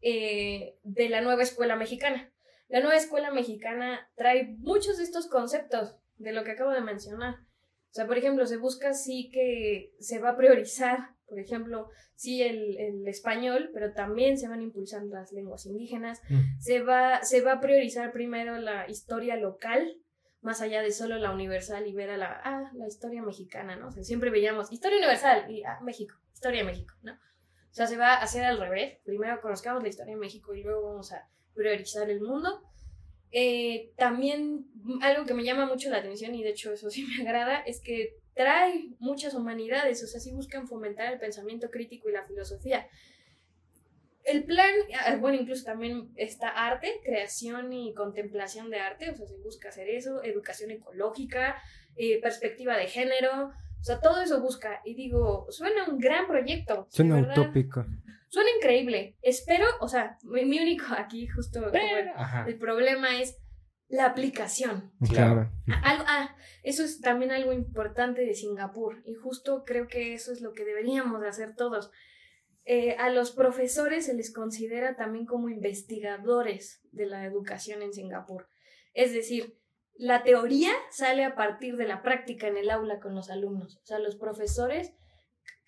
eh, 0.00 0.76
de 0.82 1.08
la 1.08 1.20
nueva 1.20 1.42
escuela 1.42 1.76
mexicana. 1.76 2.32
La 2.68 2.80
nueva 2.80 2.96
escuela 2.96 3.30
mexicana 3.30 4.10
trae 4.14 4.54
muchos 4.58 4.96
de 4.96 5.04
estos 5.04 5.28
conceptos 5.28 5.96
de 6.16 6.32
lo 6.32 6.44
que 6.44 6.52
acabo 6.52 6.70
de 6.70 6.80
mencionar. 6.80 7.34
O 7.34 7.94
sea, 7.94 8.06
por 8.06 8.16
ejemplo, 8.16 8.46
se 8.46 8.56
busca 8.56 8.94
sí 8.94 9.28
que 9.30 9.92
se 10.00 10.18
va 10.18 10.30
a 10.30 10.36
priorizar, 10.38 11.10
por 11.32 11.40
ejemplo, 11.40 11.88
sí 12.14 12.42
el, 12.42 13.08
español, 13.08 13.70
pero 13.72 13.94
también 13.94 14.36
se 14.36 14.48
van 14.48 14.60
a 14.60 14.64
impulsar 14.64 15.02
las 15.04 15.32
lenguas 15.32 15.64
indígenas. 15.64 16.20
Mm. 16.28 16.60
Se, 16.60 16.82
va, 16.82 17.22
se 17.22 17.40
va 17.40 17.54
a 17.54 17.60
priorizar 17.60 18.12
primero 18.12 18.58
la 18.58 18.86
historia 18.86 19.36
local, 19.36 19.96
más 20.42 20.60
allá 20.60 20.82
de 20.82 20.90
solo 20.90 21.16
la 21.16 21.30
universal 21.30 21.86
y 21.86 21.94
ver 21.94 22.10
a 22.10 22.18
la, 22.18 22.38
ah, 22.44 22.70
la 22.74 22.86
historia 22.86 23.22
mexicana, 23.22 23.76
¿no? 23.76 23.88
O 23.88 23.92
sea, 23.92 24.04
siempre 24.04 24.28
veíamos 24.28 24.70
historia 24.70 24.98
universal 24.98 25.50
y, 25.50 25.62
ah, 25.64 25.78
México, 25.82 26.14
historia 26.34 26.60
de 26.60 26.66
México, 26.66 26.94
¿no? 27.00 27.12
O 27.14 27.74
sea, 27.74 27.86
se 27.86 27.96
va 27.96 28.12
a 28.12 28.22
hacer 28.22 28.44
al 28.44 28.60
revés. 28.60 28.98
Primero 29.06 29.40
conozcamos 29.40 29.82
la 29.82 29.88
historia 29.88 30.12
de 30.12 30.20
México 30.20 30.54
y 30.54 30.62
luego 30.62 30.82
vamos 30.82 31.12
a 31.12 31.26
priorizar 31.54 32.10
el 32.10 32.20
mundo. 32.20 32.60
Eh, 33.30 33.94
también 33.96 34.66
algo 35.00 35.24
que 35.24 35.32
me 35.32 35.44
llama 35.44 35.64
mucho 35.64 35.88
la 35.88 35.96
atención 35.96 36.34
y 36.34 36.42
de 36.42 36.50
hecho 36.50 36.74
eso 36.74 36.90
sí 36.90 37.06
me 37.06 37.22
agrada 37.26 37.60
es 37.60 37.80
que 37.80 38.18
trae 38.34 38.90
muchas 38.98 39.34
humanidades, 39.34 40.02
o 40.02 40.06
sea, 40.06 40.20
sí 40.20 40.32
buscan 40.32 40.66
fomentar 40.66 41.12
el 41.12 41.18
pensamiento 41.18 41.70
crítico 41.70 42.08
y 42.08 42.12
la 42.12 42.24
filosofía. 42.24 42.88
El 44.24 44.44
plan, 44.44 44.70
ah, 45.04 45.16
bueno, 45.16 45.38
incluso 45.40 45.64
también 45.64 46.12
está 46.16 46.48
arte, 46.48 47.00
creación 47.02 47.72
y 47.72 47.92
contemplación 47.92 48.70
de 48.70 48.78
arte, 48.78 49.10
o 49.10 49.16
sea, 49.16 49.26
se 49.26 49.36
busca 49.38 49.68
hacer 49.68 49.88
eso, 49.88 50.22
educación 50.22 50.70
ecológica, 50.70 51.60
eh, 51.96 52.20
perspectiva 52.20 52.76
de 52.76 52.86
género, 52.86 53.52
o 53.82 53.84
sea, 53.84 53.98
todo 53.98 54.22
eso 54.22 54.40
busca. 54.40 54.80
Y 54.84 54.94
digo, 54.94 55.46
suena 55.50 55.86
un 55.88 55.98
gran 55.98 56.28
proyecto. 56.28 56.86
Suena 56.90 57.18
utópico. 57.18 57.84
Suena 58.28 58.48
increíble. 58.56 59.16
Espero, 59.22 59.66
o 59.80 59.88
sea, 59.88 60.16
mi, 60.22 60.58
único 60.58 60.86
aquí 60.96 61.26
justo 61.26 61.70
el, 62.46 62.58
problema 62.58 63.20
es 63.20 63.38
la 63.92 64.06
aplicación. 64.06 64.90
Claro. 65.06 65.52
Ah, 65.68 66.04
ah, 66.08 66.36
eso 66.62 66.82
es 66.82 67.02
también 67.02 67.30
algo 67.30 67.52
importante 67.52 68.22
de 68.22 68.34
Singapur 68.34 69.02
y 69.04 69.12
justo 69.12 69.64
creo 69.66 69.86
que 69.86 70.14
eso 70.14 70.32
es 70.32 70.40
lo 70.40 70.54
que 70.54 70.64
deberíamos 70.64 71.20
de 71.20 71.28
hacer 71.28 71.54
todos. 71.54 71.90
Eh, 72.64 72.96
a 72.98 73.10
los 73.10 73.32
profesores 73.32 74.06
se 74.06 74.14
les 74.14 74.32
considera 74.32 74.96
también 74.96 75.26
como 75.26 75.50
investigadores 75.50 76.80
de 76.90 77.04
la 77.04 77.26
educación 77.26 77.82
en 77.82 77.92
Singapur. 77.92 78.48
Es 78.94 79.12
decir, 79.12 79.58
la 79.94 80.22
teoría 80.22 80.72
sale 80.90 81.26
a 81.26 81.34
partir 81.34 81.76
de 81.76 81.86
la 81.86 82.00
práctica 82.00 82.46
en 82.46 82.56
el 82.56 82.70
aula 82.70 82.98
con 82.98 83.14
los 83.14 83.28
alumnos. 83.28 83.76
O 83.82 83.84
sea, 83.84 83.98
los 83.98 84.16
profesores 84.16 84.94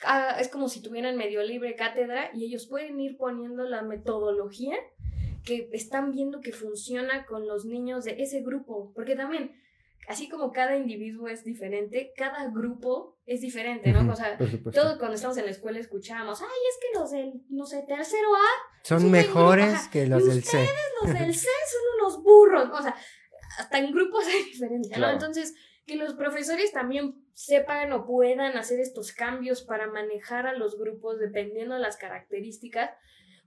ah, 0.06 0.38
es 0.40 0.48
como 0.48 0.70
si 0.70 0.80
tuvieran 0.80 1.18
medio 1.18 1.42
libre 1.42 1.76
cátedra 1.76 2.30
y 2.32 2.46
ellos 2.46 2.66
pueden 2.68 2.98
ir 3.00 3.18
poniendo 3.18 3.64
la 3.64 3.82
metodología 3.82 4.78
que 5.44 5.68
están 5.72 6.10
viendo 6.12 6.40
que 6.40 6.52
funciona 6.52 7.26
con 7.26 7.46
los 7.46 7.64
niños 7.64 8.04
de 8.04 8.22
ese 8.22 8.42
grupo. 8.42 8.92
Porque 8.94 9.14
también 9.16 9.52
así 10.08 10.28
como 10.28 10.52
cada 10.52 10.76
individuo 10.76 11.28
es 11.28 11.44
diferente, 11.44 12.12
cada 12.16 12.48
grupo 12.50 13.16
es 13.26 13.40
diferente, 13.40 13.92
¿no? 13.92 14.10
o 14.12 14.16
sea, 14.16 14.36
todo 14.72 14.98
cuando 14.98 15.14
estamos 15.14 15.36
en 15.38 15.46
la 15.46 15.50
escuela 15.50 15.78
escuchamos, 15.78 16.42
ay, 16.42 16.48
es 16.48 16.78
que 16.80 16.98
los 16.98 17.10
del, 17.10 17.42
no 17.48 17.64
sé, 17.64 17.84
tercero 17.88 18.34
A 18.34 18.82
son 18.82 19.10
mejores 19.10 19.88
que 19.88 20.06
los 20.06 20.26
del 20.26 20.44
C. 20.44 20.58
los 21.02 21.14
del 21.14 21.34
C 21.34 21.48
son 21.48 21.82
unos 22.00 22.22
burros, 22.22 22.68
o 22.70 22.82
sea, 22.82 22.94
hasta 23.58 23.78
en 23.78 23.92
grupos 23.92 24.26
hay 24.26 24.44
diferencia, 24.44 24.98
¿no? 24.98 25.10
Entonces, 25.10 25.54
que 25.86 25.96
los 25.96 26.14
profesores 26.14 26.72
también 26.72 27.14
sepan 27.34 27.92
o 27.92 28.06
puedan 28.06 28.56
hacer 28.56 28.80
estos 28.80 29.12
cambios 29.12 29.62
para 29.62 29.86
manejar 29.86 30.46
a 30.46 30.54
los 30.54 30.78
grupos 30.78 31.18
dependiendo 31.18 31.74
de 31.74 31.80
las 31.80 31.96
características, 31.96 32.90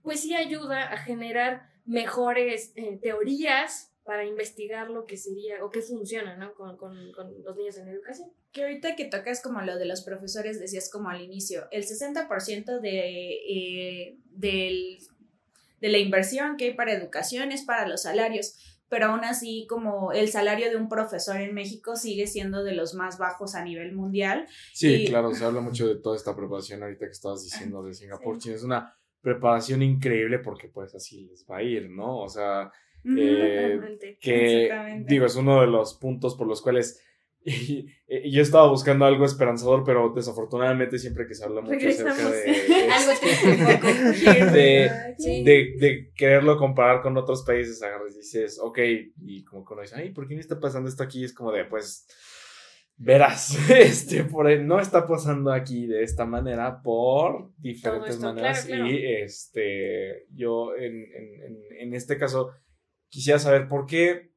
pues 0.02 0.20
sí 0.20 0.34
ayuda 0.34 0.92
a 0.92 0.98
generar 0.98 1.68
mejores 1.84 2.72
eh, 2.76 2.98
teorías 3.00 3.92
para 4.04 4.24
investigar 4.24 4.88
lo 4.88 5.04
que 5.04 5.18
sería 5.18 5.62
o 5.62 5.70
qué 5.70 5.82
funciona 5.82 6.34
¿no? 6.36 6.54
con, 6.54 6.78
con, 6.78 7.12
con, 7.12 7.42
los 7.44 7.56
niños 7.56 7.76
en 7.76 7.88
educación. 7.88 8.30
Que 8.52 8.62
ahorita 8.62 8.96
que 8.96 9.04
tocas 9.04 9.42
como 9.42 9.60
lo 9.60 9.76
de 9.76 9.84
los 9.84 10.02
profesores, 10.02 10.58
decías 10.58 10.90
como 10.90 11.10
al 11.10 11.20
inicio, 11.20 11.68
el 11.70 11.84
60% 11.84 12.80
de, 12.80 13.32
eh, 13.32 14.18
del, 14.30 14.98
de 15.82 15.88
la 15.88 15.98
inversión 15.98 16.56
que 16.56 16.64
hay 16.64 16.74
para 16.74 16.94
educación 16.94 17.52
es 17.52 17.62
para 17.62 17.86
los 17.86 18.02
salarios, 18.02 18.56
pero 18.88 19.08
aún 19.08 19.24
así 19.24 19.66
como 19.68 20.12
el 20.12 20.28
salario 20.28 20.70
de 20.70 20.76
un 20.76 20.88
profesor 20.88 21.38
en 21.40 21.52
México 21.52 21.94
sigue 21.96 22.26
siendo 22.26 22.64
de 22.64 22.72
los 22.72 22.94
más 22.94 23.18
bajos 23.18 23.54
a 23.54 23.62
nivel 23.62 23.92
mundial. 23.92 24.46
Sí, 24.72 25.04
claro, 25.06 25.34
se 25.34 25.44
habla 25.44 25.60
mucho 25.60 25.86
de 25.86 25.96
toda 25.96 26.16
esta 26.16 26.34
preparación 26.34 26.82
ahorita 26.82 27.04
que 27.04 27.12
estabas 27.12 27.44
diciendo 27.44 27.82
de 27.82 27.92
Singapur. 27.94 28.40
Sí. 28.40 28.52
Es 28.52 28.62
una 28.62 28.97
preparación 29.20 29.82
increíble 29.82 30.38
porque 30.38 30.68
pues 30.68 30.94
así 30.94 31.26
les 31.26 31.46
va 31.50 31.58
a 31.58 31.62
ir, 31.62 31.90
¿no? 31.90 32.18
O 32.18 32.28
sea, 32.28 32.70
eh, 33.04 34.16
que 34.20 35.04
digo, 35.06 35.26
es 35.26 35.36
uno 35.36 35.60
de 35.60 35.66
los 35.66 35.94
puntos 35.94 36.34
por 36.34 36.46
los 36.46 36.62
cuales 36.62 37.02
yo 37.44 38.42
estaba 38.42 38.68
buscando 38.68 39.04
algo 39.04 39.24
esperanzador, 39.24 39.84
pero 39.84 40.12
desafortunadamente 40.14 40.98
siempre 40.98 41.26
que 41.26 41.34
se 41.34 41.44
habla 41.44 41.60
mucho 41.60 41.88
acerca 41.88 42.30
de, 42.30 42.44
de, 45.44 45.76
de, 45.78 46.12
quererlo 46.14 46.58
comparar 46.58 47.00
con 47.00 47.16
otros 47.16 47.42
países, 47.44 47.82
agarras 47.82 48.14
y 48.14 48.18
dices, 48.18 48.58
ok, 48.60 48.78
y 49.22 49.44
como 49.44 49.64
cuando 49.64 49.82
dices, 49.82 49.96
ay, 49.98 50.10
¿por 50.10 50.26
qué 50.26 50.34
me 50.34 50.40
está 50.40 50.58
pasando 50.60 50.88
esto 50.88 51.02
aquí? 51.02 51.24
Es 51.24 51.32
como 51.32 51.52
de, 51.52 51.64
pues, 51.64 52.06
verás, 52.98 53.56
este, 53.70 54.24
por 54.24 54.50
no 54.60 54.80
está 54.80 55.06
pasando 55.06 55.52
aquí 55.52 55.86
de 55.86 56.02
esta 56.02 56.26
manera 56.26 56.82
por 56.82 57.50
diferentes 57.58 58.20
maneras 58.20 58.68
y 58.68 59.06
este, 59.06 60.26
yo 60.34 60.76
en, 60.76 60.94
en, 60.94 61.58
en 61.80 61.94
este 61.94 62.18
caso 62.18 62.52
Quisiera 63.10 63.38
saber 63.38 63.68
por 63.68 63.86
qué 63.86 64.32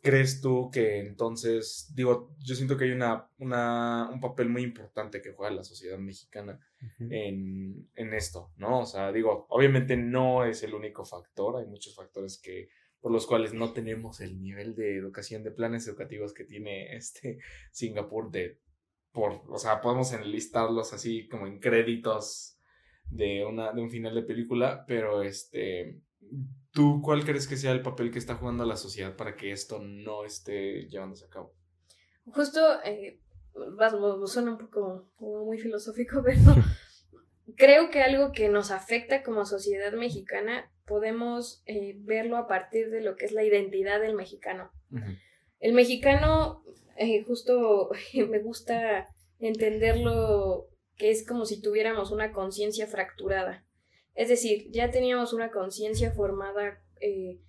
crees 0.00 0.40
tú 0.40 0.70
que 0.72 1.00
entonces, 1.00 1.92
digo, 1.94 2.34
yo 2.38 2.54
siento 2.54 2.76
que 2.76 2.84
hay 2.84 2.92
una, 2.92 3.28
una 3.38 4.08
un 4.12 4.20
papel 4.20 4.48
muy 4.48 4.62
importante 4.62 5.20
que 5.20 5.32
juega 5.32 5.54
la 5.54 5.64
sociedad 5.64 5.98
mexicana 5.98 6.60
en, 6.98 7.88
en, 7.94 8.14
esto, 8.14 8.52
¿no? 8.56 8.80
O 8.80 8.86
sea, 8.86 9.12
digo, 9.12 9.46
obviamente 9.48 9.96
no 9.96 10.44
es 10.44 10.62
el 10.62 10.74
único 10.74 11.04
factor, 11.04 11.58
hay 11.58 11.66
muchos 11.66 11.94
factores 11.94 12.40
que 12.40 12.68
por 13.02 13.12
los 13.12 13.26
cuales 13.26 13.52
no 13.52 13.74
tenemos 13.74 14.20
el 14.20 14.40
nivel 14.40 14.74
de 14.74 14.96
educación 14.96 15.42
de 15.42 15.50
planes 15.50 15.86
educativos 15.86 16.32
que 16.32 16.44
tiene 16.44 16.96
este 16.96 17.40
Singapur 17.70 18.30
de 18.30 18.58
por, 19.10 19.42
o 19.50 19.58
sea, 19.58 19.82
podemos 19.82 20.10
enlistarlos 20.14 20.94
así 20.94 21.28
como 21.28 21.46
en 21.46 21.60
créditos 21.60 22.56
de 23.10 23.44
una 23.44 23.72
de 23.72 23.82
un 23.82 23.90
final 23.90 24.14
de 24.14 24.22
película, 24.22 24.86
pero 24.86 25.22
este 25.22 26.00
¿Tú 26.72 27.02
cuál 27.02 27.24
crees 27.24 27.46
que 27.46 27.58
sea 27.58 27.72
el 27.72 27.82
papel 27.82 28.10
que 28.10 28.18
está 28.18 28.36
jugando 28.36 28.64
la 28.64 28.76
sociedad 28.76 29.14
para 29.14 29.36
que 29.36 29.52
esto 29.52 29.78
no 29.80 30.24
esté 30.24 30.88
llevándose 30.88 31.26
a 31.26 31.28
cabo? 31.28 31.54
Justo, 32.24 32.60
eh, 32.82 33.20
suena 34.26 34.52
un 34.52 34.58
poco 34.58 35.10
muy 35.18 35.58
filosófico, 35.58 36.22
pero 36.24 36.38
creo 37.56 37.90
que 37.90 38.02
algo 38.02 38.32
que 38.32 38.48
nos 38.48 38.70
afecta 38.70 39.22
como 39.22 39.44
sociedad 39.44 39.92
mexicana 39.92 40.71
podemos 40.86 41.62
eh, 41.66 41.94
verlo 41.98 42.36
a 42.36 42.46
partir 42.46 42.90
de 42.90 43.00
lo 43.00 43.16
que 43.16 43.26
es 43.26 43.32
la 43.32 43.44
identidad 43.44 44.00
del 44.00 44.14
mexicano. 44.14 44.70
El 45.58 45.72
mexicano, 45.72 46.64
eh, 46.96 47.22
justo 47.22 47.90
me 48.28 48.40
gusta 48.40 49.08
entenderlo 49.38 50.68
que 50.96 51.10
es 51.10 51.26
como 51.26 51.46
si 51.46 51.60
tuviéramos 51.60 52.10
una 52.10 52.32
conciencia 52.32 52.86
fracturada. 52.86 53.64
Es 54.14 54.28
decir, 54.28 54.70
ya 54.70 54.90
teníamos 54.90 55.32
una 55.32 55.50
conciencia 55.50 56.12
formada 56.12 56.82
eh, 57.00 57.40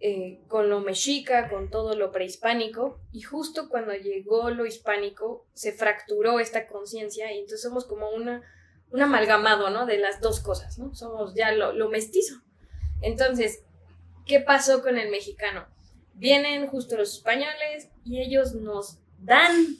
eh, 0.00 0.40
con 0.48 0.70
lo 0.70 0.80
mexica, 0.80 1.50
con 1.50 1.70
todo 1.70 1.96
lo 1.96 2.12
prehispánico, 2.12 3.00
y 3.12 3.22
justo 3.22 3.68
cuando 3.68 3.92
llegó 3.94 4.50
lo 4.50 4.64
hispánico 4.64 5.46
se 5.52 5.72
fracturó 5.72 6.40
esta 6.40 6.66
conciencia 6.66 7.32
y 7.32 7.38
entonces 7.38 7.62
somos 7.62 7.84
como 7.84 8.10
una, 8.10 8.42
un 8.90 9.02
amalgamado, 9.02 9.70
¿no? 9.70 9.86
De 9.86 9.98
las 9.98 10.20
dos 10.20 10.40
cosas, 10.40 10.78
¿no? 10.78 10.94
Somos 10.94 11.34
ya 11.34 11.52
lo, 11.52 11.72
lo 11.72 11.88
mestizo. 11.88 12.36
Entonces, 13.00 13.64
¿qué 14.26 14.40
pasó 14.40 14.82
con 14.82 14.98
el 14.98 15.10
mexicano? 15.10 15.66
Vienen 16.14 16.66
justo 16.66 16.96
los 16.96 17.14
españoles 17.14 17.90
y 18.04 18.20
ellos 18.20 18.54
nos 18.54 18.98
dan 19.18 19.76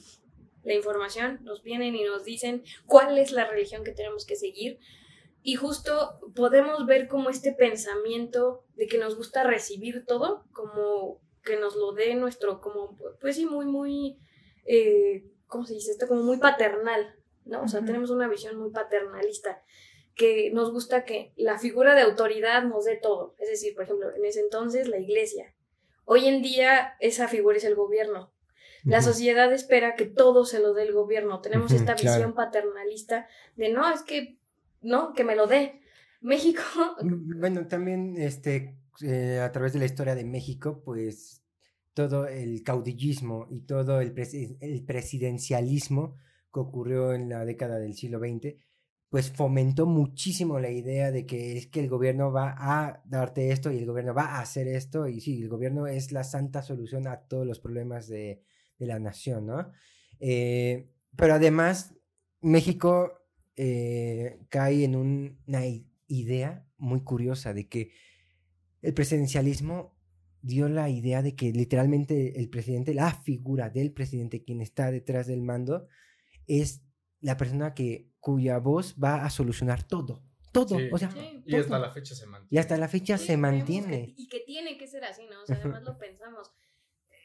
la 0.64 0.74
información, 0.74 1.40
nos 1.42 1.62
vienen 1.62 1.96
y 1.96 2.04
nos 2.04 2.24
dicen 2.24 2.62
cuál 2.86 3.18
es 3.18 3.32
la 3.32 3.46
religión 3.46 3.84
que 3.84 3.92
tenemos 3.92 4.26
que 4.26 4.36
seguir. 4.36 4.78
Y 5.42 5.54
justo 5.54 6.20
podemos 6.34 6.84
ver 6.86 7.08
como 7.08 7.30
este 7.30 7.52
pensamiento 7.52 8.64
de 8.76 8.86
que 8.86 8.98
nos 8.98 9.16
gusta 9.16 9.44
recibir 9.44 10.04
todo, 10.04 10.44
como 10.52 11.20
que 11.42 11.56
nos 11.56 11.76
lo 11.76 11.92
dé 11.92 12.14
nuestro, 12.14 12.60
como, 12.60 12.96
pues 13.20 13.36
sí, 13.36 13.46
muy, 13.46 13.66
muy, 13.66 14.18
eh, 14.66 15.24
¿cómo 15.46 15.64
se 15.64 15.74
dice 15.74 15.92
esto? 15.92 16.06
Como 16.06 16.22
muy 16.22 16.38
paternal, 16.38 17.14
¿no? 17.44 17.62
O 17.62 17.68
sea, 17.68 17.84
tenemos 17.84 18.10
una 18.10 18.28
visión 18.28 18.56
muy 18.56 18.70
paternalista, 18.70 19.62
que 20.18 20.50
nos 20.52 20.72
gusta 20.72 21.04
que 21.04 21.32
la 21.36 21.58
figura 21.58 21.94
de 21.94 22.02
autoridad 22.02 22.64
nos 22.64 22.84
dé 22.84 22.96
todo. 22.96 23.36
Es 23.38 23.48
decir, 23.48 23.74
por 23.74 23.84
ejemplo, 23.84 24.14
en 24.14 24.24
ese 24.24 24.40
entonces 24.40 24.88
la 24.88 24.98
iglesia. 24.98 25.54
Hoy 26.04 26.26
en 26.26 26.42
día 26.42 26.96
esa 27.00 27.28
figura 27.28 27.56
es 27.56 27.64
el 27.64 27.76
gobierno. 27.76 28.32
La 28.84 29.02
sociedad 29.02 29.52
espera 29.52 29.96
que 29.96 30.06
todo 30.06 30.44
se 30.44 30.60
lo 30.60 30.72
dé 30.72 30.82
el 30.84 30.92
gobierno. 30.92 31.40
Tenemos 31.40 31.72
esta 31.72 31.94
visión 31.94 32.34
paternalista 32.34 33.28
de 33.56 33.70
no, 33.70 33.92
es 33.92 34.02
que, 34.02 34.38
no, 34.80 35.12
que 35.12 35.24
me 35.24 35.36
lo 35.36 35.46
dé. 35.46 35.80
México. 36.20 36.62
Bueno, 37.02 37.68
también 37.68 38.16
este, 38.16 38.76
eh, 39.02 39.38
a 39.40 39.52
través 39.52 39.72
de 39.72 39.78
la 39.78 39.84
historia 39.84 40.14
de 40.14 40.24
México, 40.24 40.82
pues 40.84 41.42
todo 41.94 42.26
el 42.26 42.62
caudillismo 42.62 43.46
y 43.50 43.60
todo 43.60 44.00
el, 44.00 44.14
el 44.60 44.84
presidencialismo 44.84 46.16
que 46.52 46.60
ocurrió 46.60 47.12
en 47.12 47.28
la 47.28 47.44
década 47.44 47.78
del 47.78 47.94
siglo 47.94 48.18
XX, 48.18 48.56
pues 49.08 49.30
fomentó 49.30 49.86
muchísimo 49.86 50.58
la 50.58 50.70
idea 50.70 51.10
de 51.10 51.24
que 51.24 51.56
es 51.56 51.66
que 51.66 51.80
el 51.80 51.88
gobierno 51.88 52.30
va 52.30 52.54
a 52.58 53.02
darte 53.06 53.52
esto 53.52 53.72
y 53.72 53.78
el 53.78 53.86
gobierno 53.86 54.12
va 54.12 54.36
a 54.36 54.40
hacer 54.40 54.68
esto 54.68 55.08
y 55.08 55.20
sí, 55.20 55.40
el 55.40 55.48
gobierno 55.48 55.86
es 55.86 56.12
la 56.12 56.24
santa 56.24 56.62
solución 56.62 57.06
a 57.06 57.20
todos 57.20 57.46
los 57.46 57.58
problemas 57.58 58.06
de, 58.08 58.42
de 58.78 58.86
la 58.86 58.98
nación, 58.98 59.46
¿no? 59.46 59.72
Eh, 60.20 60.90
pero 61.16 61.34
además, 61.34 61.94
México 62.40 63.12
eh, 63.56 64.40
cae 64.50 64.84
en 64.84 64.94
una 64.94 65.64
idea 66.06 66.66
muy 66.76 67.02
curiosa 67.02 67.52
de 67.54 67.68
que 67.68 67.90
el 68.82 68.94
presidencialismo 68.94 69.96
dio 70.42 70.68
la 70.68 70.88
idea 70.88 71.22
de 71.22 71.34
que 71.34 71.52
literalmente 71.52 72.38
el 72.38 72.48
presidente, 72.48 72.94
la 72.94 73.12
figura 73.12 73.70
del 73.70 73.92
presidente, 73.92 74.44
quien 74.44 74.60
está 74.60 74.90
detrás 74.90 75.26
del 75.26 75.42
mando, 75.42 75.88
es 76.46 76.82
la 77.20 77.36
persona 77.36 77.74
que, 77.74 78.10
cuya 78.20 78.58
voz 78.58 78.96
va 79.02 79.24
a 79.24 79.30
solucionar 79.30 79.82
todo. 79.86 80.22
Todo, 80.52 80.78
o 80.92 80.98
sea, 80.98 81.10
y 81.44 81.56
hasta 81.56 81.78
la 81.78 81.90
fecha 81.92 82.14
se 82.14 82.26
mantiene. 82.26 82.48
Y 82.50 82.58
hasta 82.58 82.76
la 82.78 82.88
fecha 82.88 83.18
se 83.18 83.36
mantiene. 83.36 84.14
y 84.16 84.28
que 84.28 84.40
tiene 84.40 84.78
que 84.78 84.86
ser 84.86 85.04
así, 85.04 85.26
¿no? 85.26 85.42
O 85.42 85.46
sea, 85.46 85.56
además 85.56 85.82
lo 85.82 85.98
pensamos 85.98 86.50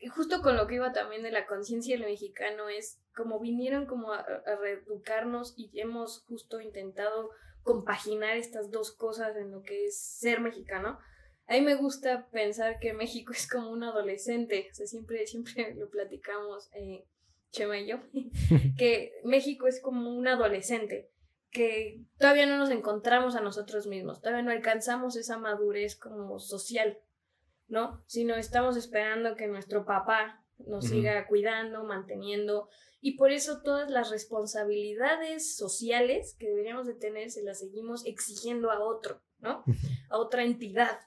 y 0.04 0.08
justo 0.08 0.42
con 0.42 0.58
lo 0.58 0.68
que 0.68 0.76
iba 0.76 0.92
también 0.92 1.24
de 1.24 1.32
la 1.32 1.48
conciencia 1.48 1.96
del 1.96 2.06
mexicano 2.06 2.68
es 2.68 3.00
como 3.16 3.40
vinieron 3.40 3.86
como 3.86 4.12
a, 4.12 4.26
reeducarnos 4.62 5.54
y 5.56 5.72
hemos 5.80 6.24
justo 6.24 6.60
intentado 6.60 7.30
compaginar 7.62 8.36
estas 8.36 8.70
dos 8.70 8.92
cosas 8.92 9.38
en 9.38 9.52
lo 9.52 9.62
que 9.62 9.86
es 9.86 9.98
ser 9.98 10.42
mexicano. 10.42 11.00
A 11.48 11.54
mí 11.54 11.62
me 11.62 11.76
gusta 11.76 12.28
pensar 12.32 12.80
que 12.82 12.92
México 12.92 13.32
es 13.34 13.50
como 13.50 13.72
un 13.72 13.86
adolescente, 13.86 14.68
o 14.70 14.76
sea, 14.76 14.88
siempre, 14.88 15.26
siempre 15.26 15.74
lo 15.74 15.90
platicamos, 15.90 16.70
eh, 16.74 17.08
Chema 17.54 17.80
y 17.80 17.88
yo, 17.88 18.00
que 18.78 19.14
México 19.24 19.68
es 19.68 19.80
como 19.80 20.10
un 20.10 20.28
adolescente, 20.28 21.12
que 21.52 22.04
todavía 22.18 22.48
no 22.48 22.58
nos 22.58 22.72
encontramos 22.72 23.36
a 23.36 23.42
nosotros 23.42 23.86
mismos, 23.86 24.20
todavía 24.20 24.42
no 24.42 24.52
alcanzamos 24.52 25.16
esa 25.16 25.38
madurez 25.38 25.96
como 25.96 26.40
social, 26.40 26.98
¿no? 27.68 28.04
Sino 28.08 28.36
estamos 28.36 28.76
esperando 28.76 29.36
que 29.36 29.48
nuestro 29.48 29.86
papá 29.86 30.44
nos 30.58 30.86
siga 30.86 31.28
cuidando, 31.28 31.84
manteniendo, 31.84 32.70
y 33.02 33.18
por 33.18 33.32
eso 33.32 33.62
todas 33.62 33.92
las 33.92 34.10
responsabilidades 34.10 35.56
sociales 35.56 36.36
que 36.40 36.48
deberíamos 36.48 36.88
de 36.88 36.96
tener 36.96 37.30
se 37.30 37.44
las 37.44 37.60
seguimos 37.60 38.06
exigiendo 38.06 38.72
a 38.72 38.80
otro, 38.80 39.22
¿no? 39.40 39.64
A 40.10 40.18
otra 40.18 40.44
entidad. 40.44 41.00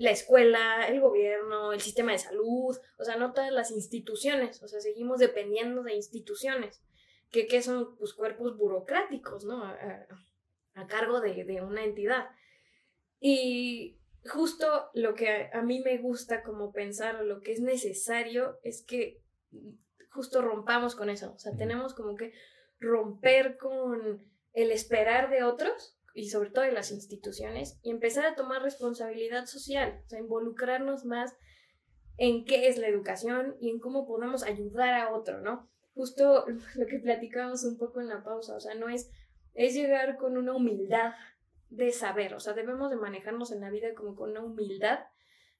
La 0.00 0.10
escuela, 0.10 0.88
el 0.88 1.00
gobierno, 1.00 1.72
el 1.72 1.80
sistema 1.80 2.12
de 2.12 2.18
salud, 2.18 2.76
o 2.98 3.04
sea, 3.04 3.16
no 3.16 3.32
todas 3.32 3.52
las 3.52 3.70
instituciones, 3.70 4.62
o 4.62 4.68
sea, 4.68 4.80
seguimos 4.80 5.18
dependiendo 5.18 5.82
de 5.82 5.94
instituciones, 5.94 6.82
que, 7.30 7.46
que 7.46 7.62
son 7.62 7.96
pues, 7.96 8.14
cuerpos 8.14 8.56
burocráticos, 8.56 9.44
¿no? 9.44 9.62
A, 9.62 10.06
a 10.74 10.86
cargo 10.86 11.20
de, 11.20 11.44
de 11.44 11.60
una 11.60 11.84
entidad. 11.84 12.30
Y 13.20 13.98
justo 14.28 14.90
lo 14.94 15.14
que 15.14 15.50
a, 15.52 15.62
mí 15.62 15.80
me 15.80 15.98
gusta 15.98 16.42
como 16.42 16.72
pensar 16.72 17.16
o 17.16 17.24
lo 17.24 17.40
que 17.40 17.52
es 17.52 17.60
necesario 17.60 18.58
es 18.62 18.82
que 18.82 19.22
justo 20.10 20.42
rompamos 20.42 20.94
con 20.94 21.10
eso. 21.10 21.32
O 21.34 21.38
sea, 21.38 21.56
tenemos 21.56 21.94
como 21.94 22.16
que 22.16 22.32
romper 22.78 23.56
con 23.56 24.26
el 24.52 24.72
esperar 24.72 25.30
de 25.30 25.44
otros 25.44 25.98
y 26.14 26.28
sobre 26.28 26.50
todo 26.50 26.64
de 26.64 26.72
las 26.72 26.90
instituciones 26.90 27.78
y 27.82 27.90
empezar 27.90 28.26
a 28.26 28.34
tomar 28.34 28.62
responsabilidad 28.62 29.46
social, 29.46 30.02
o 30.04 30.08
sea, 30.08 30.18
involucrarnos 30.18 31.04
más 31.04 31.34
en 32.16 32.44
qué 32.44 32.68
es 32.68 32.78
la 32.78 32.88
educación 32.88 33.56
y 33.60 33.70
en 33.70 33.80
cómo 33.80 34.06
podemos 34.06 34.42
ayudar 34.42 34.94
a 34.94 35.12
otro, 35.12 35.40
¿no? 35.40 35.68
Justo 35.94 36.46
lo 36.74 36.86
que 36.86 36.98
platicamos 36.98 37.64
un 37.64 37.78
poco 37.78 38.00
en 38.00 38.08
la 38.08 38.22
pausa, 38.22 38.56
o 38.56 38.60
sea, 38.60 38.74
no 38.74 38.88
es, 38.88 39.10
es 39.54 39.74
llegar 39.74 40.16
con 40.16 40.36
una 40.36 40.54
humildad 40.54 41.14
de 41.70 41.92
saber, 41.92 42.34
o 42.34 42.40
sea, 42.40 42.52
debemos 42.52 42.90
de 42.90 42.96
manejarnos 42.96 43.52
en 43.52 43.60
la 43.60 43.70
vida 43.70 43.94
como 43.94 44.16
con 44.16 44.30
una 44.30 44.44
humildad 44.44 45.00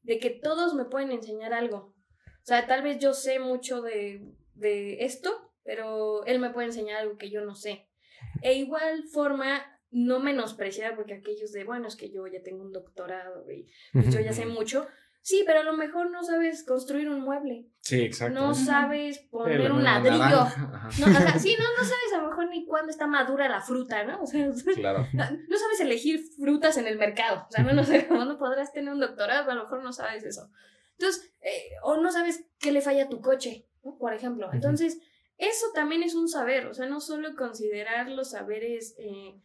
de 0.03 0.19
que 0.19 0.31
todos 0.31 0.75
me 0.75 0.85
pueden 0.85 1.13
enseñar 1.13 1.53
algo. 1.53 1.95
O 2.43 2.45
sea, 2.45 2.67
tal 2.67 2.83
vez 2.83 2.99
yo 2.99 3.13
sé 3.13 3.39
mucho 3.39 3.81
de, 3.83 4.35
de 4.55 5.05
esto, 5.05 5.53
pero 5.63 6.25
él 6.25 6.41
me 6.41 6.51
puede 6.51 6.69
enseñar 6.69 7.01
algo 7.01 7.17
que 7.17 7.31
yo 7.31 7.43
no 7.43 7.55
sé. 7.55 7.87
E 8.43 8.55
igual 8.55 9.05
forma, 9.05 9.80
no 9.91 10.21
menospreciar, 10.21 10.97
porque 10.97 11.15
aquellos 11.15 11.53
de, 11.53 11.65
bueno, 11.65 11.89
es 11.89 11.97
que 11.97 12.11
yo 12.11 12.27
ya 12.27 12.43
tengo 12.43 12.63
un 12.63 12.73
doctorado 12.73 13.51
y 13.51 13.67
yo 13.93 14.21
ya 14.21 14.33
sé 14.33 14.47
mucho, 14.47 14.87
Sí, 15.23 15.45
pero 15.47 15.61
a 15.61 15.65
lo 15.65 15.75
mejor 15.75 16.11
no 16.11 16.25
sabes 16.25 16.65
construir 16.65 17.09
un 17.11 17.21
mueble. 17.21 17.67
Sí, 17.81 18.01
exacto. 18.01 18.41
No 18.41 18.55
sabes 18.55 19.19
poner 19.19 19.71
un 19.71 19.85
ladrillo. 19.85 20.19
No, 20.19 21.07
o 21.07 21.11
sea, 21.11 21.39
sí, 21.39 21.57
no, 21.59 21.65
no 21.77 21.85
sabes 21.85 22.13
a 22.15 22.23
lo 22.23 22.29
mejor 22.29 22.49
ni 22.49 22.65
cuándo 22.65 22.91
está 22.91 23.07
madura 23.07 23.49
la 23.49 23.61
fruta, 23.61 24.05
¿no? 24.05 24.23
O 24.23 24.27
sea, 24.27 24.51
claro. 24.75 25.07
no, 25.13 25.59
sabes 25.59 25.81
elegir 25.81 26.23
frutas 26.39 26.79
en 26.79 26.87
el 26.87 26.97
mercado. 26.97 27.47
O 27.49 27.53
sea, 27.53 27.63
no, 27.63 27.75
no 27.75 27.85
sé 27.85 28.09
cómo 28.09 28.25
no 28.25 28.39
podrás 28.39 28.73
tener 28.73 28.93
un 28.93 29.01
doctorado, 29.01 29.51
a 29.51 29.55
lo 29.55 29.65
mejor 29.65 29.83
no 29.83 29.93
sabes 29.93 30.25
eso. 30.25 30.51
Entonces, 30.99 31.33
eh, 31.43 31.71
o 31.83 31.99
no 31.99 32.11
sabes 32.11 32.47
qué 32.59 32.73
le 32.73 32.81
falla 32.81 33.05
a 33.05 33.09
tu 33.09 33.21
coche, 33.21 33.67
¿no? 33.85 33.99
Por 33.99 34.15
ejemplo. 34.15 34.49
Entonces, 34.53 35.01
eso 35.37 35.67
también 35.75 36.03
es 36.03 36.15
un 36.15 36.29
saber, 36.29 36.67
o 36.67 36.75
sea, 36.75 36.87
no 36.87 37.01
solo 37.01 37.37
considerar 37.37 38.09
los 38.09 38.31
saberes 38.31 38.95
eh, 38.99 39.39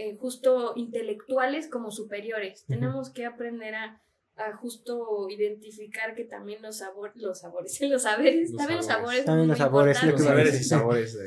eh, 0.00 0.16
justo 0.18 0.72
intelectuales 0.76 1.68
como 1.68 1.90
superiores. 1.90 2.64
Tenemos 2.66 3.10
que 3.10 3.26
aprender 3.26 3.74
a 3.74 4.02
a 4.36 4.56
justo 4.56 5.28
identificar 5.28 6.14
que 6.14 6.24
también 6.24 6.62
los 6.62 6.78
sabores, 6.78 7.14
los 7.16 7.40
sabores, 7.40 7.78
los 7.82 8.02
saberes, 8.02 8.56
también 8.56 8.78
los 8.78 8.86
sabores, 8.86 9.24
también 9.26 9.48
los 9.48 9.58
sabores, 9.58 10.02
los 10.02 10.22
saberes 10.22 10.58
y 10.58 10.64
sabores 10.64 11.18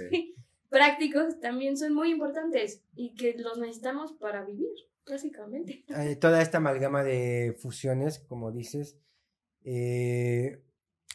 prácticos 0.73 1.39
también 1.39 1.77
son 1.77 1.93
muy 1.93 2.09
importantes 2.09 2.81
y 2.95 3.13
que 3.13 3.35
los 3.37 3.59
necesitamos 3.59 4.13
para 4.13 4.43
vivir, 4.43 4.73
básicamente. 5.07 5.85
Eh, 5.95 6.15
toda 6.15 6.41
esta 6.41 6.57
amalgama 6.57 7.03
de 7.03 7.55
fusiones, 7.59 8.19
como 8.19 8.51
dices, 8.51 8.97
eh, 9.63 10.63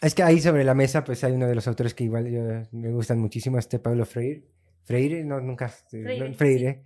es 0.01 0.14
que 0.14 0.22
ahí 0.22 0.40
sobre 0.40 0.62
la 0.62 0.74
mesa, 0.74 1.02
pues 1.02 1.24
hay 1.24 1.32
uno 1.32 1.48
de 1.48 1.56
los 1.56 1.66
autores 1.66 1.93
que 1.93 2.05
igual 2.05 2.68
me 2.70 2.93
gustan 2.93 3.18
muchísimo, 3.18 3.59
este 3.59 3.80
Pablo 3.80 4.06
Freire, 4.06 4.44
Freire, 4.85 5.24
no, 5.24 5.40
nunca, 5.40 5.68
Freire, 5.68 6.85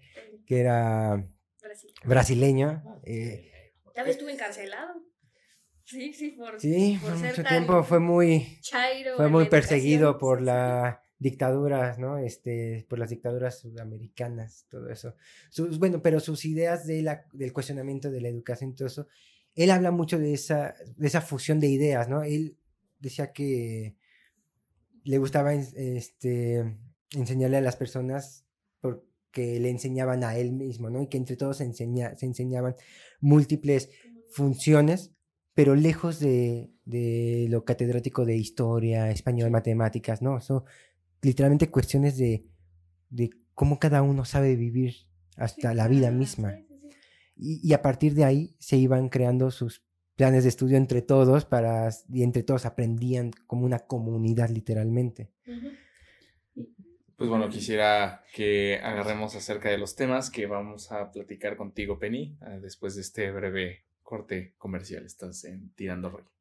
que 0.52 0.60
era 0.60 1.26
brasileño. 2.04 2.82
Eh, 3.04 3.72
ya 3.96 4.02
ves, 4.02 4.16
estuve 4.16 4.32
encarcelado. 4.32 5.02
Sí, 5.82 6.12
sí, 6.12 6.32
por, 6.32 6.60
sí, 6.60 6.98
por, 7.00 7.16
mucho 7.16 7.42
tiempo 7.42 7.82
fue 7.82 8.00
muy, 8.00 8.60
fue 9.16 9.28
muy 9.28 9.46
perseguido 9.46 10.18
por 10.18 10.42
la 10.42 11.00
dictaduras, 11.18 11.98
¿no? 11.98 12.18
Este, 12.18 12.84
por 12.86 12.98
las 12.98 13.08
dictaduras 13.08 13.60
sudamericanas, 13.60 14.66
todo 14.68 14.90
eso. 14.90 15.16
Sus, 15.48 15.78
bueno, 15.78 16.02
pero 16.02 16.20
sus 16.20 16.44
ideas 16.44 16.86
de 16.86 17.00
la, 17.00 17.24
del 17.32 17.54
cuestionamiento 17.54 18.10
de 18.10 18.20
la 18.20 18.28
educación, 18.28 18.74
todo 18.74 18.88
eso, 18.88 19.08
él 19.54 19.70
habla 19.70 19.90
mucho 19.90 20.18
de 20.18 20.34
esa, 20.34 20.74
de 20.96 21.06
esa 21.06 21.22
fusión 21.22 21.60
de 21.60 21.68
ideas, 21.68 22.10
¿no? 22.10 22.22
Él 22.22 22.58
decía 22.98 23.32
que 23.32 23.96
le 25.02 25.16
gustaba 25.16 25.54
este, 25.54 26.76
enseñarle 27.16 27.56
a 27.56 27.62
las 27.62 27.76
personas 27.76 28.41
porque 29.32 29.58
le 29.58 29.70
enseñaban 29.70 30.24
a 30.24 30.36
él 30.36 30.52
mismo, 30.52 30.90
¿no? 30.90 31.02
Y 31.02 31.06
que 31.06 31.16
entre 31.16 31.36
todos 31.36 31.56
se, 31.56 31.64
enseña, 31.64 32.14
se 32.18 32.26
enseñaban 32.26 32.76
múltiples 33.20 33.88
funciones, 34.30 35.14
pero 35.54 35.74
lejos 35.74 36.20
de, 36.20 36.70
de, 36.84 37.46
lo 37.48 37.64
catedrático 37.64 38.26
de 38.26 38.36
historia, 38.36 39.10
español, 39.10 39.50
matemáticas, 39.50 40.20
¿no? 40.20 40.42
Son 40.42 40.64
literalmente 41.22 41.70
cuestiones 41.70 42.18
de, 42.18 42.44
de 43.08 43.30
cómo 43.54 43.78
cada 43.78 44.02
uno 44.02 44.26
sabe 44.26 44.54
vivir 44.54 44.96
hasta 45.36 45.72
la 45.72 45.88
vida 45.88 46.10
misma. 46.10 46.58
Y, 47.34 47.66
y, 47.66 47.72
a 47.72 47.80
partir 47.80 48.14
de 48.14 48.24
ahí 48.24 48.54
se 48.58 48.76
iban 48.76 49.08
creando 49.08 49.50
sus 49.50 49.82
planes 50.14 50.42
de 50.42 50.50
estudio 50.50 50.76
entre 50.76 51.00
todos 51.00 51.46
para, 51.46 51.88
y 52.12 52.22
entre 52.22 52.42
todos 52.42 52.66
aprendían 52.66 53.30
como 53.46 53.64
una 53.64 53.78
comunidad 53.78 54.50
literalmente. 54.50 55.32
Pues 57.22 57.30
bueno, 57.30 57.48
quisiera 57.48 58.24
que 58.34 58.80
agarremos 58.82 59.36
acerca 59.36 59.70
de 59.70 59.78
los 59.78 59.94
temas 59.94 60.28
que 60.28 60.46
vamos 60.46 60.90
a 60.90 61.12
platicar 61.12 61.56
contigo, 61.56 61.96
Penny, 61.96 62.36
ah, 62.40 62.58
después 62.60 62.96
de 62.96 63.02
este 63.02 63.30
breve 63.30 63.84
corte 64.02 64.54
comercial. 64.58 65.06
Estás 65.06 65.44
en 65.44 65.72
Tirando 65.76 66.10
Rollo. 66.10 66.32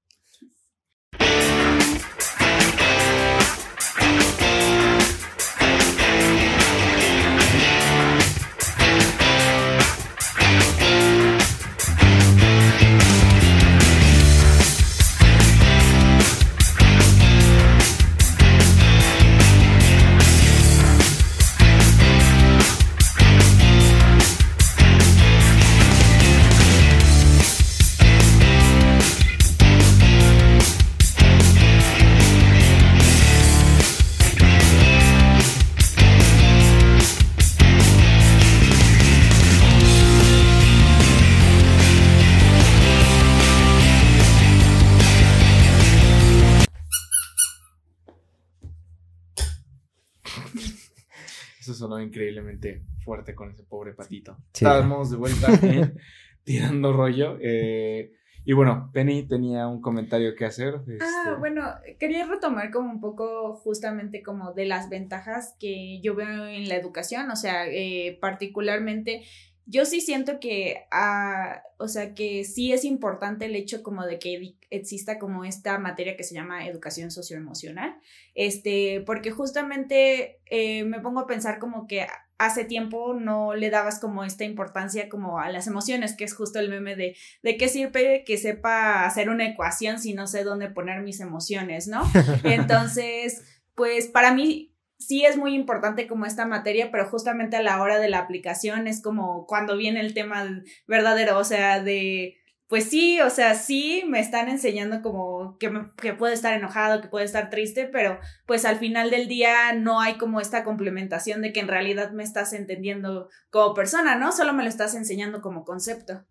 Increíblemente 52.11 52.83
fuerte 53.05 53.33
con 53.33 53.51
ese 53.51 53.63
pobre 53.63 53.93
patito. 53.93 54.37
Estábamos 54.53 55.09
de 55.09 55.17
vuelta 55.17 55.47
tirando 56.43 56.93
rollo. 56.93 57.37
Eh, 57.41 58.11
y 58.43 58.53
bueno, 58.53 58.89
Penny 58.91 59.27
tenía 59.27 59.67
un 59.67 59.81
comentario 59.81 60.35
que 60.35 60.45
hacer. 60.45 60.75
Ah, 60.75 61.23
este 61.23 61.35
bueno, 61.39 61.63
quería 61.99 62.25
retomar 62.25 62.71
como 62.71 62.91
un 62.91 62.99
poco 62.99 63.55
justamente 63.55 64.21
como 64.23 64.53
de 64.53 64.65
las 64.65 64.89
ventajas 64.89 65.55
que 65.59 66.01
yo 66.01 66.15
veo 66.15 66.47
en 66.47 66.67
la 66.67 66.75
educación, 66.75 67.29
o 67.29 67.35
sea, 67.35 67.67
eh, 67.67 68.17
particularmente 68.19 69.23
yo 69.67 69.85
sí 69.85 70.01
siento 70.01 70.39
que, 70.39 70.85
ah, 70.91 71.61
o 71.77 71.87
sea, 71.87 72.15
que 72.15 72.43
sí 72.43 72.73
es 72.73 72.83
importante 72.83 73.45
el 73.45 73.55
hecho 73.55 73.83
como 73.83 74.05
de 74.05 74.17
que 74.17 74.55
exista 74.71 75.19
como 75.19 75.43
esta 75.43 75.77
materia 75.77 76.17
que 76.17 76.23
se 76.23 76.33
llama 76.33 76.65
educación 76.65 77.11
socioemocional, 77.11 77.95
este, 78.33 79.03
porque 79.05 79.29
justamente 79.29 80.39
eh, 80.45 80.83
me 80.85 81.01
pongo 81.01 81.19
a 81.19 81.27
pensar 81.27 81.59
como 81.59 81.85
que 81.85 82.07
hace 82.39 82.65
tiempo 82.65 83.13
no 83.13 83.53
le 83.53 83.69
dabas 83.69 83.99
como 83.99 84.23
esta 84.23 84.45
importancia 84.45 85.09
como 85.09 85.37
a 85.37 85.49
las 85.51 85.67
emociones, 85.67 86.15
que 86.15 86.23
es 86.23 86.33
justo 86.33 86.59
el 86.59 86.69
meme 86.69 86.95
de, 86.95 87.15
de 87.43 87.57
qué 87.57 87.67
sirve 87.67 88.23
que 88.25 88.37
sepa 88.37 89.05
hacer 89.05 89.29
una 89.29 89.47
ecuación 89.47 89.99
si 89.99 90.13
no 90.13 90.25
sé 90.25 90.43
dónde 90.43 90.69
poner 90.69 91.01
mis 91.01 91.19
emociones, 91.19 91.87
¿no? 91.87 92.01
Entonces, 92.43 93.43
pues 93.75 94.07
para 94.07 94.33
mí 94.33 94.73
sí 94.97 95.25
es 95.25 95.37
muy 95.37 95.53
importante 95.53 96.07
como 96.07 96.25
esta 96.25 96.45
materia, 96.45 96.89
pero 96.91 97.07
justamente 97.09 97.57
a 97.57 97.63
la 97.63 97.81
hora 97.81 97.99
de 97.99 98.09
la 98.09 98.19
aplicación 98.19 98.87
es 98.87 99.01
como 99.01 99.45
cuando 99.45 99.75
viene 99.75 99.99
el 99.99 100.13
tema 100.13 100.63
verdadero, 100.87 101.37
o 101.37 101.43
sea, 101.43 101.81
de, 101.81 102.40
pues 102.71 102.85
sí, 102.85 103.19
o 103.19 103.29
sea, 103.29 103.53
sí 103.55 104.05
me 104.07 104.21
están 104.21 104.47
enseñando 104.47 105.01
como 105.01 105.57
que, 105.57 105.69
me, 105.69 105.91
que 105.97 106.13
puede 106.13 106.33
estar 106.33 106.53
enojado, 106.53 107.01
que 107.01 107.09
puede 107.09 107.25
estar 107.25 107.49
triste, 107.49 107.83
pero 107.85 108.17
pues 108.45 108.63
al 108.63 108.79
final 108.79 109.11
del 109.11 109.27
día 109.27 109.73
no 109.73 109.99
hay 109.99 110.17
como 110.17 110.39
esta 110.39 110.63
complementación 110.63 111.41
de 111.41 111.51
que 111.51 111.59
en 111.59 111.67
realidad 111.67 112.11
me 112.11 112.23
estás 112.23 112.53
entendiendo 112.53 113.27
como 113.49 113.73
persona, 113.73 114.15
¿no? 114.15 114.31
Solo 114.31 114.53
me 114.53 114.63
lo 114.63 114.69
estás 114.69 114.95
enseñando 114.95 115.41
como 115.41 115.65
concepto. 115.65 116.23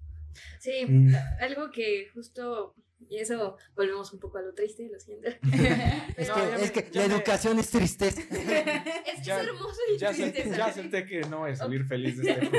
Sí, 0.58 0.86
mm. 0.88 1.14
algo 1.42 1.70
que 1.70 2.08
justo 2.14 2.74
y 3.06 3.18
eso 3.18 3.58
volvemos 3.76 4.10
un 4.14 4.20
poco 4.20 4.38
a 4.38 4.40
lo 4.42 4.54
triste, 4.54 4.88
lo 4.90 4.98
siento. 4.98 5.28
es, 6.16 6.70
que, 6.70 6.88
la 6.94 7.04
educación 7.04 7.58
es 7.58 7.68
tristeza. 7.68 8.18
es 8.30 8.30
que 8.30 9.20
es 9.20 9.28
hermoso 9.28 9.80
y 9.94 9.98
ya 9.98 10.10
triste. 10.10 10.50
ya 10.56 10.72
senté 10.72 11.04
que 11.04 11.20
no 11.20 11.40
voy 11.40 11.50
a 11.50 11.56
salir 11.56 11.84
feliz 11.84 12.16
de 12.16 12.30
este 12.32 12.50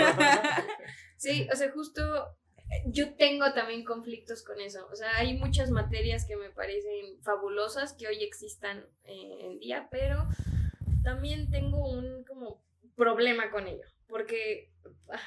Sí, 1.18 1.48
o 1.52 1.56
sea, 1.56 1.72
justo 1.72 2.04
yo 2.86 3.14
tengo 3.16 3.54
también 3.54 3.84
conflictos 3.84 4.44
con 4.44 4.60
eso. 4.60 4.88
O 4.92 4.96
sea, 4.96 5.18
hay 5.18 5.38
muchas 5.38 5.72
materias 5.72 6.26
que 6.26 6.36
me 6.36 6.50
parecen 6.50 7.22
fabulosas 7.22 7.94
que 7.94 8.08
hoy 8.08 8.24
existan 8.24 8.86
eh, 9.04 9.38
en 9.42 9.60
día, 9.60 9.88
pero 9.92 10.28
también 11.04 11.50
tengo 11.50 11.88
un 11.88 12.24
como 12.24 12.64
problema 12.96 13.52
con 13.52 13.68
ello. 13.68 13.86
Porque, 14.08 14.72
ah, 15.10 15.20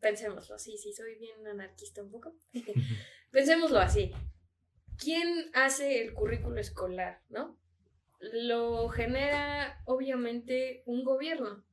pensémoslo 0.00 0.54
así, 0.54 0.78
si 0.78 0.92
soy 0.92 1.16
bien 1.16 1.46
anarquista 1.46 2.02
un 2.02 2.10
poco. 2.10 2.34
pensémoslo 3.30 3.78
así. 3.78 4.12
¿quién 5.00 5.50
hace 5.54 6.02
el 6.02 6.14
currículo 6.14 6.60
escolar, 6.60 7.20
no? 7.28 7.56
Lo 8.20 8.88
genera 8.90 9.80
obviamente 9.86 10.82
un 10.86 11.04
gobierno. 11.04 11.64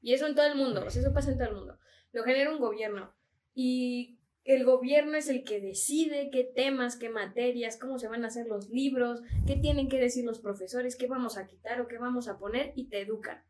Y 0.00 0.14
eso 0.14 0.26
en 0.26 0.36
todo 0.36 0.46
el 0.46 0.54
mundo, 0.54 0.86
eso 0.86 1.12
pasa 1.12 1.32
en 1.32 1.38
todo 1.38 1.48
el 1.48 1.56
mundo. 1.56 1.78
Lo 2.12 2.22
genera 2.22 2.50
un 2.50 2.60
gobierno. 2.60 3.12
Y 3.54 4.15
el 4.46 4.64
gobierno 4.64 5.16
es 5.16 5.28
el 5.28 5.42
que 5.42 5.60
decide 5.60 6.30
qué 6.30 6.44
temas, 6.44 6.96
qué 6.96 7.08
materias, 7.08 7.76
cómo 7.76 7.98
se 7.98 8.06
van 8.06 8.24
a 8.24 8.28
hacer 8.28 8.46
los 8.46 8.70
libros, 8.70 9.20
qué 9.44 9.56
tienen 9.56 9.88
que 9.88 9.98
decir 9.98 10.24
los 10.24 10.38
profesores, 10.38 10.94
qué 10.94 11.08
vamos 11.08 11.36
a 11.36 11.48
quitar 11.48 11.80
o 11.80 11.88
qué 11.88 11.98
vamos 11.98 12.28
a 12.28 12.38
poner 12.38 12.72
y 12.76 12.88
te 12.88 13.00
educan. 13.00 13.42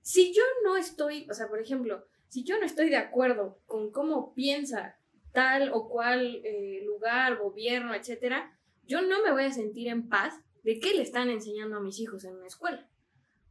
Si 0.00 0.34
yo 0.34 0.42
no 0.64 0.76
estoy, 0.76 1.28
o 1.30 1.34
sea, 1.34 1.48
por 1.48 1.60
ejemplo, 1.60 2.04
si 2.28 2.42
yo 2.42 2.58
no 2.58 2.66
estoy 2.66 2.90
de 2.90 2.96
acuerdo 2.96 3.60
con 3.66 3.92
cómo 3.92 4.34
piensa 4.34 4.98
tal 5.32 5.70
o 5.72 5.88
cual 5.88 6.40
eh, 6.44 6.82
lugar, 6.84 7.38
gobierno, 7.38 7.94
etcétera, 7.94 8.58
yo 8.82 9.02
no 9.02 9.22
me 9.22 9.30
voy 9.30 9.44
a 9.44 9.52
sentir 9.52 9.86
en 9.86 10.08
paz 10.08 10.34
de 10.64 10.80
qué 10.80 10.94
le 10.94 11.02
están 11.02 11.30
enseñando 11.30 11.76
a 11.76 11.80
mis 11.80 12.00
hijos 12.00 12.24
en 12.24 12.34
una 12.34 12.48
escuela. 12.48 12.88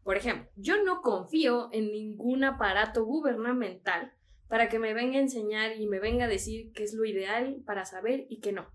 Por 0.04 0.18
ejemplo, 0.18 0.50
yo 0.58 0.84
no 0.84 1.02
confío 1.02 1.70
en 1.72 1.94
ningún 1.94 2.44
aparato 2.44 3.06
gubernamental 3.06 4.12
para 4.54 4.70
que 4.70 4.78
me 4.78 4.94
venga 4.94 5.18
a 5.18 5.22
enseñar 5.22 5.78
y 5.78 5.88
me 5.88 6.00
venga 6.00 6.26
a 6.26 6.28
decir 6.28 6.72
qué 6.74 6.84
es 6.84 6.94
lo 6.94 7.06
ideal 7.06 7.64
para 7.66 7.86
saber 7.86 8.28
y 8.30 8.40
qué 8.40 8.52
no. 8.52 8.72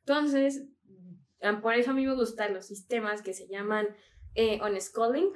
Entonces, 0.00 0.66
por 1.62 1.72
eso 1.72 1.92
a 1.92 1.94
mí 1.94 2.04
me 2.04 2.14
gustan 2.14 2.52
los 2.52 2.66
sistemas 2.66 3.22
que 3.22 3.32
se 3.32 3.48
llaman 3.48 3.88
eh, 4.34 4.60
on-schooling, 4.60 5.32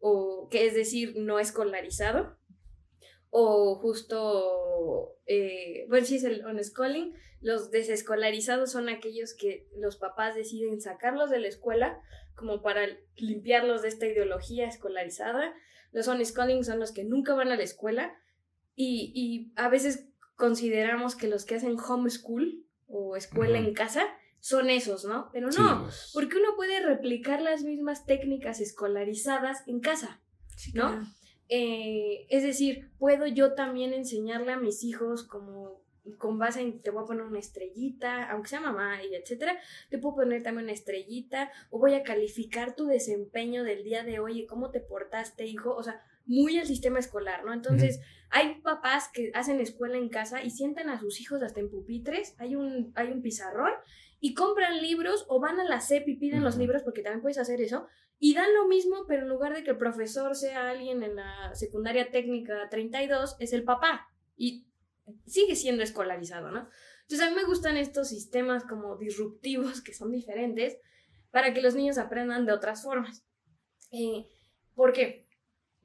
o 0.00 0.48
que 0.50 0.66
es 0.66 0.74
decir, 0.74 1.14
no 1.18 1.38
escolarizado, 1.38 2.36
o 3.30 3.76
justo, 3.76 5.14
eh, 5.26 5.86
bueno, 5.88 6.04
sí 6.04 6.16
es 6.16 6.24
el 6.24 6.44
on-schooling, 6.44 7.14
los 7.40 7.70
desescolarizados 7.70 8.72
son 8.72 8.88
aquellos 8.88 9.36
que 9.36 9.68
los 9.76 9.98
papás 9.98 10.34
deciden 10.34 10.80
sacarlos 10.80 11.30
de 11.30 11.38
la 11.38 11.46
escuela 11.46 12.00
como 12.34 12.60
para 12.60 12.88
limpiarlos 13.14 13.82
de 13.82 13.88
esta 13.88 14.06
ideología 14.06 14.66
escolarizada. 14.66 15.54
Los 15.92 16.08
unschooling 16.08 16.64
son 16.64 16.80
los 16.80 16.90
que 16.90 17.04
nunca 17.04 17.36
van 17.36 17.52
a 17.52 17.56
la 17.56 17.62
escuela 17.62 18.18
y, 18.80 19.10
y 19.12 19.52
a 19.56 19.68
veces 19.68 20.08
consideramos 20.36 21.16
que 21.16 21.26
los 21.26 21.44
que 21.44 21.56
hacen 21.56 21.76
homeschool 21.76 22.64
o 22.86 23.16
escuela 23.16 23.58
en 23.58 23.74
casa 23.74 24.06
son 24.38 24.70
esos, 24.70 25.04
¿no? 25.04 25.30
Pero 25.32 25.48
no, 25.50 25.82
pues. 25.82 26.12
porque 26.14 26.36
uno 26.36 26.54
puede 26.54 26.80
replicar 26.80 27.42
las 27.42 27.64
mismas 27.64 28.06
técnicas 28.06 28.60
escolarizadas 28.60 29.66
en 29.66 29.80
casa, 29.80 30.20
¿no? 30.74 31.02
Eh, 31.48 32.26
es 32.30 32.44
decir, 32.44 32.92
puedo 32.98 33.26
yo 33.26 33.54
también 33.54 33.92
enseñarle 33.92 34.52
a 34.52 34.58
mis 34.58 34.84
hijos 34.84 35.24
como 35.24 35.82
con 36.18 36.38
base 36.38 36.60
en 36.60 36.80
te 36.80 36.90
voy 36.90 37.02
a 37.02 37.06
poner 37.06 37.24
una 37.24 37.40
estrellita, 37.40 38.30
aunque 38.30 38.48
sea 38.48 38.60
mamá 38.60 39.02
y 39.02 39.14
etcétera, 39.16 39.58
te 39.90 39.98
puedo 39.98 40.16
poner 40.16 40.44
también 40.44 40.66
una 40.66 40.72
estrellita 40.72 41.50
o 41.70 41.80
voy 41.80 41.94
a 41.94 42.04
calificar 42.04 42.76
tu 42.76 42.86
desempeño 42.86 43.64
del 43.64 43.82
día 43.82 44.04
de 44.04 44.20
hoy 44.20 44.40
y 44.40 44.46
cómo 44.46 44.70
te 44.70 44.80
portaste, 44.80 45.46
hijo, 45.46 45.74
o 45.74 45.82
sea, 45.82 46.00
muy 46.28 46.58
el 46.58 46.66
sistema 46.66 47.00
escolar, 47.00 47.44
¿no? 47.44 47.52
Entonces, 47.52 48.00
hay 48.30 48.60
papás 48.60 49.10
que 49.12 49.32
hacen 49.34 49.60
escuela 49.60 49.96
en 49.96 50.10
casa 50.10 50.42
y 50.44 50.50
sientan 50.50 50.90
a 50.90 51.00
sus 51.00 51.20
hijos 51.20 51.42
hasta 51.42 51.58
en 51.58 51.70
pupitres, 51.70 52.34
hay 52.38 52.54
un, 52.54 52.92
hay 52.94 53.10
un 53.10 53.22
pizarrón 53.22 53.72
y 54.20 54.34
compran 54.34 54.82
libros 54.82 55.24
o 55.28 55.40
van 55.40 55.58
a 55.58 55.64
la 55.64 55.80
CEP 55.80 56.06
y 56.06 56.16
piden 56.16 56.44
los 56.44 56.56
libros 56.56 56.82
porque 56.82 57.02
también 57.02 57.22
puedes 57.22 57.38
hacer 57.38 57.60
eso 57.60 57.86
y 58.18 58.34
dan 58.34 58.52
lo 58.52 58.68
mismo, 58.68 59.06
pero 59.06 59.22
en 59.22 59.28
lugar 59.28 59.54
de 59.54 59.62
que 59.62 59.70
el 59.70 59.78
profesor 59.78 60.34
sea 60.34 60.68
alguien 60.70 61.02
en 61.02 61.16
la 61.16 61.54
secundaria 61.54 62.10
técnica 62.10 62.68
32, 62.68 63.36
es 63.38 63.52
el 63.52 63.64
papá. 63.64 64.08
Y 64.36 64.66
sigue 65.26 65.54
siendo 65.56 65.82
escolarizado, 65.82 66.50
¿no? 66.50 66.68
Entonces 67.02 67.26
a 67.26 67.30
mí 67.30 67.36
me 67.36 67.44
gustan 67.44 67.76
estos 67.76 68.08
sistemas 68.08 68.64
como 68.64 68.96
disruptivos 68.96 69.80
que 69.80 69.94
son 69.94 70.10
diferentes 70.10 70.78
para 71.30 71.54
que 71.54 71.62
los 71.62 71.74
niños 71.74 71.96
aprendan 71.96 72.44
de 72.44 72.52
otras 72.52 72.82
formas. 72.82 73.24
Eh, 73.92 74.26
¿Por 74.74 74.92
qué? 74.92 75.27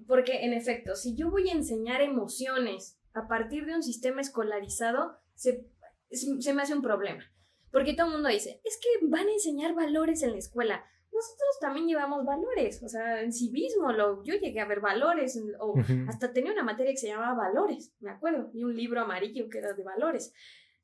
Porque 0.07 0.43
en 0.43 0.53
efecto, 0.53 0.95
si 0.95 1.15
yo 1.15 1.29
voy 1.29 1.49
a 1.49 1.53
enseñar 1.53 2.01
emociones 2.01 2.99
a 3.13 3.27
partir 3.27 3.65
de 3.65 3.75
un 3.75 3.83
sistema 3.83 4.21
escolarizado, 4.21 5.17
se, 5.35 5.67
se 6.11 6.53
me 6.53 6.61
hace 6.61 6.73
un 6.73 6.81
problema. 6.81 7.23
Porque 7.71 7.93
todo 7.93 8.05
el 8.07 8.13
mundo 8.13 8.29
dice, 8.29 8.61
es 8.63 8.79
que 8.79 9.07
van 9.07 9.27
a 9.27 9.33
enseñar 9.33 9.73
valores 9.73 10.21
en 10.21 10.31
la 10.31 10.37
escuela. 10.37 10.85
Nosotros 11.11 11.59
también 11.59 11.87
llevamos 11.87 12.23
valores, 12.25 12.81
o 12.83 12.87
sea, 12.87 13.21
en 13.21 13.33
civismo 13.33 13.91
lo, 13.91 14.23
yo 14.23 14.35
llegué 14.35 14.59
a 14.59 14.67
ver 14.67 14.79
valores, 14.79 15.39
o 15.59 15.75
hasta 16.07 16.33
tenía 16.33 16.51
una 16.51 16.63
materia 16.63 16.91
que 16.91 16.97
se 16.97 17.07
llamaba 17.07 17.49
valores, 17.49 17.93
me 17.99 18.11
acuerdo, 18.11 18.49
y 18.53 18.63
un 18.63 18.75
libro 18.75 19.01
amarillo 19.01 19.47
que 19.49 19.59
era 19.59 19.73
de 19.73 19.83
valores. 19.83 20.33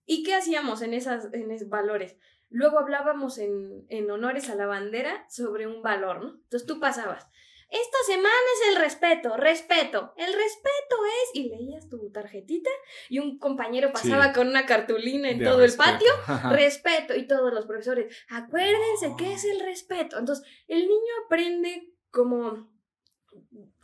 ¿Y 0.06 0.24
qué 0.24 0.36
hacíamos 0.36 0.82
en, 0.82 0.94
esas, 0.94 1.32
en 1.34 1.52
esos 1.52 1.70
valores? 1.70 2.18
Luego 2.50 2.80
hablábamos 2.80 3.38
en, 3.38 3.86
en 3.90 4.10
honores 4.10 4.50
a 4.50 4.56
la 4.56 4.66
bandera 4.66 5.26
sobre 5.30 5.68
un 5.68 5.84
valor, 5.84 6.24
¿no? 6.24 6.30
Entonces 6.44 6.66
tú 6.66 6.80
pasabas, 6.80 7.28
esta 7.70 7.98
semana 8.08 8.30
es 8.56 8.70
el 8.70 8.82
respeto, 8.82 9.38
respeto, 9.38 10.14
el 10.18 10.34
respeto 10.34 10.96
es, 11.06 11.36
y 11.36 11.50
leías 11.50 11.88
tu 11.88 12.10
tarjetita 12.12 12.70
y 13.10 13.20
un 13.20 13.38
compañero 13.38 13.92
pasaba 13.92 14.34
con 14.34 14.48
una 14.48 14.66
cartulina 14.66 15.30
en 15.30 15.44
todo 15.44 15.64
el 15.64 15.74
patio, 15.74 16.12
respeto, 16.50 17.16
y 17.16 17.28
todos 17.28 17.54
los 17.54 17.68
profesores, 17.68 18.16
acuérdense 18.28 19.14
qué 19.18 19.34
es 19.34 19.46
el 19.46 19.60
respeto. 19.60 20.18
Entonces, 20.18 20.48
el 20.68 20.80
niño 20.80 21.14
aprende 21.26 21.94
como, 22.10 22.72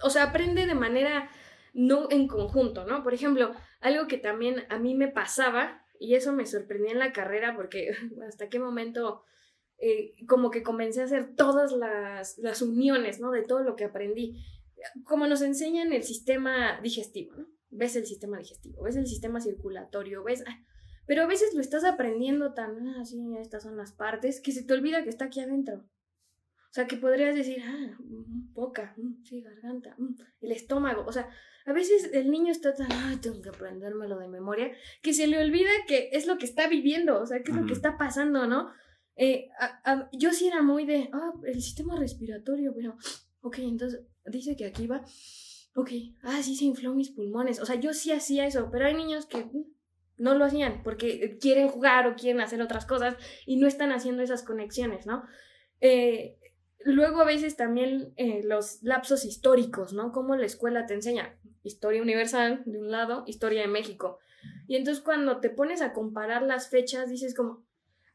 o 0.01 0.09
sea, 0.09 0.23
aprende 0.23 0.65
de 0.65 0.75
manera 0.75 1.29
no 1.73 2.07
en 2.09 2.27
conjunto, 2.27 2.85
¿no? 2.85 3.03
Por 3.03 3.13
ejemplo, 3.13 3.53
algo 3.81 4.07
que 4.07 4.17
también 4.17 4.65
a 4.69 4.79
mí 4.79 4.95
me 4.95 5.09
pasaba, 5.09 5.85
y 5.99 6.15
eso 6.15 6.33
me 6.33 6.47
sorprendía 6.47 6.91
en 6.91 6.99
la 6.99 7.13
carrera, 7.13 7.55
porque 7.55 7.91
hasta 8.27 8.49
qué 8.49 8.57
momento 8.57 9.23
eh, 9.77 10.13
como 10.27 10.51
que 10.51 10.63
comencé 10.63 11.01
a 11.01 11.05
hacer 11.05 11.35
todas 11.35 11.71
las, 11.71 12.37
las 12.37 12.61
uniones, 12.61 13.19
¿no? 13.19 13.31
De 13.31 13.43
todo 13.43 13.59
lo 13.63 13.75
que 13.75 13.85
aprendí. 13.85 14.43
Como 15.03 15.27
nos 15.27 15.41
enseñan 15.41 15.91
el 15.93 16.03
sistema 16.03 16.79
digestivo, 16.81 17.35
¿no? 17.35 17.47
Ves 17.69 17.95
el 17.95 18.05
sistema 18.05 18.37
digestivo, 18.37 18.83
ves 18.83 18.95
el 18.95 19.07
sistema 19.07 19.41
circulatorio, 19.41 20.23
ves... 20.23 20.43
Ah, 20.47 20.59
pero 21.07 21.23
a 21.23 21.27
veces 21.27 21.53
lo 21.53 21.61
estás 21.61 21.83
aprendiendo 21.83 22.53
tan 22.53 22.87
así, 22.95 23.19
ah, 23.35 23.41
estas 23.41 23.63
son 23.63 23.77
las 23.77 23.91
partes, 23.91 24.41
que 24.41 24.51
se 24.51 24.63
te 24.63 24.73
olvida 24.73 25.03
que 25.03 25.09
está 25.09 25.25
aquí 25.25 25.39
adentro. 25.39 25.75
O 25.77 26.73
sea, 26.75 26.87
que 26.87 26.97
podrías 26.97 27.35
decir, 27.35 27.61
ah, 27.63 27.97
mm, 27.99 28.53
boca, 28.53 28.93
mm, 28.97 29.23
sí, 29.23 29.41
garganta, 29.41 29.95
mm, 29.97 30.15
el 30.41 30.51
estómago. 30.51 31.05
O 31.05 31.11
sea, 31.11 31.29
a 31.65 31.73
veces 31.73 32.09
el 32.13 32.29
niño 32.31 32.51
está 32.51 32.73
tan, 32.73 32.91
ah, 32.91 33.17
tengo 33.21 33.41
que 33.41 33.49
aprendérmelo 33.49 34.17
de 34.19 34.27
memoria, 34.27 34.71
que 35.01 35.13
se 35.13 35.27
le 35.27 35.39
olvida 35.39 35.69
que 35.87 36.09
es 36.11 36.27
lo 36.27 36.37
que 36.37 36.45
está 36.45 36.67
viviendo, 36.67 37.21
o 37.21 37.25
sea, 37.25 37.43
que 37.43 37.51
es 37.51 37.57
lo 37.57 37.65
que 37.65 37.73
está 37.73 37.97
pasando, 37.97 38.47
¿no? 38.47 38.71
Eh, 39.15 39.49
yo 40.11 40.31
sí 40.31 40.47
era 40.47 40.61
muy 40.61 40.85
de, 40.85 41.09
ah, 41.13 41.33
el 41.45 41.61
sistema 41.61 41.97
respiratorio, 41.97 42.73
pero, 42.75 42.97
ok, 43.41 43.59
entonces 43.59 44.01
dice 44.25 44.55
que 44.55 44.65
aquí 44.65 44.87
va, 44.87 45.03
ok, 45.75 45.91
ah, 46.23 46.41
sí 46.43 46.55
se 46.55 46.65
infló 46.65 46.93
mis 46.93 47.11
pulmones, 47.11 47.59
o 47.59 47.65
sea, 47.65 47.75
yo 47.75 47.93
sí 47.93 48.11
hacía 48.11 48.45
eso, 48.45 48.69
pero 48.71 48.85
hay 48.85 48.93
niños 48.93 49.25
que 49.25 49.49
no 50.17 50.35
lo 50.35 50.45
hacían 50.45 50.81
porque 50.83 51.37
quieren 51.39 51.67
jugar 51.67 52.07
o 52.07 52.15
quieren 52.15 52.41
hacer 52.41 52.61
otras 52.61 52.85
cosas 52.85 53.15
y 53.45 53.57
no 53.57 53.67
están 53.67 53.91
haciendo 53.91 54.23
esas 54.23 54.43
conexiones, 54.43 55.05
¿no? 55.05 55.23
Eh, 55.81 56.37
luego 56.85 57.21
a 57.21 57.25
veces 57.25 57.57
también 57.57 58.13
eh, 58.15 58.41
los 58.43 58.81
lapsos 58.83 59.25
históricos, 59.25 59.93
¿no? 59.93 60.11
Como 60.11 60.35
la 60.35 60.45
escuela 60.45 60.85
te 60.85 60.93
enseña 60.93 61.37
historia 61.63 62.01
universal 62.01 62.61
de 62.65 62.79
un 62.79 62.91
lado, 62.91 63.23
historia 63.27 63.61
de 63.61 63.67
México. 63.67 64.19
Y 64.67 64.75
entonces 64.75 65.03
cuando 65.03 65.39
te 65.39 65.49
pones 65.49 65.81
a 65.81 65.93
comparar 65.93 66.43
las 66.43 66.69
fechas, 66.69 67.09
dices 67.09 67.35
como, 67.35 67.65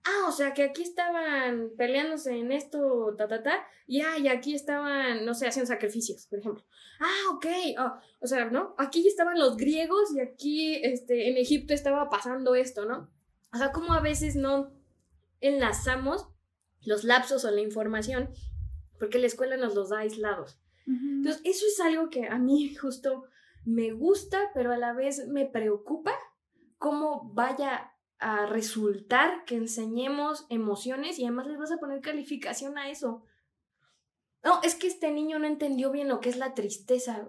ah, 0.04 0.28
o 0.28 0.32
sea 0.32 0.54
que 0.54 0.62
aquí 0.62 0.82
estaban 0.82 1.70
peleándose 1.76 2.36
en 2.36 2.52
esto, 2.52 3.14
ta, 3.16 3.28
ta, 3.28 3.42
ta, 3.42 3.66
y, 3.86 4.00
ah, 4.00 4.18
y 4.18 4.28
aquí 4.28 4.54
estaban, 4.54 5.24
no 5.24 5.34
sé, 5.34 5.46
haciendo 5.46 5.68
sacrificios, 5.68 6.26
por 6.26 6.38
ejemplo. 6.38 6.64
Ah, 7.00 7.34
ok, 7.34 7.46
oh, 7.78 7.98
o 8.20 8.26
sea, 8.26 8.46
¿no? 8.46 8.74
Aquí 8.78 9.06
estaban 9.06 9.38
los 9.38 9.56
griegos 9.56 10.14
y 10.14 10.20
aquí, 10.20 10.76
este, 10.82 11.30
en 11.30 11.36
Egipto 11.36 11.74
estaba 11.74 12.08
pasando 12.08 12.54
esto, 12.54 12.84
¿no? 12.84 13.10
O 13.52 13.56
sea, 13.56 13.72
como 13.72 13.92
a 13.92 14.00
veces 14.00 14.36
no 14.36 14.72
enlazamos 15.40 16.28
los 16.82 17.04
lapsos 17.04 17.44
o 17.44 17.50
la 17.50 17.60
información, 17.60 18.30
porque 18.98 19.18
la 19.18 19.26
escuela 19.26 19.56
nos 19.56 19.74
los 19.74 19.90
da 19.90 19.98
aislados. 19.98 20.58
Entonces, 20.86 21.40
eso 21.44 21.66
es 21.66 21.78
algo 21.80 22.10
que 22.10 22.26
a 22.26 22.38
mí 22.38 22.74
justo 22.74 23.24
me 23.64 23.92
gusta, 23.92 24.50
pero 24.54 24.72
a 24.72 24.78
la 24.78 24.92
vez 24.92 25.28
me 25.28 25.46
preocupa 25.46 26.12
cómo 26.78 27.30
vaya 27.32 27.92
a 28.20 28.46
resultar 28.46 29.44
que 29.46 29.56
enseñemos 29.56 30.46
emociones 30.50 31.18
y 31.18 31.24
además 31.24 31.46
les 31.46 31.58
vas 31.58 31.72
a 31.72 31.78
poner 31.78 32.00
calificación 32.00 32.76
a 32.78 32.90
eso. 32.90 33.24
No, 34.44 34.60
es 34.62 34.74
que 34.74 34.86
este 34.86 35.10
niño 35.10 35.38
no 35.38 35.46
entendió 35.46 35.90
bien 35.90 36.08
lo 36.08 36.20
que 36.20 36.28
es 36.28 36.36
la 36.36 36.54
tristeza. 36.54 37.26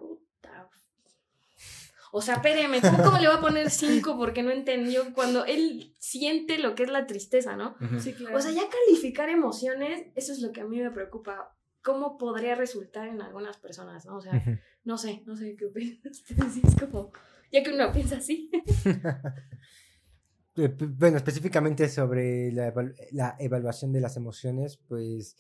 O 2.14 2.22
sea, 2.22 2.36
espéreme, 2.36 2.82
¿cómo, 2.82 3.18
le 3.20 3.30
va 3.30 3.36
a 3.36 3.42
poner 3.42 3.70
cinco 3.70 4.18
porque 4.18 4.44
no 4.44 4.52
entendió 4.52 5.14
cuando 5.14 5.46
él 5.46 5.96
siente 5.98 6.58
lo 6.58 6.76
que 6.76 6.84
es 6.84 6.90
la 6.90 7.08
tristeza, 7.08 7.56
¿no? 7.56 7.78
Sí, 8.00 8.14
claro. 8.14 8.36
O 8.38 8.42
sea, 8.42 8.52
ya 8.52 8.64
calificar 8.68 9.30
emociones, 9.30 10.08
eso 10.16 10.34
es 10.34 10.42
lo 10.42 10.52
que 10.52 10.60
a 10.60 10.66
mí 10.66 10.78
me 10.82 10.92
preocupa. 10.92 11.56
¿Cómo 11.82 12.18
podría 12.18 12.54
resultar 12.56 13.08
en 13.08 13.22
algunas 13.22 13.58
personas, 13.58 14.06
no? 14.06 14.18
O 14.18 14.22
sea, 14.22 14.44
no 14.84 14.98
sé, 14.98 15.24
no 15.26 15.38
sé 15.38 15.56
qué 15.56 15.68
opinas. 15.68 16.22
es 16.64 16.76
como, 16.78 17.14
ya 17.50 17.64
que 17.64 17.72
uno 17.72 17.94
piensa 17.94 18.18
así. 18.18 18.52
Eh, 20.62 20.76
bueno, 20.78 21.18
específicamente 21.18 21.90
sobre 21.90 22.52
la, 22.52 23.36
evaluación 23.40 23.92
de 23.92 24.02
las 24.02 24.16
emociones, 24.16 24.78
pues 24.88 25.36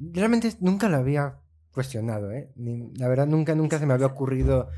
realmente 0.00 0.52
nunca 0.60 0.88
lo 0.88 0.96
había 0.96 1.38
cuestionado, 1.70 2.32
¿eh? 2.32 2.50
la 2.56 3.08
verdad, 3.08 3.26
nunca, 3.26 3.54
nunca 3.54 3.78
se 3.78 3.86
me 3.86 3.94
había 3.94 4.06
ocurrido 4.06 4.68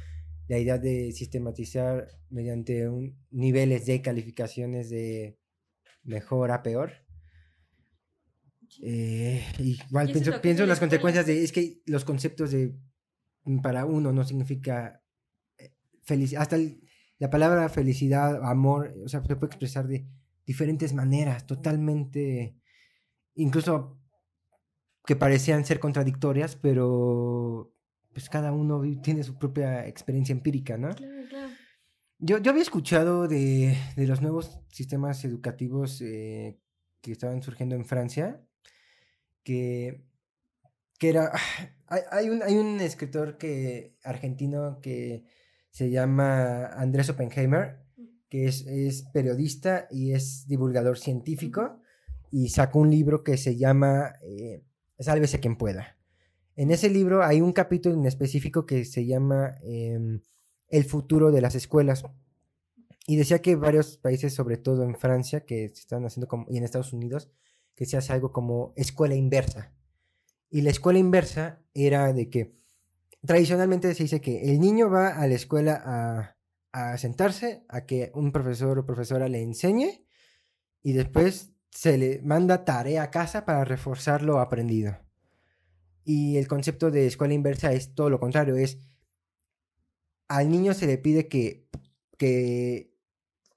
la 0.48 0.58
idea 0.58 0.78
de 0.78 1.12
sistematizar 1.12 2.08
mediante 2.28 2.88
un, 2.88 3.16
niveles 3.30 3.86
de 3.86 4.02
calificaciones 4.02 4.90
de 4.90 5.38
mejor 6.02 6.50
a 6.50 6.62
peor. 6.62 6.92
Eh, 8.82 9.42
igual 9.58 10.12
pienso, 10.12 10.40
pienso 10.42 10.64
en 10.64 10.68
las 10.68 10.80
consecuencias 10.80 11.26
de, 11.26 11.42
es 11.42 11.52
que 11.52 11.80
los 11.86 12.04
conceptos 12.04 12.50
de 12.50 12.76
para 13.62 13.86
uno 13.86 14.12
no 14.12 14.24
significa 14.24 15.02
eh, 15.58 15.72
felicidad, 16.02 16.42
hasta 16.42 16.56
el, 16.56 16.83
la 17.18 17.30
palabra 17.30 17.68
felicidad, 17.68 18.44
amor, 18.44 18.94
o 19.04 19.08
sea, 19.08 19.22
se 19.22 19.36
puede 19.36 19.46
expresar 19.46 19.86
de 19.86 20.06
diferentes 20.46 20.92
maneras, 20.92 21.46
totalmente, 21.46 22.56
incluso 23.34 23.98
que 25.06 25.16
parecían 25.16 25.64
ser 25.64 25.80
contradictorias, 25.80 26.56
pero 26.56 27.72
pues 28.12 28.28
cada 28.28 28.52
uno 28.52 28.82
tiene 29.02 29.22
su 29.22 29.38
propia 29.38 29.86
experiencia 29.86 30.32
empírica, 30.32 30.76
¿no? 30.78 30.90
Claro, 30.94 31.28
claro. 31.28 31.52
Yo, 32.18 32.38
yo 32.38 32.52
había 32.52 32.62
escuchado 32.62 33.28
de, 33.28 33.76
de 33.96 34.06
los 34.06 34.22
nuevos 34.22 34.60
sistemas 34.70 35.24
educativos 35.24 36.00
eh, 36.00 36.58
que 37.00 37.12
estaban 37.12 37.42
surgiendo 37.42 37.74
en 37.74 37.84
Francia, 37.84 38.40
que, 39.42 40.04
que 40.98 41.08
era... 41.08 41.32
Hay, 41.86 42.00
hay, 42.10 42.30
un, 42.30 42.42
hay 42.42 42.56
un 42.56 42.80
escritor 42.80 43.36
que, 43.36 43.94
argentino 44.02 44.80
que 44.80 45.26
se 45.74 45.90
llama 45.90 46.66
Andrés 46.66 47.10
Oppenheimer, 47.10 47.80
que 48.28 48.46
es, 48.46 49.02
periodista 49.12 49.88
y 49.90 50.12
es 50.12 50.46
divulgador 50.46 50.98
científico, 50.98 51.80
y 52.30 52.50
sacó 52.50 52.78
un 52.78 52.92
libro 52.92 53.24
que 53.24 53.36
se 53.36 53.56
llama 53.56 54.12
eh, 54.22 54.62
Sálvese 55.00 55.40
quien 55.40 55.56
pueda. 55.56 55.98
En 56.54 56.70
ese 56.70 56.88
libro 56.88 57.24
hay 57.24 57.40
un 57.40 57.52
capítulo 57.52 57.96
en 57.96 58.06
específico 58.06 58.66
que 58.66 58.84
se 58.84 59.04
llama 59.04 59.56
em, 59.64 60.20
El 60.68 60.84
futuro 60.84 61.32
de 61.32 61.40
las 61.40 61.56
escuelas. 61.56 62.04
Y 63.08 63.16
decía 63.16 63.42
que 63.42 63.56
varios 63.56 63.96
países, 63.96 64.32
sobre 64.32 64.58
todo 64.58 64.84
en 64.84 64.94
Francia, 64.94 65.44
que 65.44 65.70
se 65.74 65.80
están 65.80 66.06
haciendo 66.06 66.28
como, 66.28 66.46
y 66.48 66.56
en 66.56 66.62
Estados 66.62 66.92
Unidos, 66.92 67.32
que 67.74 67.84
se 67.84 67.96
hace 67.96 68.12
algo 68.12 68.30
como 68.30 68.74
escuela 68.76 69.16
inversa. 69.16 69.72
Y 70.50 70.60
la 70.60 70.70
escuela 70.70 71.00
inversa 71.00 71.64
era 71.74 72.12
de 72.12 72.30
que 72.30 72.63
tradicionalmente 73.26 73.94
se 73.94 74.04
dice 74.04 74.20
que 74.20 74.50
el 74.50 74.60
niño 74.60 74.90
va 74.90 75.08
a 75.08 75.26
la 75.26 75.34
escuela 75.34 76.34
a, 76.72 76.98
sentarse, 76.98 77.64
a 77.68 77.86
que 77.86 78.10
un 78.14 78.32
profesor 78.32 78.78
o 78.78 78.86
profesora 78.86 79.28
le 79.28 79.42
enseñe 79.42 80.04
y 80.82 80.92
después 80.92 81.52
se 81.70 81.98
le 81.98 82.20
manda 82.22 82.64
tarea 82.64 83.04
a 83.04 83.10
casa 83.10 83.44
para 83.44 83.64
reforzar 83.64 84.22
lo 84.22 84.40
aprendido. 84.40 84.98
Y 86.04 86.36
el 86.36 86.48
concepto 86.48 86.90
de 86.90 87.06
escuela 87.06 87.32
inversa 87.32 87.72
es 87.72 87.94
todo 87.94 88.10
lo 88.10 88.20
contrario, 88.20 88.56
es 88.56 88.78
al 90.28 90.50
niño 90.50 90.74
se 90.74 90.86
le 90.86 90.98
pide 90.98 91.28
que, 91.28 91.68
que 92.18 92.92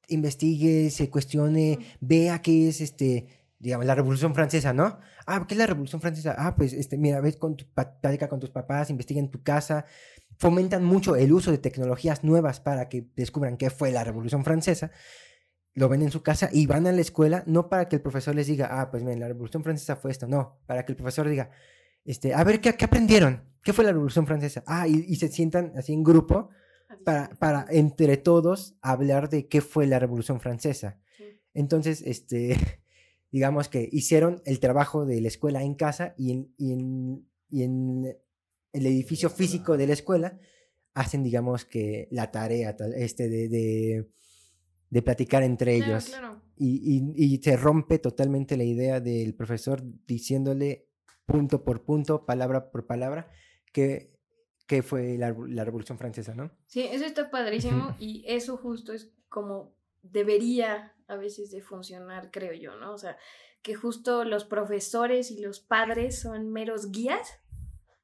investigue, 0.07 0.89
se 0.91 1.10
cuestione, 1.10 1.80
vea 1.99 2.41
qué 2.41 2.69
es 2.69 2.81
este, 2.81 3.27
digamos, 3.60 3.86
la 3.86 3.96
Revolución 3.96 4.36
Francesa, 4.36 4.74
¿no? 4.74 5.00
Ah, 5.26 5.46
¿qué 5.48 5.56
es 5.56 5.58
la 5.58 5.68
Revolución 5.68 6.02
Francesa? 6.02 6.36
Ah, 6.38 6.56
pues, 6.56 6.74
este, 6.74 6.98
mira, 6.98 7.22
ves 7.22 7.38
con 7.38 7.58
tu, 7.58 7.66
plática 7.66 8.28
con 8.28 8.40
tus 8.40 8.52
papás, 8.52 8.90
investiga 8.90 9.20
en 9.20 9.32
tu 9.32 9.42
casa, 9.42 9.86
fomentan 10.38 10.84
mucho 10.84 11.16
el 11.16 11.34
uso 11.34 11.52
de 11.52 11.58
tecnologías 11.58 12.24
nuevas 12.24 12.60
para 12.60 12.90
que 12.90 13.08
descubran 13.16 13.58
qué 13.58 13.70
fue 13.70 13.92
la 13.92 14.04
Revolución 14.04 14.44
Francesa, 14.44 14.92
lo 15.74 15.90
ven 15.90 16.02
en 16.02 16.12
su 16.12 16.24
casa 16.24 16.50
y 16.52 16.68
van 16.68 16.88
a 16.88 16.92
la 16.92 17.02
escuela, 17.02 17.44
no 17.48 17.70
para 17.70 17.88
que 17.88 17.96
el 17.96 18.02
profesor 18.02 18.36
les 18.36 18.48
diga, 18.48 18.70
ah, 18.72 18.92
pues, 18.92 19.04
miren, 19.04 19.20
la 19.20 19.28
Revolución 19.28 19.64
Francesa 19.64 19.96
fue 19.96 20.12
esto, 20.12 20.28
no, 20.28 20.60
para 20.68 20.86
que 20.86 20.92
el 20.92 20.96
profesor 20.96 21.28
diga, 21.28 21.50
este, 22.06 22.34
a 22.34 22.44
ver, 22.44 22.62
¿qué, 22.62 22.74
qué 22.76 22.86
aprendieron? 22.86 23.44
¿Qué 23.64 23.74
fue 23.74 23.84
la 23.84 23.92
Revolución 23.92 24.26
Francesa? 24.28 24.64
Ah, 24.66 24.88
y, 24.88 25.16
se 25.18 25.28
sientan 25.28 25.74
así 25.76 25.94
en 25.94 26.04
grupo 26.04 26.50
para, 27.04 27.30
para 27.32 27.66
entre 27.70 28.16
todos 28.18 28.78
hablar 28.82 29.30
de 29.30 29.48
qué 29.48 29.62
fue 29.62 29.88
la 29.88 30.00
Revolución 30.00 30.40
Francesa. 30.40 31.00
Entonces, 31.54 32.02
este 32.06 32.56
digamos 33.32 33.70
que 33.70 33.88
hicieron 33.91 34.41
el 34.45 34.60
trabajo 34.60 35.06
de 35.06 35.22
la 35.22 35.28
escuela 35.28 35.64
en 35.64 35.76
casa 35.76 36.14
y 36.18 36.32
en, 36.32 36.54
y 36.58 36.74
en, 36.74 37.28
y 37.49 37.64
en 37.64 38.18
el 38.74 38.86
edificio 38.86 39.30
físico 39.30 39.78
de 39.78 39.88
la 39.88 39.94
escuela 39.94 40.40
hacen, 40.94 41.24
digamos 41.24 41.66
que, 41.66 42.08
la 42.12 42.32
tarea 42.32 42.76
este 42.95 43.30
de, 43.30 43.49
de, 43.49 44.10
de 44.90 45.02
platicar 45.02 45.44
entre 45.44 45.76
ellos. 45.76 46.12
Y, 46.60 47.14
y, 47.16 47.34
y, 47.36 47.38
se 47.38 47.56
rompe 47.56 47.99
totalmente 47.99 48.58
la 48.58 48.64
idea 48.64 48.99
del 48.99 49.36
profesor 49.36 49.84
diciéndole 50.08 50.88
punto 51.28 51.64
por 51.64 51.84
punto, 51.84 52.26
palabra 52.26 52.72
por 52.72 52.88
palabra, 52.88 53.30
que, 53.72 54.18
que 54.66 54.82
fue 54.82 55.20
la, 55.20 55.36
la 55.48 55.64
Revolución 55.64 55.99
Francesa, 55.99 56.34
¿no? 56.34 56.49
Sí, 56.66 56.82
eso 56.82 57.06
está 57.06 57.30
padrísimo 57.30 57.95
y 57.99 58.24
eso 58.28 58.58
justo 58.58 58.91
es 58.91 59.12
como 59.30 59.76
debería 60.02 60.95
a 61.08 61.16
veces 61.16 61.52
de 61.52 61.62
funcionar, 61.62 62.32
creo 62.32 62.54
yo, 62.54 62.76
¿no? 62.76 62.94
O 62.94 62.98
sea, 62.98 63.18
que 63.62 63.76
justo 63.76 64.24
los 64.24 64.46
profesores 64.46 65.32
y 65.32 65.42
los 65.42 65.60
padres 65.60 66.20
son 66.20 66.50
meros 66.50 66.92
guías 66.92 67.40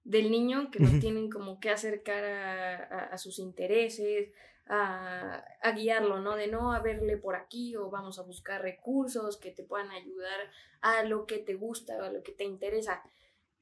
del 0.03 0.31
niño 0.31 0.69
que 0.71 0.79
nos 0.79 0.99
tienen 0.99 1.29
como 1.29 1.59
que 1.59 1.69
acercar 1.69 2.23
a, 2.25 3.17
sus 3.17 3.39
intereses, 3.39 4.31
a, 4.65 5.43
a, 5.61 5.71
guiarlo, 5.71 6.19
¿no? 6.19 6.35
De 6.35 6.47
no 6.47 6.73
a 6.73 6.79
verle 6.79 7.17
por 7.17 7.35
aquí 7.35 7.75
o 7.75 7.89
vamos 7.89 8.19
a 8.19 8.23
buscar 8.23 8.61
recursos 8.61 9.37
que 9.37 9.51
te 9.51 9.63
puedan 9.63 9.91
ayudar 9.91 10.51
a 10.81 11.03
lo 11.03 11.25
que 11.25 11.37
te 11.37 11.53
gusta 11.53 11.97
o 11.97 12.03
a 12.03 12.11
lo 12.11 12.23
que 12.23 12.33
te 12.33 12.43
interesa. 12.43 13.01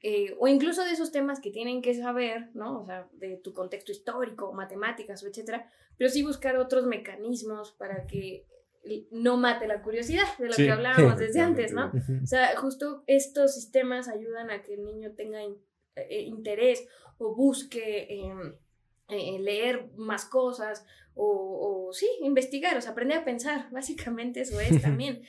Eh, 0.00 0.36
o 0.40 0.48
incluso 0.48 0.84
de 0.84 0.90
esos 0.90 1.12
temas 1.12 1.40
que 1.40 1.52
tienen 1.52 1.80
que 1.80 1.94
saber, 1.94 2.50
¿no? 2.54 2.80
O 2.80 2.86
sea, 2.86 3.08
de 3.12 3.36
tu 3.36 3.52
contexto 3.54 3.92
histórico, 3.92 4.52
matemáticas 4.52 5.22
etcétera, 5.22 5.70
pero 5.96 6.10
sí 6.10 6.24
buscar 6.24 6.56
otros 6.56 6.86
mecanismos 6.86 7.70
para 7.70 8.06
que 8.06 8.44
no 9.10 9.36
mate 9.36 9.66
la 9.66 9.82
curiosidad 9.82 10.26
de 10.38 10.48
lo 10.48 10.54
que 10.54 10.70
hablábamos 10.70 11.18
desde 11.18 11.40
antes, 11.40 11.72
¿no? 11.72 11.92
O 12.22 12.26
sea, 12.26 12.56
justo 12.56 13.04
estos 13.06 13.54
sistemas 13.54 14.08
ayudan 14.08 14.50
a 14.50 14.62
que 14.62 14.74
el 14.74 14.84
niño 14.84 15.12
tenga 15.12 15.40
eh, 15.96 16.22
interés 16.22 16.86
o 17.18 17.34
busque 17.34 18.06
em, 18.10 18.54
eh, 19.08 19.38
leer 19.38 19.90
más 19.96 20.24
cosas 20.24 20.84
o, 21.14 21.88
o, 21.88 21.92
sí, 21.92 22.08
investigar, 22.22 22.76
o 22.76 22.80
sea, 22.80 22.92
aprender 22.92 23.18
a 23.18 23.24
pensar, 23.24 23.68
básicamente 23.72 24.40
eso 24.40 24.58
es 24.60 24.80
también, 24.80 25.22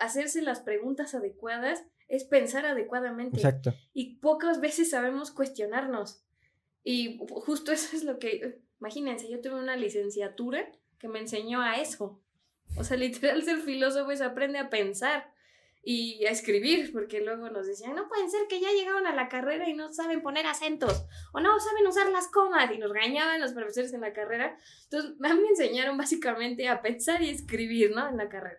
hacerse 0.00 0.42
las 0.42 0.60
preguntas 0.60 1.14
adecuadas 1.14 1.84
es 2.08 2.24
pensar 2.24 2.66
adecuadamente. 2.66 3.36
Exacto. 3.36 3.74
Y 3.92 4.16
pocas 4.16 4.60
veces 4.60 4.90
sabemos 4.90 5.30
cuestionarnos. 5.30 6.22
Y 6.84 7.18
justo 7.18 7.72
eso 7.72 7.96
es 7.96 8.04
lo 8.04 8.18
que, 8.18 8.60
imagínense, 8.80 9.28
yo 9.28 9.40
tuve 9.40 9.60
una 9.60 9.76
licenciatura 9.76 10.70
que 10.98 11.08
me 11.08 11.18
enseñó 11.18 11.60
a 11.60 11.80
eso. 11.80 12.22
O 12.76 12.84
sea, 12.84 12.96
literal 12.96 13.42
ser 13.42 13.58
filósofo 13.58 14.10
es 14.10 14.20
aprende 14.20 14.58
a 14.58 14.70
pensar 14.70 15.32
y 15.88 16.26
a 16.26 16.30
escribir, 16.30 16.92
porque 16.92 17.20
luego 17.20 17.48
nos 17.48 17.68
decían, 17.68 17.94
no 17.94 18.08
pueden 18.08 18.28
ser 18.28 18.48
que 18.48 18.60
ya 18.60 18.72
llegaron 18.72 19.06
a 19.06 19.14
la 19.14 19.28
carrera 19.28 19.68
y 19.68 19.72
no 19.74 19.92
saben 19.92 20.20
poner 20.20 20.44
acentos, 20.44 21.06
o 21.32 21.38
no 21.38 21.60
saben 21.60 21.86
usar 21.86 22.10
las 22.10 22.26
comas, 22.26 22.68
y 22.72 22.78
nos 22.78 22.90
regañaban 22.90 23.40
los 23.40 23.52
profesores 23.52 23.92
en 23.94 24.00
la 24.00 24.12
carrera. 24.12 24.58
Entonces, 24.82 25.12
a 25.22 25.34
mí 25.34 25.40
me 25.40 25.48
enseñaron 25.50 25.96
básicamente 25.96 26.68
a 26.68 26.82
pensar 26.82 27.22
y 27.22 27.30
escribir, 27.30 27.92
¿no? 27.94 28.08
En 28.08 28.16
la 28.16 28.28
carrera. 28.28 28.58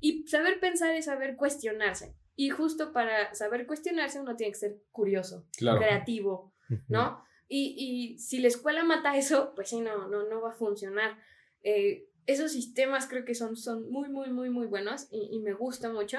Y 0.00 0.26
saber 0.26 0.60
pensar 0.60 0.94
es 0.94 1.04
saber 1.04 1.36
cuestionarse. 1.36 2.16
Y 2.36 2.48
justo 2.48 2.94
para 2.94 3.34
saber 3.34 3.66
cuestionarse 3.66 4.18
uno 4.18 4.34
tiene 4.34 4.52
que 4.52 4.58
ser 4.58 4.78
curioso, 4.92 5.46
creativo, 5.58 6.54
¿no? 6.88 7.22
Y, 7.48 7.74
y, 7.76 8.18
si 8.18 8.38
la 8.38 8.48
escuela 8.48 8.82
mata 8.82 9.14
eso, 9.18 9.52
pues 9.54 9.68
sí, 9.68 9.80
no, 9.80 10.08
no, 10.08 10.26
no 10.26 10.40
va 10.40 10.52
a 10.52 10.54
funcionar. 10.54 11.18
Eh, 11.62 12.08
esos 12.26 12.52
sistemas 12.52 13.06
creo 13.06 13.24
que 13.24 13.34
son, 13.34 13.56
son 13.56 13.90
muy, 13.90 14.08
muy, 14.08 14.30
muy, 14.30 14.50
muy 14.50 14.66
buenos 14.66 15.08
y, 15.10 15.28
y 15.32 15.40
me 15.40 15.52
gusta 15.52 15.92
mucho 15.92 16.18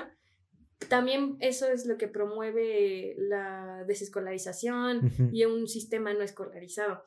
también 0.88 1.38
eso 1.40 1.68
es 1.72 1.86
lo 1.86 1.98
que 1.98 2.08
promueve 2.08 3.16
la 3.18 3.84
desescolarización 3.88 5.12
y 5.32 5.46
un 5.46 5.68
sistema 5.68 6.14
no 6.14 6.22
escolarizado. 6.22 7.04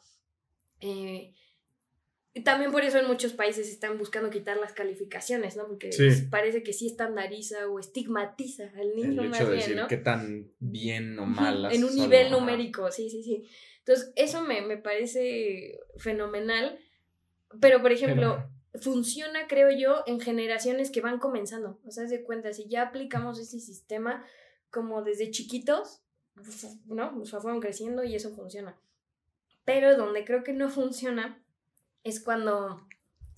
Eh, 0.80 1.32
también 2.44 2.70
por 2.70 2.82
eso 2.84 2.98
en 2.98 3.06
muchos 3.06 3.32
países 3.32 3.68
están 3.68 3.96
buscando 3.96 4.28
quitar 4.28 4.58
las 4.58 4.74
calificaciones, 4.74 5.56
¿no? 5.56 5.66
Porque 5.66 5.90
parece 6.30 6.62
que 6.62 6.74
sí 6.74 6.86
estandariza 6.86 7.66
o 7.68 7.78
estigmatiza 7.78 8.70
al 8.76 8.94
niño 8.94 9.22
El 9.22 9.28
hecho 9.28 9.48
de 9.48 9.56
decir 9.56 9.80
qué 9.88 9.96
tan 9.96 10.50
bien 10.58 11.18
o 11.18 11.24
mal. 11.24 11.72
en 11.72 11.84
un 11.84 11.94
nivel 11.94 12.30
numérico, 12.30 12.90
sí, 12.90 13.08
sí, 13.08 13.22
sí. 13.22 13.48
Entonces, 13.78 14.12
eso 14.16 14.42
me, 14.42 14.60
me 14.62 14.76
parece 14.76 15.78
fenomenal. 15.96 16.78
Pero, 17.60 17.80
por 17.80 17.92
ejemplo, 17.92 18.44
funciona, 18.80 19.46
creo 19.48 19.70
yo, 19.70 20.02
en 20.06 20.20
generaciones 20.20 20.90
que 20.90 21.00
van 21.00 21.18
comenzando. 21.18 21.78
O 21.84 21.90
sea, 21.90 22.04
de 22.04 22.22
cuenta, 22.22 22.52
si 22.52 22.68
ya 22.68 22.82
aplicamos 22.82 23.38
ese 23.38 23.60
sistema 23.60 24.24
como 24.70 25.02
desde 25.02 25.30
chiquitos, 25.30 26.02
¿no? 26.86 27.18
O 27.20 27.24
sea, 27.26 27.40
fueron 27.40 27.60
creciendo 27.60 28.04
y 28.04 28.14
eso 28.14 28.30
funciona. 28.34 28.76
Pero 29.64 29.96
donde 29.96 30.24
creo 30.24 30.44
que 30.44 30.52
no 30.52 30.68
funciona 30.70 31.42
es 32.04 32.20
cuando 32.22 32.86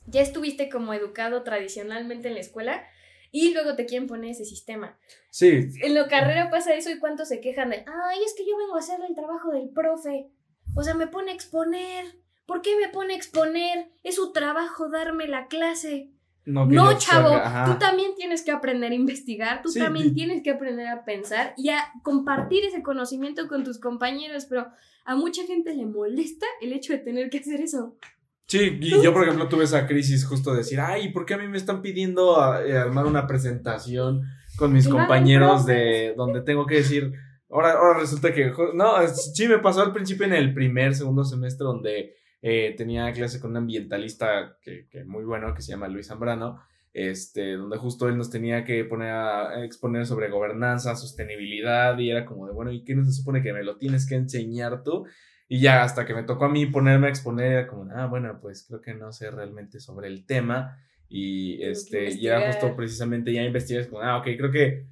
ya 0.06 0.20
estuviste 0.20 0.68
como 0.68 0.94
educado 0.94 1.42
tradicionalmente 1.42 2.28
en 2.28 2.34
la 2.34 2.40
escuela 2.40 2.84
y 3.30 3.52
luego 3.52 3.76
te 3.76 3.86
quieren 3.86 4.08
poner 4.08 4.30
ese 4.30 4.44
sistema. 4.44 4.98
Sí. 5.30 5.70
En 5.82 5.94
la 5.94 6.08
carrera 6.08 6.50
pasa 6.50 6.74
eso 6.74 6.90
y 6.90 6.98
cuántos 6.98 7.28
se 7.28 7.40
quejan 7.40 7.70
de, 7.70 7.84
ay, 7.86 8.18
es 8.24 8.34
que 8.34 8.46
yo 8.46 8.56
vengo 8.56 8.76
a 8.76 8.80
hacer 8.80 9.00
el 9.06 9.14
trabajo 9.14 9.50
del 9.52 9.68
profe. 9.68 10.30
O 10.74 10.82
sea, 10.82 10.94
me 10.94 11.06
pone 11.06 11.30
a 11.30 11.34
exponer 11.34 12.06
¿Por 12.48 12.62
qué 12.62 12.70
me 12.80 12.88
pone 12.88 13.12
a 13.12 13.16
exponer? 13.18 13.90
Es 14.02 14.16
su 14.16 14.32
trabajo 14.32 14.88
darme 14.88 15.28
la 15.28 15.48
clase. 15.48 16.08
No, 16.46 16.66
chavo, 16.96 17.36
tú 17.66 17.78
también 17.78 18.12
tienes 18.16 18.42
que 18.42 18.52
aprender 18.52 18.90
a 18.90 18.94
investigar, 18.94 19.60
tú 19.60 19.70
también 19.70 20.14
tienes 20.14 20.42
que 20.42 20.52
aprender 20.52 20.86
a 20.86 21.04
pensar 21.04 21.52
y 21.58 21.68
a 21.68 21.92
compartir 22.02 22.64
ese 22.64 22.82
conocimiento 22.82 23.48
con 23.48 23.64
tus 23.64 23.78
compañeros, 23.78 24.46
pero 24.46 24.66
a 25.04 25.14
mucha 25.14 25.44
gente 25.44 25.74
le 25.74 25.84
molesta 25.84 26.46
el 26.62 26.72
hecho 26.72 26.94
de 26.94 27.00
tener 27.00 27.28
que 27.28 27.40
hacer 27.40 27.60
eso. 27.60 27.98
Sí, 28.46 28.78
y 28.80 29.02
yo 29.02 29.12
por 29.12 29.24
ejemplo 29.24 29.46
tuve 29.50 29.64
esa 29.64 29.86
crisis 29.86 30.24
justo 30.24 30.52
de 30.52 30.58
decir, 30.58 30.80
ay, 30.80 31.12
¿por 31.12 31.26
qué 31.26 31.34
a 31.34 31.38
mí 31.38 31.48
me 31.48 31.58
están 31.58 31.82
pidiendo 31.82 32.38
eh, 32.64 32.78
armar 32.78 33.04
una 33.04 33.26
presentación 33.26 34.22
con 34.56 34.72
mis 34.72 34.88
compañeros 34.88 35.66
de 35.66 36.14
donde 36.16 36.40
tengo 36.40 36.64
que 36.64 36.76
decir, 36.76 37.12
ahora, 37.50 37.72
ahora 37.72 37.98
resulta 38.00 38.32
que, 38.32 38.50
no, 38.72 39.06
sí 39.06 39.48
me 39.48 39.58
pasó 39.58 39.82
al 39.82 39.92
principio 39.92 40.24
en 40.24 40.32
el 40.32 40.54
primer, 40.54 40.94
segundo 40.94 41.24
semestre 41.24 41.66
donde 41.66 42.14
eh, 42.40 42.74
tenía 42.76 43.12
clase 43.12 43.40
con 43.40 43.50
un 43.52 43.58
ambientalista 43.58 44.56
que, 44.62 44.86
que, 44.88 45.04
muy 45.04 45.24
bueno, 45.24 45.54
que 45.54 45.62
se 45.62 45.72
llama 45.72 45.88
Luis 45.88 46.06
Zambrano, 46.06 46.60
este, 46.92 47.52
donde 47.52 47.76
justo 47.76 48.08
él 48.08 48.16
nos 48.16 48.30
tenía 48.30 48.64
que 48.64 48.84
poner 48.84 49.10
a, 49.10 49.64
exponer 49.64 50.06
sobre 50.06 50.30
gobernanza, 50.30 50.96
sostenibilidad, 50.96 51.98
y 51.98 52.10
era 52.10 52.24
como 52.24 52.46
de, 52.46 52.52
bueno, 52.52 52.72
¿y 52.72 52.84
qué 52.84 52.94
no 52.94 53.04
se 53.04 53.12
supone 53.12 53.42
que 53.42 53.52
me 53.52 53.64
lo 53.64 53.76
tienes 53.76 54.06
que 54.06 54.14
enseñar 54.14 54.82
tú? 54.82 55.06
Y 55.48 55.60
ya 55.60 55.82
hasta 55.82 56.04
que 56.04 56.14
me 56.14 56.24
tocó 56.24 56.44
a 56.44 56.48
mí 56.50 56.66
ponerme 56.66 57.06
a 57.06 57.10
exponer, 57.10 57.52
era 57.52 57.66
como, 57.66 57.90
ah, 57.92 58.06
bueno, 58.06 58.38
pues 58.40 58.66
creo 58.66 58.80
que 58.80 58.94
no 58.94 59.12
sé 59.12 59.30
realmente 59.30 59.80
sobre 59.80 60.08
el 60.08 60.26
tema. 60.26 60.76
Y 61.08 61.62
este, 61.62 62.12
y 62.12 62.26
era 62.26 62.52
justo 62.52 62.76
precisamente 62.76 63.32
ya 63.32 63.42
investigar, 63.42 63.88
como, 63.88 64.02
ah, 64.02 64.18
ok, 64.18 64.24
creo 64.36 64.50
que 64.50 64.86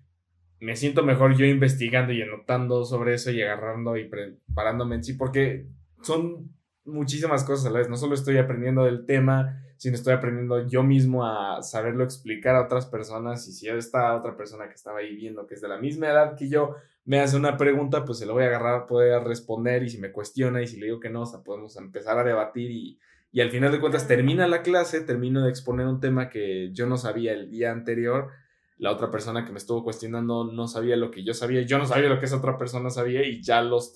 me 0.60 0.76
siento 0.76 1.02
mejor 1.04 1.36
yo 1.36 1.44
investigando 1.44 2.12
y 2.12 2.22
anotando 2.22 2.84
sobre 2.84 3.14
eso 3.14 3.30
y 3.30 3.42
agarrando 3.42 3.96
y 3.96 4.08
preparándome 4.08 4.96
en 4.96 5.04
sí, 5.04 5.12
porque 5.12 5.66
son 6.02 6.56
muchísimas 6.86 7.44
cosas 7.44 7.66
a 7.66 7.70
la 7.70 7.78
vez. 7.78 7.88
No 7.88 7.96
solo 7.96 8.14
estoy 8.14 8.38
aprendiendo 8.38 8.84
del 8.84 9.04
tema, 9.06 9.62
sino 9.76 9.94
estoy 9.94 10.14
aprendiendo 10.14 10.66
yo 10.66 10.82
mismo 10.82 11.26
a 11.26 11.62
saberlo 11.62 12.04
explicar 12.04 12.56
a 12.56 12.62
otras 12.62 12.86
personas. 12.86 13.46
Y 13.48 13.52
si 13.52 13.68
esta 13.68 14.14
otra 14.16 14.36
persona 14.36 14.68
que 14.68 14.74
estaba 14.74 15.00
ahí 15.00 15.14
viendo, 15.14 15.46
que 15.46 15.54
es 15.54 15.60
de 15.60 15.68
la 15.68 15.78
misma 15.78 16.08
edad 16.08 16.36
que 16.36 16.48
yo, 16.48 16.76
me 17.04 17.20
hace 17.20 17.36
una 17.36 17.56
pregunta, 17.56 18.04
pues 18.04 18.18
se 18.18 18.26
lo 18.26 18.32
voy 18.32 18.44
a 18.44 18.46
agarrar, 18.46 18.86
poder 18.86 19.22
responder. 19.22 19.82
Y 19.82 19.90
si 19.90 19.98
me 19.98 20.12
cuestiona 20.12 20.62
y 20.62 20.66
si 20.66 20.78
le 20.78 20.86
digo 20.86 21.00
que 21.00 21.10
no, 21.10 21.22
o 21.22 21.26
sea, 21.26 21.40
podemos 21.40 21.76
empezar 21.76 22.18
a 22.18 22.24
debatir. 22.24 22.70
Y, 22.70 22.98
y 23.32 23.40
al 23.40 23.50
final 23.50 23.72
de 23.72 23.80
cuentas 23.80 24.08
termina 24.08 24.46
la 24.48 24.62
clase, 24.62 25.00
termino 25.02 25.44
de 25.44 25.50
exponer 25.50 25.86
un 25.86 26.00
tema 26.00 26.28
que 26.30 26.70
yo 26.72 26.86
no 26.86 26.96
sabía 26.96 27.32
el 27.32 27.50
día 27.50 27.70
anterior 27.70 28.30
la 28.78 28.92
otra 28.92 29.10
persona 29.10 29.44
que 29.44 29.52
me 29.52 29.58
estuvo 29.58 29.82
cuestionando 29.82 30.44
no 30.52 30.68
sabía 30.68 30.96
lo 30.96 31.10
que 31.10 31.24
yo 31.24 31.32
sabía, 31.32 31.62
yo 31.62 31.78
no 31.78 31.86
sabía 31.86 32.10
lo 32.10 32.18
que 32.18 32.26
esa 32.26 32.36
otra 32.36 32.58
persona 32.58 32.90
sabía 32.90 33.26
y 33.26 33.42
ya 33.42 33.62
los 33.62 33.92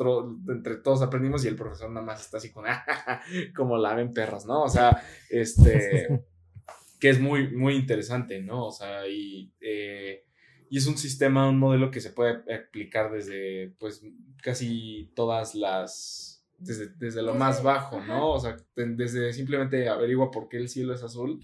entre 0.48 0.76
todos 0.76 1.02
aprendimos 1.02 1.44
y 1.44 1.48
el 1.48 1.56
profesor 1.56 1.90
nada 1.90 2.04
más 2.04 2.22
está 2.22 2.38
así 2.38 2.50
con, 2.50 2.64
como 3.54 3.76
laven 3.76 4.14
perras, 4.14 4.46
¿no? 4.46 4.62
O 4.62 4.68
sea, 4.68 5.02
este, 5.28 6.08
que 7.00 7.10
es 7.10 7.20
muy, 7.20 7.54
muy 7.54 7.74
interesante, 7.74 8.40
¿no? 8.40 8.66
O 8.66 8.72
sea, 8.72 9.06
y, 9.06 9.52
eh, 9.60 10.24
y 10.70 10.78
es 10.78 10.86
un 10.86 10.96
sistema, 10.96 11.48
un 11.48 11.58
modelo 11.58 11.90
que 11.90 12.00
se 12.00 12.12
puede 12.12 12.42
aplicar 12.54 13.12
desde, 13.12 13.74
pues, 13.78 14.02
casi 14.42 15.12
todas 15.14 15.54
las, 15.54 16.46
desde, 16.58 16.88
desde 16.96 17.22
lo 17.22 17.34
más 17.34 17.62
bajo, 17.62 18.00
¿no? 18.00 18.30
O 18.30 18.40
sea, 18.40 18.56
desde 18.74 19.34
simplemente 19.34 19.90
averigua 19.90 20.30
por 20.30 20.48
qué 20.48 20.56
el 20.56 20.70
cielo 20.70 20.94
es 20.94 21.02
azul 21.02 21.40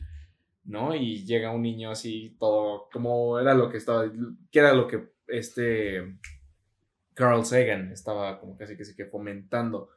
¿no? 0.66 0.94
Y 0.94 1.24
llega 1.24 1.52
un 1.52 1.62
niño 1.62 1.90
así, 1.90 2.36
todo, 2.38 2.88
como 2.93 3.38
era 3.38 3.55
lo 3.55 3.70
que 3.70 3.78
estaba, 3.78 4.10
que 4.51 4.59
era 4.59 4.74
lo 4.74 4.86
que 4.86 5.09
este 5.28 6.18
Carl 7.14 7.44
Sagan 7.44 7.93
estaba 7.93 8.38
como 8.38 8.56
casi 8.56 8.76
que 8.76 8.84
sí 8.84 8.94
que 8.94 9.06
fomentando. 9.06 9.88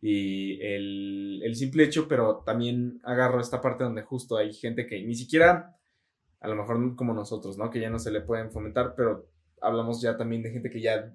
Y 0.00 0.60
el, 0.62 1.54
simple 1.54 1.84
hecho, 1.84 2.06
pero 2.06 2.42
también 2.44 3.00
agarro 3.02 3.40
esta 3.40 3.60
parte 3.60 3.84
donde 3.84 4.02
justo 4.02 4.36
hay 4.36 4.52
gente 4.52 4.86
que 4.86 5.02
ni 5.02 5.14
siquiera 5.14 5.76
a 6.40 6.48
lo 6.48 6.54
mejor 6.54 6.94
como 6.94 7.14
nosotros, 7.14 7.58
¿no? 7.58 7.70
Que 7.70 7.80
ya 7.80 7.90
no 7.90 7.98
se 7.98 8.12
le 8.12 8.20
pueden 8.20 8.52
fomentar, 8.52 8.94
pero 8.96 9.28
hablamos 9.60 10.00
ya 10.00 10.16
también 10.16 10.42
de 10.42 10.52
gente 10.52 10.70
que 10.70 10.80
ya 10.80 11.12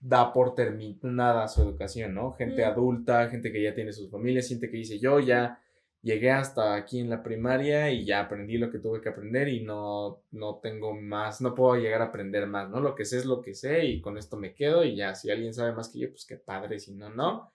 da 0.00 0.32
por 0.32 0.56
terminada 0.56 1.46
su 1.46 1.62
educación, 1.62 2.14
¿no? 2.14 2.32
Gente 2.32 2.64
Mm. 2.64 2.68
adulta, 2.68 3.28
gente 3.28 3.52
que 3.52 3.62
ya 3.62 3.74
tiene 3.74 3.92
sus 3.92 4.10
familias, 4.10 4.48
gente 4.48 4.68
que 4.68 4.78
dice, 4.78 4.98
yo 4.98 5.20
ya 5.20 5.60
llegué 6.02 6.30
hasta 6.30 6.74
aquí 6.74 7.00
en 7.00 7.10
la 7.10 7.22
primaria 7.22 7.90
y 7.90 8.04
ya 8.04 8.20
aprendí 8.20 8.56
lo 8.56 8.70
que 8.70 8.78
tuve 8.78 9.00
que 9.00 9.08
aprender 9.08 9.48
y 9.48 9.64
no, 9.64 10.22
no 10.30 10.58
tengo 10.62 10.94
más, 10.94 11.40
no 11.40 11.54
puedo 11.54 11.76
llegar 11.76 12.02
a 12.02 12.06
aprender 12.06 12.46
más, 12.46 12.70
¿no? 12.70 12.80
Lo 12.80 12.94
que 12.94 13.04
sé 13.04 13.18
es 13.18 13.24
lo 13.26 13.40
que 13.42 13.54
sé 13.54 13.84
y 13.84 14.00
con 14.00 14.16
esto 14.16 14.36
me 14.36 14.54
quedo 14.54 14.84
y 14.84 14.96
ya, 14.96 15.14
si 15.14 15.30
alguien 15.30 15.54
sabe 15.54 15.72
más 15.72 15.88
que 15.88 16.00
yo, 16.00 16.10
pues 16.10 16.24
qué 16.26 16.36
padre, 16.36 16.78
si 16.78 16.94
no, 16.94 17.10
no. 17.10 17.52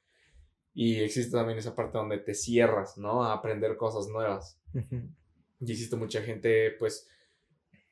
Y 0.73 1.01
existe 1.01 1.37
también 1.37 1.59
esa 1.59 1.75
parte 1.75 1.97
donde 1.97 2.17
te 2.17 2.33
cierras, 2.33 2.97
¿no? 2.97 3.23
A 3.23 3.33
aprender 3.33 3.77
cosas 3.77 4.07
nuevas. 4.07 4.59
Y 5.59 5.71
existe 5.71 5.95
mucha 5.95 6.21
gente, 6.21 6.71
pues, 6.71 7.07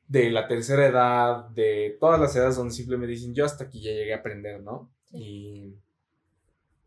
de 0.08 0.30
la 0.30 0.48
tercera 0.48 0.88
edad, 0.88 1.50
de 1.52 1.96
todas 2.00 2.20
las 2.20 2.36
edades 2.36 2.58
donde 2.58 2.74
simplemente 2.74 3.14
dicen, 3.14 3.34
yo 3.34 3.46
hasta 3.46 3.66
aquí 3.66 3.82
ya 3.82 3.92
llegué 3.92 4.14
a 4.14 4.18
aprender, 4.18 4.62
¿no? 4.62 4.92
Y 5.14 5.76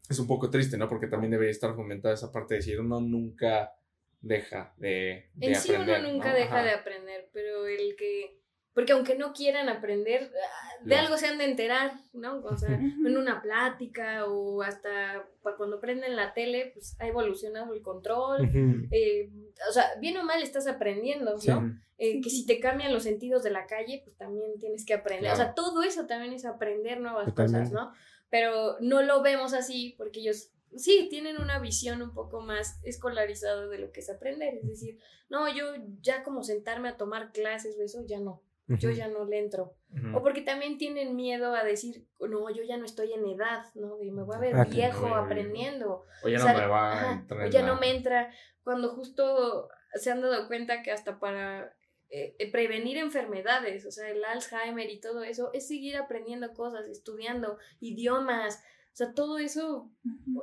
es 0.09 0.19
un 0.19 0.27
poco 0.27 0.51
triste, 0.51 0.77
¿no? 0.77 0.89
Porque 0.89 1.07
también 1.07 1.31
debería 1.31 1.51
estar 1.51 1.75
fomentada 1.75 2.15
esa 2.15 2.31
parte 2.33 2.55
de 2.55 2.59
decir, 2.61 2.81
uno 2.81 3.01
nunca 3.01 3.73
deja 4.21 4.73
de, 4.77 5.31
de 5.35 5.47
En 5.47 5.55
sí 5.55 5.73
aprender. 5.73 6.01
uno 6.01 6.13
nunca 6.13 6.31
¿no? 6.31 6.35
deja 6.37 6.57
Ajá. 6.57 6.65
de 6.65 6.71
aprender, 6.73 7.29
pero 7.33 7.67
el 7.67 7.95
que... 7.97 8.39
Porque 8.75 8.93
aunque 8.93 9.15
no 9.17 9.33
quieran 9.33 9.69
aprender, 9.69 10.33
ah, 10.35 10.85
de 10.85 10.97
algo 10.97 11.17
se 11.17 11.29
han 11.29 11.39
de 11.39 11.45
enterar, 11.45 11.93
¿no? 12.13 12.41
O 12.41 12.57
sea, 12.57 12.71
en 12.75 13.17
una 13.17 13.41
plática 13.41 14.25
o 14.27 14.63
hasta 14.63 15.25
cuando 15.57 15.79
prenden 15.81 16.17
la 16.17 16.35
tele, 16.35 16.73
pues 16.75 16.97
ha 16.99 17.07
evolucionado 17.07 17.73
el 17.73 17.83
control. 17.83 18.51
eh, 18.91 19.31
o 19.69 19.73
sea, 19.73 19.85
bien 20.01 20.17
o 20.17 20.25
mal 20.25 20.43
estás 20.43 20.67
aprendiendo, 20.67 21.39
Sí. 21.39 21.51
¿no? 21.51 21.79
Eh, 21.99 22.21
que 22.21 22.29
si 22.29 22.45
te 22.47 22.59
cambian 22.59 22.93
los 22.93 23.05
sentidos 23.05 23.45
de 23.45 23.51
la 23.53 23.67
calle, 23.69 24.01
pues 24.03 24.17
también 24.17 24.59
tienes 24.59 24.85
que 24.85 24.95
aprender. 24.95 25.31
O 25.31 25.37
sea, 25.37 25.55
todo 25.55 25.85
eso 25.85 26.07
también 26.07 26.33
es 26.33 26.45
aprender 26.45 27.01
nuevas 27.01 27.27
Totalmente. 27.27 27.69
cosas, 27.69 27.73
¿no? 27.73 27.93
Pero 28.35 28.77
no 28.81 29.01
lo 29.01 29.23
vemos 29.23 29.55
así 29.55 29.94
porque 29.97 30.19
ellos 30.19 30.51
sí 30.74 31.06
tienen 31.09 31.40
una 31.40 31.61
visión 31.61 32.02
un 32.02 32.12
poco 32.12 32.40
más 32.40 32.81
escolarizada 32.82 33.69
de 33.69 33.78
lo 33.78 33.93
que 33.93 34.01
es 34.01 34.11
aprender. 34.11 34.55
Es 34.55 34.66
decir, 34.66 34.98
no, 35.28 35.48
yo 35.55 35.66
ya 36.01 36.24
como 36.24 36.43
sentarme 36.43 36.89
a 36.89 36.97
tomar 36.97 37.31
clases 37.31 37.78
o 37.78 37.85
eso, 37.85 38.05
ya 38.09 38.19
no. 38.19 38.43
Yo 38.66 38.90
ya 38.90 39.06
no 39.06 39.24
le 39.24 39.39
entro. 39.39 39.77
O 40.16 40.20
porque 40.20 40.40
también 40.40 40.78
tienen 40.78 41.15
miedo 41.15 41.55
a 41.55 41.62
decir, 41.62 42.09
no, 42.19 42.51
yo 42.51 42.65
ya 42.65 42.77
no 42.77 42.85
estoy 42.85 43.12
en 43.12 43.24
edad, 43.24 43.66
¿no? 43.77 44.02
Y 44.02 44.11
me 44.11 44.24
voy 44.24 44.35
a 44.35 44.40
ver 44.40 44.56
Ah, 44.56 44.65
viejo 44.65 45.06
aprendiendo. 45.15 46.02
O 46.24 46.28
ya 46.28 46.39
O 46.39 46.40
no 46.40 46.44
sea, 46.44 46.59
me 46.59 46.66
va 46.66 46.93
a 46.93 47.12
entrar 47.12 47.47
o 47.47 47.51
ya 47.51 47.62
no 47.62 47.78
me 47.78 47.94
entra. 47.94 48.32
Cuando 48.65 48.89
justo 48.89 49.69
se 49.94 50.11
han 50.11 50.23
dado 50.23 50.48
cuenta 50.48 50.82
que 50.82 50.90
hasta 50.90 51.20
para 51.20 51.73
eh, 52.11 52.37
eh, 52.39 52.51
prevenir 52.51 52.97
enfermedades, 52.99 53.87
o 53.87 53.91
sea, 53.91 54.09
el 54.11 54.25
Alzheimer 54.25 54.89
y 54.91 55.01
todo 55.01 55.23
eso, 55.25 55.51
es 55.53 55.67
seguir 55.67 55.97
aprendiendo 55.97 56.53
cosas, 56.53 56.87
estudiando 56.87 57.59
idiomas. 57.81 58.63
O 58.93 58.97
sea, 58.97 59.13
todo 59.15 59.39
eso 59.39 59.91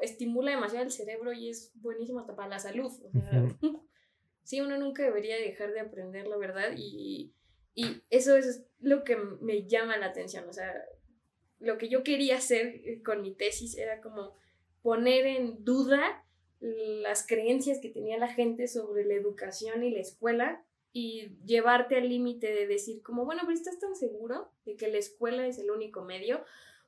estimula 0.01 0.51
demasiado 0.51 0.85
el 0.85 0.91
cerebro 0.91 1.31
y 1.31 1.49
es 1.49 1.71
buenísimo 1.75 2.19
hasta 2.19 2.35
para 2.35 2.49
la 2.49 2.59
salud. 2.59 2.91
O 2.91 3.11
sea, 3.11 3.31
sí, 4.43 4.59
uno 4.59 4.77
nunca 4.77 5.03
debería 5.03 5.37
dejar 5.37 5.71
de 5.71 5.79
aprender, 5.79 6.27
la 6.27 6.37
verdad, 6.37 6.73
y, 6.75 7.33
y 7.73 8.01
eso 8.09 8.35
es 8.35 8.65
lo 8.79 9.03
que 9.05 9.15
me 9.15 9.67
llama 9.67 9.97
la 9.97 10.07
atención. 10.07 10.49
O 10.49 10.53
sea, 10.53 10.73
lo 11.59 11.77
que 11.77 11.87
yo 11.87 12.03
quería 12.03 12.37
hacer 12.37 12.81
eh, 12.83 13.01
con 13.03 13.21
mi 13.21 13.33
tesis 13.33 13.77
era 13.77 14.01
como 14.01 14.35
poner 14.81 15.25
en 15.27 15.63
duda 15.63 16.25
las 16.59 17.25
creencias 17.25 17.79
que 17.79 17.89
tenía 17.89 18.17
la 18.17 18.27
gente 18.27 18.67
sobre 18.67 19.05
la 19.05 19.15
educación 19.15 19.83
y 19.83 19.91
la 19.91 20.01
escuela 20.01 20.63
y 20.93 21.37
llevarte 21.45 21.95
al 21.95 22.09
límite 22.09 22.53
de 22.53 22.67
decir 22.67 23.01
como, 23.01 23.25
bueno, 23.25 23.41
pero 23.43 23.53
¿estás 23.53 23.79
tan 23.79 23.95
seguro 23.95 24.51
de 24.65 24.75
que 24.75 24.89
la 24.89 24.97
escuela 24.97 25.47
es 25.47 25.57
el 25.57 25.71
único 25.71 26.03
medio? 26.03 26.43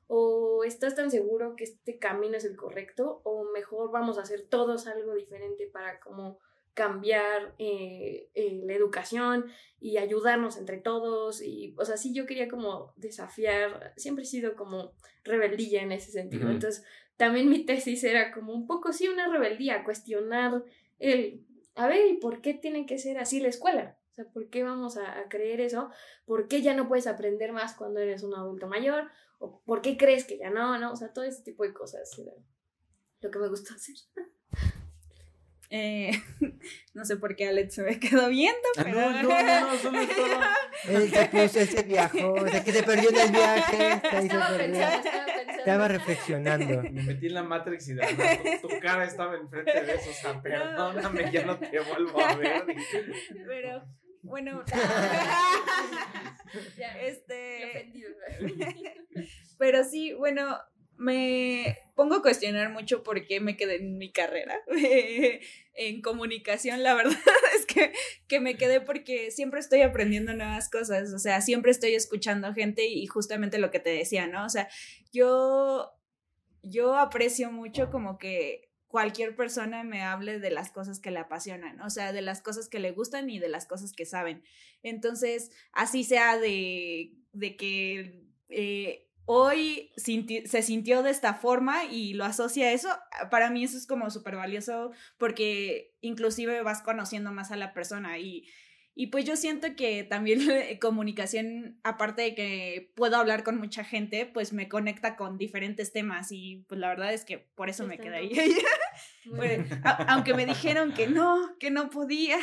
¿O 0.06 0.64
estás 0.64 0.94
tan 0.94 1.10
seguro 1.10 1.56
que 1.56 1.64
este 1.64 1.98
camino 1.98 2.36
es 2.36 2.44
el 2.44 2.56
correcto? 2.56 3.22
¿O 3.24 3.44
mejor 3.52 3.90
vamos 3.90 4.18
a 4.18 4.22
hacer 4.22 4.42
todos 4.42 4.86
algo 4.86 5.14
diferente 5.14 5.66
para 5.66 6.00
como 6.00 6.38
cambiar 6.74 7.54
eh, 7.58 8.28
eh, 8.34 8.60
la 8.64 8.74
educación 8.74 9.46
y 9.80 9.96
ayudarnos 9.96 10.58
entre 10.58 10.76
todos? 10.76 11.40
Y, 11.40 11.74
o 11.78 11.86
sea, 11.86 11.96
sí, 11.96 12.12
yo 12.12 12.26
quería 12.26 12.48
como 12.48 12.92
desafiar, 12.96 13.94
siempre 13.96 14.24
he 14.24 14.26
sido 14.26 14.54
como 14.54 14.92
rebeldía 15.24 15.82
en 15.82 15.92
ese 15.92 16.10
sentido. 16.10 16.50
Entonces, 16.50 16.84
también 17.16 17.48
mi 17.48 17.64
tesis 17.64 18.04
era 18.04 18.32
como 18.32 18.52
un 18.52 18.66
poco, 18.66 18.92
sí, 18.92 19.08
una 19.08 19.28
rebeldía, 19.28 19.84
cuestionar 19.84 20.62
el, 20.98 21.46
a 21.74 21.86
ver, 21.86 22.06
¿y 22.10 22.16
por 22.18 22.40
qué 22.40 22.54
tiene 22.54 22.86
que 22.86 22.98
ser 22.98 23.18
así 23.18 23.40
la 23.40 23.48
escuela? 23.48 23.98
O 24.10 24.14
sea, 24.14 24.24
¿por 24.26 24.48
qué 24.48 24.62
vamos 24.62 24.96
a, 24.96 25.18
a 25.18 25.28
creer 25.28 25.60
eso? 25.60 25.90
¿Por 26.24 26.46
qué 26.46 26.62
ya 26.62 26.74
no 26.74 26.88
puedes 26.88 27.06
aprender 27.06 27.52
más 27.52 27.74
cuando 27.74 28.00
eres 28.00 28.22
un 28.22 28.34
adulto 28.34 28.68
mayor? 28.68 29.10
¿O 29.38 29.60
por 29.64 29.82
qué 29.82 29.96
crees 29.96 30.24
que 30.24 30.38
ya 30.38 30.50
no? 30.50 30.78
no? 30.78 30.92
O 30.92 30.96
sea, 30.96 31.12
todo 31.12 31.24
ese 31.24 31.42
tipo 31.42 31.64
de 31.64 31.72
cosas 31.72 32.10
lo 33.24 33.30
que 33.30 33.38
me 33.38 33.48
gustó 33.48 33.74
hacer. 33.74 33.96
Eh, 35.70 36.10
no 36.94 37.04
sé 37.04 37.16
por 37.16 37.34
qué 37.34 37.48
Alex 37.48 37.74
se 37.74 37.82
me 37.82 37.98
quedó 37.98 38.28
viendo, 38.28 38.60
Ah, 38.76 38.82
pero... 38.84 39.00
no, 39.00 39.22
no, 39.22 39.42
no, 39.42 39.60
no, 39.72 39.78
solo 39.82 40.06
todo. 40.06 40.40
Él 40.88 41.10
se 41.10 41.24
puso, 41.26 41.60
él 41.60 41.68
se 41.68 41.82
viajó, 41.82 42.32
o 42.34 42.46
sea, 42.48 42.62
que 42.62 42.72
se 42.72 42.82
perdió 42.82 43.08
en 43.08 43.16
el 43.16 43.30
viaje. 43.30 43.92
Estaba 43.92 44.10
pensando, 44.10 44.34
estaba 44.34 44.58
pensando. 44.58 45.32
Estaba 45.64 45.88
reflexionando. 45.88 46.82
Me 46.82 47.02
metí 47.02 47.26
en 47.26 47.34
la 47.34 47.42
Matrix 47.42 47.88
y 47.88 47.94
de 47.94 48.00
verdad 48.02 48.60
tu, 48.60 48.68
tu 48.68 48.80
cara 48.80 49.04
estaba 49.04 49.34
enfrente 49.36 49.72
de 49.82 49.94
eso. 49.94 50.10
O 50.10 50.12
sea, 50.12 50.42
perdóname, 50.42 51.30
ya 51.32 51.46
no 51.46 51.58
te 51.58 51.80
vuelvo 51.80 52.20
a 52.22 52.36
ver. 52.36 52.66
Pero, 53.46 53.82
bueno, 54.22 54.62
Ya, 56.76 56.98
este... 57.00 57.90
Pero 59.58 59.84
sí, 59.84 60.12
bueno, 60.12 60.58
me 60.96 61.78
pongo 61.94 62.16
a 62.16 62.22
cuestionar 62.22 62.70
mucho 62.72 63.02
por 63.02 63.26
qué 63.26 63.40
me 63.40 63.56
quedé 63.56 63.76
en 63.76 63.98
mi 63.98 64.12
carrera 64.12 64.60
en 65.74 66.02
comunicación. 66.02 66.82
La 66.82 66.94
verdad 66.94 67.16
es 67.58 67.66
que, 67.66 67.92
que 68.28 68.40
me 68.40 68.56
quedé 68.56 68.80
porque 68.80 69.30
siempre 69.30 69.60
estoy 69.60 69.82
aprendiendo 69.82 70.34
nuevas 70.34 70.68
cosas, 70.68 71.12
o 71.12 71.18
sea, 71.18 71.40
siempre 71.40 71.70
estoy 71.70 71.94
escuchando 71.94 72.52
gente 72.54 72.86
y 72.86 73.06
justamente 73.06 73.58
lo 73.58 73.70
que 73.70 73.80
te 73.80 73.90
decía, 73.90 74.26
¿no? 74.26 74.44
O 74.44 74.48
sea, 74.48 74.68
yo, 75.12 75.92
yo 76.62 76.96
aprecio 76.96 77.50
mucho 77.50 77.90
como 77.90 78.18
que 78.18 78.70
cualquier 78.88 79.34
persona 79.34 79.82
me 79.82 80.02
hable 80.02 80.38
de 80.38 80.50
las 80.50 80.70
cosas 80.70 81.00
que 81.00 81.10
le 81.10 81.18
apasionan, 81.18 81.80
o 81.80 81.90
sea, 81.90 82.12
de 82.12 82.22
las 82.22 82.40
cosas 82.40 82.68
que 82.68 82.78
le 82.78 82.92
gustan 82.92 83.28
y 83.28 83.40
de 83.40 83.48
las 83.48 83.66
cosas 83.66 83.92
que 83.92 84.06
saben. 84.06 84.44
Entonces, 84.82 85.50
así 85.72 86.04
sea 86.04 86.38
de, 86.38 87.12
de 87.32 87.56
que 87.56 88.24
eh, 88.50 89.08
hoy 89.26 89.90
sinti- 89.96 90.46
se 90.46 90.62
sintió 90.62 91.02
de 91.02 91.10
esta 91.10 91.34
forma 91.34 91.84
y 91.84 92.14
lo 92.14 92.24
asocia 92.24 92.66
a 92.66 92.72
eso, 92.72 92.88
para 93.30 93.50
mí 93.50 93.64
eso 93.64 93.76
es 93.76 93.86
como 93.86 94.10
súper 94.10 94.36
valioso 94.36 94.90
porque 95.18 95.94
inclusive 96.00 96.62
vas 96.62 96.82
conociendo 96.82 97.32
más 97.32 97.50
a 97.50 97.56
la 97.56 97.72
persona 97.72 98.18
y, 98.18 98.44
y 98.94 99.08
pues 99.08 99.24
yo 99.24 99.34
siento 99.36 99.68
que 99.76 100.04
también 100.04 100.40
comunicación, 100.80 101.80
aparte 101.82 102.22
de 102.22 102.34
que 102.34 102.92
puedo 102.94 103.16
hablar 103.16 103.44
con 103.44 103.58
mucha 103.58 103.82
gente, 103.84 104.26
pues 104.26 104.52
me 104.52 104.68
conecta 104.68 105.16
con 105.16 105.38
diferentes 105.38 105.92
temas 105.92 106.30
y 106.30 106.64
pues 106.68 106.78
la 106.80 106.88
verdad 106.88 107.12
es 107.12 107.24
que 107.24 107.38
por 107.38 107.68
eso 107.68 107.86
me 107.86 107.98
quedé 107.98 108.16
ahí. 108.16 108.32
A- 109.84 110.12
aunque 110.14 110.34
me 110.34 110.46
dijeron 110.46 110.92
que 110.92 111.06
no, 111.06 111.56
que 111.58 111.70
no 111.70 111.88
podía. 111.90 112.36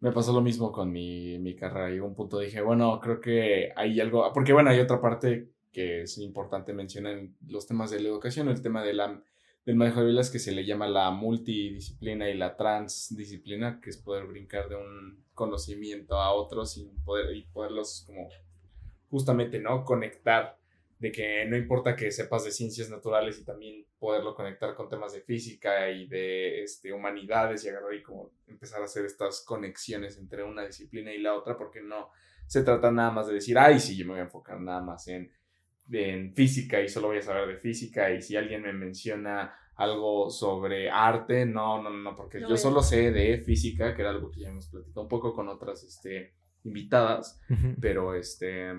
Me 0.00 0.10
pasó 0.10 0.32
lo 0.32 0.40
mismo 0.40 0.72
con 0.72 0.90
mi, 0.90 1.38
mi 1.38 1.54
carrera. 1.54 1.88
Llegó 1.90 2.06
un 2.08 2.14
punto, 2.16 2.40
dije, 2.40 2.60
bueno, 2.60 2.98
creo 2.98 3.20
que 3.20 3.72
hay 3.76 4.00
algo. 4.00 4.32
Porque, 4.32 4.52
bueno, 4.52 4.70
hay 4.70 4.80
otra 4.80 5.00
parte 5.00 5.48
que 5.72 6.02
es 6.02 6.18
importante 6.18 6.72
mencionar 6.72 7.18
en 7.18 7.36
los 7.48 7.66
temas 7.66 7.90
de 7.90 8.00
la 8.00 8.08
educación, 8.08 8.48
el 8.48 8.62
tema 8.62 8.84
de 8.84 8.94
la, 8.94 9.22
del 9.64 9.76
manejo 9.76 10.00
de 10.00 10.06
vidas 10.06 10.30
que 10.30 10.38
se 10.38 10.52
le 10.52 10.64
llama 10.64 10.88
la 10.88 11.10
multidisciplina 11.10 12.28
y 12.28 12.36
la 12.36 12.56
transdisciplina, 12.56 13.80
que 13.80 13.90
es 13.90 13.96
poder 13.96 14.26
brincar 14.26 14.68
de 14.68 14.76
un 14.76 15.24
conocimiento 15.34 16.16
a 16.16 16.32
otro 16.32 16.66
sin 16.66 16.94
poder 17.04 17.34
y 17.34 17.42
poderlos 17.46 18.04
como 18.06 18.28
justamente, 19.08 19.58
¿no? 19.58 19.84
Conectar 19.84 20.58
de 20.98 21.10
que 21.10 21.44
no 21.46 21.56
importa 21.56 21.96
que 21.96 22.12
sepas 22.12 22.44
de 22.44 22.52
ciencias 22.52 22.88
naturales 22.88 23.38
y 23.40 23.44
también 23.44 23.84
poderlo 23.98 24.36
conectar 24.36 24.74
con 24.76 24.88
temas 24.88 25.12
de 25.12 25.20
física 25.20 25.90
y 25.90 26.06
de 26.06 26.62
este, 26.62 26.92
humanidades 26.92 27.64
y 27.64 27.68
agarrar 27.68 27.92
y 27.94 28.02
como 28.02 28.30
empezar 28.46 28.80
a 28.80 28.84
hacer 28.84 29.04
estas 29.04 29.40
conexiones 29.42 30.16
entre 30.16 30.44
una 30.44 30.64
disciplina 30.64 31.12
y 31.12 31.18
la 31.18 31.34
otra, 31.34 31.56
porque 31.56 31.82
no 31.82 32.10
se 32.46 32.62
trata 32.62 32.92
nada 32.92 33.10
más 33.10 33.26
de 33.26 33.34
decir, 33.34 33.58
ay, 33.58 33.80
sí, 33.80 33.96
yo 33.96 34.04
me 34.04 34.12
voy 34.12 34.20
a 34.20 34.24
enfocar 34.24 34.60
nada 34.60 34.80
más 34.80 35.08
en, 35.08 35.32
en 35.92 36.34
física 36.34 36.80
y 36.80 36.88
solo 36.88 37.08
voy 37.08 37.18
a 37.18 37.22
saber 37.22 37.48
de 37.48 37.56
física 37.56 38.12
y 38.12 38.22
si 38.22 38.36
alguien 38.36 38.62
me 38.62 38.72
menciona 38.72 39.54
algo 39.76 40.30
sobre 40.30 40.90
arte, 40.90 41.46
no, 41.46 41.82
no, 41.82 41.90
no, 41.90 42.16
porque 42.16 42.40
No, 42.40 42.48
yo 42.48 42.56
solo 42.56 42.82
sé 42.82 43.10
de 43.10 43.38
física, 43.38 43.94
que 43.94 44.02
era 44.02 44.10
algo 44.10 44.30
que 44.30 44.40
ya 44.40 44.48
hemos 44.48 44.68
platicado 44.68 45.02
un 45.02 45.08
poco 45.08 45.34
con 45.34 45.48
otras 45.48 45.82
este, 45.82 46.34
invitadas, 46.64 47.40
pero 47.80 48.14
este 48.14 48.72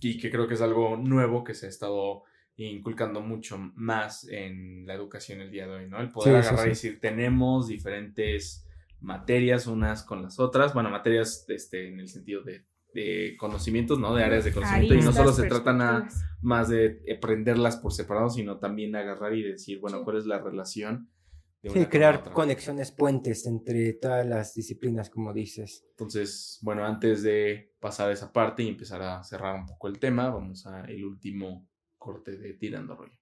y 0.00 0.18
que 0.18 0.30
creo 0.30 0.46
que 0.46 0.54
es 0.54 0.60
algo 0.60 0.96
nuevo 0.96 1.44
que 1.44 1.54
se 1.54 1.66
ha 1.66 1.68
estado 1.68 2.24
inculcando 2.56 3.20
mucho 3.20 3.56
más 3.76 4.28
en 4.28 4.86
la 4.86 4.94
educación 4.94 5.40
el 5.40 5.50
día 5.50 5.66
de 5.66 5.76
hoy, 5.76 5.88
¿no? 5.88 6.00
El 6.00 6.10
poder 6.10 6.36
Sí, 6.36 6.42
sí, 6.42 6.48
agarrar 6.48 6.66
y 6.66 6.70
decir, 6.70 7.00
tenemos 7.00 7.68
diferentes 7.68 8.66
materias 9.00 9.66
unas 9.66 10.02
con 10.02 10.22
las 10.22 10.40
otras, 10.40 10.74
bueno, 10.74 10.90
materias 10.90 11.44
este, 11.48 11.88
en 11.88 12.00
el 12.00 12.08
sentido 12.08 12.42
de, 12.42 12.64
conocimientos, 13.38 13.98
¿no? 13.98 14.14
De 14.14 14.24
áreas 14.24 14.44
de 14.44 14.52
conocimiento, 14.52 14.94
y 14.94 15.02
no 15.02 15.12
solo 15.12 15.32
se 15.32 15.46
trata 15.46 15.72
nada 15.72 16.08
más 16.40 16.68
de 16.68 17.00
aprenderlas 17.16 17.76
por 17.76 17.92
separado, 17.92 18.30
sino 18.30 18.58
también 18.58 18.96
agarrar 18.96 19.34
y 19.34 19.42
decir, 19.42 19.80
bueno, 19.80 20.04
cuál 20.04 20.18
es 20.18 20.26
la 20.26 20.38
relación. 20.38 21.10
De 21.62 21.70
sí, 21.70 21.86
crear 21.86 22.22
conexiones, 22.32 22.92
puentes 22.92 23.44
entre 23.46 23.92
todas 23.94 24.24
las 24.24 24.54
disciplinas, 24.54 25.10
como 25.10 25.32
dices. 25.32 25.84
Entonces, 25.90 26.60
bueno, 26.62 26.84
antes 26.84 27.24
de 27.24 27.74
pasar 27.80 28.10
a 28.10 28.12
esa 28.12 28.32
parte 28.32 28.62
y 28.62 28.68
empezar 28.68 29.02
a 29.02 29.24
cerrar 29.24 29.56
un 29.56 29.66
poco 29.66 29.88
el 29.88 29.98
tema, 29.98 30.30
vamos 30.30 30.66
a 30.66 30.84
el 30.84 31.04
último 31.04 31.66
corte 31.96 32.38
de 32.38 32.54
Tirando 32.54 32.94
Rollo. 32.94 33.18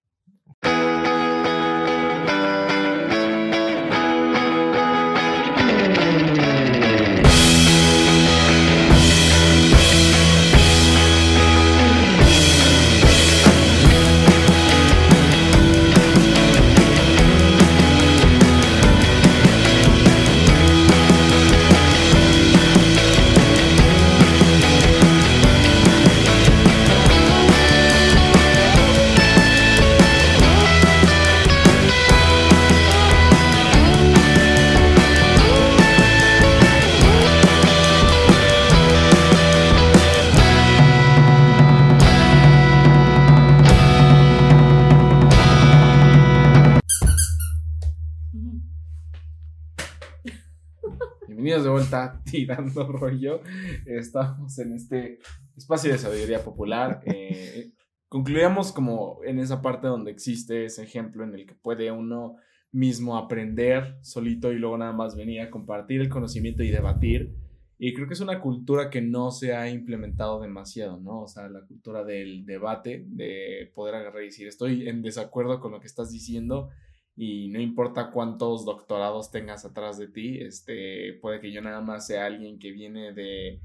De 51.64 51.70
vuelta 51.70 52.20
tirando 52.30 52.86
rollo. 52.86 53.40
Estamos 53.86 54.58
en 54.58 54.72
este 54.72 55.18
espacio 55.56 55.92
de 55.92 55.98
sabiduría 55.98 56.42
popular. 56.42 57.00
Eh, 57.04 57.72
concluíamos 58.08 58.72
como 58.72 59.20
en 59.24 59.38
esa 59.38 59.62
parte 59.62 59.86
donde 59.86 60.10
existe 60.10 60.64
ese 60.64 60.82
ejemplo 60.82 61.24
en 61.24 61.34
el 61.34 61.46
que 61.46 61.54
puede 61.54 61.90
uno 61.90 62.36
mismo 62.72 63.16
aprender 63.16 63.98
solito 64.02 64.52
y 64.52 64.58
luego 64.58 64.76
nada 64.76 64.92
más 64.92 65.16
venir 65.16 65.40
a 65.40 65.50
compartir 65.50 66.00
el 66.00 66.08
conocimiento 66.08 66.62
y 66.62 66.70
debatir. 66.70 67.34
Y 67.78 67.94
creo 67.94 68.06
que 68.06 68.14
es 68.14 68.20
una 68.20 68.40
cultura 68.40 68.90
que 68.90 69.02
no 69.02 69.30
se 69.30 69.54
ha 69.54 69.68
implementado 69.70 70.40
demasiado, 70.40 70.98
¿no? 70.98 71.22
O 71.22 71.28
sea, 71.28 71.48
la 71.48 71.60
cultura 71.60 72.04
del 72.04 72.46
debate, 72.46 73.04
de 73.06 73.70
poder 73.74 73.94
agarrar 73.94 74.22
y 74.22 74.26
decir, 74.26 74.48
estoy 74.48 74.88
en 74.88 75.02
desacuerdo 75.02 75.60
con 75.60 75.72
lo 75.72 75.80
que 75.80 75.86
estás 75.86 76.10
diciendo 76.10 76.70
y 77.16 77.48
no 77.48 77.60
importa 77.60 78.10
cuántos 78.10 78.66
doctorados 78.66 79.30
tengas 79.30 79.64
atrás 79.64 79.96
de 79.96 80.08
ti, 80.08 80.38
este, 80.38 81.14
puede 81.22 81.40
que 81.40 81.50
yo 81.50 81.62
nada 81.62 81.80
más 81.80 82.06
sea 82.06 82.26
alguien 82.26 82.58
que 82.58 82.72
viene 82.72 83.14
de, 83.14 83.62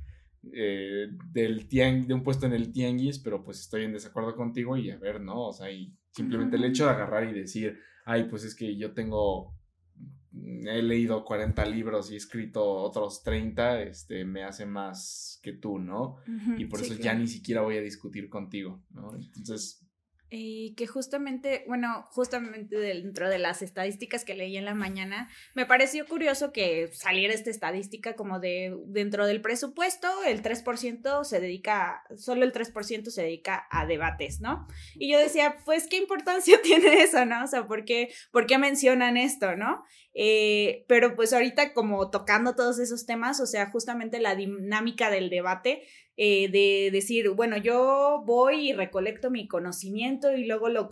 eh, 0.53 1.09
del 1.33 1.67
de 1.67 2.13
un 2.13 2.23
puesto 2.23 2.45
en 2.45 2.53
el 2.53 2.71
tianguis, 2.71 3.19
pero 3.19 3.43
pues 3.43 3.59
estoy 3.59 3.83
en 3.83 3.91
desacuerdo 3.91 4.35
contigo 4.37 4.77
y 4.77 4.89
a 4.89 4.97
ver, 4.97 5.19
¿no? 5.19 5.47
O 5.47 5.53
sea, 5.53 5.69
y 5.69 5.93
simplemente 6.11 6.55
el 6.55 6.63
hecho 6.63 6.85
de 6.85 6.91
agarrar 6.91 7.29
y 7.29 7.33
decir, 7.33 7.77
ay, 8.05 8.23
pues 8.23 8.45
es 8.45 8.55
que 8.55 8.77
yo 8.77 8.93
tengo, 8.93 9.53
he 10.33 10.81
leído 10.81 11.25
40 11.25 11.65
libros 11.65 12.09
y 12.09 12.13
he 12.13 12.17
escrito 12.17 12.65
otros 12.65 13.21
30, 13.21 13.83
este, 13.83 14.23
me 14.23 14.43
hace 14.43 14.65
más 14.65 15.39
que 15.43 15.51
tú, 15.51 15.77
¿no? 15.77 16.17
y 16.57 16.65
por 16.65 16.81
eso 16.81 16.93
ya 16.93 17.13
ni 17.13 17.27
siquiera 17.27 17.61
voy 17.61 17.75
a 17.75 17.81
discutir 17.81 18.29
contigo, 18.29 18.81
¿no? 18.91 19.13
Entonces, 19.13 19.80
y 20.33 20.73
que 20.75 20.87
justamente, 20.87 21.65
bueno, 21.67 22.07
justamente 22.11 22.77
dentro 22.77 23.27
de 23.27 23.37
las 23.37 23.61
estadísticas 23.61 24.23
que 24.23 24.33
leí 24.33 24.55
en 24.55 24.63
la 24.63 24.73
mañana, 24.73 25.29
me 25.53 25.65
pareció 25.65 26.07
curioso 26.07 26.53
que 26.53 26.89
saliera 26.93 27.33
esta 27.33 27.49
estadística 27.49 28.15
como 28.15 28.39
de 28.39 28.73
dentro 28.85 29.27
del 29.27 29.41
presupuesto, 29.41 30.07
el 30.25 30.41
3% 30.41 31.25
se 31.25 31.41
dedica, 31.41 32.03
solo 32.15 32.45
el 32.45 32.53
3% 32.53 33.09
se 33.09 33.23
dedica 33.23 33.67
a 33.69 33.85
debates, 33.85 34.39
¿no? 34.39 34.67
Y 34.95 35.11
yo 35.11 35.19
decía, 35.19 35.57
pues, 35.65 35.87
¿qué 35.87 35.97
importancia 35.97 36.59
tiene 36.63 37.03
eso, 37.03 37.25
no? 37.25 37.43
O 37.43 37.47
sea, 37.47 37.67
¿por 37.67 37.83
qué, 37.83 38.13
por 38.31 38.45
qué 38.45 38.57
mencionan 38.57 39.17
esto, 39.17 39.57
no? 39.57 39.83
Eh, 40.13 40.85
pero 40.87 41.15
pues 41.15 41.31
ahorita 41.33 41.73
como 41.73 42.09
tocando 42.09 42.55
todos 42.55 42.79
esos 42.79 43.05
temas, 43.05 43.39
o 43.39 43.45
sea, 43.45 43.71
justamente 43.71 44.19
la 44.19 44.35
dinámica 44.35 45.09
del 45.09 45.29
debate, 45.29 45.83
eh, 46.17 46.49
de 46.49 46.89
decir, 46.91 47.29
bueno, 47.29 47.57
yo 47.57 48.23
voy 48.25 48.69
y 48.69 48.73
recolecto 48.73 49.31
mi 49.31 49.47
conocimiento 49.47 50.35
y 50.35 50.45
luego 50.45 50.67
lo, 50.69 50.89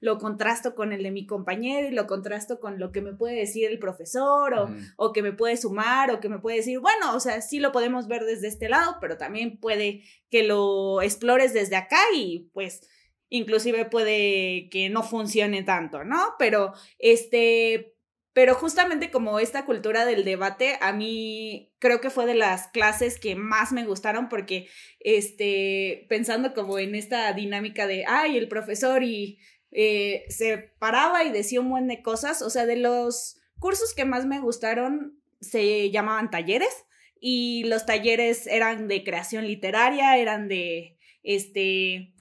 lo 0.00 0.18
contrasto 0.18 0.74
con 0.74 0.92
el 0.92 1.02
de 1.02 1.10
mi 1.10 1.26
compañero 1.26 1.88
y 1.88 1.92
lo 1.92 2.06
contrasto 2.06 2.60
con 2.60 2.78
lo 2.78 2.92
que 2.92 3.02
me 3.02 3.12
puede 3.12 3.34
decir 3.34 3.68
el 3.68 3.80
profesor 3.80 4.54
o, 4.54 4.68
o, 4.96 5.12
que 5.12 5.22
me 5.22 5.32
puede 5.32 5.56
sumar 5.56 6.10
o 6.12 6.20
que 6.20 6.28
me 6.28 6.38
puede 6.38 6.58
decir, 6.58 6.78
bueno, 6.78 7.14
o 7.14 7.20
sea, 7.20 7.42
sí 7.42 7.58
lo 7.58 7.72
podemos 7.72 8.06
ver 8.06 8.24
desde 8.24 8.46
este 8.48 8.68
lado, 8.68 8.96
pero 9.00 9.16
también 9.16 9.58
puede 9.58 10.02
que 10.30 10.44
lo 10.44 11.02
explores 11.02 11.52
desde 11.52 11.76
acá 11.76 12.00
y 12.14 12.48
pues 12.54 12.88
inclusive 13.28 13.84
puede 13.86 14.68
que 14.70 14.88
no 14.88 15.02
funcione 15.02 15.64
tanto, 15.64 16.04
¿no? 16.04 16.34
Pero 16.38 16.72
este, 16.98 17.95
pero 18.36 18.54
justamente 18.54 19.10
como 19.10 19.38
esta 19.38 19.64
cultura 19.64 20.04
del 20.04 20.22
debate, 20.22 20.76
a 20.82 20.92
mí 20.92 21.72
creo 21.78 22.02
que 22.02 22.10
fue 22.10 22.26
de 22.26 22.34
las 22.34 22.68
clases 22.68 23.18
que 23.18 23.34
más 23.34 23.72
me 23.72 23.86
gustaron 23.86 24.28
porque, 24.28 24.68
este, 25.00 26.04
pensando 26.10 26.52
como 26.52 26.78
en 26.78 26.94
esta 26.94 27.32
dinámica 27.32 27.86
de, 27.86 28.04
ay, 28.06 28.36
el 28.36 28.46
profesor 28.46 29.02
y 29.02 29.38
eh, 29.70 30.26
se 30.28 30.58
paraba 30.78 31.24
y 31.24 31.32
decía 31.32 31.62
un 31.62 31.70
buen 31.70 31.88
de 31.88 32.02
cosas, 32.02 32.42
o 32.42 32.50
sea, 32.50 32.66
de 32.66 32.76
los 32.76 33.38
cursos 33.58 33.94
que 33.94 34.04
más 34.04 34.26
me 34.26 34.38
gustaron 34.38 35.18
se 35.40 35.90
llamaban 35.90 36.30
talleres 36.30 36.84
y 37.18 37.64
los 37.64 37.86
talleres 37.86 38.46
eran 38.46 38.86
de 38.86 39.02
creación 39.02 39.46
literaria, 39.46 40.18
eran 40.18 40.46
de, 40.46 40.98
este, 41.22 42.12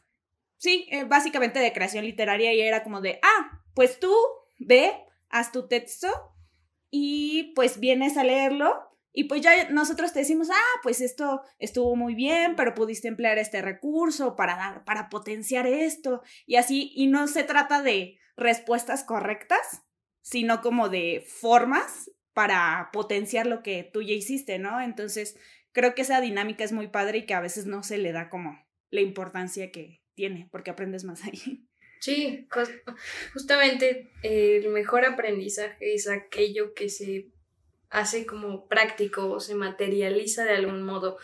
sí, 0.55 0.87
eh, 0.91 1.03
básicamente 1.03 1.59
de 1.59 1.73
creación 1.73 2.05
literaria 2.05 2.53
y 2.53 2.61
era 2.61 2.85
como 2.85 3.01
de, 3.01 3.19
ah, 3.21 3.61
pues 3.73 3.99
tú 3.99 4.15
ve 4.59 4.93
haz 5.29 5.51
tu 5.51 5.67
texto 5.67 6.07
y 6.89 7.53
pues 7.55 7.79
vienes 7.79 8.17
a 8.17 8.23
leerlo 8.23 8.95
y 9.17 9.25
pues 9.25 9.41
ya 9.41 9.69
nosotros 9.69 10.11
te 10.11 10.19
decimos, 10.19 10.49
ah, 10.51 10.79
pues 10.83 10.99
esto 10.99 11.41
estuvo 11.57 11.95
muy 11.95 12.15
bien, 12.15 12.57
pero 12.57 12.75
pudiste 12.75 13.07
emplear 13.07 13.37
este 13.37 13.61
recurso 13.61 14.35
para 14.35 14.57
dar, 14.57 14.83
para 14.83 15.09
potenciar 15.09 15.67
esto 15.67 16.21
y 16.45 16.57
así, 16.57 16.91
y 16.93 17.07
no 17.07 17.27
se 17.27 17.43
trata 17.43 17.81
de 17.81 18.19
respuestas 18.35 19.05
correctas, 19.05 19.83
sino 20.21 20.61
como 20.61 20.89
de 20.89 21.25
formas 21.25 22.11
para 22.33 22.89
potenciar 22.91 23.47
lo 23.47 23.63
que 23.63 23.89
tú 23.91 24.01
ya 24.01 24.13
hiciste, 24.13 24.59
¿no? 24.59 24.81
Entonces, 24.81 25.37
creo 25.71 25.95
que 25.95 26.01
esa 26.01 26.19
dinámica 26.19 26.65
es 26.65 26.73
muy 26.73 26.89
padre 26.89 27.19
y 27.19 27.25
que 27.25 27.33
a 27.33 27.39
veces 27.39 27.65
no 27.65 27.83
se 27.83 27.97
le 27.97 28.11
da 28.11 28.29
como 28.29 28.59
la 28.89 28.99
importancia 28.99 29.71
que 29.71 30.03
tiene, 30.13 30.49
porque 30.51 30.71
aprendes 30.71 31.05
más 31.05 31.23
ahí. 31.25 31.65
Sí, 31.99 32.47
justamente 33.33 34.11
el 34.21 34.69
mejor 34.69 35.05
aprendizaje 35.05 35.93
es 35.93 36.07
aquello 36.07 36.73
que 36.73 36.89
se 36.89 37.29
hace 37.89 38.25
como 38.25 38.67
práctico 38.67 39.29
o 39.29 39.39
se 39.39 39.55
materializa 39.55 40.43
de 40.43 40.53
algún 40.53 40.83
modo. 40.83 41.17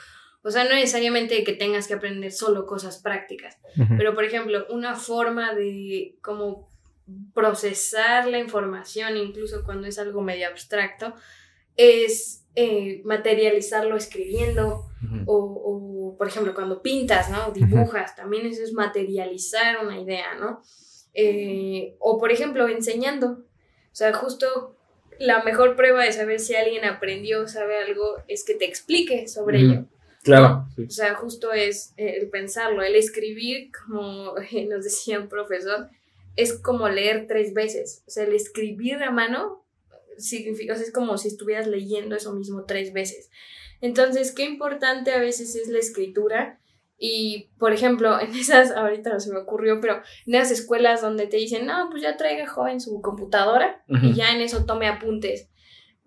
O 0.43 0.49
sea, 0.49 0.63
no 0.63 0.73
necesariamente 0.73 1.43
que 1.43 1.53
tengas 1.53 1.87
que 1.87 1.93
aprender 1.93 2.31
solo 2.31 2.65
cosas 2.65 2.99
prácticas, 3.01 3.59
pero 3.97 4.15
por 4.15 4.23
ejemplo, 4.23 4.65
una 4.69 4.95
forma 4.95 5.53
de 5.53 6.17
como 6.21 6.71
procesar 7.33 8.27
la 8.27 8.39
información, 8.39 9.17
incluso 9.17 9.63
cuando 9.63 9.87
es 9.87 9.99
algo 9.99 10.21
medio 10.21 10.47
abstracto, 10.47 11.13
es 11.75 12.40
eh, 12.55 13.01
materializarlo 13.05 13.95
escribiendo 13.95 14.85
o, 15.25 16.15
por 16.17 16.27
ejemplo, 16.27 16.53
cuando 16.53 16.81
pintas, 16.81 17.29
¿no? 17.29 17.51
Dibujas, 17.51 18.15
también 18.15 18.45
eso 18.45 18.63
es 18.63 18.73
materializar 18.73 19.83
una 19.83 19.99
idea, 19.99 20.35
¿no? 20.35 20.61
Eh, 21.13 21.95
o, 21.99 22.19
por 22.19 22.31
ejemplo, 22.31 22.67
enseñando. 22.67 23.27
O 23.31 23.95
sea, 23.95 24.13
justo 24.13 24.75
la 25.19 25.43
mejor 25.43 25.75
prueba 25.75 26.03
de 26.03 26.11
saber 26.11 26.39
si 26.39 26.55
alguien 26.55 26.85
aprendió 26.85 27.43
o 27.43 27.47
sabe 27.47 27.77
algo 27.77 28.17
es 28.27 28.43
que 28.43 28.55
te 28.55 28.65
explique 28.65 29.27
sobre 29.27 29.59
ello. 29.59 29.85
Claro. 30.23 30.67
O 30.77 30.89
sea, 30.89 31.15
justo 31.15 31.51
es 31.51 31.93
el 31.97 32.29
pensarlo, 32.29 32.83
el 32.83 32.95
escribir, 32.95 33.71
como 33.71 34.35
nos 34.69 34.83
decía 34.83 35.19
un 35.19 35.29
profesor, 35.29 35.89
es 36.35 36.53
como 36.53 36.87
leer 36.89 37.27
tres 37.27 37.53
veces. 37.53 38.03
O 38.07 38.11
sea, 38.11 38.23
el 38.23 38.33
escribir 38.33 39.03
a 39.03 39.11
mano 39.11 39.60
significa, 40.17 40.73
o 40.73 40.75
sea, 40.75 40.85
es 40.85 40.91
como 40.91 41.17
si 41.17 41.27
estuvieras 41.27 41.67
leyendo 41.67 42.15
eso 42.15 42.33
mismo 42.33 42.65
tres 42.65 42.93
veces. 42.93 43.29
Entonces, 43.81 44.31
qué 44.31 44.45
importante 44.45 45.11
a 45.11 45.19
veces 45.19 45.55
es 45.55 45.67
la 45.67 45.79
escritura. 45.79 46.59
Y, 46.97 47.49
por 47.57 47.73
ejemplo, 47.73 48.19
en 48.21 48.33
esas, 48.35 48.71
ahorita 48.71 49.11
no 49.11 49.19
se 49.19 49.31
me 49.31 49.39
ocurrió, 49.39 49.81
pero 49.81 50.01
en 50.27 50.35
esas 50.35 50.51
escuelas 50.51 51.01
donde 51.01 51.27
te 51.27 51.37
dicen, 51.37 51.65
no, 51.65 51.89
pues 51.89 52.03
ya 52.03 52.15
traiga 52.15 52.47
joven 52.47 52.79
su 52.79 53.01
computadora 53.01 53.83
y 53.87 54.13
ya 54.13 54.31
en 54.33 54.41
eso 54.41 54.65
tome 54.65 54.87
apuntes. 54.87 55.49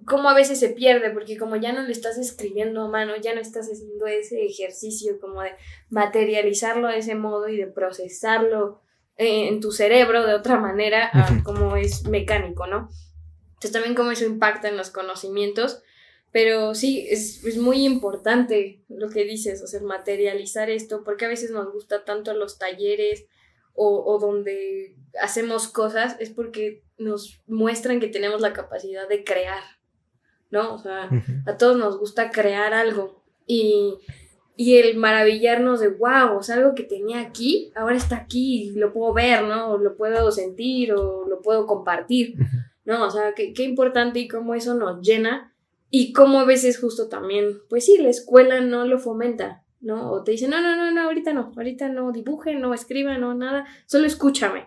cómo 0.06 0.28
a 0.28 0.34
veces 0.34 0.60
se 0.60 0.68
pierde, 0.68 1.10
porque 1.10 1.36
como 1.36 1.56
ya 1.56 1.72
no 1.72 1.82
le 1.82 1.92
estás 1.92 2.18
escribiendo 2.18 2.82
a 2.82 2.88
mano, 2.88 3.14
ya 3.16 3.34
no 3.34 3.40
estás 3.40 3.68
haciendo 3.70 4.06
ese 4.06 4.44
ejercicio 4.44 5.18
como 5.20 5.42
de 5.42 5.50
materializarlo 5.90 6.88
de 6.88 6.98
ese 6.98 7.14
modo 7.14 7.48
y 7.48 7.56
de 7.56 7.66
procesarlo 7.66 8.80
eh, 9.16 9.48
en 9.48 9.60
tu 9.60 9.70
cerebro 9.70 10.26
de 10.26 10.34
otra 10.34 10.58
manera, 10.58 11.10
como 11.44 11.76
es 11.76 12.06
mecánico, 12.06 12.66
¿no? 12.66 12.88
Entonces 13.64 13.80
también 13.80 13.94
como 13.94 14.10
eso 14.10 14.26
impacta 14.26 14.68
en 14.68 14.76
los 14.76 14.90
conocimientos, 14.90 15.82
pero 16.32 16.74
sí, 16.74 17.06
es, 17.08 17.42
es 17.44 17.56
muy 17.56 17.86
importante 17.86 18.82
lo 18.88 19.08
que 19.08 19.24
dices, 19.24 19.62
o 19.62 19.66
sea, 19.66 19.80
materializar 19.80 20.68
esto, 20.68 21.02
porque 21.02 21.24
a 21.24 21.28
veces 21.28 21.50
nos 21.50 21.72
gusta 21.72 22.04
tanto 22.04 22.34
los 22.34 22.58
talleres 22.58 23.24
o, 23.72 24.04
o 24.04 24.18
donde 24.18 24.96
hacemos 25.18 25.68
cosas, 25.68 26.16
es 26.20 26.28
porque 26.28 26.82
nos 26.98 27.40
muestran 27.46 28.00
que 28.00 28.08
tenemos 28.08 28.42
la 28.42 28.52
capacidad 28.52 29.08
de 29.08 29.24
crear, 29.24 29.62
¿no? 30.50 30.74
O 30.74 30.78
sea, 30.78 31.08
a 31.46 31.56
todos 31.56 31.78
nos 31.78 31.98
gusta 31.98 32.30
crear 32.30 32.74
algo 32.74 33.24
y, 33.46 33.94
y 34.56 34.76
el 34.76 34.98
maravillarnos 34.98 35.80
de, 35.80 35.88
wow, 35.88 36.36
o 36.36 36.42
sea, 36.42 36.56
algo 36.56 36.74
que 36.74 36.82
tenía 36.82 37.20
aquí, 37.20 37.72
ahora 37.74 37.96
está 37.96 38.16
aquí 38.16 38.64
y 38.64 38.70
lo 38.72 38.92
puedo 38.92 39.14
ver, 39.14 39.44
¿no? 39.44 39.70
O 39.70 39.78
lo 39.78 39.96
puedo 39.96 40.30
sentir 40.32 40.92
o 40.92 41.26
lo 41.26 41.40
puedo 41.40 41.66
compartir, 41.66 42.36
¿no? 42.84 43.04
O 43.04 43.10
sea, 43.10 43.34
qué, 43.34 43.52
qué 43.52 43.64
importante 43.64 44.20
y 44.20 44.28
cómo 44.28 44.54
eso 44.54 44.74
nos 44.74 45.00
llena 45.00 45.54
y 45.90 46.12
cómo 46.12 46.40
a 46.40 46.44
veces 46.44 46.80
justo 46.80 47.08
también, 47.08 47.58
pues 47.68 47.84
sí, 47.84 47.98
la 47.98 48.08
escuela 48.08 48.60
no 48.60 48.84
lo 48.84 48.98
fomenta, 48.98 49.62
¿no? 49.80 50.10
O 50.10 50.24
te 50.24 50.32
dicen, 50.32 50.50
no, 50.50 50.60
no, 50.60 50.74
no, 50.76 50.90
no, 50.90 51.02
ahorita 51.02 51.32
no, 51.32 51.52
ahorita 51.56 51.88
no 51.88 52.10
dibujen, 52.10 52.60
no 52.60 52.74
escriban, 52.74 53.20
no 53.20 53.34
nada, 53.34 53.64
solo 53.86 54.06
escúchame. 54.06 54.66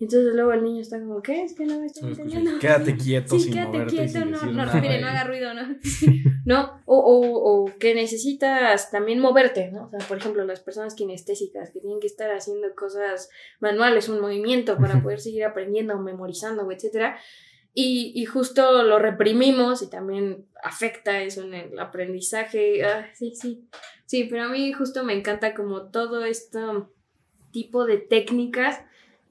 Entonces 0.00 0.34
luego 0.34 0.52
el 0.52 0.64
niño 0.64 0.80
está 0.80 0.98
como, 0.98 1.22
¿qué? 1.22 1.44
Es 1.44 1.54
que 1.54 1.66
no 1.66 1.78
me 1.78 1.86
estoy 1.86 2.10
entendiendo. 2.10 2.58
Quédate 2.58 2.96
quieto, 3.02 3.38
sí, 3.38 3.50
quédate 3.50 3.86
quieto, 3.86 4.24
no, 4.24 4.44
no, 4.46 4.74
mire, 4.74 5.00
no 5.00 5.06
haga 5.06 5.24
ruido, 5.24 5.54
¿no? 5.54 5.62
¿No? 6.44 6.82
O, 6.84 6.98
o, 6.98 7.64
o, 7.64 7.78
que 7.78 7.94
necesitas 7.94 8.90
también 8.90 9.20
moverte, 9.20 9.70
¿no? 9.70 9.86
O 9.86 9.90
sea, 9.90 10.00
por 10.08 10.18
ejemplo, 10.18 10.44
las 10.44 10.60
personas 10.60 10.94
kinestésicas 10.94 11.70
que 11.70 11.80
tienen 11.80 12.00
que 12.00 12.08
estar 12.08 12.30
haciendo 12.32 12.74
cosas 12.74 13.30
manuales, 13.60 14.08
un 14.08 14.20
movimiento 14.20 14.76
para 14.78 15.00
poder 15.02 15.20
seguir 15.20 15.44
aprendiendo 15.44 15.94
o 15.94 16.00
memorizando, 16.00 16.68
etcétera. 16.70 17.16
Y, 17.72 18.12
y 18.14 18.24
justo 18.24 18.82
lo 18.82 18.98
reprimimos 18.98 19.82
y 19.82 19.90
también 19.90 20.46
afecta 20.62 21.22
eso 21.22 21.42
en 21.42 21.54
el 21.54 21.78
aprendizaje. 21.78 22.84
Ah, 22.84 23.06
sí, 23.14 23.34
sí. 23.34 23.68
Sí, 24.06 24.24
pero 24.24 24.44
a 24.44 24.48
mí 24.48 24.72
justo 24.72 25.04
me 25.04 25.12
encanta 25.12 25.54
como 25.54 25.90
todo 25.90 26.24
este 26.24 26.60
tipo 27.52 27.84
de 27.84 27.98
técnicas 27.98 28.80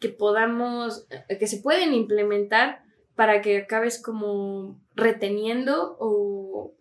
que 0.03 0.09
podamos, 0.09 1.07
eh, 1.29 1.37
que 1.37 1.47
se 1.47 1.61
pueden 1.61 1.93
implementar 1.93 2.83
para 3.15 3.41
que 3.41 3.57
acabes 3.59 4.01
como 4.01 4.81
reteniendo 4.95 5.95
o 5.97 6.75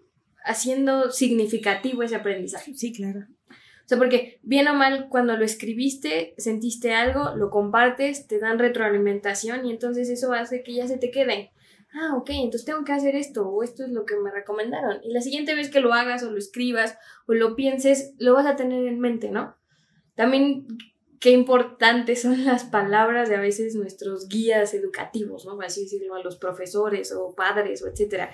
haciendo 0.45 1.13
significativo 1.13 2.03
ese 2.03 2.17
aprendizaje. 2.17 2.75
Sí, 2.75 2.93
claro. 2.93 3.21
O 3.49 3.89
sea, 3.89 3.97
porque 3.97 4.41
bien 4.43 4.67
o 4.67 4.75
mal, 4.75 5.07
cuando 5.09 5.37
lo 5.37 5.45
escribiste, 5.45 6.35
sentiste 6.37 6.95
algo, 6.95 7.37
lo 7.37 7.49
compartes, 7.51 8.27
te 8.27 8.41
dan 8.41 8.59
retroalimentación 8.59 9.67
y 9.67 9.71
entonces 9.71 10.09
eso 10.09 10.33
hace 10.33 10.65
que 10.65 10.75
ya 10.75 10.89
se 10.89 10.99
te 10.99 11.13
quede. 11.13 11.53
Ah, 11.95 12.17
ok, 12.17 12.31
entonces 12.31 12.65
tengo 12.65 12.83
que 12.85 12.93
hacer 12.93 13.15
esto 13.15 13.47
o 13.49 13.63
esto 13.63 13.85
es 13.85 13.91
lo 13.91 14.05
que 14.05 14.17
me 14.17 14.33
recomendaron. 14.33 14.99
Y 15.05 15.13
la 15.13 15.21
siguiente 15.21 15.55
vez 15.55 15.71
que 15.71 15.81
lo 15.81 15.95
hagas 15.95 16.25
o 16.25 16.31
lo 16.33 16.39
escribas 16.39 16.99
o 17.29 17.35
lo 17.35 17.55
pienses, 17.55 18.15
lo 18.19 18.35
vas 18.35 18.47
a 18.47 18.57
tener 18.57 18.85
en 18.89 18.99
mente, 18.99 19.31
¿no? 19.31 19.55
También 20.17 20.67
qué 21.23 21.31
importantes 21.31 22.23
son 22.23 22.45
las 22.45 22.65
palabras 22.65 23.29
de 23.29 23.37
a 23.37 23.41
veces 23.41 23.77
nuestros 23.77 24.29
guías 24.29 24.75
educativos, 24.75 25.47
¿no? 25.47 25.59
Así 25.63 25.85
decirlo, 25.85 26.17
a 26.17 26.23
los 26.23 26.37
profesores 26.37 27.15
o 27.17 27.33
padres 27.37 27.81
o 27.85 27.87
etcétera. 27.87 28.33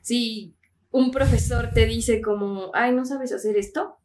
Si 0.00 0.56
un 0.90 1.10
profesor 1.10 1.68
te 1.74 1.84
dice 1.84 2.22
como, 2.22 2.70
ay, 2.72 2.92
¿no 2.92 3.04
sabes 3.04 3.34
hacer 3.34 3.58
esto? 3.58 3.98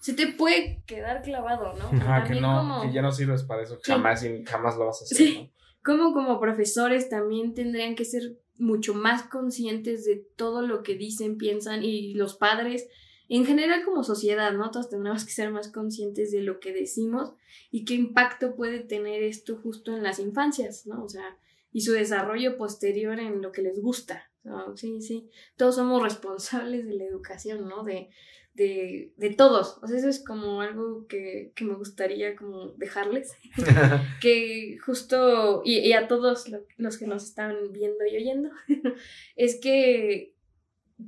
Se 0.00 0.14
te 0.14 0.28
puede 0.28 0.84
quedar 0.86 1.20
clavado, 1.22 1.74
¿no? 1.76 2.00
Ajá, 2.00 2.22
que 2.22 2.40
no, 2.40 2.82
que 2.82 2.92
ya 2.92 3.02
no 3.02 3.10
sirves 3.10 3.42
para 3.42 3.64
eso, 3.64 3.80
jamás, 3.82 4.24
jamás 4.46 4.76
lo 4.76 4.86
vas 4.86 5.02
a 5.02 5.04
hacer, 5.04 5.18
sí. 5.18 5.52
Como 5.84 6.12
como 6.12 6.38
profesores 6.38 7.08
también 7.08 7.54
tendrían 7.54 7.96
que 7.96 8.04
ser 8.04 8.38
mucho 8.56 8.94
más 8.94 9.24
conscientes 9.24 10.04
de 10.04 10.24
todo 10.36 10.62
lo 10.62 10.84
que 10.84 10.94
dicen, 10.94 11.38
piensan 11.38 11.82
y 11.82 12.14
los 12.14 12.36
padres 12.36 12.86
en 13.36 13.46
general 13.46 13.84
como 13.84 14.02
sociedad, 14.02 14.52
¿no? 14.52 14.70
Todos 14.72 14.90
tenemos 14.90 15.24
que 15.24 15.30
ser 15.30 15.50
más 15.50 15.70
conscientes 15.70 16.32
de 16.32 16.42
lo 16.42 16.58
que 16.58 16.72
decimos 16.72 17.32
y 17.70 17.84
qué 17.84 17.94
impacto 17.94 18.56
puede 18.56 18.80
tener 18.80 19.22
esto 19.22 19.56
justo 19.56 19.96
en 19.96 20.02
las 20.02 20.18
infancias, 20.18 20.84
¿no? 20.86 21.04
O 21.04 21.08
sea, 21.08 21.38
y 21.72 21.82
su 21.82 21.92
desarrollo 21.92 22.56
posterior 22.56 23.20
en 23.20 23.40
lo 23.40 23.52
que 23.52 23.62
les 23.62 23.80
gusta. 23.80 24.30
Sí, 24.74 25.00
sí, 25.00 25.30
todos 25.56 25.76
somos 25.76 26.02
responsables 26.02 26.86
de 26.86 26.94
la 26.94 27.04
educación, 27.04 27.68
¿no? 27.68 27.84
De, 27.84 28.08
de, 28.54 29.12
de 29.16 29.30
todos. 29.30 29.78
O 29.80 29.86
sea, 29.86 29.98
eso 29.98 30.08
es 30.08 30.24
como 30.24 30.60
algo 30.60 31.06
que, 31.06 31.52
que 31.54 31.64
me 31.64 31.74
gustaría 31.74 32.34
como 32.34 32.68
dejarles. 32.78 33.36
que 34.20 34.76
justo, 34.84 35.62
y, 35.64 35.78
y 35.78 35.92
a 35.92 36.08
todos 36.08 36.46
los 36.78 36.98
que 36.98 37.06
nos 37.06 37.24
están 37.24 37.70
viendo 37.70 38.04
y 38.10 38.16
oyendo, 38.16 38.50
es 39.36 39.60
que 39.60 40.34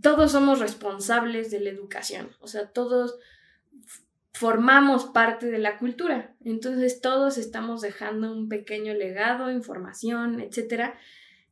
todos 0.00 0.32
somos 0.32 0.60
responsables 0.60 1.50
de 1.50 1.60
la 1.60 1.70
educación, 1.70 2.30
o 2.40 2.46
sea, 2.46 2.70
todos 2.70 3.18
formamos 4.32 5.06
parte 5.06 5.50
de 5.50 5.58
la 5.58 5.78
cultura, 5.78 6.34
entonces 6.44 7.00
todos 7.00 7.36
estamos 7.38 7.80
dejando 7.82 8.32
un 8.32 8.48
pequeño 8.48 8.94
legado, 8.94 9.50
información, 9.50 10.40
etcétera, 10.40 10.98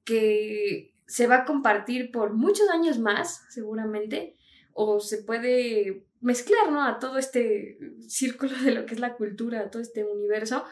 que 0.04 0.94
se 1.06 1.26
va 1.26 1.38
a 1.38 1.44
compartir 1.44 2.10
por 2.10 2.32
muchos 2.32 2.68
años 2.70 2.98
más, 2.98 3.44
seguramente, 3.50 4.36
o 4.72 5.00
se 5.00 5.18
puede 5.18 6.04
mezclar, 6.20 6.70
¿no? 6.70 6.84
A 6.84 6.98
todo 6.98 7.18
este 7.18 7.78
círculo 8.06 8.56
de 8.62 8.70
lo 8.72 8.86
que 8.86 8.94
es 8.94 9.00
la 9.00 9.14
cultura, 9.14 9.60
a 9.60 9.70
todo 9.70 9.82
este 9.82 10.04
universo, 10.04 10.64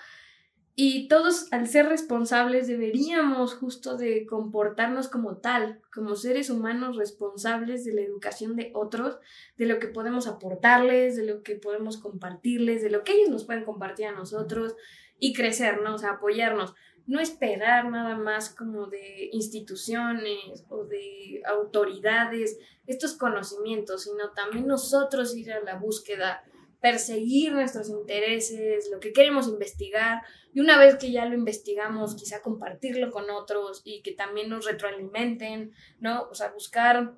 y 0.80 1.08
todos, 1.08 1.52
al 1.52 1.66
ser 1.66 1.86
responsables, 1.86 2.68
deberíamos 2.68 3.54
justo 3.54 3.96
de 3.96 4.24
comportarnos 4.26 5.08
como 5.08 5.38
tal, 5.38 5.80
como 5.92 6.14
seres 6.14 6.50
humanos 6.50 6.96
responsables 6.96 7.84
de 7.84 7.94
la 7.94 8.02
educación 8.02 8.54
de 8.54 8.70
otros, 8.74 9.18
de 9.56 9.66
lo 9.66 9.80
que 9.80 9.88
podemos 9.88 10.28
aportarles, 10.28 11.16
de 11.16 11.26
lo 11.26 11.42
que 11.42 11.56
podemos 11.56 11.96
compartirles, 11.96 12.80
de 12.80 12.90
lo 12.90 13.02
que 13.02 13.14
ellos 13.14 13.28
nos 13.28 13.44
pueden 13.44 13.64
compartir 13.64 14.06
a 14.06 14.12
nosotros 14.12 14.76
y 15.18 15.32
crecer, 15.32 15.82
¿no? 15.82 15.96
O 15.96 15.98
sea, 15.98 16.10
apoyarnos. 16.10 16.76
No 17.08 17.18
esperar 17.18 17.90
nada 17.90 18.14
más 18.14 18.54
como 18.54 18.86
de 18.86 19.30
instituciones 19.32 20.64
o 20.68 20.84
de 20.84 21.42
autoridades 21.44 22.56
estos 22.86 23.14
conocimientos, 23.14 24.04
sino 24.04 24.30
también 24.30 24.68
nosotros 24.68 25.36
ir 25.36 25.50
a 25.50 25.60
la 25.60 25.74
búsqueda 25.74 26.44
perseguir 26.80 27.52
nuestros 27.52 27.88
intereses, 27.88 28.88
lo 28.92 29.00
que 29.00 29.12
queremos 29.12 29.48
investigar, 29.48 30.22
y 30.52 30.60
una 30.60 30.78
vez 30.78 30.96
que 30.96 31.10
ya 31.10 31.24
lo 31.24 31.34
investigamos, 31.34 32.14
quizá 32.14 32.40
compartirlo 32.40 33.10
con 33.10 33.30
otros 33.30 33.82
y 33.84 34.02
que 34.02 34.12
también 34.12 34.48
nos 34.48 34.64
retroalimenten, 34.64 35.72
¿no? 36.00 36.28
O 36.30 36.34
sea, 36.34 36.50
buscar 36.50 37.14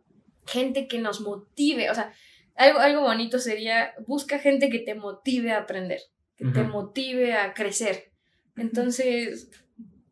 gente 0.47 0.89
que 0.89 0.99
nos 0.99 1.21
motive, 1.21 1.91
o 1.91 1.95
sea, 1.95 2.13
algo, 2.55 2.81
algo 2.81 3.03
bonito 3.03 3.39
sería, 3.39 3.95
busca 4.07 4.39
gente 4.39 4.71
que 4.71 4.81
te 4.81 4.95
motive 4.95 5.53
a 5.53 5.59
aprender, 5.59 6.01
que 6.37 6.47
te 6.47 6.63
motive 6.63 7.35
a 7.35 7.55
crecer. 7.55 8.13
Entonces, 8.57 9.51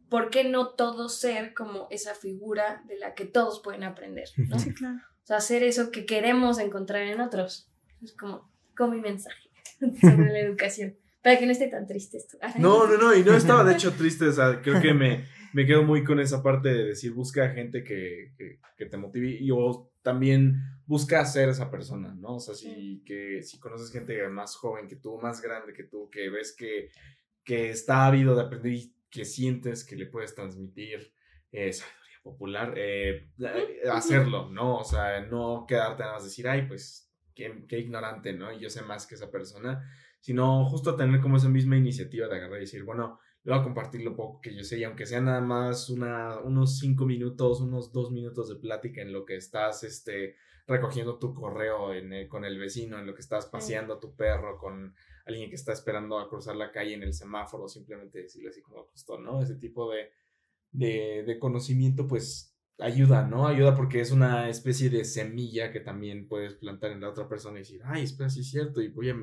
¿por 0.09 0.31
qué 0.31 0.45
no 0.45 0.69
todos 0.69 1.19
ser 1.19 1.55
como 1.55 1.89
esa 1.91 2.15
figura 2.15 2.83
de 2.87 2.99
la 2.99 3.15
que 3.15 3.25
todos 3.25 3.61
pueden 3.61 3.85
aprender? 3.85 4.29
¿no? 4.37 4.59
Sí, 4.59 4.73
claro. 4.73 4.99
O 5.25 5.27
sea, 5.27 5.39
hacer 5.39 5.62
eso 5.62 5.91
que 5.91 6.07
queremos 6.07 6.59
encontrar 6.59 7.03
en 7.03 7.20
otros. 7.20 7.69
Es 8.03 8.15
como 8.15 8.51
con 8.79 8.93
mi 8.93 9.01
mensaje 9.01 9.51
sobre 10.01 10.33
la 10.33 10.39
educación. 10.39 10.97
Para 11.21 11.37
que 11.37 11.47
no 11.47 11.53
esté 11.53 11.67
tan 11.67 11.87
triste 11.87 12.17
esto. 12.17 12.39
No, 12.59 12.87
no, 12.87 12.97
no, 12.97 13.15
y 13.15 13.25
no 13.25 13.35
estaba 13.35 13.65
de 13.65 13.75
hecho 13.75 13.93
triste, 13.99 14.27
o 14.29 14.33
sea, 14.33 14.63
creo 14.63 14.81
que 14.81 14.95
me, 14.95 15.27
me 15.53 15.67
quedo 15.67 15.83
muy 15.83 16.05
con 16.05 16.21
esa 16.21 16.43
parte 16.43 16.69
de 16.69 16.85
decir, 16.85 17.13
busca 17.13 17.51
gente 17.51 17.83
que, 17.83 18.33
que, 18.77 18.87
te 18.87 18.97
motive 18.97 19.37
y 19.41 19.51
o 19.51 19.91
también 20.01 20.63
busca 20.87 21.25
ser 21.27 21.49
esa 21.49 21.71
persona, 21.71 22.15
¿no? 22.15 22.37
O 22.37 22.41
sea, 22.41 22.55
si, 22.55 23.03
que, 23.05 23.43
si 23.43 23.59
conoces 23.59 23.91
gente 23.91 24.27
más 24.29 24.55
joven 24.55 24.87
que 24.87 24.97
tú, 24.97 25.19
más 25.19 25.43
grande 25.43 25.75
que 25.75 25.85
tú, 25.85 26.09
que 26.09 26.31
ves 26.31 26.55
que, 26.57 26.91
que 27.45 27.71
está 27.71 28.07
ávido 28.07 28.37
de 28.37 28.43
aprender 28.43 28.73
y 28.73 28.95
que 29.11 29.25
sientes 29.25 29.85
que 29.85 29.97
le 29.97 30.07
puedes 30.07 30.35
transmitir 30.35 31.13
eh, 31.51 31.73
sabiduría 31.73 32.21
popular, 32.23 32.75
eh, 32.77 33.29
hacerlo, 33.91 34.49
¿no? 34.51 34.79
O 34.79 34.85
sea, 34.85 35.21
no 35.23 35.67
quedarte 35.67 36.05
nada 36.05 36.15
más 36.15 36.25
decir, 36.25 36.47
ay, 36.47 36.67
pues 36.69 37.07
qué, 37.69 37.78
ignorante, 37.78 38.32
¿no? 38.32 38.52
Y 38.52 38.59
yo 38.59 38.69
sé 38.69 38.82
más 38.82 39.06
que 39.06 39.15
esa 39.15 39.31
persona, 39.31 39.89
sino 40.20 40.69
justo 40.69 40.97
tener 40.97 41.20
como 41.20 41.36
esa 41.36 41.48
misma 41.48 41.77
iniciativa 41.77 42.27
de 42.27 42.36
agarrar 42.36 42.59
y 42.59 42.62
decir, 42.62 42.82
bueno, 42.85 43.20
le 43.44 43.52
voy 43.52 43.60
a 43.60 43.65
compartir 43.65 44.02
lo 44.02 44.16
poco 44.16 44.40
que 44.40 44.55
yo 44.55 44.65
sé, 44.65 44.78
y 44.78 44.85
aunque 44.85 45.06
sea 45.06 45.20
nada 45.20 45.40
más 45.40 45.89
una, 45.89 46.40
unos 46.40 46.78
cinco 46.78 47.06
minutos, 47.06 47.60
unos 47.60 47.93
dos 47.93 48.10
minutos 48.10 48.48
de 48.48 48.56
plática 48.56 49.01
en 49.01 49.12
lo 49.12 49.24
que 49.24 49.36
estás 49.36 49.85
este, 49.85 50.35
recogiendo 50.66 51.19
tu 51.19 51.32
correo 51.35 51.94
en 51.94 52.28
con 52.28 52.44
el 52.44 52.59
vecino, 52.59 52.98
en 52.98 53.06
lo 53.06 53.15
que 53.15 53.23
estás 53.23 53.47
paseando 53.47 53.94
a 53.94 54.01
tu 54.01 54.16
perro, 54.16 54.59
con 54.59 54.94
alguien 55.24 55.48
que 55.48 55.56
está 55.56 55.73
esperando 55.73 56.19
a 56.19 56.28
cruzar 56.28 56.56
la 56.56 56.73
calle 56.73 56.94
en 56.94 57.02
el 57.02 57.15
semáforo, 57.15 57.69
simplemente 57.69 58.23
decirle 58.23 58.48
así 58.48 58.60
como 58.60 58.85
justo, 58.85 59.19
¿no? 59.19 59.40
Ese 59.40 59.55
tipo 59.55 59.90
de, 59.90 60.10
de, 60.73 61.23
de 61.24 61.39
conocimiento, 61.39 62.09
pues 62.09 62.57
ayuda, 62.79 63.27
¿no? 63.27 63.47
Ayuda 63.47 63.75
porque 63.75 64.01
es 64.01 64.11
una 64.11 64.49
especie 64.49 64.91
de 64.91 65.05
semilla 65.05 65.73
que 65.73 65.81
también 65.81 66.29
puedes 66.29 66.55
plantar 66.55 66.93
en 66.93 67.01
la 67.01 67.11
otra 67.11 67.29
persona 67.29 67.57
y 67.57 67.61
decir, 67.61 67.81
ay, 67.85 68.05
espera, 68.05 68.31
sí 68.31 68.41
es 68.41 68.51
cierto, 68.51 68.81
y 68.81 68.89
voy 68.89 69.11
a 69.11 69.17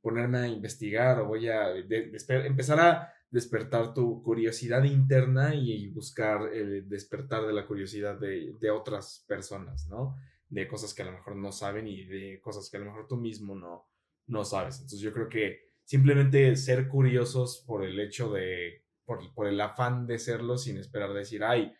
ponerme 0.00 0.38
a 0.38 0.48
investigar 0.48 1.20
o 1.20 1.26
voy 1.26 1.48
a 1.48 1.74
empezar 1.76 2.80
a 2.80 3.12
despertar 3.30 3.94
tu 3.94 4.22
curiosidad 4.22 4.84
interna 4.84 5.54
y 5.54 5.88
buscar 5.88 6.52
el 6.52 6.88
despertar 6.88 7.46
de 7.46 7.52
la 7.52 7.66
curiosidad 7.66 8.18
de, 8.18 8.54
de, 8.60 8.70
otras 8.70 9.24
personas, 9.26 9.88
¿no? 9.88 10.16
De 10.48 10.68
cosas 10.68 10.94
que 10.94 11.02
a 11.02 11.06
lo 11.06 11.12
mejor 11.12 11.34
no 11.34 11.50
saben 11.50 11.88
y 11.88 12.04
de 12.04 12.40
cosas 12.40 12.70
que 12.70 12.76
a 12.76 12.80
lo 12.80 12.86
mejor 12.86 13.08
tú 13.08 13.16
mismo 13.16 13.56
no, 13.56 13.88
no 14.26 14.44
sabes. 14.44 14.76
Entonces 14.76 15.00
yo 15.00 15.12
creo 15.12 15.28
que 15.28 15.72
simplemente 15.84 16.54
ser 16.54 16.86
curiosos 16.88 17.64
por 17.66 17.84
el 17.84 17.98
hecho 17.98 18.32
de, 18.32 18.84
por, 19.04 19.34
por 19.34 19.48
el 19.48 19.60
afán 19.60 20.06
de 20.06 20.18
serlo 20.18 20.56
sin 20.56 20.76
esperar 20.76 21.12
decir, 21.12 21.42
ay, 21.42 21.72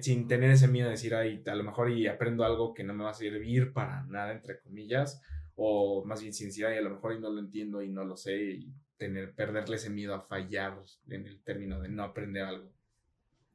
sin 0.00 0.28
tener 0.28 0.50
ese 0.50 0.68
miedo 0.68 0.86
de 0.86 0.92
decir, 0.92 1.14
ay, 1.14 1.42
a 1.46 1.54
lo 1.54 1.64
mejor 1.64 1.90
y 1.90 2.06
aprendo 2.06 2.44
algo 2.44 2.74
que 2.74 2.84
no 2.84 2.94
me 2.94 3.04
va 3.04 3.10
a 3.10 3.14
servir 3.14 3.72
para 3.72 4.04
nada, 4.04 4.32
entre 4.32 4.60
comillas, 4.60 5.20
o 5.56 6.04
más 6.04 6.20
bien 6.20 6.32
sin 6.32 6.48
decir, 6.48 6.66
ay, 6.66 6.78
a 6.78 6.82
lo 6.82 6.90
mejor 6.90 7.14
y 7.14 7.20
no 7.20 7.30
lo 7.30 7.40
entiendo 7.40 7.82
y 7.82 7.88
no 7.88 8.04
lo 8.04 8.16
sé, 8.16 8.42
y 8.42 8.72
tener, 8.96 9.34
perderle 9.34 9.76
ese 9.76 9.90
miedo 9.90 10.14
a 10.14 10.22
fallar 10.22 10.80
en 11.08 11.26
el 11.26 11.42
término 11.42 11.80
de 11.80 11.88
no 11.88 12.04
aprender 12.04 12.44
algo. 12.44 12.70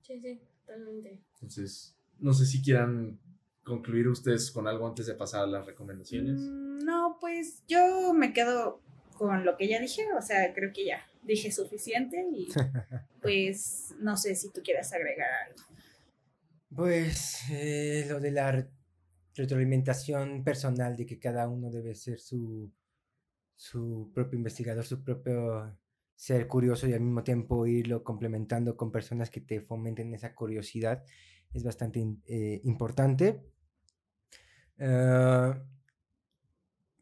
Sí, 0.02 0.20
sí, 0.20 0.42
totalmente. 0.66 1.20
Entonces, 1.36 1.96
no 2.20 2.34
sé 2.34 2.46
si 2.46 2.62
quieran 2.62 3.20
concluir 3.64 4.08
ustedes 4.08 4.52
con 4.52 4.68
algo 4.68 4.88
antes 4.88 5.06
de 5.06 5.14
pasar 5.14 5.44
a 5.44 5.48
las 5.48 5.66
recomendaciones. 5.66 6.40
Mm, 6.40 6.80
no, 6.80 7.18
pues 7.20 7.64
yo 7.68 8.14
me 8.14 8.34
quedo 8.34 8.82
con 9.18 9.46
lo 9.46 9.58
que 9.58 9.68
ya 9.68 9.80
dije, 9.80 10.06
o 10.18 10.22
sea, 10.22 10.54
creo 10.54 10.74
que 10.74 10.86
ya 10.86 11.06
dije 11.24 11.52
suficiente 11.52 12.26
y 12.34 12.48
pues 13.22 13.94
no 14.00 14.18
sé 14.18 14.36
si 14.36 14.52
tú 14.52 14.62
quieres 14.64 14.92
agregar 14.94 15.30
algo. 15.48 15.69
Pues 16.76 17.50
eh, 17.52 18.06
lo 18.08 18.20
de 18.20 18.32
la 18.32 18.70
retroalimentación 19.36 20.44
personal, 20.44 20.96
de 20.96 21.06
que 21.06 21.20
cada 21.20 21.48
uno 21.48 21.72
debe 21.72 21.96
ser 21.96 22.20
su, 22.20 22.72
su 23.56 24.12
propio 24.14 24.38
investigador, 24.38 24.86
su 24.86 25.04
propio 25.04 25.78
ser 26.16 26.48
curioso 26.48 26.88
y 26.88 26.94
al 26.94 27.02
mismo 27.02 27.24
tiempo 27.24 27.66
irlo 27.66 28.04
complementando 28.04 28.76
con 28.76 28.92
personas 28.92 29.30
que 29.30 29.42
te 29.42 29.62
fomenten 29.62 30.14
esa 30.14 30.36
curiosidad, 30.36 31.04
es 31.54 31.64
bastante 31.64 32.06
eh, 32.28 32.62
importante. 32.66 33.42
Ah, 34.80 35.62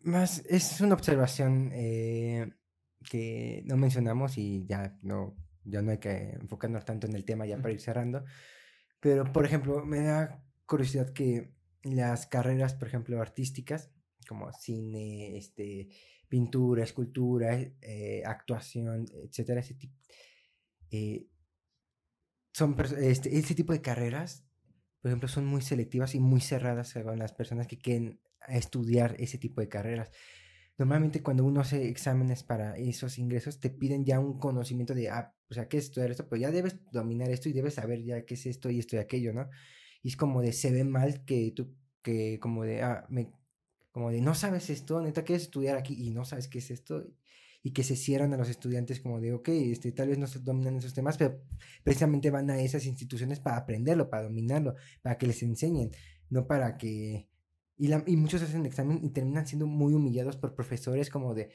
más 0.01 0.43
es 0.47 0.79
una 0.81 0.95
observación 0.95 1.71
eh, 1.73 2.49
que 3.09 3.63
no 3.65 3.77
mencionamos 3.77 4.37
y 4.37 4.65
ya 4.65 4.97
no, 5.01 5.35
ya 5.63 5.81
no 5.81 5.91
hay 5.91 5.97
que 5.97 6.31
enfocarnos 6.31 6.85
tanto 6.85 7.07
en 7.07 7.15
el 7.15 7.25
tema 7.25 7.45
ya 7.45 7.57
para 7.57 7.73
ir 7.73 7.81
cerrando. 7.81 8.23
Pero, 8.99 9.31
por 9.31 9.45
ejemplo, 9.45 9.85
me 9.85 10.01
da 10.01 10.43
curiosidad 10.65 11.13
que 11.13 11.53
las 11.83 12.27
carreras, 12.27 12.75
por 12.75 12.87
ejemplo, 12.87 13.21
artísticas, 13.21 13.91
como 14.27 14.51
cine, 14.51 15.37
este, 15.37 15.89
pintura, 16.27 16.83
escultura, 16.83 17.57
eh, 17.81 18.23
actuación, 18.25 19.05
etcétera, 19.23 19.61
ese 19.61 19.75
tipo, 19.75 19.95
eh, 20.91 21.27
son 22.53 22.75
este, 22.99 23.37
ese 23.37 23.55
tipo 23.55 23.73
de 23.73 23.81
carreras, 23.81 24.45
por 25.01 25.09
ejemplo, 25.09 25.29
son 25.29 25.45
muy 25.45 25.61
selectivas 25.61 26.15
y 26.15 26.19
muy 26.19 26.41
cerradas 26.41 26.93
con 26.93 27.19
las 27.19 27.33
personas 27.33 27.67
que 27.67 27.77
quieren 27.77 28.19
estudiar 28.47 29.15
ese 29.19 29.37
tipo 29.37 29.61
de 29.61 29.69
carreras. 29.69 30.11
Normalmente 30.77 31.23
cuando 31.23 31.45
uno 31.45 31.61
hace 31.61 31.87
exámenes 31.87 32.43
para 32.43 32.75
esos 32.77 33.17
ingresos, 33.19 33.59
te 33.59 33.69
piden 33.69 34.05
ya 34.05 34.19
un 34.19 34.39
conocimiento 34.39 34.93
de, 34.93 35.09
ah, 35.09 35.35
o 35.49 35.53
sea, 35.53 35.67
¿qué 35.67 35.77
es 35.77 35.85
estudiar 35.85 36.11
esto? 36.11 36.27
Pues 36.27 36.41
ya 36.41 36.51
debes 36.51 36.77
dominar 36.91 37.29
esto 37.31 37.49
y 37.49 37.53
debes 37.53 37.75
saber 37.75 38.03
ya 38.03 38.25
qué 38.25 38.33
es 38.33 38.45
esto 38.45 38.69
y 38.69 38.79
esto 38.79 38.95
y 38.95 38.99
aquello, 38.99 39.33
¿no? 39.33 39.49
Y 40.03 40.09
es 40.09 40.17
como 40.17 40.41
de, 40.41 40.53
se 40.53 40.71
ve 40.71 40.83
mal 40.83 41.23
que 41.25 41.51
tú, 41.55 41.73
que 42.01 42.39
como 42.39 42.63
de, 42.63 42.81
ah, 42.81 43.05
me, 43.09 43.31
como 43.91 44.11
de, 44.11 44.21
no 44.21 44.35
sabes 44.35 44.69
esto, 44.69 45.01
neta, 45.01 45.23
quieres 45.23 45.43
estudiar 45.43 45.77
aquí 45.77 45.95
y 45.97 46.11
no 46.11 46.25
sabes 46.25 46.47
qué 46.47 46.59
es 46.59 46.71
esto. 46.71 47.05
Y 47.63 47.71
que 47.71 47.83
se 47.83 47.95
cierran 47.95 48.33
a 48.33 48.37
los 48.37 48.49
estudiantes 48.49 48.99
como 49.01 49.19
de, 49.19 49.33
ok, 49.33 49.49
este, 49.49 49.91
tal 49.91 50.09
vez 50.09 50.17
no 50.17 50.27
se 50.27 50.39
dominan 50.39 50.77
esos 50.77 50.93
temas, 50.93 51.17
pero 51.17 51.41
precisamente 51.83 52.29
van 52.29 52.49
a 52.49 52.61
esas 52.61 52.85
instituciones 52.85 53.39
para 53.39 53.57
aprenderlo, 53.57 54.09
para 54.09 54.23
dominarlo, 54.23 54.75
para 55.01 55.17
que 55.17 55.27
les 55.27 55.41
enseñen, 55.43 55.91
no 56.29 56.47
para 56.47 56.77
que... 56.77 57.29
Y, 57.79 57.87
la, 57.89 58.03
y 58.07 58.15
muchos 58.15 58.41
hacen 58.41 58.65
examen 58.65 58.99
y 59.03 59.09
terminan 59.09 59.45
siendo 59.45 59.67
muy 59.67 59.93
humillados 59.93 60.37
por 60.37 60.55
profesores 60.55 61.09
como 61.09 61.35
de, 61.35 61.49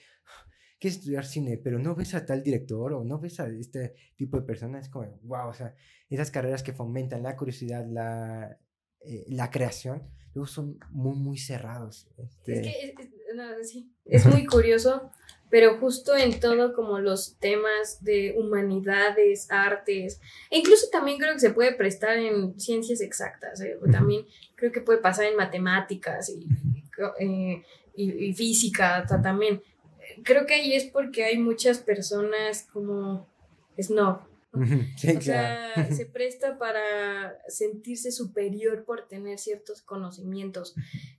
quieres 0.83 0.99
estudiar 0.99 1.25
cine, 1.25 1.59
pero 1.63 1.79
no 1.79 1.95
ves 1.95 2.13
a 2.13 2.27
tal 2.27 2.43
director 2.43 2.93
o 2.93 3.05
no 3.05 3.21
ves 3.21 3.39
a 3.39 3.47
este 3.47 3.95
tipo 4.17 4.37
de 4.37 4.43
personas, 4.43 4.87
es 4.87 4.91
como, 4.91 5.07
wow, 5.23 5.49
o 5.49 5.55
sea, 5.55 5.77
esas 6.11 6.33
carreras 6.33 6.65
que 6.65 6.73
fomentan 6.73 7.23
la 7.23 7.37
curiosidad, 7.37 7.87
la, 7.87 8.59
eh, 9.01 9.25
la 9.29 9.49
creación, 9.49 10.03
luego 10.35 10.49
son 10.49 10.81
muy, 10.91 11.15
muy 11.15 11.39
cerrados. 11.39 12.09
Este... 12.19 12.89
Es 12.89 12.97
que 12.97 13.03
es, 13.05 13.71
sí, 13.71 13.95
es 14.05 14.27
muy 14.27 14.45
curioso, 14.45 15.13
pero 15.51 15.79
justo 15.79 16.17
en 16.17 16.41
todo 16.41 16.75
como 16.75 16.99
los 16.99 17.39
temas 17.39 18.03
de 18.03 18.35
humanidades, 18.37 19.49
artes, 19.53 20.21
e 20.51 20.59
incluso 20.59 20.89
también 20.91 21.19
creo 21.19 21.35
que 21.35 21.39
se 21.39 21.51
puede 21.51 21.75
prestar 21.75 22.19
en 22.19 22.59
ciencias 22.59 23.01
exactas, 23.01 23.61
¿eh? 23.61 23.79
también 23.93 24.27
creo 24.57 24.73
que 24.73 24.81
puede 24.81 24.99
pasar 24.99 25.27
en 25.27 25.37
matemáticas 25.37 26.29
y, 26.29 26.49
eh, 27.21 27.63
y, 27.95 28.11
y 28.25 28.35
física 28.35 29.07
también 29.23 29.63
creo 30.25 30.47
que 30.47 30.55
ahí 30.55 30.75
es 30.75 30.85
porque 30.85 31.25
hay 31.25 31.39
muchas 31.39 31.79
personas 31.79 32.67
como 32.73 33.29
snob. 33.81 34.21
o 34.53 35.21
sea, 35.21 35.89
se 35.91 36.07
presta 36.07 36.59
para 36.59 37.39
sentirse 37.49 38.13
superior 38.13 38.85
por 38.85 39.09
tener 39.09 39.39
ciertos 39.39 39.83
conocimientos. 39.83 40.75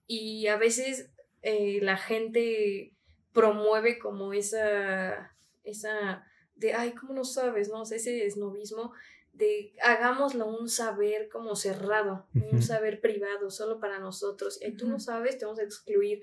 Y 0.05 0.47
a 0.47 0.57
veces 0.57 1.09
eh, 1.41 1.79
la 1.81 1.97
gente 1.97 2.93
promueve 3.33 3.97
como 3.97 4.33
esa, 4.33 5.35
esa 5.63 6.25
de, 6.55 6.73
ay, 6.73 6.93
¿cómo 6.93 7.13
no 7.13 7.25
sabes? 7.25 7.69
¿No? 7.69 7.83
ese 7.83 8.29
snobismo 8.29 8.93
de 9.33 9.73
hagámoslo 9.81 10.45
un 10.45 10.69
saber 10.69 11.27
como 11.27 11.55
cerrado, 11.55 12.27
un 12.35 12.61
saber 12.61 13.01
privado, 13.01 13.49
solo 13.49 13.79
para 13.79 13.99
nosotros. 13.99 14.59
Y 14.61 14.73
tú 14.73 14.87
no 14.87 14.99
sabes, 14.99 15.39
te 15.39 15.45
vamos 15.45 15.59
a 15.59 15.63
excluir. 15.63 16.21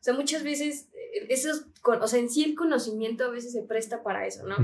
O 0.00 0.02
sea, 0.02 0.14
muchas 0.14 0.42
veces, 0.42 0.88
eh, 0.94 1.26
esos, 1.28 1.66
o 1.84 2.06
sea, 2.06 2.18
en 2.18 2.30
sí 2.30 2.42
el 2.42 2.54
conocimiento 2.54 3.24
a 3.24 3.30
veces 3.30 3.52
se 3.52 3.62
presta 3.62 4.02
para 4.02 4.26
eso, 4.26 4.46
¿no? 4.46 4.56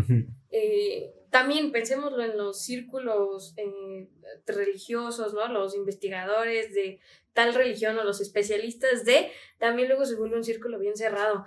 Eh, 0.51 1.13
también 1.29 1.73
pensémoslo 1.73 2.25
en 2.25 2.39
los 2.39 2.63
círculos 2.63 3.53
eh, 3.59 4.09
religiosos, 4.47 5.35
¿no? 5.35 5.47
Los 5.53 5.77
investigadores 5.77 6.73
de 6.73 7.01
tal 7.35 7.53
religión 7.53 7.99
o 7.99 8.05
los 8.05 8.23
especialistas 8.23 9.05
de, 9.05 9.31
también 9.59 9.89
luego 9.89 10.07
se 10.07 10.17
vuelve 10.17 10.37
un 10.37 10.45
círculo 10.45 10.79
bien 10.79 10.97
cerrado. 10.97 11.45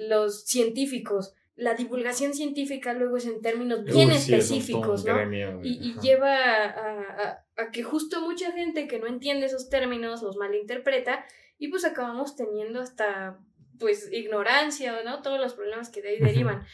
los 0.00 0.44
científicos, 0.44 1.32
la 1.56 1.72
divulgación 1.72 2.34
científica 2.34 2.92
luego 2.92 3.16
es 3.16 3.24
en 3.24 3.40
términos 3.40 3.82
bien 3.82 4.10
específicos, 4.10 5.06
¿no? 5.06 5.62
y, 5.62 5.94
lleva 6.02 6.36
a, 6.36 7.44
a, 7.56 7.70
que 7.70 7.82
justo 7.82 8.20
mucha 8.20 8.52
gente 8.52 8.86
que 8.86 8.98
no 8.98 9.06
entiende 9.06 9.46
esos 9.46 9.70
términos 9.70 10.22
los 10.22 10.36
malinterpreta 10.36 11.24
y 11.60 11.68
pues 11.68 11.84
acabamos 11.84 12.34
teniendo 12.34 12.80
hasta 12.80 13.38
pues 13.78 14.10
ignorancia, 14.10 15.02
¿no? 15.04 15.22
Todos 15.22 15.38
los 15.38 15.54
problemas 15.54 15.90
que 15.90 16.02
de 16.02 16.08
ahí 16.08 16.18
derivan. 16.18 16.66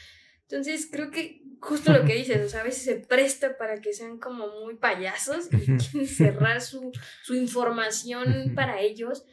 Entonces 0.42 0.88
creo 0.90 1.10
que 1.10 1.42
justo 1.60 1.92
lo 1.92 2.04
que 2.04 2.14
dices, 2.14 2.40
o 2.46 2.48
sea, 2.48 2.60
a 2.60 2.64
veces 2.64 2.84
se 2.84 2.94
presta 2.94 3.58
para 3.58 3.80
que 3.80 3.92
sean 3.92 4.18
como 4.18 4.46
muy 4.60 4.76
payasos 4.76 5.48
y 5.52 5.58
quieren 5.76 6.06
cerrar 6.06 6.60
su, 6.60 6.92
su 7.24 7.34
información 7.34 8.52
para 8.54 8.80
ellos. 8.80 9.24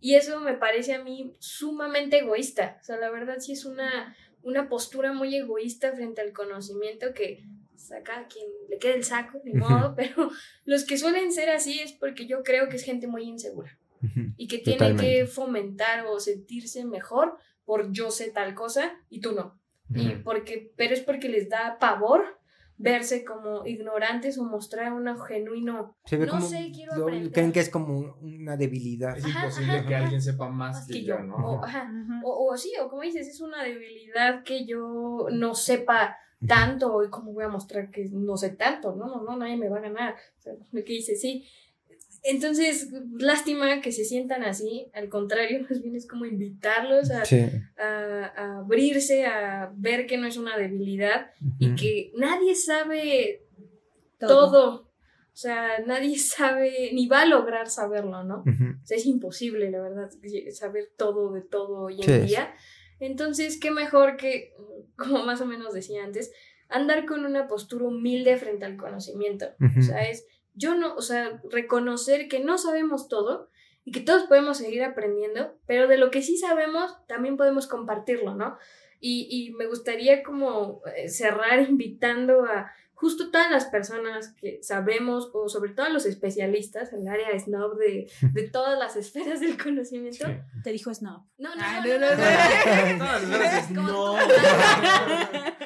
Y 0.00 0.14
eso 0.14 0.40
me 0.40 0.54
parece 0.54 0.94
a 0.94 1.04
mí 1.04 1.36
sumamente 1.38 2.20
egoísta. 2.20 2.78
O 2.80 2.84
sea, 2.84 2.96
la 2.96 3.10
verdad 3.10 3.38
sí 3.38 3.52
es 3.52 3.66
una, 3.66 4.16
una 4.42 4.70
postura 4.70 5.12
muy 5.12 5.36
egoísta 5.36 5.92
frente 5.92 6.22
al 6.22 6.32
conocimiento 6.32 7.12
que 7.12 7.44
saca 7.76 8.20
a 8.20 8.28
quien 8.28 8.46
le 8.70 8.78
quede 8.78 8.94
el 8.94 9.04
saco, 9.04 9.42
ni 9.44 9.52
modo, 9.52 9.94
pero 9.96 10.30
los 10.64 10.84
que 10.84 10.96
suelen 10.96 11.32
ser 11.32 11.50
así 11.50 11.80
es 11.80 11.92
porque 11.92 12.26
yo 12.26 12.42
creo 12.42 12.70
que 12.70 12.76
es 12.76 12.82
gente 12.82 13.06
muy 13.06 13.24
insegura 13.24 13.78
y 14.36 14.48
que 14.48 14.58
tiene 14.58 14.96
que 14.96 15.26
fomentar 15.26 16.06
o 16.06 16.18
sentirse 16.18 16.84
mejor 16.84 17.36
por 17.64 17.92
yo 17.92 18.10
sé 18.10 18.30
tal 18.30 18.54
cosa 18.54 18.92
y 19.08 19.20
tú 19.20 19.32
no. 19.32 19.60
y 19.94 20.16
porque, 20.16 20.72
pero 20.76 20.94
es 20.94 21.00
porque 21.00 21.28
les 21.28 21.48
da 21.48 21.78
pavor 21.78 22.24
verse 22.76 23.24
como 23.24 23.64
ignorantes 23.64 24.38
o 24.38 24.44
mostrar 24.44 24.92
un 24.92 25.06
genuino 25.20 25.96
no 26.10 26.40
sé, 26.40 26.72
quiero 26.74 26.94
aprender. 26.94 27.32
Creen 27.32 27.52
que 27.52 27.60
es 27.60 27.68
como 27.68 28.16
una 28.20 28.56
debilidad. 28.56 29.16
Es 29.16 29.26
imposible 29.26 29.84
que 29.86 29.94
alguien 29.94 30.20
sepa 30.20 30.48
más, 30.48 30.86
que, 30.88 31.04
yo, 31.04 31.20
¿no? 31.20 31.36
O, 31.36 31.60
o, 32.24 32.52
o, 32.52 32.56
sí, 32.56 32.72
o 32.82 32.88
como 32.88 33.02
dices, 33.02 33.28
es 33.28 33.40
una 33.40 33.62
debilidad 33.62 34.42
que 34.42 34.66
yo 34.66 35.28
no 35.30 35.54
sepa 35.54 36.16
tanto 36.46 37.04
y 37.04 37.10
cómo 37.10 37.32
voy 37.32 37.44
a 37.44 37.48
mostrar 37.48 37.90
que 37.90 38.08
no 38.10 38.36
sé 38.36 38.50
tanto, 38.50 38.96
no, 38.96 39.06
no, 39.06 39.22
no, 39.22 39.36
nadie 39.36 39.56
me 39.56 39.68
va 39.68 39.78
a 39.78 39.82
ganar. 39.82 40.14
O 40.38 40.40
sea, 40.40 40.54
que 40.72 40.92
dice, 40.92 41.14
sí, 41.14 41.46
entonces, 42.22 42.92
lástima 43.18 43.80
que 43.80 43.90
se 43.90 44.04
sientan 44.04 44.44
así, 44.44 44.90
al 44.94 45.08
contrario, 45.08 45.60
más 45.70 45.82
bien 45.82 45.96
es 45.96 46.06
como 46.06 46.24
invitarlos 46.24 47.10
a, 47.10 47.22
a, 47.78 48.58
abrirse, 48.58 49.26
a 49.26 49.72
ver 49.76 50.06
que 50.06 50.18
no 50.18 50.26
es 50.26 50.36
una 50.36 50.56
debilidad 50.56 51.30
y 51.58 51.74
que 51.74 52.12
nadie 52.16 52.54
sabe 52.54 53.46
todo. 54.18 54.92
O 55.32 55.36
sea, 55.36 55.78
nadie 55.86 56.18
sabe, 56.18 56.90
ni 56.92 57.06
va 57.06 57.22
a 57.22 57.26
lograr 57.26 57.68
saberlo, 57.68 58.22
¿no? 58.22 58.44
O 58.44 58.86
sea, 58.86 58.96
es 58.96 59.06
imposible, 59.06 59.70
la 59.70 59.80
verdad, 59.80 60.10
saber 60.52 60.92
todo 60.96 61.32
de 61.32 61.42
todo 61.42 61.80
hoy 61.84 62.02
en 62.02 62.26
día. 62.26 62.54
Entonces, 63.00 63.58
qué 63.58 63.70
mejor 63.72 64.16
que, 64.16 64.52
como 64.96 65.24
más 65.24 65.40
o 65.40 65.46
menos 65.46 65.74
decía 65.74 66.04
antes, 66.04 66.32
andar 66.68 67.04
con 67.04 67.24
una 67.24 67.48
postura 67.48 67.86
humilde 67.86 68.36
frente 68.36 68.64
al 68.64 68.76
conocimiento. 68.76 69.46
O 69.78 69.82
sea, 69.82 70.08
es, 70.08 70.26
yo 70.54 70.74
no, 70.74 70.94
o 70.94 71.02
sea, 71.02 71.40
reconocer 71.50 72.28
que 72.28 72.40
no 72.40 72.58
sabemos 72.58 73.08
todo 73.08 73.48
y 73.84 73.92
que 73.92 74.00
todos 74.00 74.24
podemos 74.24 74.58
seguir 74.58 74.84
aprendiendo, 74.84 75.54
pero 75.66 75.88
de 75.88 75.98
lo 75.98 76.10
que 76.10 76.22
sí 76.22 76.36
sabemos, 76.36 76.96
también 77.06 77.36
podemos 77.36 77.66
compartirlo, 77.66 78.34
¿no? 78.34 78.56
Y, 79.00 79.26
y 79.30 79.52
me 79.54 79.66
gustaría 79.66 80.22
como 80.22 80.82
eh, 80.96 81.08
cerrar 81.08 81.60
invitando 81.68 82.44
a 82.44 82.72
justo 83.02 83.32
todas 83.32 83.50
las 83.50 83.64
personas 83.64 84.32
que 84.40 84.60
sabemos, 84.62 85.28
o 85.34 85.48
sobre 85.48 85.72
todo 85.72 85.88
los 85.88 86.06
especialistas 86.06 86.92
en 86.92 87.00
el 87.00 87.08
área 87.08 87.36
snob 87.36 87.76
de, 87.76 88.08
de 88.32 88.48
todas 88.48 88.78
las 88.78 88.94
esferas 88.94 89.40
del 89.40 89.60
conocimiento. 89.60 90.24
Te 90.62 90.70
dijo 90.70 90.94
snob. 90.94 91.24
No, 91.36 91.52
no, 91.56 91.62
no. 91.62 91.82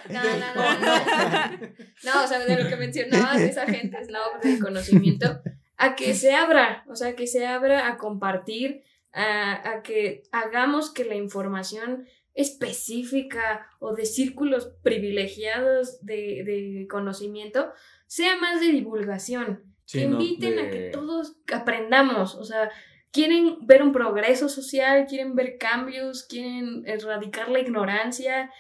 No, 0.08 0.22
no, 0.22 0.80
no. 0.80 1.58
No, 2.04 2.24
o 2.24 2.26
sea, 2.26 2.38
de 2.38 2.62
lo 2.62 2.70
que 2.70 2.76
mencionabas, 2.76 3.42
esa 3.42 3.66
gente 3.66 4.02
snob 4.02 4.40
del 4.42 4.58
conocimiento, 4.58 5.42
a 5.76 5.94
que 5.94 6.14
se 6.14 6.32
abra, 6.32 6.84
o 6.88 6.96
sea, 6.96 7.14
que 7.16 7.26
se 7.26 7.46
abra 7.46 7.88
a 7.88 7.98
compartir, 7.98 8.82
a, 9.12 9.72
a 9.72 9.82
que 9.82 10.22
hagamos 10.32 10.90
que 10.90 11.04
la 11.04 11.16
información 11.16 12.06
específica 12.36 13.66
o 13.80 13.94
de 13.94 14.04
círculos 14.04 14.72
privilegiados 14.82 16.04
de, 16.04 16.86
conocimiento, 16.88 17.72
sea 18.06 18.36
más 18.36 18.60
de 18.60 18.68
divulgación. 18.68 19.64
que 19.90 20.02
inviten 20.02 20.58
a 20.58 20.70
que 20.70 20.90
todos 20.92 21.36
aprendamos, 21.52 22.34
o 22.34 22.44
sea, 22.44 22.70
quieren 23.10 23.66
ver 23.66 23.82
un 23.82 23.92
progreso 23.92 24.48
social, 24.48 25.06
quieren 25.06 25.34
ver 25.34 25.56
cambios, 25.58 26.24
quieren 26.24 26.82
erradicar 26.86 27.48
la 27.48 27.60
ignorancia, 27.60 28.50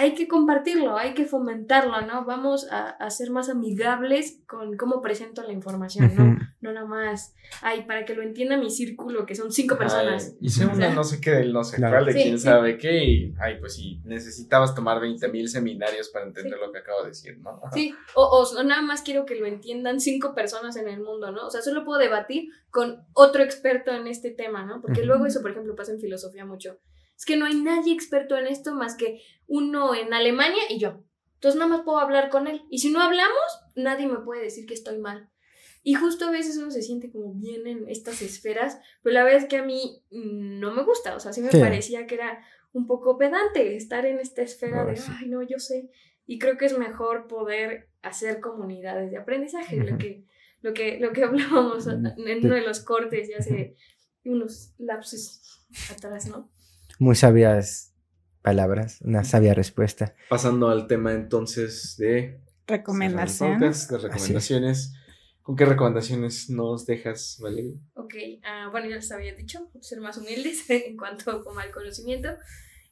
hay 0.00 0.14
que 0.14 0.26
compartirlo, 0.26 0.96
hay 0.96 1.12
que 1.12 1.26
fomentarlo, 1.26 2.00
¿no? 2.00 2.24
Vamos 2.24 2.66
a, 2.70 3.10
ser 3.10 3.30
más 3.30 3.50
amigables 3.50 4.40
con 4.46 4.78
cómo 4.78 5.02
presento 5.02 5.42
la 5.42 5.52
información, 5.52 6.10
¿no? 6.16 6.38
No 6.62 6.72
nada 6.72 6.86
más, 6.86 7.34
ay, 7.60 7.84
para 7.84 8.06
que 8.06 8.14
lo 8.14 8.22
entienda 8.22 8.56
mi 8.56 8.70
círculo, 8.70 9.26
que 9.26 9.34
son 9.34 9.52
cinco 9.52 9.76
personas. 9.76 10.36
y 10.40 10.46
hice 10.46 10.64
una 10.64 10.94
no 10.94 11.04
sé 11.04 11.20
qué 11.20 11.32
del 11.32 11.52
no 11.52 11.64
sé 11.64 11.78
cuál, 11.78 12.06
de 12.06 12.14
quién 12.14 12.38
sabe 12.38 12.78
qué, 12.78 13.04
y, 13.04 13.34
ay, 13.40 13.58
pues 13.60 13.74
si 13.74 14.00
necesitabas 14.04 14.74
tomar 14.74 15.00
20 15.00 15.28
mil 15.28 15.48
seminarios 15.48 16.08
para 16.08 16.24
entender 16.24 16.58
lo 16.58 16.72
que 16.72 16.78
acabo 16.78 17.02
de 17.02 17.08
decir, 17.08 17.38
¿no? 17.38 17.60
Sí, 17.74 17.94
o, 18.14 18.22
o, 18.22 18.62
nada 18.62 18.80
más 18.80 19.02
quiero 19.02 19.26
que 19.26 19.34
lo 19.34 19.44
entiendan 19.44 20.00
cinco 20.00 20.34
personas 20.34 20.76
en 20.76 20.88
el 20.88 21.00
mundo, 21.00 21.30
¿no? 21.30 21.46
O 21.46 21.50
sea, 21.50 21.60
solo 21.60 21.84
puedo 21.84 21.98
debatir 21.98 22.48
con 22.70 23.04
otro 23.12 23.42
experto 23.42 23.90
en 23.90 24.06
este 24.06 24.30
tema, 24.30 24.64
¿no? 24.64 24.80
Porque 24.80 25.04
luego 25.04 25.26
eso, 25.26 25.42
por 25.42 25.50
ejemplo, 25.50 25.76
pasa 25.76 25.92
en 25.92 26.00
filosofía 26.00 26.46
mucho 26.46 26.78
es 27.20 27.26
que 27.26 27.36
no 27.36 27.44
hay 27.44 27.54
nadie 27.54 27.92
experto 27.92 28.38
en 28.38 28.46
esto 28.46 28.74
más 28.74 28.96
que 28.96 29.20
uno 29.46 29.94
en 29.94 30.14
Alemania 30.14 30.62
y 30.70 30.78
yo. 30.78 31.04
Entonces 31.34 31.58
nada 31.58 31.68
más 31.68 31.82
puedo 31.82 31.98
hablar 31.98 32.30
con 32.30 32.46
él. 32.46 32.62
Y 32.70 32.78
si 32.78 32.90
no 32.90 33.02
hablamos, 33.02 33.36
nadie 33.76 34.06
me 34.06 34.20
puede 34.20 34.40
decir 34.40 34.64
que 34.64 34.72
estoy 34.72 34.96
mal. 34.96 35.28
Y 35.82 35.92
justo 35.92 36.28
a 36.28 36.30
veces 36.30 36.56
uno 36.56 36.70
se 36.70 36.80
siente 36.80 37.12
como 37.12 37.34
bien 37.34 37.66
en 37.66 37.86
estas 37.90 38.22
esferas, 38.22 38.78
pero 39.02 39.12
la 39.12 39.24
verdad 39.24 39.42
es 39.42 39.48
que 39.50 39.58
a 39.58 39.62
mí 39.62 40.02
no 40.10 40.72
me 40.72 40.82
gusta. 40.82 41.14
O 41.14 41.20
sea, 41.20 41.34
sí 41.34 41.42
me 41.42 41.50
parecía 41.50 42.06
que 42.06 42.14
era 42.14 42.42
un 42.72 42.86
poco 42.86 43.18
pedante 43.18 43.76
estar 43.76 44.06
en 44.06 44.18
esta 44.18 44.40
esfera 44.40 44.86
de, 44.86 44.98
ay, 45.18 45.28
no, 45.28 45.42
yo 45.42 45.58
sé. 45.58 45.90
Y 46.24 46.38
creo 46.38 46.56
que 46.56 46.64
es 46.64 46.78
mejor 46.78 47.26
poder 47.26 47.90
hacer 48.00 48.40
comunidades 48.40 49.10
de 49.10 49.18
aprendizaje, 49.18 49.76
lo, 49.76 49.98
que, 49.98 50.24
lo, 50.62 50.72
que, 50.72 50.98
lo 50.98 51.12
que 51.12 51.24
hablábamos 51.24 51.86
en 51.86 52.46
uno 52.46 52.54
de 52.54 52.62
los 52.62 52.80
cortes 52.80 53.28
ya 53.28 53.36
hace 53.40 53.76
unos 54.24 54.72
lapsos 54.78 55.66
atrás, 55.90 56.26
¿no? 56.26 56.50
Muy 57.00 57.16
sabias 57.16 57.94
palabras, 58.42 59.00
una 59.00 59.24
sabia 59.24 59.54
respuesta. 59.54 60.14
Pasando 60.28 60.68
al 60.68 60.86
tema 60.86 61.14
entonces 61.14 61.96
de 61.96 62.42
recomendaciones. 62.66 63.88
De 63.88 63.96
recomendaciones. 63.96 64.92
¿Con 65.40 65.56
qué 65.56 65.64
recomendaciones 65.64 66.50
nos 66.50 66.84
dejas, 66.84 67.38
Valeria? 67.40 67.80
Ok, 67.94 68.12
ah, 68.44 68.68
bueno, 68.70 68.90
ya 68.90 68.96
les 68.96 69.10
había 69.12 69.34
dicho, 69.34 69.70
ser 69.80 70.02
más 70.02 70.18
humildes 70.18 70.68
en 70.68 70.98
cuanto 70.98 71.42
como 71.42 71.60
al 71.60 71.70
conocimiento. 71.70 72.28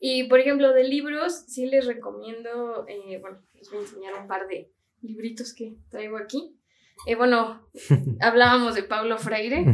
Y 0.00 0.24
por 0.24 0.40
ejemplo, 0.40 0.72
de 0.72 0.84
libros, 0.84 1.44
sí 1.46 1.66
les 1.66 1.84
recomiendo, 1.84 2.86
eh, 2.88 3.18
bueno, 3.20 3.42
les 3.52 3.68
voy 3.68 3.80
a 3.80 3.82
enseñar 3.82 4.14
un 4.14 4.26
par 4.26 4.48
de 4.48 4.72
libritos 5.02 5.52
que 5.52 5.76
traigo 5.90 6.16
aquí. 6.16 6.58
Eh, 7.06 7.14
bueno, 7.14 7.60
hablábamos 8.20 8.74
de 8.74 8.84
Pablo 8.84 9.18
Freire. 9.18 9.66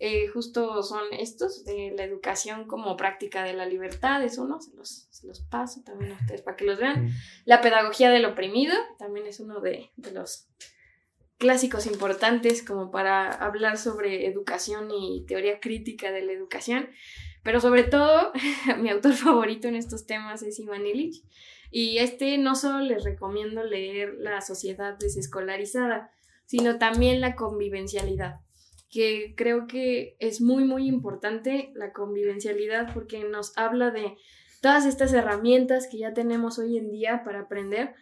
Eh, 0.00 0.28
justo 0.28 0.82
son 0.84 1.02
estos, 1.12 1.64
de 1.64 1.92
la 1.96 2.04
educación 2.04 2.66
como 2.68 2.96
práctica 2.96 3.42
de 3.42 3.52
la 3.52 3.66
libertad, 3.66 4.22
es 4.22 4.38
uno, 4.38 4.60
se 4.60 4.76
los, 4.76 5.08
se 5.10 5.26
los 5.26 5.40
paso 5.40 5.82
también 5.84 6.12
a 6.12 6.14
ustedes 6.20 6.42
para 6.42 6.56
que 6.56 6.64
los 6.64 6.78
vean. 6.78 7.10
La 7.44 7.60
pedagogía 7.60 8.10
del 8.10 8.24
oprimido, 8.24 8.74
también 8.98 9.26
es 9.26 9.40
uno 9.40 9.60
de, 9.60 9.90
de 9.96 10.12
los 10.12 10.48
clásicos 11.36 11.86
importantes 11.86 12.62
como 12.62 12.90
para 12.92 13.30
hablar 13.32 13.76
sobre 13.76 14.26
educación 14.26 14.88
y 14.92 15.24
teoría 15.26 15.58
crítica 15.58 16.12
de 16.12 16.22
la 16.22 16.32
educación. 16.32 16.90
Pero 17.42 17.60
sobre 17.60 17.82
todo, 17.82 18.32
mi 18.78 18.90
autor 18.90 19.14
favorito 19.14 19.66
en 19.66 19.74
estos 19.74 20.06
temas 20.06 20.42
es 20.42 20.60
Ivan 20.60 20.86
Illich. 20.86 21.24
Y 21.70 21.98
este 21.98 22.38
no 22.38 22.54
solo 22.54 22.80
les 22.80 23.04
recomiendo 23.04 23.62
leer 23.62 24.14
La 24.18 24.40
sociedad 24.40 24.96
desescolarizada, 24.96 26.10
sino 26.46 26.78
también 26.78 27.20
la 27.20 27.34
convivencialidad 27.34 28.40
que 28.90 29.34
creo 29.36 29.66
que 29.66 30.16
es 30.18 30.40
muy, 30.40 30.64
muy 30.64 30.86
importante 30.86 31.72
la 31.74 31.92
convivencialidad 31.92 32.92
porque 32.94 33.24
nos 33.24 33.56
habla 33.56 33.90
de 33.90 34.16
todas 34.60 34.86
estas 34.86 35.12
herramientas 35.12 35.88
que 35.90 35.98
ya 35.98 36.14
tenemos 36.14 36.58
hoy 36.58 36.78
en 36.78 36.90
día 36.90 37.22
para 37.24 37.40
aprender, 37.40 37.94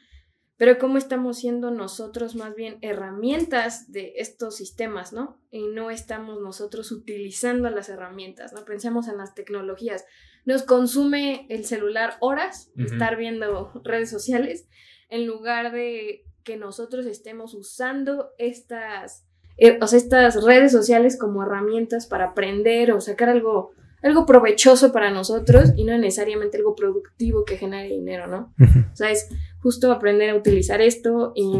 pero 0.57 0.79
cómo 0.79 0.97
estamos 0.97 1.39
siendo 1.39 1.71
nosotros 1.71 2.35
más 2.35 2.55
bien 2.55 2.79
herramientas 2.81 3.93
de 3.93 4.15
estos 4.17 4.57
sistemas, 4.57 5.13
¿no? 5.13 5.39
Y 5.51 5.67
no 5.67 5.91
estamos 5.91 6.41
nosotros 6.41 6.93
utilizando 6.93 7.69
las 7.69 7.91
herramientas, 7.91 8.53
¿no? 8.55 8.65
Pensemos 8.65 9.09
en 9.09 9.19
las 9.19 9.35
tecnologías. 9.35 10.07
Nos 10.47 10.63
consume 10.63 11.47
el 11.51 11.67
celular 11.67 12.17
horas 12.21 12.71
estar 12.79 13.17
viendo 13.17 13.73
redes 13.85 14.09
sociales 14.09 14.67
en 15.11 15.27
lugar 15.27 15.73
de 15.73 16.25
que 16.43 16.57
nosotros 16.57 17.05
estemos 17.07 17.53
usando 17.53 18.31
estas 18.39 19.26
eh, 19.59 19.79
o 19.81 19.87
sea, 19.87 19.99
estas 19.99 20.43
redes 20.45 20.73
sociales 20.73 21.19
como 21.19 21.43
herramientas 21.43 22.07
para 22.07 22.27
aprender 22.27 22.93
o 22.93 23.01
sacar 23.01 23.29
algo, 23.29 23.73
algo 24.03 24.27
provechoso 24.27 24.93
para 24.93 25.11
nosotros 25.11 25.71
y 25.77 25.85
no 25.85 25.97
necesariamente 25.97 26.59
algo 26.59 26.75
productivo 26.75 27.45
que 27.45 27.57
genere 27.57 27.89
dinero, 27.89 28.27
¿no? 28.27 28.55
O 28.93 28.97
sea, 28.97 29.11
es 29.11 29.29
justo 29.61 29.93
aprender 29.93 30.31
a 30.31 30.35
utilizar 30.35 30.81
esto 30.81 31.33
y 31.35 31.59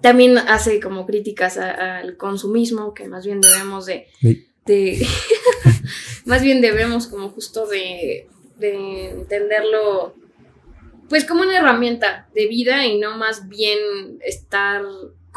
también 0.00 0.38
hace 0.38 0.80
como 0.80 1.06
críticas 1.06 1.58
al 1.58 2.16
consumismo, 2.16 2.94
que 2.94 3.08
más 3.08 3.26
bien 3.26 3.40
debemos 3.40 3.86
de... 3.86 4.06
de 4.64 5.06
más 6.24 6.42
bien 6.42 6.60
debemos 6.60 7.08
como 7.08 7.30
justo 7.30 7.66
de, 7.66 8.28
de 8.58 9.10
entenderlo 9.10 10.14
pues 11.08 11.24
como 11.24 11.42
una 11.42 11.58
herramienta 11.58 12.28
de 12.34 12.46
vida 12.48 12.86
y 12.86 12.98
no 12.98 13.16
más 13.16 13.48
bien 13.48 13.78
estar 14.20 14.82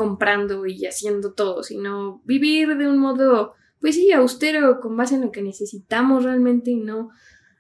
comprando 0.02 0.66
y 0.66 0.88
haciendo 0.88 1.34
todo, 1.34 1.62
sino 1.62 2.24
vivir 2.26 2.76
de 2.76 2.88
un 2.88 2.98
modo, 2.98 3.54
pues 3.80 3.94
sí, 3.94 4.12
austero, 4.12 4.80
con 4.80 4.98
base 4.98 5.14
en 5.14 5.22
lo 5.22 5.32
que 5.32 5.44
necesitamos 5.44 6.24
realmente 6.24 6.72
y 6.72 6.78
no 6.78 7.12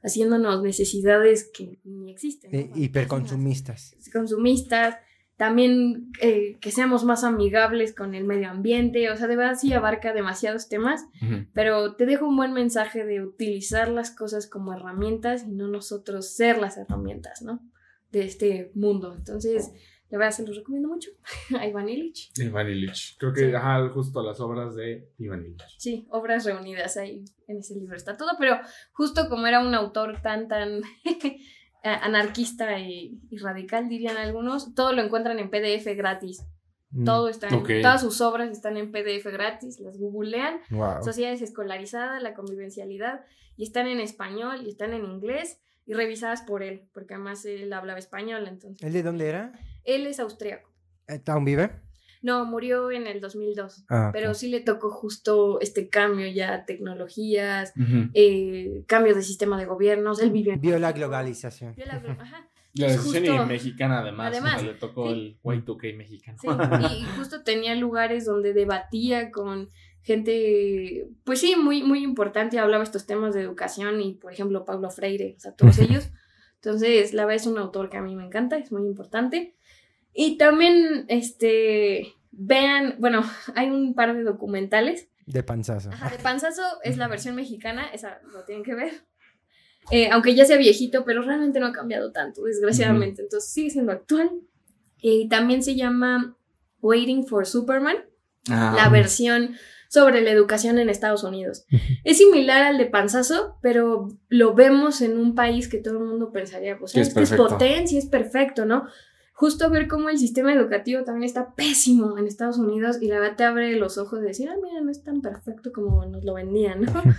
haciéndonos 0.01 0.63
necesidades 0.63 1.51
que 1.53 1.79
ni 1.83 2.11
existen. 2.11 2.55
Eh, 2.55 2.71
hiperconsumistas. 2.73 3.95
Consumistas, 4.11 4.95
también 5.37 6.11
eh, 6.19 6.57
que 6.59 6.71
seamos 6.71 7.03
más 7.03 7.23
amigables 7.23 7.93
con 7.93 8.15
el 8.15 8.23
medio 8.23 8.49
ambiente, 8.49 9.11
o 9.11 9.15
sea, 9.15 9.27
de 9.27 9.35
verdad 9.35 9.59
sí 9.59 9.71
abarca 9.71 10.13
demasiados 10.13 10.67
temas, 10.67 11.05
pero 11.53 11.95
te 11.95 12.07
dejo 12.07 12.27
un 12.27 12.37
buen 12.37 12.53
mensaje 12.53 13.05
de 13.05 13.23
utilizar 13.23 13.89
las 13.89 14.09
cosas 14.09 14.47
como 14.47 14.73
herramientas 14.73 15.43
y 15.43 15.51
no 15.51 15.67
nosotros 15.67 16.33
ser 16.33 16.57
las 16.57 16.77
herramientas, 16.77 17.43
¿no? 17.43 17.59
De 18.11 18.25
este 18.25 18.71
mundo. 18.73 19.13
Entonces, 19.15 19.71
de 20.11 20.17
verdad 20.17 20.31
se 20.31 20.45
los 20.45 20.57
recomiendo 20.57 20.89
mucho. 20.89 21.09
a 21.57 21.65
Iván 21.65 21.87
Illich. 21.87 22.31
Iván 22.37 22.69
Illich. 22.69 23.15
Creo 23.17 23.33
que, 23.33 23.55
ajá, 23.55 23.89
justo 23.89 24.21
las 24.21 24.41
obras 24.41 24.75
de 24.75 25.09
Iván 25.17 25.45
Illich. 25.45 25.75
Sí, 25.77 26.05
obras 26.11 26.45
reunidas 26.45 26.97
ahí 26.97 27.23
en 27.47 27.59
ese 27.59 27.75
libro 27.75 27.95
está 27.95 28.17
todo, 28.17 28.31
pero 28.37 28.59
justo 28.91 29.29
como 29.29 29.47
era 29.47 29.61
un 29.61 29.73
autor 29.73 30.21
tan, 30.21 30.49
tan 30.49 30.81
anarquista 31.83 32.77
y, 32.77 33.21
radical, 33.41 33.87
dirían 33.87 34.17
algunos, 34.17 34.75
todo 34.75 34.91
lo 34.91 35.01
encuentran 35.01 35.39
en 35.39 35.49
PDF 35.49 35.85
gratis. 35.95 36.43
Mm, 36.89 37.05
todo 37.05 37.29
está 37.29 37.47
en, 37.47 37.81
todas 37.81 38.01
sus 38.01 38.19
obras 38.19 38.51
están 38.51 38.75
en 38.75 38.91
PDF 38.91 39.25
gratis, 39.31 39.79
las 39.79 39.97
googlean. 39.97 40.59
Sociedades 41.01 41.41
escolarizadas, 41.41 42.21
la 42.21 42.33
convivencialidad, 42.33 43.21
y 43.55 43.63
están 43.63 43.87
en 43.87 44.01
español 44.01 44.63
y 44.65 44.69
están 44.71 44.93
en 44.93 45.05
inglés 45.05 45.61
y 45.85 45.93
revisadas 45.93 46.41
por 46.41 46.63
él, 46.63 46.89
porque 46.93 47.13
además 47.13 47.45
él 47.45 47.71
hablaba 47.71 47.97
español, 47.97 48.45
entonces. 48.47 48.85
¿Él 48.85 48.91
de 48.91 49.03
dónde 49.03 49.29
era? 49.29 49.53
Él 49.83 50.07
es 50.07 50.19
austriaco. 50.19 50.69
¿Aún 51.27 51.45
vive? 51.45 51.71
No, 52.21 52.45
murió 52.45 52.91
en 52.91 53.07
el 53.07 53.19
2002, 53.19 53.85
ah, 53.89 54.11
pero 54.13 54.35
sí 54.35 54.47
le 54.47 54.59
tocó 54.59 54.91
justo 54.91 55.59
este 55.59 55.89
cambio 55.89 56.27
ya, 56.27 56.65
tecnologías, 56.65 57.73
eh, 58.13 58.83
cambio 58.85 59.15
de 59.15 59.23
sistema 59.23 59.57
de 59.57 59.65
gobiernos, 59.65 60.21
él 60.21 60.29
vivió 60.29 60.53
Vio 60.59 60.77
la 60.77 60.91
globalización. 60.91 61.73
Vio 61.75 61.85
la 61.87 61.97
globalización, 61.97 62.45
La 62.73 62.87
decisión 62.87 63.47
mexicana 63.49 63.99
además, 63.99 64.27
además 64.27 64.63
le 64.63 64.75
tocó 64.75 65.09
el 65.09 65.37
Y2K 65.43 65.97
mexicano. 65.97 66.37
Sí, 66.39 66.47
y 66.99 67.03
justo 67.17 67.43
tenía 67.43 67.75
lugares 67.75 68.23
donde 68.23 68.53
debatía 68.53 69.29
con 69.29 69.67
gente, 70.03 71.07
pues 71.25 71.41
sí, 71.41 71.55
muy, 71.57 71.83
muy 71.83 72.01
importante, 72.03 72.59
hablaba 72.59 72.83
estos 72.83 73.05
temas 73.05 73.33
de 73.33 73.41
educación 73.41 73.99
y, 73.99 74.13
por 74.13 74.31
ejemplo, 74.31 74.63
Pablo 74.63 74.89
Freire, 74.89 75.35
o 75.37 75.39
sea, 75.39 75.53
todos 75.53 75.79
ellos. 75.79 76.11
Entonces, 76.55 77.13
la 77.13 77.25
verdad 77.25 77.41
es 77.41 77.47
un 77.47 77.57
autor 77.57 77.89
que 77.89 77.97
a 77.97 78.01
mí 78.01 78.15
me 78.15 78.23
encanta, 78.23 78.57
es 78.57 78.71
muy 78.71 78.83
importante. 78.83 79.55
Y 80.13 80.37
también, 80.37 81.05
este, 81.07 82.13
vean, 82.31 82.95
bueno, 82.99 83.23
hay 83.55 83.69
un 83.69 83.93
par 83.93 84.15
de 84.15 84.23
documentales. 84.23 85.07
De 85.25 85.43
panzazo. 85.43 85.89
Ajá, 85.91 86.09
de 86.09 86.21
panzazo 86.21 86.61
es 86.83 86.97
la 86.97 87.07
versión 87.07 87.35
mexicana, 87.35 87.87
esa 87.93 88.19
lo 88.33 88.43
tienen 88.43 88.63
que 88.63 88.75
ver. 88.75 89.05
Eh, 89.89 90.09
aunque 90.11 90.35
ya 90.35 90.45
sea 90.45 90.57
viejito, 90.57 91.05
pero 91.05 91.21
realmente 91.21 91.59
no 91.59 91.67
ha 91.67 91.71
cambiado 91.71 92.11
tanto, 92.11 92.43
desgraciadamente. 92.43 93.23
Entonces 93.23 93.51
sigue 93.51 93.69
siendo 93.69 93.91
actual. 93.91 94.29
Y 94.99 95.27
también 95.29 95.63
se 95.63 95.75
llama 95.75 96.37
Waiting 96.81 97.25
for 97.25 97.47
Superman, 97.47 97.97
ah. 98.49 98.73
la 98.75 98.89
versión 98.89 99.55
sobre 99.89 100.21
la 100.21 100.31
educación 100.31 100.79
en 100.79 100.89
Estados 100.89 101.23
Unidos. 101.23 101.65
Es 102.05 102.17
similar 102.17 102.63
al 102.63 102.77
de 102.77 102.85
Panzazo, 102.85 103.57
pero 103.61 104.07
lo 104.29 104.53
vemos 104.53 105.01
en 105.01 105.17
un 105.17 105.35
país 105.35 105.67
que 105.67 105.79
todo 105.79 105.97
el 105.97 106.05
mundo 106.05 106.31
pensaría, 106.31 106.77
pues 106.77 106.95
es, 106.95 107.15
es 107.17 107.33
potencia, 107.33 107.99
es 107.99 108.05
perfecto, 108.05 108.65
¿no? 108.65 108.87
Justo 109.41 109.71
ver 109.71 109.87
cómo 109.87 110.09
el 110.09 110.19
sistema 110.19 110.53
educativo 110.53 111.03
también 111.03 111.23
está 111.23 111.55
pésimo 111.55 112.15
en 112.15 112.27
Estados 112.27 112.59
Unidos 112.59 113.01
y 113.01 113.07
la 113.07 113.19
verdad 113.19 113.37
te 113.37 113.43
abre 113.43 113.75
los 113.75 113.97
ojos 113.97 114.21
de 114.21 114.27
decir, 114.27 114.47
ah, 114.47 114.55
mira, 114.61 114.81
no 114.81 114.91
es 114.91 115.03
tan 115.03 115.21
perfecto 115.21 115.71
como 115.73 116.05
nos 116.05 116.23
lo 116.23 116.35
vendían, 116.35 116.81
¿no? 116.81 116.93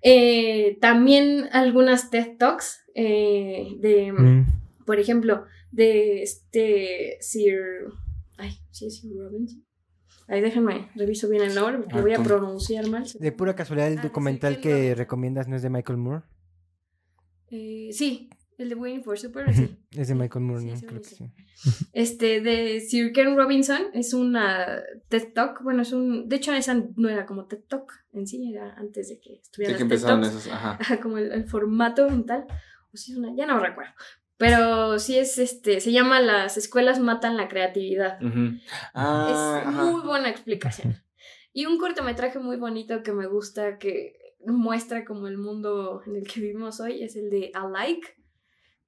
Eh, 0.00 0.78
también 0.80 1.48
algunas 1.50 2.08
TED 2.08 2.36
Talks 2.38 2.84
eh, 2.94 3.76
de, 3.80 4.12
mm. 4.12 4.46
por 4.86 5.00
ejemplo, 5.00 5.44
de 5.72 6.22
este 6.22 7.18
Sir, 7.20 7.88
ay, 8.36 8.52
sí 8.70 8.86
es 8.86 9.00
Sir 9.00 9.10
Robinson. 9.18 9.64
Ahí 10.28 10.40
déjenme, 10.40 10.88
reviso 10.94 11.28
bien 11.28 11.42
el 11.42 11.54
nombre, 11.56 11.78
porque 11.78 11.96
lo 11.96 12.02
voy 12.02 12.14
a 12.14 12.22
pronunciar 12.22 12.88
mal. 12.88 13.06
De 13.18 13.32
pura 13.32 13.56
casualidad, 13.56 13.90
el 13.90 13.98
ah, 13.98 14.02
documental 14.02 14.60
que 14.60 14.94
recomiendas 14.94 15.48
no 15.48 15.56
es 15.56 15.62
de 15.62 15.70
Michael 15.70 15.98
Moore. 15.98 16.22
Eh, 17.50 17.88
sí, 17.92 18.30
el 18.58 18.68
de 18.70 18.74
Waiting 18.74 19.04
for 19.04 19.16
Super, 19.16 19.54
sí. 19.54 19.78
Es 19.92 20.08
de 20.08 20.14
Michael 20.16 20.44
Moore, 20.44 20.64
¿no? 20.64 20.80
Creo 20.80 21.00
que 21.00 21.08
sí. 21.08 21.30
Este, 21.92 22.40
de 22.40 22.80
Sir 22.80 23.12
Ken 23.12 23.36
Robinson, 23.36 23.82
es 23.94 24.12
una 24.12 24.82
TED 25.08 25.32
Talk. 25.32 25.62
Bueno, 25.62 25.82
es 25.82 25.92
un. 25.92 26.28
De 26.28 26.36
hecho, 26.36 26.52
esa 26.52 26.74
no 26.96 27.08
era 27.08 27.24
como 27.24 27.46
TED 27.46 27.60
Talk 27.68 27.92
en 28.12 28.26
sí, 28.26 28.52
era 28.52 28.74
antes 28.74 29.08
de 29.08 29.20
que 29.20 29.34
estuviera. 29.34 29.72
De 29.72 29.76
que 29.76 29.84
empezaron 29.84 30.24
esos, 30.24 30.48
ajá. 30.48 30.78
Como 31.00 31.18
el, 31.18 31.44
formato 31.44 32.08
mental. 32.10 32.46
O 32.92 32.96
si 32.96 33.12
es 33.12 33.18
una. 33.18 33.32
Ya 33.34 33.46
no 33.46 33.60
recuerdo. 33.60 33.92
Pero 34.36 34.98
sí 34.98 35.16
es 35.16 35.38
este. 35.38 35.80
Se 35.80 35.92
llama 35.92 36.20
Las 36.20 36.56
escuelas 36.56 36.98
matan 36.98 37.36
la 37.36 37.48
creatividad. 37.48 38.18
ah, 38.94 39.62
es 39.64 39.72
muy 39.72 40.00
buena 40.02 40.28
explicación. 40.28 40.96
Y 41.52 41.66
un 41.66 41.78
cortometraje 41.78 42.40
muy 42.40 42.56
bonito 42.56 43.02
que 43.02 43.12
me 43.12 43.26
gusta, 43.26 43.78
que 43.78 44.34
muestra 44.46 45.04
como 45.04 45.26
el 45.26 45.38
mundo 45.38 46.02
en 46.06 46.16
el 46.16 46.26
que 46.26 46.40
vivimos 46.40 46.80
hoy, 46.80 47.02
es 47.02 47.16
el 47.16 47.30
de 47.30 47.50
Alike 47.54 48.17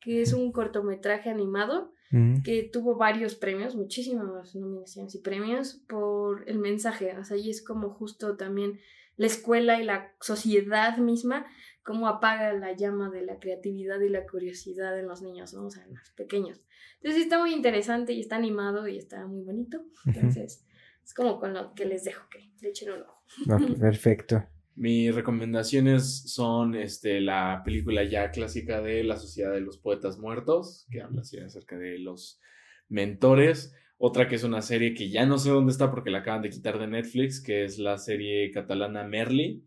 que 0.00 0.22
es 0.22 0.32
un 0.32 0.52
cortometraje 0.52 1.30
animado 1.30 1.92
mm. 2.10 2.42
que 2.42 2.68
tuvo 2.72 2.96
varios 2.96 3.34
premios, 3.34 3.76
muchísimas 3.76 4.54
nominaciones 4.54 5.14
y 5.14 5.18
premios 5.18 5.82
por 5.88 6.48
el 6.48 6.58
mensaje. 6.58 7.16
O 7.18 7.24
sea, 7.24 7.36
y 7.36 7.50
es 7.50 7.62
como 7.64 7.90
justo 7.90 8.36
también 8.36 8.80
la 9.16 9.26
escuela 9.26 9.80
y 9.80 9.84
la 9.84 10.14
sociedad 10.20 10.96
misma, 10.96 11.46
cómo 11.82 12.08
apaga 12.08 12.52
la 12.54 12.72
llama 12.72 13.10
de 13.10 13.22
la 13.22 13.38
creatividad 13.38 14.00
y 14.00 14.08
la 14.08 14.26
curiosidad 14.26 14.98
en 14.98 15.08
los 15.08 15.20
niños, 15.20 15.52
¿no? 15.52 15.66
O 15.66 15.70
sea, 15.70 15.84
en 15.84 15.94
los 15.94 16.10
pequeños. 16.10 16.60
Entonces 16.96 17.24
está 17.24 17.38
muy 17.38 17.52
interesante 17.52 18.12
y 18.12 18.20
está 18.20 18.36
animado 18.36 18.88
y 18.88 18.98
está 18.98 19.26
muy 19.26 19.42
bonito. 19.42 19.82
Entonces, 20.06 20.64
es 21.04 21.14
como 21.14 21.38
con 21.38 21.54
lo 21.54 21.74
que 21.74 21.84
les 21.84 22.04
dejo 22.04 22.22
que 22.30 22.50
le 22.60 22.68
echen 22.70 22.92
un 22.92 23.02
ojo. 23.02 23.78
perfecto. 23.78 24.42
Mis 24.80 25.14
recomendaciones 25.14 26.32
son 26.32 26.74
este, 26.74 27.20
la 27.20 27.60
película 27.62 28.02
ya 28.02 28.30
clásica 28.30 28.80
de 28.80 29.04
La 29.04 29.18
Sociedad 29.18 29.52
de 29.52 29.60
los 29.60 29.76
Poetas 29.76 30.18
Muertos, 30.18 30.86
que 30.90 31.02
habla 31.02 31.20
así 31.20 31.36
acerca 31.36 31.76
de 31.76 31.98
los 31.98 32.40
mentores. 32.88 33.74
Otra 33.98 34.26
que 34.26 34.36
es 34.36 34.42
una 34.42 34.62
serie 34.62 34.94
que 34.94 35.10
ya 35.10 35.26
no 35.26 35.36
sé 35.36 35.50
dónde 35.50 35.70
está 35.70 35.90
porque 35.90 36.08
la 36.08 36.20
acaban 36.20 36.40
de 36.40 36.48
quitar 36.48 36.78
de 36.78 36.86
Netflix, 36.86 37.42
que 37.42 37.64
es 37.64 37.78
la 37.78 37.98
serie 37.98 38.50
catalana 38.52 39.04
Merly, 39.04 39.62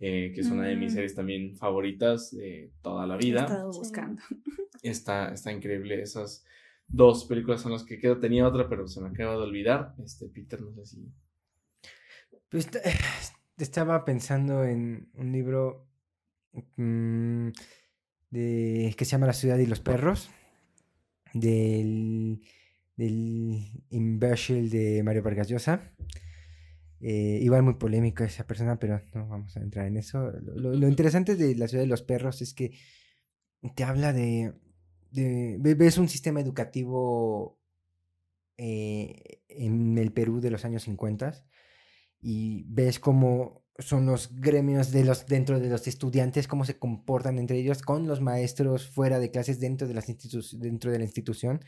eh, 0.00 0.32
que 0.34 0.40
es 0.40 0.48
una 0.48 0.64
de 0.64 0.74
mis 0.74 0.90
mm. 0.90 0.94
series 0.96 1.14
también 1.14 1.54
favoritas 1.54 2.32
de 2.32 2.72
toda 2.82 3.06
la 3.06 3.16
vida. 3.16 3.42
He 3.42 3.44
estado 3.44 3.70
buscando. 3.70 4.20
Está, 4.82 5.32
está 5.32 5.52
increíble. 5.52 6.02
Esas 6.02 6.44
dos 6.88 7.24
películas 7.26 7.60
son 7.60 7.70
las 7.70 7.84
que 7.84 8.00
quedo. 8.00 8.18
Tenía 8.18 8.48
otra, 8.48 8.68
pero 8.68 8.88
se 8.88 9.00
me 9.00 9.10
acaba 9.10 9.36
de 9.36 9.42
olvidar. 9.42 9.94
Este, 10.04 10.26
Peter, 10.26 10.60
no 10.60 10.72
sé 10.74 10.86
si. 10.86 11.08
Pues 12.48 12.68
estaba 13.64 14.04
pensando 14.04 14.64
en 14.64 15.08
un 15.14 15.32
libro 15.32 15.88
mm, 16.76 17.48
de, 18.30 18.94
que 18.96 19.04
se 19.04 19.12
llama 19.12 19.26
La 19.26 19.32
ciudad 19.32 19.58
y 19.58 19.66
los 19.66 19.80
perros, 19.80 20.30
del, 21.32 22.42
del 22.96 23.84
imbécil 23.90 24.70
de 24.70 25.02
Mario 25.02 25.22
Vargas 25.22 25.48
Llosa. 25.48 25.92
Eh, 27.00 27.40
igual 27.42 27.62
muy 27.62 27.74
polémico 27.74 28.24
esa 28.24 28.46
persona, 28.46 28.78
pero 28.78 29.00
no 29.14 29.28
vamos 29.28 29.56
a 29.56 29.60
entrar 29.60 29.86
en 29.86 29.96
eso. 29.96 30.32
Lo, 30.42 30.88
interesante 30.88 31.36
de 31.36 31.54
La 31.54 31.68
ciudad 31.68 31.84
de 31.84 31.88
los 31.88 32.02
perros 32.02 32.42
es 32.42 32.54
que 32.54 32.72
te 33.74 33.84
habla 33.84 34.12
de... 34.12 34.54
de 35.10 35.74
ves 35.74 35.98
un 35.98 36.08
sistema 36.08 36.40
educativo 36.40 37.58
eh, 38.56 39.40
en 39.48 39.98
el 39.98 40.12
Perú 40.12 40.40
de 40.40 40.50
los 40.50 40.64
años 40.64 40.84
50 40.84 41.44
y 42.28 42.64
ves 42.66 42.98
cómo 42.98 43.64
son 43.78 44.06
los 44.06 44.34
gremios 44.34 44.90
de 44.90 45.04
los, 45.04 45.26
dentro 45.26 45.60
de 45.60 45.70
los 45.70 45.86
estudiantes, 45.86 46.48
cómo 46.48 46.64
se 46.64 46.76
comportan 46.76 47.38
entre 47.38 47.56
ellos 47.56 47.82
con 47.82 48.08
los 48.08 48.20
maestros 48.20 48.90
fuera 48.90 49.20
de 49.20 49.30
clases 49.30 49.60
dentro 49.60 49.86
de, 49.86 49.94
las 49.94 50.06
dentro 50.58 50.90
de 50.90 50.98
la 50.98 51.04
institución. 51.04 51.60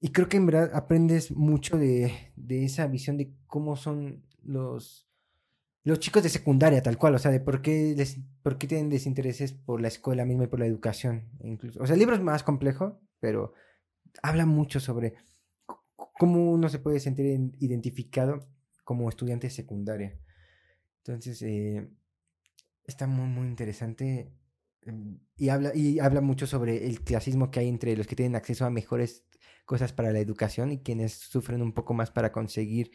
Y 0.00 0.12
creo 0.12 0.28
que 0.28 0.36
en 0.36 0.44
verdad 0.44 0.70
aprendes 0.74 1.30
mucho 1.30 1.78
de, 1.78 2.12
de, 2.36 2.66
esa 2.66 2.86
visión 2.88 3.16
de 3.16 3.32
cómo 3.46 3.76
son 3.76 4.26
los, 4.42 5.08
los 5.82 5.98
chicos 5.98 6.22
de 6.22 6.28
secundaria, 6.28 6.82
tal 6.82 6.98
cual, 6.98 7.14
o 7.14 7.18
sea, 7.18 7.30
de 7.30 7.40
por 7.40 7.62
qué, 7.62 7.94
les, 7.96 8.18
por 8.42 8.58
qué 8.58 8.66
tienen 8.66 8.90
desintereses 8.90 9.54
por 9.54 9.80
la 9.80 9.88
escuela 9.88 10.26
misma 10.26 10.44
y 10.44 10.48
por 10.48 10.60
la 10.60 10.66
educación. 10.66 11.30
Incluso. 11.40 11.82
O 11.82 11.86
sea, 11.86 11.94
el 11.94 12.00
libro 12.00 12.16
es 12.16 12.22
más 12.22 12.42
complejo, 12.42 13.00
pero 13.18 13.54
habla 14.22 14.44
mucho 14.44 14.78
sobre 14.78 15.14
cómo 16.18 16.52
uno 16.52 16.68
se 16.68 16.80
puede 16.80 17.00
sentir 17.00 17.24
identificado 17.60 18.40
como 18.84 19.08
estudiante 19.08 19.48
de 19.48 19.52
secundaria. 19.52 20.18
Entonces, 20.98 21.42
eh, 21.42 21.88
está 22.84 23.06
muy, 23.06 23.26
muy 23.26 23.48
interesante 23.48 24.32
em, 24.82 25.18
y 25.36 25.48
habla, 25.48 25.72
y 25.74 25.98
habla 25.98 26.20
mucho 26.20 26.46
sobre 26.46 26.86
el 26.86 27.02
clasismo 27.02 27.50
que 27.50 27.60
hay 27.60 27.68
entre 27.68 27.96
los 27.96 28.06
que 28.06 28.16
tienen 28.16 28.36
acceso 28.36 28.64
a 28.64 28.70
mejores 28.70 29.24
cosas 29.64 29.92
para 29.92 30.12
la 30.12 30.20
educación 30.20 30.72
y 30.72 30.82
quienes 30.82 31.12
sufren 31.14 31.62
un 31.62 31.72
poco 31.72 31.94
más 31.94 32.10
para 32.10 32.32
conseguir 32.32 32.90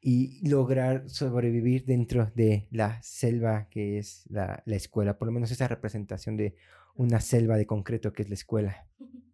y 0.00 0.48
lograr 0.48 1.08
sobrevivir 1.08 1.84
dentro 1.84 2.30
de 2.34 2.68
la 2.70 3.02
selva 3.02 3.68
que 3.68 3.98
es 3.98 4.24
la, 4.28 4.62
la 4.66 4.76
escuela, 4.76 5.18
por 5.18 5.26
lo 5.26 5.32
menos 5.32 5.50
esa 5.50 5.68
representación 5.68 6.36
de 6.36 6.56
una 6.94 7.20
selva 7.20 7.56
de 7.56 7.66
concreto 7.66 8.12
que 8.12 8.22
es 8.22 8.28
la 8.28 8.34
escuela. 8.34 8.88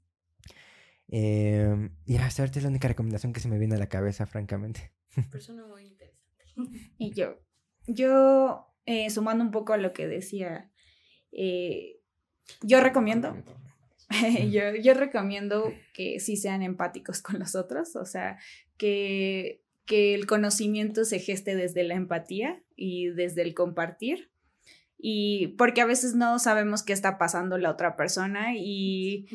Eh, 1.09 1.89
y 2.05 2.16
hasta 2.16 2.43
ahorita 2.43 2.59
es 2.59 2.64
la 2.64 2.70
única 2.70 2.89
recomendación 2.89 3.32
que 3.32 3.39
se 3.39 3.48
me 3.48 3.60
viene 3.60 3.77
a 3.77 3.78
la 3.78 3.89
cabeza, 3.89 4.27
francamente. 4.27 4.93
Persona 5.31 5.67
muy 5.67 5.85
interesante. 5.85 6.17
Y 6.99 7.13
yo, 7.13 7.39
yo, 7.87 8.67
eh, 8.87 9.11
sumando 9.11 9.45
un 9.45 9.51
poco 9.51 9.73
a 9.73 9.77
lo 9.79 9.93
que 9.93 10.07
decía, 10.07 10.71
eh, 11.33 12.01
yo 12.63 12.81
recomiendo, 12.81 13.37
yo, 14.51 14.75
yo 14.75 14.95
recomiendo 14.95 15.73
que 15.93 16.21
sí 16.21 16.37
sean 16.37 16.63
empáticos 16.63 17.21
con 17.23 17.39
los 17.39 17.55
otros, 17.55 17.97
o 17.97 18.05
sea, 18.05 18.39
que, 18.77 19.63
que 19.85 20.15
el 20.15 20.27
conocimiento 20.27 21.05
se 21.05 21.19
geste 21.19 21.55
desde 21.55 21.83
la 21.83 21.95
empatía 21.95 22.63
y 22.75 23.09
desde 23.09 23.43
el 23.43 23.55
compartir. 23.55 24.31
Y 24.99 25.49
porque 25.59 25.83
a 25.83 25.87
veces 25.87 26.15
no 26.15 26.39
sabemos 26.39 26.83
qué 26.83 26.95
está 26.95 27.19
pasando 27.19 27.59
la 27.59 27.71
otra 27.71 27.97
persona 27.97 28.57
y, 28.57 29.27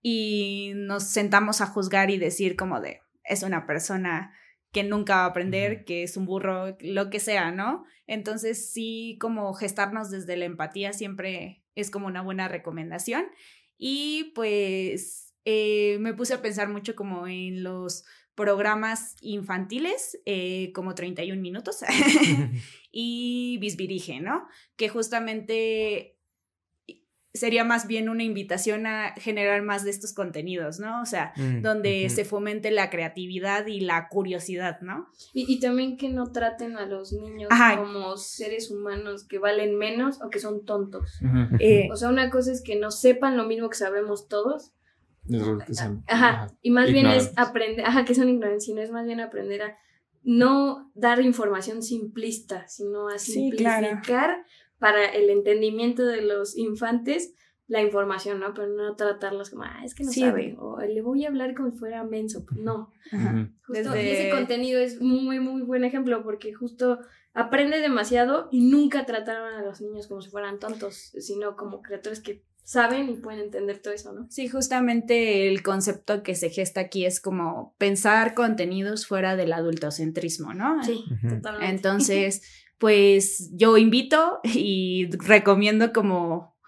y 0.00 0.72
nos 0.74 1.04
sentamos 1.04 1.60
a 1.60 1.66
juzgar 1.66 2.10
y 2.10 2.16
decir 2.16 2.56
como 2.56 2.80
de, 2.80 3.00
es 3.24 3.42
una 3.42 3.66
persona 3.66 4.32
que 4.72 4.84
nunca 4.84 5.16
va 5.16 5.22
a 5.24 5.26
aprender, 5.26 5.84
que 5.84 6.02
es 6.02 6.16
un 6.16 6.26
burro, 6.26 6.76
lo 6.80 7.10
que 7.10 7.20
sea, 7.20 7.50
¿no? 7.50 7.84
Entonces 8.06 8.72
sí, 8.72 9.18
como 9.20 9.52
gestarnos 9.54 10.10
desde 10.10 10.36
la 10.36 10.44
empatía 10.44 10.92
siempre 10.92 11.64
es 11.74 11.90
como 11.90 12.06
una 12.06 12.22
buena 12.22 12.48
recomendación. 12.48 13.26
Y 13.78 14.32
pues 14.34 15.34
eh, 15.44 15.98
me 16.00 16.14
puse 16.14 16.34
a 16.34 16.42
pensar 16.42 16.68
mucho 16.68 16.94
como 16.94 17.26
en 17.26 17.62
los 17.62 18.04
programas 18.34 19.16
infantiles, 19.20 20.20
eh, 20.24 20.72
como 20.72 20.94
31 20.94 21.40
minutos, 21.40 21.84
y 22.92 23.58
Bisbirige, 23.60 24.20
¿no? 24.20 24.46
Que 24.76 24.88
justamente 24.88 26.19
sería 27.32 27.64
más 27.64 27.86
bien 27.86 28.08
una 28.08 28.24
invitación 28.24 28.86
a 28.86 29.14
generar 29.16 29.62
más 29.62 29.84
de 29.84 29.90
estos 29.90 30.12
contenidos, 30.12 30.80
¿no? 30.80 31.00
O 31.00 31.06
sea, 31.06 31.32
mm, 31.36 31.62
donde 31.62 32.08
se 32.10 32.24
fomente 32.24 32.70
la 32.70 32.90
creatividad 32.90 33.66
y 33.66 33.80
la 33.80 34.08
curiosidad, 34.08 34.80
¿no? 34.80 35.08
Y, 35.32 35.60
también 35.60 35.96
que 35.96 36.08
no 36.08 36.32
traten 36.32 36.76
a 36.76 36.86
los 36.86 37.12
niños 37.12 37.48
como 37.76 38.16
seres 38.16 38.70
humanos 38.70 39.24
que 39.24 39.38
valen 39.38 39.76
menos 39.76 40.20
o 40.22 40.30
que 40.30 40.40
son 40.40 40.64
tontos. 40.64 41.20
Eh, 41.60 41.88
o 41.92 41.96
sea, 41.96 42.08
una 42.08 42.30
cosa 42.30 42.50
es 42.50 42.62
que 42.62 42.76
no 42.76 42.90
sepan 42.90 43.36
lo 43.36 43.44
mismo 43.44 43.68
que 43.68 43.76
sabemos 43.76 44.26
todos. 44.28 44.72
ajá, 46.08 46.52
y 46.62 46.70
más 46.70 46.90
bien 46.90 47.06
es 47.06 47.32
aprender, 47.36 47.84
ajá, 47.86 48.04
que 48.04 48.14
son 48.14 48.28
ignorantes, 48.28 48.64
sino 48.64 48.80
es 48.80 48.90
más 48.90 49.06
bien 49.06 49.20
aprender 49.20 49.62
a 49.62 49.78
no 50.22 50.90
dar 50.94 51.20
información 51.20 51.82
simplista, 51.82 52.66
sino 52.68 53.08
a 53.08 53.18
simplificar 53.18 54.44
para 54.80 55.06
el 55.06 55.30
entendimiento 55.30 56.04
de 56.04 56.22
los 56.22 56.56
infantes 56.56 57.34
la 57.70 57.80
información, 57.80 58.40
¿no? 58.40 58.52
Pero 58.52 58.66
no 58.66 58.96
tratarlos 58.96 59.50
como, 59.50 59.62
ah, 59.62 59.82
es 59.84 59.94
que 59.94 60.02
no 60.02 60.10
sabe, 60.10 60.56
o 60.58 60.80
le 60.80 61.00
voy 61.02 61.24
a 61.24 61.28
hablar 61.28 61.54
como 61.54 61.70
si 61.70 61.78
fuera 61.78 62.02
menso. 62.02 62.44
Pues 62.44 62.58
no. 62.58 62.92
Justo 63.64 63.94
ese 63.94 64.28
contenido 64.30 64.80
es 64.80 65.00
muy, 65.00 65.38
muy 65.38 65.62
buen 65.62 65.84
ejemplo 65.84 66.24
porque 66.24 66.52
justo 66.52 66.98
aprende 67.32 67.78
demasiado 67.78 68.48
y 68.50 68.62
nunca 68.64 69.06
trataron 69.06 69.54
a 69.54 69.62
los 69.62 69.80
niños 69.80 70.08
como 70.08 70.20
si 70.20 70.30
fueran 70.30 70.58
tontos, 70.58 71.12
sino 71.20 71.54
como 71.54 71.80
criaturas 71.80 72.18
que 72.18 72.42
saben 72.64 73.08
y 73.08 73.14
pueden 73.14 73.40
entender 73.40 73.78
todo 73.78 73.94
eso, 73.94 74.12
¿no? 74.12 74.26
Sí, 74.30 74.48
justamente 74.48 75.48
el 75.48 75.62
concepto 75.62 76.24
que 76.24 76.34
se 76.34 76.50
gesta 76.50 76.80
aquí 76.80 77.04
es 77.04 77.20
como 77.20 77.76
pensar 77.78 78.34
contenidos 78.34 79.06
fuera 79.06 79.36
del 79.36 79.52
adultocentrismo, 79.52 80.54
¿no? 80.54 80.82
Sí, 80.82 81.04
totalmente. 81.28 81.70
Entonces, 81.70 82.42
pues 82.80 83.50
yo 83.52 83.76
invito 83.76 84.40
y 84.44 85.08
recomiendo 85.18 85.92
como 85.92 86.58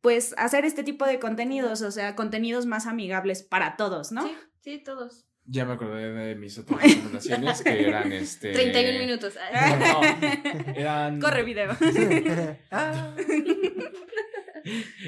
pues 0.00 0.34
hacer 0.38 0.64
este 0.64 0.84
tipo 0.84 1.04
de 1.04 1.18
contenidos, 1.18 1.82
o 1.82 1.90
sea, 1.90 2.14
contenidos 2.14 2.64
más 2.64 2.86
amigables 2.86 3.42
para 3.42 3.76
todos, 3.76 4.12
¿no? 4.12 4.22
Sí, 4.22 4.34
sí, 4.60 4.78
todos. 4.82 5.26
Ya 5.44 5.64
me 5.64 5.72
acordé 5.72 6.12
de 6.12 6.34
mis 6.36 6.56
otras 6.58 6.80
recomendaciones 6.80 7.62
que 7.62 7.88
eran 7.88 8.12
este. 8.12 8.52
31 8.52 8.98
minutos. 9.00 9.34
No, 9.78 10.00
eran. 10.74 11.20
Corre 11.20 11.42
video. 11.42 11.74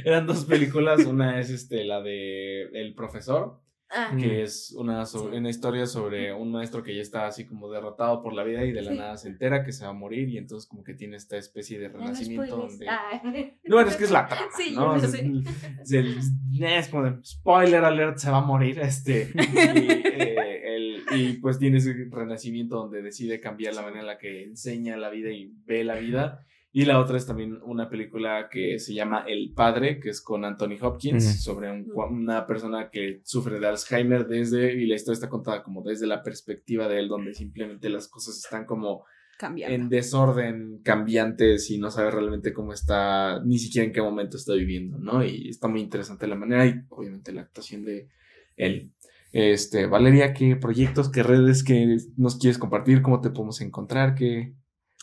eran 0.04 0.26
dos 0.26 0.46
películas. 0.46 1.04
Una 1.04 1.38
es 1.38 1.50
este, 1.50 1.84
la 1.84 2.00
de 2.00 2.62
El 2.72 2.94
profesor 2.94 3.60
Ah. 3.92 4.14
que 4.16 4.42
es 4.42 4.72
una, 4.72 5.04
una 5.32 5.50
historia 5.50 5.84
sobre 5.84 6.32
un 6.32 6.52
maestro 6.52 6.82
que 6.84 6.94
ya 6.94 7.02
está 7.02 7.26
así 7.26 7.44
como 7.44 7.68
derrotado 7.68 8.22
por 8.22 8.32
la 8.32 8.44
vida 8.44 8.64
y 8.64 8.70
de 8.70 8.82
la 8.82 8.92
nada 8.92 9.16
se 9.16 9.26
entera 9.28 9.64
que 9.64 9.72
se 9.72 9.84
va 9.84 9.90
a 9.90 9.94
morir 9.94 10.28
y 10.28 10.38
entonces 10.38 10.68
como 10.68 10.84
que 10.84 10.94
tiene 10.94 11.16
esta 11.16 11.36
especie 11.36 11.78
de 11.80 11.88
renacimiento 11.88 12.56
donde... 12.56 12.88
Ah. 12.88 13.20
No, 13.64 13.80
es 13.80 13.96
que 13.96 14.04
es 14.04 14.10
la 14.10 14.26
trama, 14.26 14.46
¿no? 14.74 14.96
Es, 14.96 16.88
como 16.88 17.04
de 17.04 17.24
spoiler 17.24 17.84
alert, 17.84 18.18
se 18.18 18.30
va 18.30 18.38
a 18.38 18.42
morir, 18.42 18.78
este... 18.78 19.32
Y, 19.40 19.90
eh, 19.90 21.00
y 21.12 21.32
pues 21.34 21.58
tiene 21.58 21.78
ese 21.78 22.06
renacimiento 22.10 22.76
donde 22.76 23.02
decide 23.02 23.40
cambiar 23.40 23.74
la 23.74 23.82
manera 23.82 24.00
en 24.00 24.06
la 24.06 24.18
que 24.18 24.44
enseña 24.44 24.96
la 24.96 25.10
vida 25.10 25.30
y 25.30 25.52
ve 25.64 25.84
la 25.84 25.96
vida 25.96 26.46
y 26.72 26.84
la 26.84 27.00
otra 27.00 27.16
es 27.16 27.26
también 27.26 27.58
una 27.64 27.88
película 27.88 28.48
que 28.48 28.78
se 28.78 28.94
llama 28.94 29.24
El 29.26 29.52
Padre, 29.54 29.98
que 29.98 30.10
es 30.10 30.20
con 30.20 30.44
Anthony 30.44 30.76
Hopkins, 30.80 31.42
sobre 31.42 31.68
una 31.92 32.46
persona 32.46 32.90
que 32.90 33.20
sufre 33.24 33.58
de 33.58 33.66
Alzheimer 33.66 34.26
desde, 34.28 34.74
y 34.74 34.86
la 34.86 34.94
historia 34.94 35.14
está 35.14 35.28
contada 35.28 35.64
como 35.64 35.82
desde 35.82 36.06
la 36.06 36.22
perspectiva 36.22 36.86
de 36.86 37.00
él, 37.00 37.08
donde 37.08 37.34
simplemente 37.34 37.88
las 37.88 38.06
cosas 38.06 38.36
están 38.36 38.66
como 38.66 39.04
en 39.40 39.88
desorden, 39.88 40.80
cambiantes 40.84 41.70
y 41.70 41.78
no 41.78 41.90
sabe 41.90 42.10
realmente 42.10 42.52
cómo 42.52 42.72
está, 42.72 43.42
ni 43.44 43.58
siquiera 43.58 43.86
en 43.86 43.92
qué 43.92 44.02
momento 44.02 44.36
está 44.36 44.54
viviendo, 44.54 44.98
¿no? 44.98 45.24
Y 45.24 45.48
está 45.48 45.66
muy 45.66 45.80
interesante 45.80 46.26
la 46.26 46.36
manera 46.36 46.66
y 46.66 46.74
obviamente 46.90 47.32
la 47.32 47.42
actuación 47.42 47.84
de 47.84 48.08
él. 48.56 48.92
Este, 49.32 49.86
Valeria, 49.86 50.34
¿qué 50.34 50.56
proyectos, 50.56 51.10
qué 51.10 51.22
redes 51.22 51.64
que 51.64 51.96
nos 52.16 52.38
quieres 52.38 52.58
compartir? 52.58 53.02
¿Cómo 53.02 53.20
te 53.20 53.30
podemos 53.30 53.60
encontrar? 53.60 54.14
¿Qué, 54.14 54.54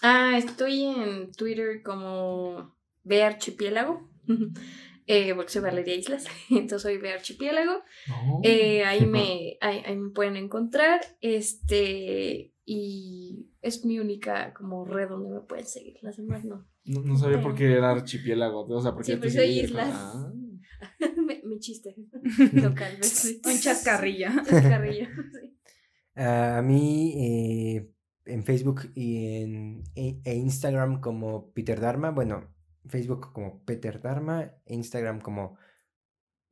Ah, 0.02 0.38
estoy 0.38 0.84
en 0.84 1.32
Twitter 1.32 1.82
como 1.84 2.76
Ve 3.04 3.24
Archipiélago. 3.24 4.10
Eh, 5.10 5.34
porque 5.36 5.54
soy 5.54 5.62
Valeria 5.62 5.96
Islas, 5.96 6.26
entonces 6.50 6.82
soy 6.82 6.98
Ve 6.98 7.14
Archipiélago. 7.14 7.82
Oh. 8.12 8.42
Eh, 8.44 8.84
ahí, 8.84 9.06
me, 9.06 9.58
ahí, 9.62 9.96
me 9.96 10.10
pueden 10.10 10.36
encontrar. 10.36 11.00
Este, 11.22 12.54
y 12.66 13.48
es 13.62 13.86
mi 13.86 14.00
única 14.00 14.54
como 14.54 14.84
red 14.84 15.08
donde 15.08 15.30
me 15.30 15.40
pueden 15.40 15.66
seguir. 15.66 15.96
Las 16.02 16.18
demás 16.18 16.44
no. 16.44 16.68
No, 16.84 17.16
sabía 17.16 17.42
por 17.42 17.56
qué 17.56 17.72
era 17.72 17.92
archipiélago. 17.92 18.66
O 18.68 18.82
sea, 18.82 18.94
porque 18.94 19.18
sí, 19.18 19.30
soy 19.30 19.60
islas. 19.62 19.94
Ah. 19.94 20.34
mi, 21.46 21.58
chiste 21.60 21.96
local. 22.52 22.98
Un 23.46 23.60
chascarrillo. 23.62 24.28
Chascarrillo, 24.46 25.08
a 26.16 26.62
mí, 26.64 27.14
eh, 27.16 27.92
en 28.28 28.44
Facebook 28.44 28.92
y 28.96 29.42
en 29.42 29.84
e, 29.96 30.22
e, 30.24 30.36
Instagram 30.36 31.02
como 31.02 31.52
Peter 31.54 31.80
Dharma. 31.80 32.12
Bueno, 32.12 32.48
Facebook 32.86 33.32
como 33.34 33.64
Peter 33.66 34.02
Dharma, 34.02 34.54
Instagram 34.68 35.22
como 35.22 35.58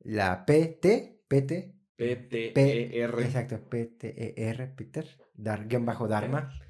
la 0.00 0.44
PT, 0.44 1.22
PT. 1.28 1.74
P-T-E-R. 1.96 3.24
Exacto, 3.24 3.58
P-T-E-R, 3.70 4.66
Peter, 4.76 5.06
dar, 5.34 5.66
guion 5.66 5.86
bajo 5.86 6.08
Dharma. 6.08 6.50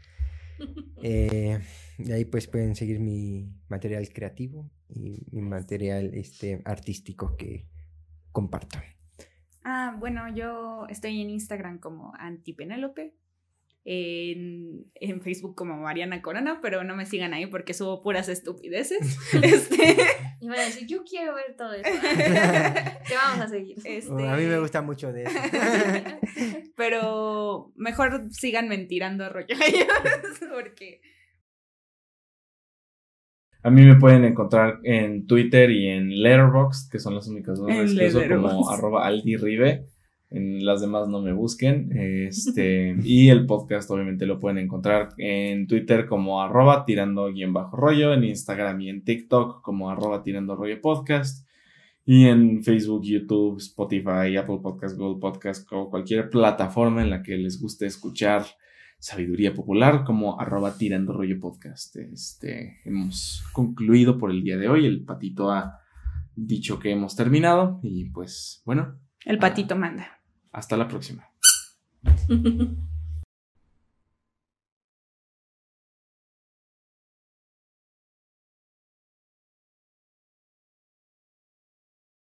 Eh, 1.03 1.61
y 1.99 2.13
ahí 2.13 2.25
pues 2.25 2.47
pueden 2.47 2.75
seguir 2.75 2.99
mi 2.99 3.53
material 3.69 4.09
creativo 4.09 4.71
y 4.89 5.27
mi 5.31 5.43
material 5.43 6.15
este, 6.15 6.63
artístico 6.65 7.37
que 7.37 7.67
comparto. 8.33 8.79
Ah, 9.65 9.95
bueno, 9.99 10.35
yo 10.35 10.87
estoy 10.89 11.21
en 11.21 11.29
Instagram 11.29 11.79
como 11.79 12.15
Antipenélope 12.19 13.15
en, 13.89 14.91
en, 14.97 15.23
Facebook 15.23 15.55
como 15.55 15.77
Mariana 15.77 16.21
Corona, 16.21 16.59
pero 16.61 16.83
no 16.83 16.97
me 16.97 17.07
sigan 17.07 17.33
ahí 17.35 17.47
porque 17.47 17.73
subo 17.73 18.03
puras 18.03 18.29
estupideces. 18.29 19.17
este... 19.43 19.97
Y 20.41 20.49
van 20.49 20.59
a 20.59 20.65
decir, 20.65 20.89
yo 20.89 21.05
quiero 21.05 21.37
ver 21.37 21.55
todo 21.57 21.73
eso. 21.73 21.89
Te 23.09 23.15
vamos 23.15 23.45
a 23.45 23.49
seguir. 23.49 23.77
Este... 23.85 24.29
a 24.29 24.37
mí 24.37 24.45
me 24.45 24.59
gusta 24.59 24.83
mucho 24.83 25.13
de 25.13 25.23
eso. 25.23 25.39
pero 26.77 27.73
mejor 27.77 28.27
sigan 28.33 28.69
mentirando 28.69 29.29
rollo 29.29 29.57
porque... 30.53 31.01
A 33.63 33.71
mí 33.71 33.85
me 33.85 33.97
pueden 33.97 34.25
encontrar 34.25 34.81
en 34.83 35.29
Twitter 35.29 35.71
y 35.71 35.89
en 35.89 36.23
Letterboxd, 36.23 36.91
que 36.91 36.99
son 36.99 37.15
las 37.15 37.29
únicas 37.29 37.59
dos 37.59 37.69
redes 37.69 37.95
que 37.95 38.07
uso 38.09 38.29
como 38.29 38.69
arroba 38.69 39.07
aldiribe. 39.07 39.87
En 40.31 40.65
las 40.65 40.81
demás 40.81 41.09
no 41.09 41.23
me 41.23 41.33
busquen. 41.33 41.91
Este, 41.97 42.97
y 43.03 43.29
el 43.29 43.47
podcast 43.47 43.91
obviamente 43.91 44.27
lo 44.27 44.41
pueden 44.41 44.59
encontrar 44.59 45.11
en 45.19 45.67
Twitter 45.67 46.07
como 46.07 46.43
arroba 46.43 46.85
tirando 46.85 47.33
guion 47.33 47.53
bajo 47.53 47.77
rollo, 47.77 48.13
en 48.13 48.25
Instagram 48.25 48.81
y 48.81 48.89
en 48.89 49.05
TikTok 49.05 49.63
como 49.63 49.91
arroba 49.91 50.23
tirando 50.23 50.57
rollo 50.57 50.81
podcast. 50.81 51.47
Y 52.05 52.27
en 52.27 52.63
Facebook, 52.63 53.03
YouTube, 53.03 53.59
Spotify, 53.59 54.37
Apple 54.37 54.61
Podcast, 54.63 54.97
Google 54.97 55.21
Podcast 55.21 55.67
o 55.73 55.91
cualquier 55.91 56.31
plataforma 56.31 57.03
en 57.03 57.11
la 57.11 57.23
que 57.23 57.37
les 57.37 57.61
guste 57.61 57.87
escuchar 57.87 58.45
sabiduría 58.99 59.55
popular 59.55 60.05
como 60.05 60.41
arroba 60.41 60.77
tirando 60.77 61.13
rollo 61.13 61.39
podcast. 61.41 61.97
Este, 61.97 62.79
hemos 62.85 63.45
concluido 63.53 64.19
por 64.19 64.31
el 64.31 64.43
día 64.43 64.57
de 64.57 64.69
hoy. 64.69 64.87
El 64.87 65.05
patito 65.05 65.51
ha 65.51 65.81
dicho 66.35 66.79
que 66.79 66.91
hemos 66.91 67.17
terminado 67.17 67.81
y 67.83 68.11
pues 68.11 68.63
bueno. 68.65 68.99
El 69.25 69.39
patito 69.39 69.77
manda. 69.77 70.16
Hasta 70.57 70.75
la 70.79 70.89
próxima. 70.89 71.31